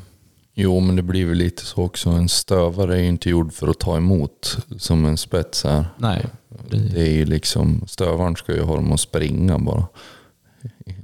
Jo, 0.55 0.81
men 0.81 0.97
det 0.97 1.03
blir 1.03 1.27
väl 1.27 1.39
lite 1.39 1.63
så 1.63 1.83
också. 1.83 2.11
En 2.11 2.29
stövare 2.29 2.97
är 2.97 3.01
ju 3.01 3.09
inte 3.09 3.31
gjord 3.31 3.53
för 3.53 3.69
att 3.69 3.79
ta 3.79 3.97
emot 3.97 4.59
som 4.79 5.05
en 5.05 5.17
spets 5.17 5.65
är. 5.65 5.85
Nej, 5.97 6.27
precis. 6.69 6.93
Det 6.93 7.01
är 7.01 7.13
ju 7.13 7.25
liksom, 7.25 7.85
stövaren 7.87 8.37
ska 8.37 8.55
ju 8.55 8.63
ha 8.63 8.77
dem 8.77 8.93
att 8.93 9.01
springa 9.01 9.59
bara. 9.59 9.87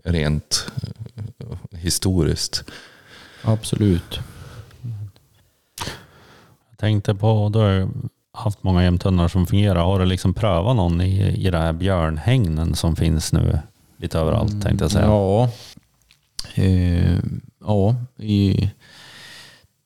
Rent 0.04 0.66
eh, 0.82 1.78
historiskt. 1.78 2.64
Absolut. 3.52 4.20
Jag 6.70 6.78
tänkte 6.78 7.14
på, 7.14 7.50
du 7.52 7.58
har 7.58 7.88
haft 8.32 8.62
många 8.62 8.84
jämthundar 8.84 9.28
som 9.28 9.46
fungerar. 9.46 9.84
Har 9.84 9.98
du 9.98 10.06
liksom 10.06 10.34
prövat 10.34 10.76
någon 10.76 11.00
i, 11.00 11.46
i 11.46 11.50
det 11.50 11.58
här 11.58 11.72
björnhägnen 11.72 12.74
som 12.74 12.96
finns 12.96 13.32
nu 13.32 13.58
lite 13.96 14.18
överallt 14.18 14.62
tänkte 14.62 14.84
jag 14.84 14.90
säga? 14.90 15.06
Ja, 15.06 15.50
eh, 16.54 17.18
ja 17.60 17.94
i 18.16 18.70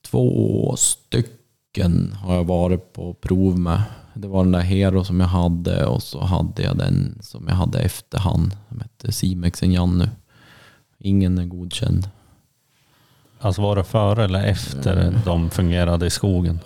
två 0.03 0.75
stycken 0.77 2.17
har 2.23 2.35
jag 2.35 2.45
varit 2.45 2.93
på 2.93 3.15
prov 3.15 3.59
med. 3.59 3.83
Det 4.15 4.29
var 4.29 4.45
den 4.45 4.53
där 4.53 4.61
Hero 4.61 5.05
som 5.05 5.21
jag 5.21 5.27
hade 5.27 5.87
och 5.87 6.03
så 6.03 6.25
hade 6.25 6.63
jag 6.63 6.79
den 6.79 7.19
som 7.21 7.49
jag 7.49 7.55
hade 7.55 7.81
efter 7.81 8.19
han 8.19 8.55
som 8.69 8.81
hette 8.81 9.13
Simexen 9.13 9.73
Jannu. 9.73 10.09
Ingen 10.99 11.39
är 11.39 11.45
godkänd. 11.45 12.09
Alltså 13.45 13.63
var 13.63 13.77
det 13.77 13.85
före 13.85 14.25
eller 14.25 14.45
efter 14.45 15.21
de 15.25 15.51
fungerade 15.51 16.07
i 16.07 16.11
skogen? 16.11 16.61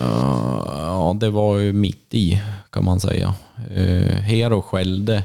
Ja, 0.00 1.16
det 1.20 1.30
var 1.30 1.58
ju 1.58 1.72
mitt 1.72 2.14
i 2.14 2.42
kan 2.70 2.84
man 2.84 3.00
säga. 3.00 3.34
Eh, 3.74 4.16
Hero 4.16 4.62
skällde. 4.62 5.22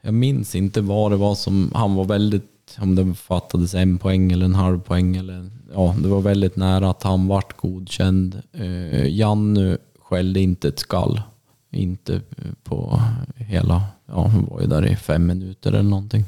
Jag 0.00 0.14
minns 0.14 0.54
inte 0.54 0.80
vad 0.80 1.12
det 1.12 1.16
var 1.16 1.34
som, 1.34 1.72
han 1.74 1.94
var 1.94 2.04
väldigt, 2.04 2.76
om 2.78 2.94
det 2.94 3.14
fattades 3.14 3.74
en 3.74 3.98
poäng 3.98 4.32
eller 4.32 4.44
en 4.44 4.54
halv 4.54 4.80
poäng. 4.80 5.16
Eller, 5.16 5.50
ja, 5.74 5.94
det 6.02 6.08
var 6.08 6.20
väldigt 6.20 6.56
nära 6.56 6.90
att 6.90 7.02
han 7.02 7.26
vart 7.26 7.56
godkänd. 7.56 8.42
Eh, 8.52 9.06
Jannu 9.06 9.78
skällde 10.02 10.40
inte 10.40 10.68
ett 10.68 10.78
skall. 10.78 11.22
Inte 11.70 12.20
på 12.64 13.02
hela, 13.36 13.82
ja 14.06 14.26
han 14.26 14.46
var 14.50 14.60
ju 14.60 14.66
där 14.66 14.86
i 14.86 14.96
fem 14.96 15.26
minuter 15.26 15.72
eller 15.72 15.90
någonting. 15.90 16.24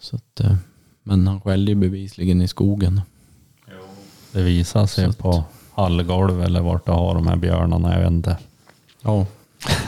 Så 0.00 0.16
att, 0.16 0.40
eh, 0.40 0.54
men 1.10 1.26
han 1.26 1.40
skällde 1.40 1.70
ju 1.70 1.74
bevisligen 1.74 2.42
i 2.42 2.48
skogen. 2.48 3.00
Det 4.32 4.42
visar 4.42 4.86
sig 4.86 5.04
Så 5.04 5.10
att- 5.10 5.18
på 5.18 5.44
hallgolv 5.74 6.42
eller 6.42 6.60
vart 6.60 6.86
du 6.86 6.92
har 6.92 7.14
de 7.14 7.26
här 7.26 7.36
björnarna, 7.36 7.92
jag 7.94 8.00
vet 8.00 8.10
inte. 8.10 8.36
Ja. 9.02 9.26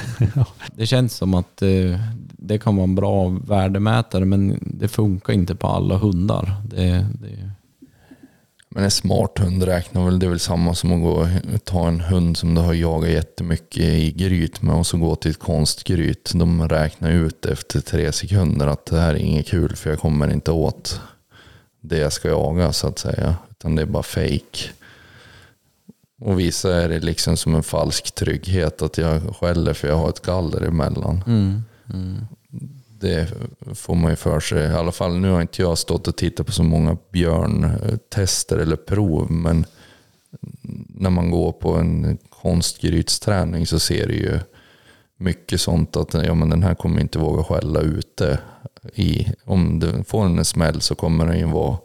Det 0.76 0.86
känns 0.86 1.14
som 1.16 1.34
att 1.34 1.62
eh, 1.62 2.00
det 2.36 2.58
kan 2.58 2.76
vara 2.76 2.84
en 2.84 2.94
bra 2.94 3.28
värdemätare 3.28 4.24
men 4.24 4.58
det 4.60 4.88
funkar 4.88 5.32
inte 5.32 5.54
på 5.54 5.66
alla 5.66 5.96
hundar. 5.96 6.54
Det, 6.70 7.06
det, 7.20 7.50
Men 8.68 8.84
en 8.84 8.90
smart 8.90 9.38
hund 9.38 9.62
räknar 9.62 10.04
väl, 10.04 10.18
det 10.18 10.26
är 10.26 10.30
väl 10.30 10.38
samma 10.38 10.74
som 10.74 10.92
att 10.92 11.00
gå 11.00 11.28
och 11.54 11.64
ta 11.64 11.88
en 11.88 12.00
hund 12.00 12.36
som 12.36 12.54
du 12.54 12.60
har 12.60 12.74
jagat 12.74 13.10
jättemycket 13.10 13.82
i 13.84 14.12
gryt 14.12 14.62
med 14.62 14.74
och 14.74 14.86
så 14.86 14.96
gå 14.96 15.16
till 15.16 15.30
ett 15.30 15.38
konstgryt. 15.38 16.32
De 16.34 16.68
räknar 16.68 17.10
ut 17.10 17.46
efter 17.46 17.80
tre 17.80 18.12
sekunder 18.12 18.66
att 18.66 18.86
det 18.86 19.00
här 19.00 19.10
är 19.14 19.18
inget 19.18 19.46
kul 19.48 19.76
för 19.76 19.90
jag 19.90 19.98
kommer 19.98 20.32
inte 20.32 20.50
åt 20.50 21.00
det 21.82 21.98
jag 21.98 22.12
ska 22.12 22.28
jaga 22.28 22.72
så 22.72 22.88
att 22.88 22.98
säga. 22.98 23.36
Utan 23.50 23.76
det 23.76 23.82
är 23.82 23.86
bara 23.86 24.02
fake. 24.02 24.70
Och 26.20 26.40
vissa 26.40 26.82
är 26.82 26.88
det 26.88 27.00
liksom 27.00 27.36
som 27.36 27.54
en 27.54 27.62
falsk 27.62 28.14
trygghet 28.14 28.82
att 28.82 28.98
jag 28.98 29.36
skäller 29.36 29.72
för 29.72 29.88
jag 29.88 29.96
har 29.96 30.08
ett 30.08 30.22
galler 30.22 30.60
emellan. 30.60 31.22
mm, 31.26 31.62
mm. 31.94 32.26
Det 33.00 33.28
får 33.74 33.94
man 33.94 34.10
ju 34.10 34.16
för 34.16 34.40
sig. 34.40 34.62
I 34.62 34.72
alla 34.72 34.92
fall 34.92 35.18
nu 35.18 35.30
har 35.30 35.40
inte 35.40 35.62
jag 35.62 35.78
stått 35.78 36.08
och 36.08 36.16
tittat 36.16 36.46
på 36.46 36.52
så 36.52 36.62
många 36.62 36.96
björntester 37.10 38.58
eller 38.58 38.76
prov. 38.76 39.30
Men 39.30 39.64
när 40.88 41.10
man 41.10 41.30
går 41.30 41.52
på 41.52 41.74
en 41.74 42.18
konstgrytsträning 42.28 43.66
så 43.66 43.78
ser 43.78 44.06
det 44.06 44.14
ju 44.14 44.38
mycket 45.16 45.60
sånt 45.60 45.96
att 45.96 46.14
ja, 46.14 46.34
men 46.34 46.50
den 46.50 46.62
här 46.62 46.74
kommer 46.74 47.00
inte 47.00 47.18
våga 47.18 47.44
skälla 47.44 47.80
ute. 47.80 48.38
I, 48.94 49.32
om 49.44 49.78
den 49.78 50.04
får 50.04 50.24
en 50.24 50.44
smäll 50.44 50.80
så 50.80 50.94
kommer 50.94 51.26
den 51.26 51.38
ju 51.38 51.46
vara 51.46 51.78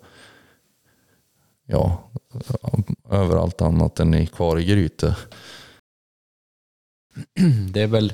ja, 1.66 2.10
överallt 3.10 3.62
annat 3.62 4.00
än 4.00 4.14
i 4.14 4.28
kvar 4.28 4.60
i 4.60 4.66
grytet. 4.66 5.16
Det 7.72 7.82
är 7.82 7.88
väl 7.88 8.14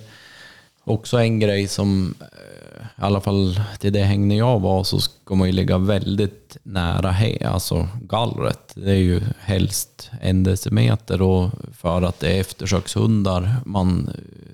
också 0.83 1.17
en 1.17 1.39
grej 1.39 1.67
som, 1.67 2.15
eh, 2.21 2.85
i 2.85 3.05
alla 3.05 3.21
fall 3.21 3.59
till 3.79 3.93
det 3.93 4.03
hängne 4.03 4.37
jag 4.37 4.59
var, 4.59 4.83
så 4.83 4.99
ska 4.99 5.35
man 5.35 5.47
ju 5.47 5.53
ligga 5.53 5.77
väldigt 5.77 6.57
nära 6.63 7.11
he, 7.11 7.47
alltså 7.47 7.87
gallret. 8.01 8.71
Det 8.75 8.91
är 8.91 8.95
ju 8.95 9.21
helst 9.39 10.11
en 10.21 10.43
decimeter 10.43 11.21
och 11.21 11.49
för 11.73 12.01
att 12.01 12.19
det 12.19 12.35
är 12.35 12.41
eftersökshundar 12.41 13.55
man 13.65 14.09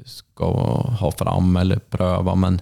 ska 0.05 0.45
ha 0.99 1.11
fram 1.11 1.55
eller 1.55 1.79
pröva. 1.79 2.35
Men 2.35 2.61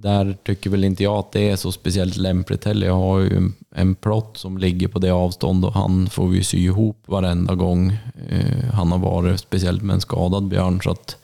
där 0.00 0.36
tycker 0.42 0.70
väl 0.70 0.84
inte 0.84 1.02
jag 1.02 1.16
att 1.16 1.32
det 1.32 1.50
är 1.50 1.56
så 1.56 1.72
speciellt 1.72 2.16
lämpligt 2.16 2.64
heller. 2.64 2.86
Jag 2.86 2.94
har 2.94 3.18
ju 3.18 3.36
en, 3.36 3.54
en 3.74 3.94
plott 3.94 4.36
som 4.36 4.58
ligger 4.58 4.88
på 4.88 4.98
det 4.98 5.10
avstånd 5.10 5.64
och 5.64 5.72
han 5.72 6.10
får 6.10 6.28
vi 6.28 6.44
sy 6.44 6.58
ihop 6.58 7.02
varenda 7.06 7.54
gång 7.54 7.96
eh, 8.28 8.64
han 8.72 8.92
har 8.92 8.98
varit, 8.98 9.40
speciellt 9.40 9.82
med 9.82 9.94
en 9.94 10.00
skadad 10.00 10.48
björn. 10.48 10.80
Så 10.82 10.90
att 10.90 11.16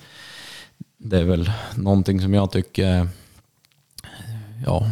det 0.99 1.19
är 1.19 1.25
väl 1.25 1.51
någonting 1.75 2.21
som 2.21 2.35
jag 2.35 2.51
tycker, 2.51 3.01
eh, 3.01 3.07
ja, 4.67 4.91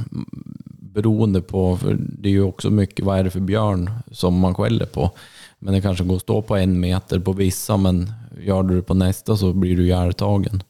beroende 0.68 1.40
på, 1.40 1.76
för 1.76 1.96
det 1.98 2.28
är 2.28 2.32
ju 2.32 2.42
också 2.42 2.70
mycket, 2.70 3.04
vad 3.04 3.18
är 3.18 3.24
det 3.24 3.30
för 3.30 3.40
björn 3.40 3.90
som 4.10 4.38
man 4.38 4.54
skäller 4.54 4.86
på? 4.86 5.10
Men 5.58 5.74
det 5.74 5.80
kanske 5.80 6.04
går 6.04 6.16
att 6.16 6.22
stå 6.22 6.42
på 6.42 6.56
en 6.56 6.80
meter 6.80 7.18
på 7.18 7.32
vissa, 7.32 7.76
men 7.76 8.12
gör 8.42 8.62
du 8.62 8.76
det 8.76 8.82
på 8.82 8.94
nästa 8.94 9.36
så 9.36 9.52
blir 9.52 9.76
du 9.76 9.84
ihjältagen. 9.84 10.62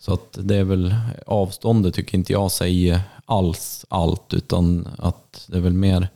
Så 0.00 0.14
att 0.14 0.38
det 0.40 0.56
är 0.56 0.64
väl 0.64 0.94
avståndet 1.26 1.94
tycker 1.94 2.18
inte 2.18 2.32
jag 2.32 2.50
säger 2.50 3.00
alls 3.24 3.86
allt, 3.88 4.34
utan 4.34 4.88
att 4.98 5.44
det 5.46 5.56
är 5.56 5.60
väl 5.60 5.72
mer 5.72 6.08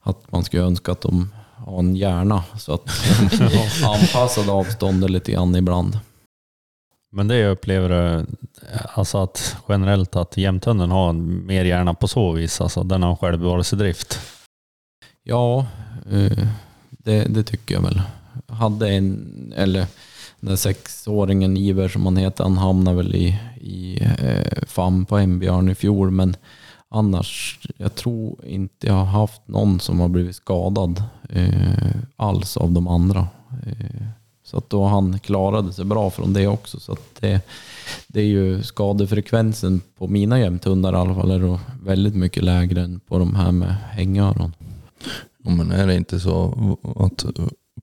att 0.00 0.32
man 0.32 0.44
skulle 0.44 0.62
önska 0.62 0.92
att 0.92 1.00
de 1.00 1.32
har 1.56 1.78
en 1.78 1.96
hjärna 1.96 2.44
så 2.58 2.74
att 2.74 2.86
de 3.38 3.86
anpassade 3.86 4.52
avståndet 4.52 5.10
lite 5.10 5.32
grann 5.32 5.56
ibland. 5.56 5.98
Men 7.10 7.28
det 7.28 7.36
jag 7.36 7.52
upplever 7.52 7.88
du, 7.88 8.26
alltså 8.94 9.18
att 9.18 9.56
generellt 9.68 10.16
att 10.16 10.36
jämthunden 10.36 10.90
har 10.90 11.12
mer 11.12 11.64
hjärna 11.64 11.94
på 11.94 12.08
så 12.08 12.32
vis, 12.32 12.60
alltså 12.60 12.82
den 12.82 13.02
har 13.02 13.16
självbevarelsedrift. 13.16 14.20
Ja, 15.22 15.66
eh, 16.10 16.48
det, 16.90 17.24
det 17.24 17.42
tycker 17.42 17.74
jag 17.74 17.82
väl. 17.82 18.02
Hade 18.48 18.88
en, 18.88 19.52
eller 19.56 19.86
den 20.42 20.56
sexåringen 20.56 21.56
Iver 21.56 21.88
som 21.88 22.04
han 22.04 22.16
heter, 22.16 22.44
han 22.44 22.58
hamnade 22.58 22.96
väl 22.96 23.14
i, 23.14 23.38
i 23.60 24.02
eh, 24.02 24.64
famn 24.66 25.04
på 25.04 25.16
en 25.16 25.38
björn 25.38 25.68
i 25.68 25.74
fjol, 25.74 26.10
men 26.10 26.36
annars, 26.88 27.58
jag 27.76 27.94
tror 27.94 28.44
inte 28.44 28.86
jag 28.86 28.94
har 28.94 29.04
haft 29.04 29.48
någon 29.48 29.80
som 29.80 30.00
har 30.00 30.08
blivit 30.08 30.36
skadad 30.36 31.02
eh, 31.28 31.94
alls 32.16 32.56
av 32.56 32.72
de 32.72 32.88
andra. 32.88 33.28
Eh, 33.66 34.06
så 34.44 34.58
att 34.58 34.70
då 34.70 34.84
han 34.84 35.18
klarade 35.18 35.72
sig 35.72 35.84
bra 35.84 36.10
från 36.10 36.32
det 36.32 36.46
också. 36.46 36.80
Så 36.80 36.92
att 36.92 37.20
det, 37.20 37.40
det 38.06 38.20
är 38.20 38.26
ju 38.26 38.62
skadefrekvensen 38.62 39.80
på 39.98 40.08
mina 40.08 40.40
jämthundar 40.40 40.92
i 40.92 40.96
alla 40.96 41.14
fall 41.14 41.30
är 41.30 41.40
då 41.40 41.60
väldigt 41.82 42.14
mycket 42.14 42.42
lägre 42.42 42.80
än 42.80 43.00
på 43.00 43.18
de 43.18 43.34
här 43.34 43.52
med 43.52 43.74
hängöron. 43.90 44.54
Ja, 45.44 45.50
men 45.50 45.70
är 45.70 45.86
det 45.86 45.94
inte 45.94 46.20
så 46.20 46.54
att 46.96 47.24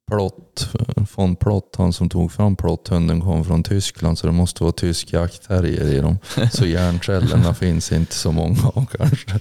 Plott, 0.10 0.70
von 1.16 1.36
Plott, 1.36 1.76
han 1.78 1.94
som 1.94 2.10
tog 2.10 2.32
fram 2.32 2.56
Plotthunden 2.56 3.22
kom 3.22 3.46
från 3.46 3.64
Tyskland 3.64 4.18
så 4.18 4.28
det 4.28 4.34
måste 4.34 4.64
vara 4.64 4.72
tysk 4.72 5.14
jaktterrier 5.14 5.88
i 5.94 6.00
dem. 6.00 6.18
Så 6.52 6.66
hjärncellerna 6.66 7.54
finns 7.54 7.92
inte 7.92 8.16
så 8.16 8.32
många 8.32 8.68
av 8.74 8.86
kanske. 8.86 9.40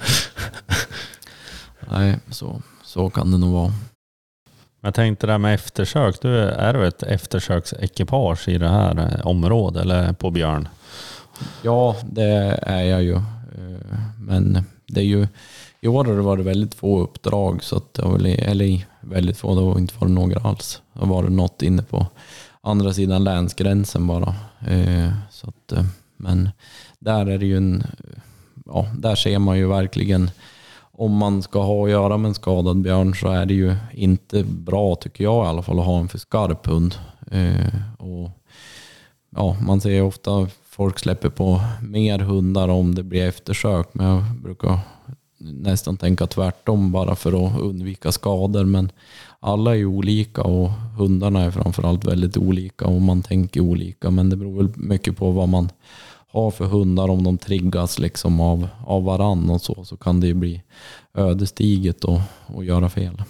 Nej, 1.91 2.19
så, 2.31 2.63
så 2.85 3.11
kan 3.11 3.31
det 3.31 3.39
nog 3.39 3.53
vara. 3.53 3.73
Jag 4.81 4.95
tänkte 4.95 5.27
det 5.27 5.33
här 5.33 5.39
med 5.39 5.55
eftersök, 5.55 6.23
du 6.23 6.39
är 6.39 6.75
du 6.75 6.87
ett 6.87 7.03
eftersöksekipage 7.03 8.49
i 8.49 8.59
det 8.59 8.69
här 8.69 8.99
eh, 8.99 9.27
området 9.27 9.83
eller 9.83 10.13
på 10.13 10.31
björn? 10.31 10.69
Ja, 11.63 11.97
det 12.11 12.59
är 12.63 12.83
jag 12.83 13.03
ju. 13.03 13.15
Eh, 13.15 13.99
Men 14.19 14.65
det 14.87 15.01
är 15.01 15.05
ju, 15.05 15.29
i 15.81 15.89
år 15.89 16.05
har 16.05 16.15
det 16.15 16.23
varit 16.23 16.47
väldigt 16.47 16.75
få 16.75 17.01
uppdrag, 17.01 17.65
så 17.65 17.77
att 17.77 17.95
det 17.95 18.03
har 18.03 18.13
väl, 18.13 18.27
eller 18.27 18.87
väldigt 19.01 19.37
få, 19.37 19.55
det 19.55 19.61
har 19.61 19.79
inte 19.79 19.95
varit 19.99 20.13
några 20.13 20.41
alls. 20.41 20.83
Det 20.93 21.01
har 21.01 21.07
varit 21.07 21.33
något 21.33 21.63
inne 21.63 21.83
på 21.83 22.07
andra 22.61 22.93
sidan 22.93 23.25
länsgränsen 23.25 24.07
bara. 24.07 24.35
Eh, 24.67 25.11
så 25.31 25.49
att, 25.49 25.73
eh, 25.73 25.85
men 26.17 26.51
där 26.99 27.27
är 27.27 27.39
det 27.39 27.47
ju 27.47 27.57
en, 27.57 27.83
ja, 28.67 28.87
där 28.99 29.15
ser 29.15 29.39
man 29.39 29.59
ju 29.59 29.67
verkligen 29.67 30.31
om 30.99 31.13
man 31.13 31.43
ska 31.43 31.63
ha 31.63 31.85
att 31.85 31.91
göra 31.91 32.17
med 32.17 32.29
en 32.29 32.35
skadad 32.35 32.83
björn 32.83 33.15
så 33.15 33.29
är 33.29 33.47
det 33.47 33.55
ju 33.55 33.77
inte 33.93 34.45
bra, 34.45 34.95
tycker 34.95 35.25
jag 35.25 35.45
i 35.45 35.49
alla 35.49 35.63
fall, 35.63 35.79
att 35.79 35.87
ha 35.87 35.99
en 35.99 36.09
för 36.09 36.19
skarp 36.19 36.67
hund. 36.67 36.95
Eh, 37.31 37.75
och, 37.99 38.31
ja, 39.31 39.57
man 39.67 39.81
ser 39.81 39.91
ju 39.91 40.01
ofta 40.01 40.49
folk 40.65 40.99
släpper 40.99 41.29
på 41.29 41.61
mer 41.83 42.19
hundar 42.19 42.69
om 42.69 42.95
det 42.95 43.03
blir 43.03 43.29
eftersök, 43.29 43.89
men 43.93 44.07
jag 44.07 44.25
brukar 44.43 44.79
nästan 45.39 45.97
tänka 45.97 46.27
tvärtom 46.27 46.93
bara 46.93 47.15
för 47.15 47.47
att 47.47 47.61
undvika 47.61 48.13
skador. 48.13 48.65
Men 48.65 48.93
alla 49.41 49.71
är 49.71 49.75
ju 49.75 49.87
olika 49.87 50.43
och 50.43 50.71
hundarna 50.71 51.41
är 51.41 51.51
framförallt 51.51 52.05
väldigt 52.05 52.37
olika 52.37 52.87
och 52.87 53.01
man 53.01 53.23
tänker 53.23 53.61
olika. 53.61 54.11
Men 54.11 54.31
det 54.31 54.37
beror 54.37 54.57
väl 54.57 54.73
mycket 54.77 55.17
på 55.17 55.31
vad 55.31 55.49
man 55.49 55.69
har 56.33 56.51
för 56.51 56.65
hundar. 56.65 57.09
Om 57.11 57.25
de 57.25 57.39
triggas 57.39 57.99
liksom 57.99 58.41
av, 58.41 58.69
av 58.87 59.05
varann 59.05 59.51
och 59.51 59.61
så, 59.61 59.85
så 59.85 59.97
kan 59.97 60.21
det 60.21 60.27
ju 60.27 60.35
bli 60.35 60.63
ödesdigert 61.15 62.05
och, 62.05 62.21
och 62.47 62.65
göra 62.65 62.89
fel. 62.89 63.23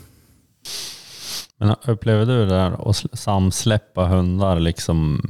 Men 1.57 1.75
upplever 1.87 2.27
du 2.27 2.39
det 2.39 2.47
där 2.47 2.91
att 2.91 3.05
samsläppa 3.13 4.07
hundar, 4.07 4.61
liksom, 4.61 5.23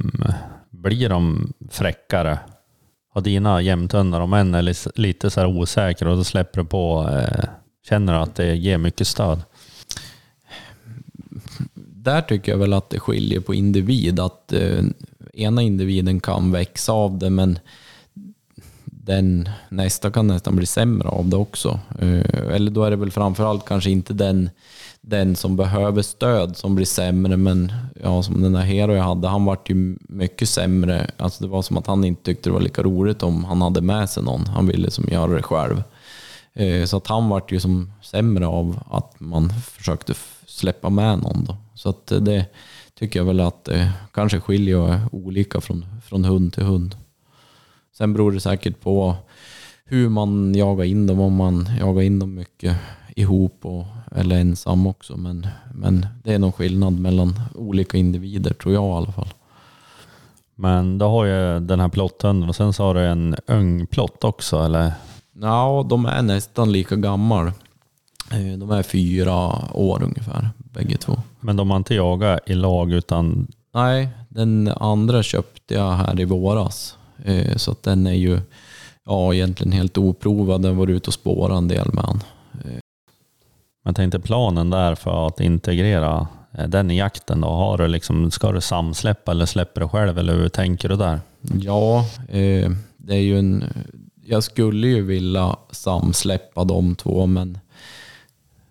blir 0.69 1.09
de 1.09 1.53
fräckare? 1.69 2.39
Har 3.09 3.21
dina 3.21 3.61
jämthundar, 3.61 4.21
om 4.21 4.33
en 4.33 4.55
är 4.55 4.99
lite 4.99 5.29
så 5.29 5.39
här 5.39 5.47
osäker 5.47 6.07
och 6.07 6.17
då 6.17 6.23
släpper 6.23 6.61
du 6.61 6.67
på, 6.67 7.09
eh, 7.13 7.43
känner 7.89 8.13
du 8.13 8.19
att 8.19 8.35
det 8.35 8.55
ger 8.55 8.77
mycket 8.77 9.07
stöd? 9.07 9.41
Där 11.75 12.21
tycker 12.21 12.51
jag 12.51 12.59
väl 12.59 12.73
att 12.73 12.89
det 12.89 12.99
skiljer 12.99 13.39
på 13.39 13.53
individ. 13.53 14.19
Att 14.19 14.53
eh, 14.53 14.83
ena 15.33 15.61
individen 15.61 16.19
kan 16.19 16.51
växa 16.51 16.91
av 16.91 17.17
det, 17.17 17.29
men 17.29 17.59
den 18.85 19.49
nästa 19.69 20.11
kan 20.11 20.27
nästan 20.27 20.55
bli 20.55 20.65
sämre 20.65 21.07
av 21.07 21.29
det 21.29 21.35
också. 21.37 21.79
Eh, 21.99 22.53
Eller 22.53 22.71
då 22.71 22.83
är 22.83 22.89
det 22.89 22.95
väl 22.95 23.11
framförallt 23.11 23.65
kanske 23.65 23.89
inte 23.89 24.13
den, 24.13 24.49
den 25.01 25.35
som 25.35 25.55
behöver 25.55 26.01
stöd 26.01 26.57
som 26.57 26.75
blir 26.75 26.85
sämre, 26.85 27.37
men 27.37 27.73
ja, 28.03 28.23
som 28.23 28.41
den 28.41 28.53
där 28.53 28.61
Hero 28.61 28.93
jag 28.93 29.03
hade, 29.03 29.27
han 29.27 29.45
vart 29.45 29.69
ju 29.69 29.97
mycket 29.99 30.49
sämre. 30.49 31.11
Alltså 31.17 31.43
det 31.43 31.49
var 31.49 31.61
som 31.61 31.77
att 31.77 31.87
han 31.87 32.03
inte 32.03 32.23
tyckte 32.23 32.49
det 32.49 32.53
var 32.53 32.61
lika 32.61 32.83
roligt 32.83 33.23
om 33.23 33.43
han 33.43 33.61
hade 33.61 33.81
med 33.81 34.09
sig 34.09 34.23
någon. 34.23 34.47
Han 34.47 34.67
ville 34.67 34.91
som 34.91 35.05
göra 35.11 35.31
det 35.31 35.43
själv. 35.43 35.83
Eh, 36.53 36.85
så 36.85 36.97
att 36.97 37.07
han 37.07 37.29
vart 37.29 37.51
ju 37.51 37.59
som 37.59 37.91
sämre 38.01 38.47
av 38.47 38.83
att 38.91 39.19
man 39.19 39.49
försökte 39.49 40.13
släppa 40.45 40.89
med 40.89 41.19
någon. 41.19 41.45
Då. 41.45 41.57
Så 41.75 41.89
att 41.89 42.11
eh, 42.11 42.19
det 42.19 42.45
tycker 42.99 43.19
jag 43.19 43.25
väl 43.25 43.39
att 43.39 43.65
det 43.65 43.91
kanske 44.13 44.39
skiljer 44.39 44.77
och 44.77 44.89
är 44.93 45.01
olika 45.11 45.61
från, 45.61 45.85
från 46.05 46.25
hund 46.25 46.53
till 46.53 46.63
hund. 46.63 46.95
Sen 47.97 48.13
beror 48.13 48.31
det 48.31 48.39
säkert 48.39 48.81
på 48.81 49.15
hur 49.85 50.09
man 50.09 50.55
jagar 50.55 50.83
in 50.83 51.07
dem, 51.07 51.19
om 51.19 51.35
man 51.35 51.69
jagar 51.79 52.01
in 52.01 52.19
dem 52.19 52.35
mycket 52.35 52.77
ihop 53.15 53.65
och, 53.65 53.85
eller 54.15 54.39
ensam 54.39 54.87
också. 54.87 55.17
Men, 55.17 55.47
men 55.73 56.05
det 56.23 56.33
är 56.33 56.39
nog 56.39 56.55
skillnad 56.55 56.93
mellan 56.99 57.41
olika 57.55 57.97
individer 57.97 58.53
tror 58.53 58.73
jag 58.73 58.83
i 58.83 58.97
alla 58.97 59.11
fall. 59.11 59.27
Men 60.55 60.97
du 60.97 61.05
har 61.05 61.25
ju 61.25 61.59
den 61.59 61.79
här 61.79 61.89
plotthunden 61.89 62.49
och 62.49 62.55
sen 62.55 62.73
så 62.73 62.83
har 62.83 62.93
du 62.93 63.05
en 63.05 63.35
ung 63.47 63.85
plott 63.87 64.23
också 64.23 64.57
eller? 64.59 64.93
Ja, 65.41 65.85
de 65.89 66.05
är 66.05 66.21
nästan 66.21 66.71
lika 66.71 66.95
gammal. 66.95 67.47
Eh, 68.31 68.57
De 68.57 68.71
är 68.71 68.83
fyra 68.83 69.35
år 69.73 70.03
ungefär, 70.03 70.49
bägge 70.57 70.97
två. 70.97 71.13
Men 71.39 71.55
de 71.55 71.69
har 71.69 71.77
inte 71.77 71.95
jagat 71.95 72.39
i 72.45 72.53
lag 72.53 72.91
utan 72.91 73.47
Nej, 73.73 74.09
den 74.29 74.67
andra 74.67 75.23
köpte 75.23 75.73
jag 75.73 75.91
här 75.91 76.19
i 76.19 76.25
våras. 76.25 76.97
Eh, 77.25 77.55
Så 77.55 77.71
att 77.71 77.83
den 77.83 78.07
är 78.07 78.13
ju 78.13 78.39
ja, 79.05 79.33
egentligen 79.33 79.71
helt 79.73 79.97
oprovad. 79.97 80.61
Den 80.61 80.77
var 80.77 80.87
ute 80.87 81.07
och 81.07 81.13
spårade 81.13 81.57
en 81.57 81.67
del 81.67 81.93
med 81.93 82.03
han. 82.03 82.23
Men 83.83 83.93
tänkte 83.93 84.19
planen 84.19 84.69
där 84.69 84.95
för 84.95 85.27
att 85.27 85.39
integrera 85.39 86.27
eh, 86.57 86.67
den 86.67 86.91
i 86.91 86.97
jakten 86.97 87.41
då. 87.41 87.47
Har 87.47 87.77
du 87.77 87.87
liksom, 87.87 88.31
ska 88.31 88.51
du 88.51 88.61
samsläppa 88.61 89.31
eller 89.31 89.45
släpper 89.45 89.81
du 89.81 89.87
själv 89.87 90.19
eller 90.19 90.33
hur 90.33 90.49
tänker 90.49 90.89
du 90.89 90.95
där? 90.95 91.19
Ja, 91.61 92.05
eh, 92.27 92.71
det 92.97 93.13
är 93.13 93.21
ju 93.21 93.39
en... 93.39 93.63
Jag 94.25 94.43
skulle 94.43 94.87
ju 94.87 95.01
vilja 95.01 95.55
samsläppa 95.71 96.63
de 96.63 96.95
två, 96.95 97.25
men 97.25 97.59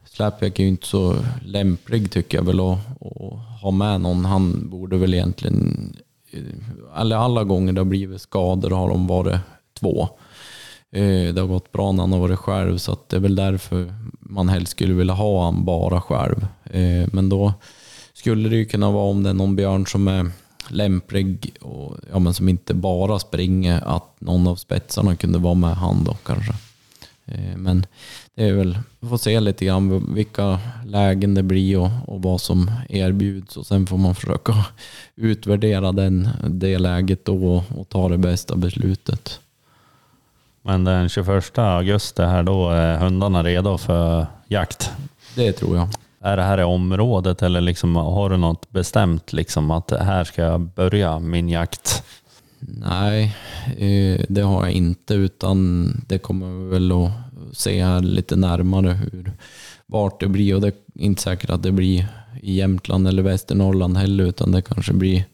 Slapjack 0.04 0.58
är 0.58 0.62
ju 0.62 0.68
inte 0.68 0.86
så 0.86 1.16
lämplig 1.42 2.10
tycker 2.10 2.38
jag 2.38 2.44
väl 2.44 2.60
att, 2.60 2.78
att 3.00 3.62
ha 3.62 3.70
med 3.70 4.00
någon. 4.00 4.24
Han 4.24 4.70
borde 4.70 4.96
väl 4.96 5.14
egentligen... 5.14 5.92
Eh, 6.30 7.00
eller 7.00 7.16
alla 7.16 7.44
gånger 7.44 7.72
det 7.72 7.80
har 7.80 7.84
blivit 7.84 8.20
skador 8.20 8.70
har 8.70 8.88
de 8.88 9.06
varit 9.06 9.40
två. 9.80 10.08
Eh, 10.90 11.34
det 11.34 11.40
har 11.40 11.46
gått 11.46 11.72
bra 11.72 11.92
när 11.92 12.02
han 12.02 12.12
har 12.12 12.20
varit 12.20 12.38
själv, 12.38 12.78
så 12.78 12.92
att 12.92 13.08
det 13.08 13.16
är 13.16 13.20
väl 13.20 13.36
därför 13.36 13.94
man 14.20 14.48
helst 14.48 14.72
skulle 14.72 14.94
vilja 14.94 15.14
ha 15.14 15.44
han 15.44 15.64
bara 15.64 16.00
själv. 16.00 16.46
Eh, 16.64 17.08
men 17.12 17.28
då 17.28 17.52
skulle 18.12 18.48
det 18.48 18.56
ju 18.56 18.64
kunna 18.64 18.90
vara 18.90 19.04
om 19.04 19.22
det 19.22 19.30
är 19.30 19.34
någon 19.34 19.56
björn 19.56 19.86
som 19.86 20.08
är 20.08 20.30
lämplig 20.68 21.52
och 21.60 21.96
ja, 22.12 22.18
men 22.18 22.34
som 22.34 22.48
inte 22.48 22.74
bara 22.74 23.18
springer, 23.18 23.96
att 23.96 24.20
någon 24.20 24.46
av 24.46 24.56
spetsarna 24.56 25.16
kunde 25.16 25.38
vara 25.38 25.54
med 25.54 25.76
han 25.76 26.04
då 26.04 26.14
kanske. 26.14 26.54
Eh, 27.26 27.56
men 27.56 27.86
det 28.34 28.44
är 28.44 28.52
väl, 28.52 28.78
vi 29.00 29.08
får 29.08 29.18
se 29.18 29.40
lite 29.40 29.64
grann 29.64 30.14
vilka 30.14 30.58
lägen 30.86 31.34
det 31.34 31.42
blir 31.42 31.78
och, 31.78 31.90
och 32.06 32.22
vad 32.22 32.40
som 32.40 32.70
erbjuds 32.88 33.56
och 33.56 33.66
sen 33.66 33.86
får 33.86 33.98
man 33.98 34.14
försöka 34.14 34.64
utvärdera 35.16 35.92
den, 35.92 36.28
det 36.48 36.78
läget 36.78 37.24
då 37.24 37.54
och, 37.54 37.78
och 37.78 37.88
ta 37.88 38.08
det 38.08 38.18
bästa 38.18 38.56
beslutet. 38.56 39.40
Men 40.68 40.84
den 40.84 41.08
21 41.08 41.58
augusti 41.58 42.22
här 42.22 42.42
då 42.42 42.70
är 42.70 42.98
hundarna 42.98 43.42
redo 43.42 43.78
för 43.78 44.26
jakt. 44.48 44.90
Det 45.34 45.52
tror 45.52 45.76
jag. 45.76 45.88
Är 46.20 46.36
det 46.36 46.42
här 46.42 46.60
i 46.60 46.62
området 46.62 47.42
eller 47.42 47.60
liksom, 47.60 47.96
har 47.96 48.30
du 48.30 48.36
något 48.36 48.70
bestämt 48.70 49.32
liksom 49.32 49.70
att 49.70 49.90
här 49.90 50.24
ska 50.24 50.42
jag 50.42 50.60
börja 50.60 51.18
min 51.18 51.48
jakt? 51.48 52.02
Nej, 52.58 53.36
eh, 53.78 54.24
det 54.28 54.40
har 54.40 54.64
jag 54.64 54.72
inte 54.72 55.14
utan 55.14 55.86
det 56.08 56.18
kommer 56.18 56.46
vi 56.46 56.70
väl 56.70 56.92
att 56.92 57.10
se 57.52 57.84
här 57.84 58.00
lite 58.00 58.36
närmare 58.36 58.90
hur, 58.90 59.32
vart 59.86 60.20
det 60.20 60.28
blir 60.28 60.54
och 60.54 60.60
det 60.60 60.68
är 60.68 60.74
inte 60.94 61.22
säkert 61.22 61.50
att 61.50 61.62
det 61.62 61.72
blir 61.72 62.08
i 62.42 62.54
Jämtland 62.54 63.08
eller 63.08 63.22
Västernorrland 63.22 63.96
heller 63.96 64.24
utan 64.24 64.52
det 64.52 64.62
kanske 64.62 64.92
blir 64.92 65.24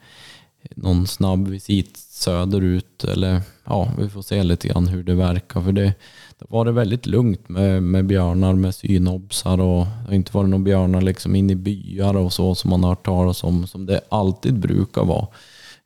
någon 0.76 1.06
snabb 1.06 1.48
visit 1.48 2.03
söderut 2.14 3.04
eller 3.04 3.40
ja, 3.64 3.92
vi 3.98 4.08
får 4.08 4.22
se 4.22 4.42
lite 4.42 4.68
grann 4.68 4.86
hur 4.86 5.02
det 5.02 5.14
verkar 5.14 5.60
för 5.60 5.72
det, 5.72 5.94
det 6.38 6.46
var 6.48 6.64
det 6.64 6.72
väldigt 6.72 7.06
lugnt 7.06 7.48
med, 7.48 7.82
med 7.82 8.06
björnar 8.06 8.54
med 8.54 8.74
synobsar 8.74 9.60
och 9.60 9.86
det 9.86 10.06
har 10.06 10.12
inte 10.14 10.32
varit 10.36 10.48
några 10.50 10.64
björnar 10.64 11.00
liksom 11.00 11.34
in 11.36 11.50
i 11.50 11.54
byar 11.54 12.16
och 12.16 12.32
så 12.32 12.54
som 12.54 12.70
man 12.70 12.82
har 12.82 12.90
hört 12.90 13.04
talas 13.06 13.44
om 13.44 13.66
som 13.66 13.86
det 13.86 14.00
alltid 14.08 14.58
brukar 14.58 15.04
vara. 15.04 15.26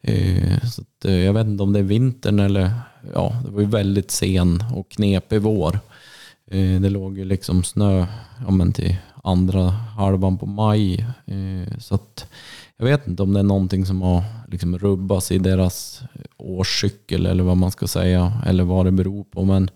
Eh, 0.02 0.58
Så 0.68 0.82
att, 0.82 1.04
eh, 1.04 1.14
jag 1.14 1.32
vet 1.32 1.46
inte 1.46 1.62
om 1.62 1.72
det 1.72 1.78
är 1.78 1.82
vintern 1.82 2.38
eller, 2.40 2.70
ja, 3.14 3.36
det 3.44 3.50
var 3.50 3.60
ju 3.60 3.66
väldigt 3.66 4.10
sen 4.10 4.64
och 4.74 4.88
knepig 4.90 5.42
vår. 5.42 5.80
Eh, 6.50 6.80
Det 6.80 6.90
låg 6.90 7.18
ju 7.18 7.24
liksom 7.24 7.64
snö 7.64 8.06
ja, 8.46 8.50
men 8.50 8.72
till 8.72 8.96
andra 9.24 9.68
halvan 9.70 10.38
på 10.38 10.46
maj. 10.46 11.06
Eh, 11.26 11.78
Så 11.78 11.94
att 11.94 12.26
jag 12.78 12.86
vet 12.86 13.06
inte 13.06 13.22
om 13.22 13.32
det 13.32 13.40
är 13.40 13.44
någonting 13.44 13.86
som 13.86 14.02
har 14.02 14.22
liksom 14.48 14.78
rubbats 14.78 15.32
i 15.32 15.38
deras 15.38 16.02
årscykel 16.36 17.26
eller 17.26 17.44
vad 17.44 17.56
man 17.56 17.70
ska 17.70 17.86
säga, 17.86 18.32
eller 18.46 18.64
vad 18.64 18.84
det 18.84 18.90
beror 18.90 19.24
på. 19.24 19.44
Men 19.44 19.70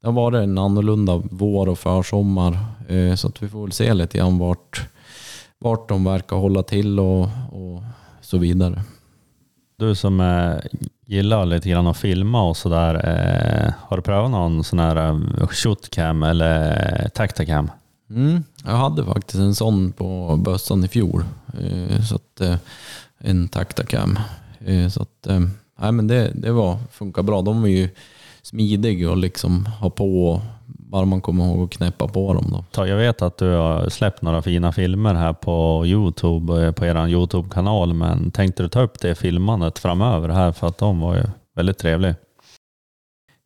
det 0.00 0.06
har 0.06 0.12
varit 0.12 0.42
en 0.42 0.58
annorlunda 0.58 1.22
vår 1.30 1.68
och 1.68 1.78
försommar, 1.78 2.58
eh, 2.88 3.14
så 3.14 3.28
att 3.28 3.42
vi 3.42 3.48
får 3.48 3.62
väl 3.62 3.72
se 3.72 3.94
lite 3.94 4.18
grann 4.18 4.38
vart, 4.38 4.88
vart 5.58 5.88
de 5.88 6.04
verkar 6.04 6.36
hålla 6.36 6.62
till 6.62 7.00
och, 7.00 7.22
och 7.50 7.82
så 8.20 8.38
vidare. 8.38 8.82
Du 9.76 9.94
som 9.94 10.20
eh, 10.20 10.80
gillar 11.06 11.46
lite 11.46 11.68
grann 11.68 11.86
att 11.86 11.96
filma 11.96 12.48
och 12.48 12.56
sådär, 12.56 12.94
eh, 12.94 13.72
har 13.80 13.96
du 13.96 14.02
prövat 14.02 14.30
någon 14.30 14.64
sån 14.64 14.78
här 14.78 14.96
eh, 14.96 15.46
shootcam 15.48 16.22
eller 16.22 16.70
eh, 17.02 17.08
tactacam? 17.08 17.70
Mm, 18.10 18.44
jag 18.64 18.70
hade 18.76 19.04
faktiskt 19.04 19.38
en 19.38 19.54
sån 19.54 19.92
på 19.92 20.36
bössan 20.44 20.84
i 20.84 20.88
fjol. 20.88 21.24
Eh, 21.60 22.02
Så 22.02 22.14
att, 22.14 22.40
eh, 22.40 22.56
en 23.18 23.48
Tactacam. 23.48 24.18
Eh, 24.64 24.88
Så 24.88 25.02
att, 25.02 25.26
nej, 25.78 25.92
men 25.92 26.06
det, 26.06 26.32
det 26.34 26.52
var, 26.52 26.78
funkar 26.90 27.22
bra. 27.22 27.42
De 27.42 27.64
är 27.64 27.68
ju 27.68 27.88
smidiga 28.42 29.10
och 29.10 29.16
liksom 29.16 29.66
ha 29.66 29.90
på, 29.90 30.40
bara 30.66 31.04
man 31.04 31.20
kommer 31.20 31.44
ihåg 31.44 31.64
att 31.64 31.70
knäppa 31.70 32.08
på 32.08 32.34
dem. 32.34 32.62
Då. 32.72 32.86
Jag 32.86 32.96
vet 32.96 33.22
att 33.22 33.38
du 33.38 33.50
har 33.50 33.88
släppt 33.88 34.22
några 34.22 34.42
fina 34.42 34.72
filmer 34.72 35.14
här 35.14 35.32
på 35.32 35.82
Youtube, 35.86 36.72
på 36.72 36.84
er 36.84 37.08
Youtube-kanal, 37.08 37.94
men 37.94 38.30
tänkte 38.30 38.62
du 38.62 38.68
ta 38.68 38.80
upp 38.82 39.00
det 39.00 39.14
filmandet 39.14 39.78
framöver 39.78 40.28
här 40.28 40.52
för 40.52 40.66
att 40.66 40.78
de 40.78 41.00
var 41.00 41.16
ju 41.16 41.22
väldigt 41.56 41.78
trevliga. 41.78 42.14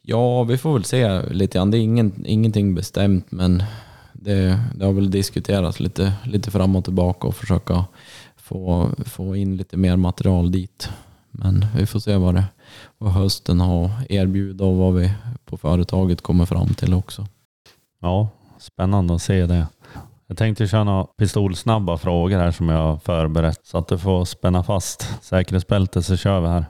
Ja, 0.02 0.42
vi 0.44 0.58
får 0.58 0.72
väl 0.72 0.84
se 0.84 1.22
lite 1.22 1.58
grann. 1.58 1.70
Det 1.70 1.78
är 1.78 1.80
ingen, 1.80 2.24
ingenting 2.26 2.74
bestämt, 2.74 3.26
men 3.30 3.62
det, 4.20 4.60
det 4.74 4.84
har 4.84 4.92
väl 4.92 5.10
diskuterats 5.10 5.80
lite, 5.80 6.12
lite 6.24 6.50
fram 6.50 6.76
och 6.76 6.84
tillbaka 6.84 7.26
och 7.26 7.34
försöka 7.34 7.84
få, 8.36 8.90
få 9.04 9.36
in 9.36 9.56
lite 9.56 9.76
mer 9.76 9.96
material 9.96 10.52
dit. 10.52 10.90
Men 11.30 11.66
vi 11.76 11.86
får 11.86 12.00
se 12.00 12.16
vad, 12.16 12.34
det, 12.34 12.44
vad 12.98 13.12
hösten 13.12 13.60
har 13.60 13.84
att 13.84 14.10
erbjuda 14.10 14.64
och 14.64 14.76
vad 14.76 14.94
vi 14.94 15.12
på 15.44 15.56
företaget 15.56 16.22
kommer 16.22 16.46
fram 16.46 16.74
till 16.74 16.94
också. 16.94 17.26
Ja, 18.00 18.28
spännande 18.58 19.14
att 19.14 19.22
se 19.22 19.46
det. 19.46 19.66
Jag 20.26 20.38
tänkte 20.38 20.66
köra 20.66 20.84
några 20.84 21.04
pistolsnabba 21.04 21.98
frågor 21.98 22.38
här 22.38 22.50
som 22.50 22.68
jag 22.68 22.78
har 22.78 22.98
förberett 22.98 23.60
så 23.66 23.78
att 23.78 23.88
du 23.88 23.98
får 23.98 24.24
spänna 24.24 24.62
fast 24.62 25.24
säkerhetsbältet 25.24 26.04
så 26.04 26.16
kör 26.16 26.40
vi 26.40 26.48
här. 26.48 26.64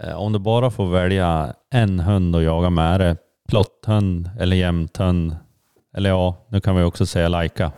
Eh, 0.00 0.14
om 0.14 0.32
du 0.32 0.38
bara 0.38 0.70
får 0.70 0.86
välja 0.86 1.54
en 1.70 2.00
hund 2.00 2.36
att 2.36 2.42
jaga 2.42 2.70
med, 2.70 2.94
är 2.94 2.98
det 2.98 3.16
plotthund 3.48 4.30
eller 4.38 4.56
jämthund? 4.56 5.36
Eller 5.94 6.10
ja, 6.10 6.36
nu 6.48 6.60
kan 6.60 6.76
vi 6.76 6.82
också 6.82 7.06
säga 7.06 7.28
lajka. 7.28 7.72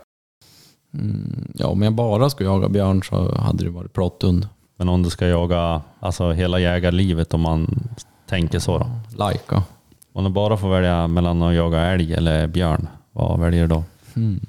Mm, 0.94 1.52
ja, 1.54 1.66
om 1.66 1.82
jag 1.82 1.92
bara 1.92 2.30
skulle 2.30 2.48
jaga 2.48 2.68
björn 2.68 3.02
så 3.02 3.34
hade 3.34 3.64
det 3.64 3.70
varit 3.70 3.92
plotthund. 3.92 4.48
Men 4.76 4.88
om 4.88 5.02
du 5.02 5.10
ska 5.10 5.26
jaga 5.28 5.82
alltså 6.00 6.32
hela 6.32 6.58
jägarlivet 6.58 7.34
om 7.34 7.40
man 7.40 7.88
tänker 8.28 8.58
så 8.58 8.78
då. 8.78 8.90
Laika. 9.16 9.62
Om 10.12 10.24
du 10.24 10.30
bara 10.30 10.56
får 10.56 10.68
välja 10.68 11.06
mellan 11.06 11.42
att 11.42 11.54
jaga 11.54 11.80
älg 11.80 12.14
eller 12.14 12.46
björn, 12.46 12.88
vad 13.12 13.40
väljer 13.40 13.62
du 13.62 13.68
då? 13.68 13.84
Mm. 14.16 14.40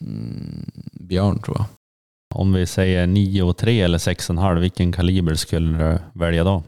Mm, 0.00 0.70
björn 0.92 1.38
tror 1.38 1.56
jag. 1.58 1.66
Om 2.34 2.52
vi 2.52 2.66
säger 2.66 3.06
9 3.06 3.42
och 3.42 3.56
3 3.56 3.80
eller 3.80 3.98
6,5, 3.98 4.60
vilken 4.60 4.92
kaliber 4.92 5.34
skulle 5.34 5.78
du 5.78 5.98
välja 6.12 6.44
då? 6.44 6.62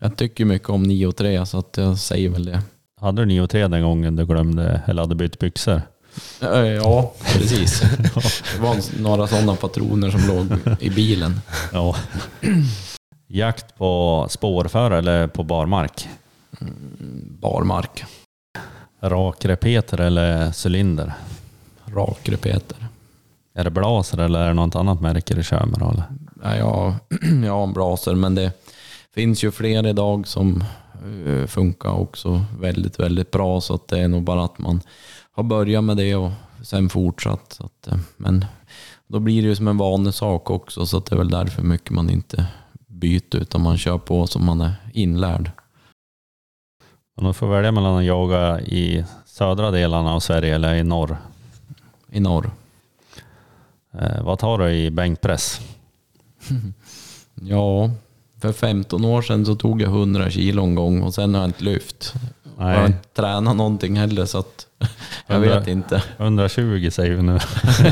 Jag 0.00 0.16
tycker 0.16 0.44
mycket 0.44 0.68
om 0.68 0.82
9 0.82 1.06
och 1.06 1.16
3 1.16 1.46
så 1.46 1.58
att 1.58 1.76
jag 1.76 1.98
säger 1.98 2.28
väl 2.28 2.44
det. 2.44 2.62
Hade 3.02 3.22
du 3.22 3.26
9 3.26 3.40
och 3.42 3.50
3 3.50 3.68
den 3.68 3.82
gången 3.82 4.16
du 4.16 4.26
glömde 4.26 4.82
eller 4.86 5.02
hade 5.02 5.14
bytt 5.14 5.38
byxor? 5.38 5.82
Eh, 6.42 6.48
Ja, 6.58 7.12
precis. 7.32 7.80
Det 8.54 8.60
var 8.60 9.00
några 9.02 9.26
sådana 9.26 9.56
patroner 9.56 10.10
som 10.10 10.20
låg 10.28 10.46
i 10.80 10.90
bilen. 10.90 11.40
Ja. 11.72 11.96
Jakt 13.26 13.76
på 13.78 14.26
spårföre 14.30 14.98
eller 14.98 15.26
på 15.26 15.42
barmark? 15.42 16.08
Barmark. 17.40 18.04
Rakrepeter 19.00 20.00
eller 20.00 20.52
cylinder? 20.66 21.12
Rakrepeter. 21.84 22.76
Är 23.54 23.64
det 23.64 23.70
Blaser 23.70 24.18
eller 24.18 24.40
är 24.40 24.46
det 24.48 24.54
något 24.54 24.74
annat 24.76 25.00
märke 25.00 25.34
du 25.34 25.42
kör 25.42 25.66
med? 25.66 25.82
Eller? 25.82 26.04
Ja, 26.42 26.56
jag, 26.56 26.94
jag 27.44 27.52
har 27.52 27.62
en 27.64 27.72
Blaser 27.72 28.14
men 28.14 28.34
det 28.34 28.52
finns 29.14 29.44
ju 29.44 29.50
fler 29.50 29.86
idag 29.86 30.26
som 30.26 30.64
funkar 31.46 31.90
också 31.90 32.44
väldigt, 32.58 33.00
väldigt 33.00 33.30
bra. 33.30 33.60
Så 33.60 33.74
att 33.74 33.88
det 33.88 33.98
är 33.98 34.08
nog 34.08 34.22
bara 34.22 34.44
att 34.44 34.58
man 34.58 34.80
har 35.32 35.42
börjat 35.42 35.84
med 35.84 35.96
det 35.96 36.14
och 36.14 36.30
sen 36.62 36.88
fortsatt. 36.88 37.52
Så 37.52 37.64
att, 37.64 37.86
eh, 37.86 37.98
men 38.16 38.44
då 39.06 39.20
blir 39.20 39.42
det 39.42 39.48
ju 39.48 39.56
som 39.56 39.68
en 39.68 39.78
vanesak 39.78 40.50
också 40.50 40.86
så 40.86 40.98
att 40.98 41.06
det 41.06 41.14
är 41.14 41.18
väl 41.18 41.30
därför 41.30 41.62
mycket 41.62 41.90
man 41.90 42.10
inte 42.10 42.46
byter 42.86 43.36
utan 43.36 43.62
man 43.62 43.78
kör 43.78 43.98
på 43.98 44.26
som 44.26 44.44
man 44.44 44.60
är 44.60 44.74
inlärd. 44.92 45.50
Om 47.16 47.26
du 47.26 47.32
får 47.32 47.46
välja 47.46 47.72
mellan 47.72 47.96
att 47.96 48.04
jaga 48.04 48.60
i 48.60 49.04
södra 49.26 49.70
delarna 49.70 50.14
av 50.14 50.20
Sverige 50.20 50.54
eller 50.54 50.74
i 50.74 50.82
norr. 50.82 51.16
I 52.10 52.20
norr. 52.20 52.50
Eh, 53.92 54.22
vad 54.24 54.38
tar 54.38 54.58
du 54.58 54.70
i 54.70 54.90
bänkpress? 54.90 55.60
Ja, 57.34 57.90
för 58.42 58.52
15 58.52 59.04
år 59.04 59.22
sedan 59.22 59.46
så 59.46 59.54
tog 59.54 59.82
jag 59.82 59.88
100 59.90 60.30
kilo 60.30 60.62
en 60.62 60.74
gång 60.74 61.02
och 61.02 61.14
sen 61.14 61.34
har 61.34 61.40
jag 61.42 61.48
inte 61.48 61.64
lyft. 61.64 62.14
Jag 62.58 62.64
har 62.64 62.72
Nej, 62.74 62.86
inte 62.86 63.08
tränat 63.14 63.56
någonting 63.56 63.96
heller 63.96 64.26
så 64.26 64.38
att 64.38 64.66
jag 65.26 65.34
Hundra- 65.34 65.58
vet 65.58 65.68
inte. 65.68 66.02
120 66.18 66.88
säger 66.92 67.14
vi 67.14 67.22
nu. 67.22 67.32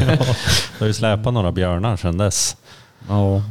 du 0.78 0.78
har 0.78 0.86
ju 0.86 0.92
släpat 0.92 1.34
några 1.34 1.52
björnar 1.52 1.96
sedan 1.96 2.18
dess. 2.18 2.56
Ja, 3.08 3.42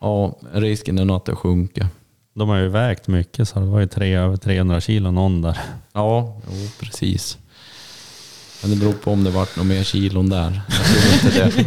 ja 0.00 0.36
risken 0.52 0.98
är 0.98 1.04
nog 1.04 1.16
att 1.16 1.24
det 1.24 1.36
sjunker. 1.36 1.86
De 2.34 2.48
har 2.48 2.56
ju 2.56 2.68
vägt 2.68 3.08
mycket 3.08 3.48
så 3.48 3.60
det 3.60 3.66
var 3.66 3.80
ju 3.80 3.86
tre, 3.86 4.14
över 4.14 4.36
300 4.36 4.80
kilo 4.80 5.10
någon 5.10 5.42
där. 5.42 5.58
Ja, 5.92 6.40
jo, 6.50 6.68
precis. 6.80 7.38
Men 8.62 8.70
det 8.70 8.76
beror 8.76 8.92
på 8.92 9.12
om 9.12 9.24
det 9.24 9.30
vart 9.30 9.56
några 9.56 9.68
mer 9.68 9.82
kilon 9.82 10.28
där. 10.28 10.60
Jag 10.68 10.84
tror 10.86 11.14
inte 11.14 11.64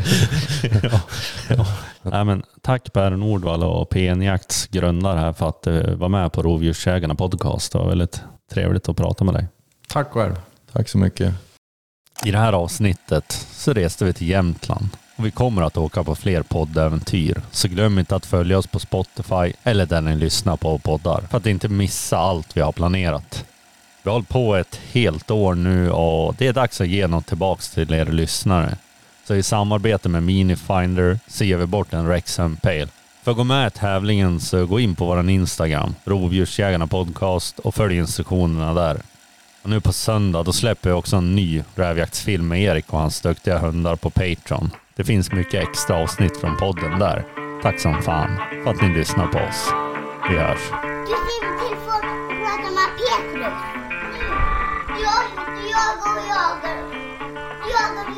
det. 0.78 0.90
ja, 0.92 1.02
ja. 1.50 1.66
Nej, 2.12 2.26
men 2.26 2.44
tack 2.62 2.94
Per 2.94 3.12
Nordvall 3.12 3.64
och 3.64 3.90
PN 3.90 4.22
Jakts 4.22 4.68
grundare 4.68 5.20
här 5.20 5.34
för 5.34 5.50
att 5.50 5.62
du 5.62 5.96
var 5.96 6.10
med 6.10 6.34
på 6.34 6.42
Rovdjursjägarna 6.42 7.16
podcast. 7.16 7.72
Det 7.72 7.78
var 7.78 7.90
väldigt 7.90 8.22
trevligt 8.52 8.90
att 8.90 8.98
prata 8.98 9.24
med 9.24 9.34
dig. 9.34 9.48
Tack 9.88 10.12
själv. 10.12 10.36
Tack 10.72 10.90
så 10.90 10.98
mycket. 10.98 11.34
I 12.26 12.32
det 12.32 12.38
här 12.38 12.54
avsnittet 12.54 13.48
så 13.52 13.74
reste 13.74 14.06
vi 14.06 14.14
till 14.14 14.30
Jämtland 14.30 14.90
och 15.16 15.26
vi 15.26 15.32
kommer 15.32 15.62
att 15.62 15.78
åka 15.78 16.04
på 16.04 16.16
fler 16.16 16.42
poddäventyr. 16.42 17.42
Så 17.52 17.68
glöm 17.68 18.00
inte 18.00 18.16
att 18.16 18.26
följa 18.26 18.58
oss 18.58 18.68
på 18.68 18.80
Spotify 18.80 19.54
eller 19.64 19.86
där 19.86 20.02
ni 20.02 20.16
lyssnar 20.16 20.58
på 20.58 20.78
poddar 20.80 21.22
för 21.30 21.38
att 21.38 21.46
inte 21.46 21.68
missa 21.68 22.18
allt 22.18 22.58
vi 22.58 22.62
har 22.62 22.72
planerat. 22.72 23.46
Vi 24.04 24.10
har 24.10 24.14
hållit 24.14 24.30
på 24.30 24.56
ett 24.56 24.80
helt 24.92 25.32
år 25.32 25.56
nu 25.56 25.92
och 25.92 26.36
det 26.38 26.48
är 26.48 26.54
dags 26.54 26.82
att 26.82 26.88
ge 26.88 27.08
något 27.08 27.26
tillbaks 27.26 27.70
till 27.70 27.94
er 27.94 28.06
lyssnare. 28.06 28.78
Så 29.28 29.36
i 29.36 29.44
samarbete 29.44 30.10
med 30.10 30.24
Minifinder 30.24 31.20
så 31.28 31.44
ger 31.44 31.58
vi 31.58 31.66
bort 31.66 31.94
en 31.94 32.08
Rexham 32.08 32.56
Pale. 32.56 32.88
För 33.24 33.32
att 33.32 33.38
gå 33.38 33.44
med 33.44 33.68
i 33.68 33.72
tävlingen 33.72 34.40
så 34.40 34.66
gå 34.66 34.80
in 34.80 34.96
på 34.96 35.06
vår 35.06 35.30
Instagram, 35.30 35.96
Rovdjursjägarna 36.04 36.88
podcast 36.88 37.60
och 37.60 37.76
följ 37.76 37.98
instruktionerna 37.98 38.74
där. 38.74 39.02
Och 39.62 39.70
nu 39.70 39.82
på 39.82 39.94
söndag 39.94 40.44
då 40.44 40.54
släpper 40.54 40.90
jag 40.90 41.00
också 41.00 41.16
en 41.16 41.36
ny 41.36 41.64
rävjaktsfilm 41.76 42.48
med 42.48 42.62
Erik 42.62 42.94
och 42.94 43.00
hans 43.00 43.22
duktiga 43.22 43.58
hundar 43.60 43.96
på 43.96 44.10
Patreon. 44.10 44.72
Det 44.96 45.04
finns 45.04 45.32
mycket 45.32 45.70
extra 45.70 45.96
avsnitt 45.96 46.38
från 46.38 46.58
podden 46.58 47.00
där. 47.00 47.26
Tack 47.62 47.80
som 47.80 48.02
fan 48.02 48.38
för 48.64 48.72
att 48.72 48.82
ni 48.82 48.98
lyssnar 48.98 49.28
på 49.28 49.38
oss. 49.38 49.70
Vi 50.30 50.38
hörs. 50.38 50.62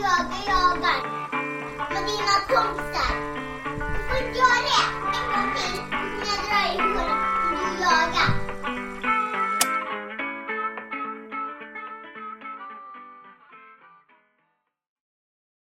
jagar, 0.07 0.41
jagar. 0.47 0.99
Med 1.93 2.03
dina 2.05 2.35
kompisar. 2.47 3.11
Du 3.93 3.99
får 4.07 4.17
inte 4.17 4.39
göra 4.39 4.59
det 4.67 4.83
en 5.17 5.27
gång 5.31 5.55
till. 5.55 5.81
Du 6.19 6.25
i 6.73 6.81
håret, 6.81 7.17
ihop 7.51 7.77
du 7.77 7.81
jagar. 7.81 8.46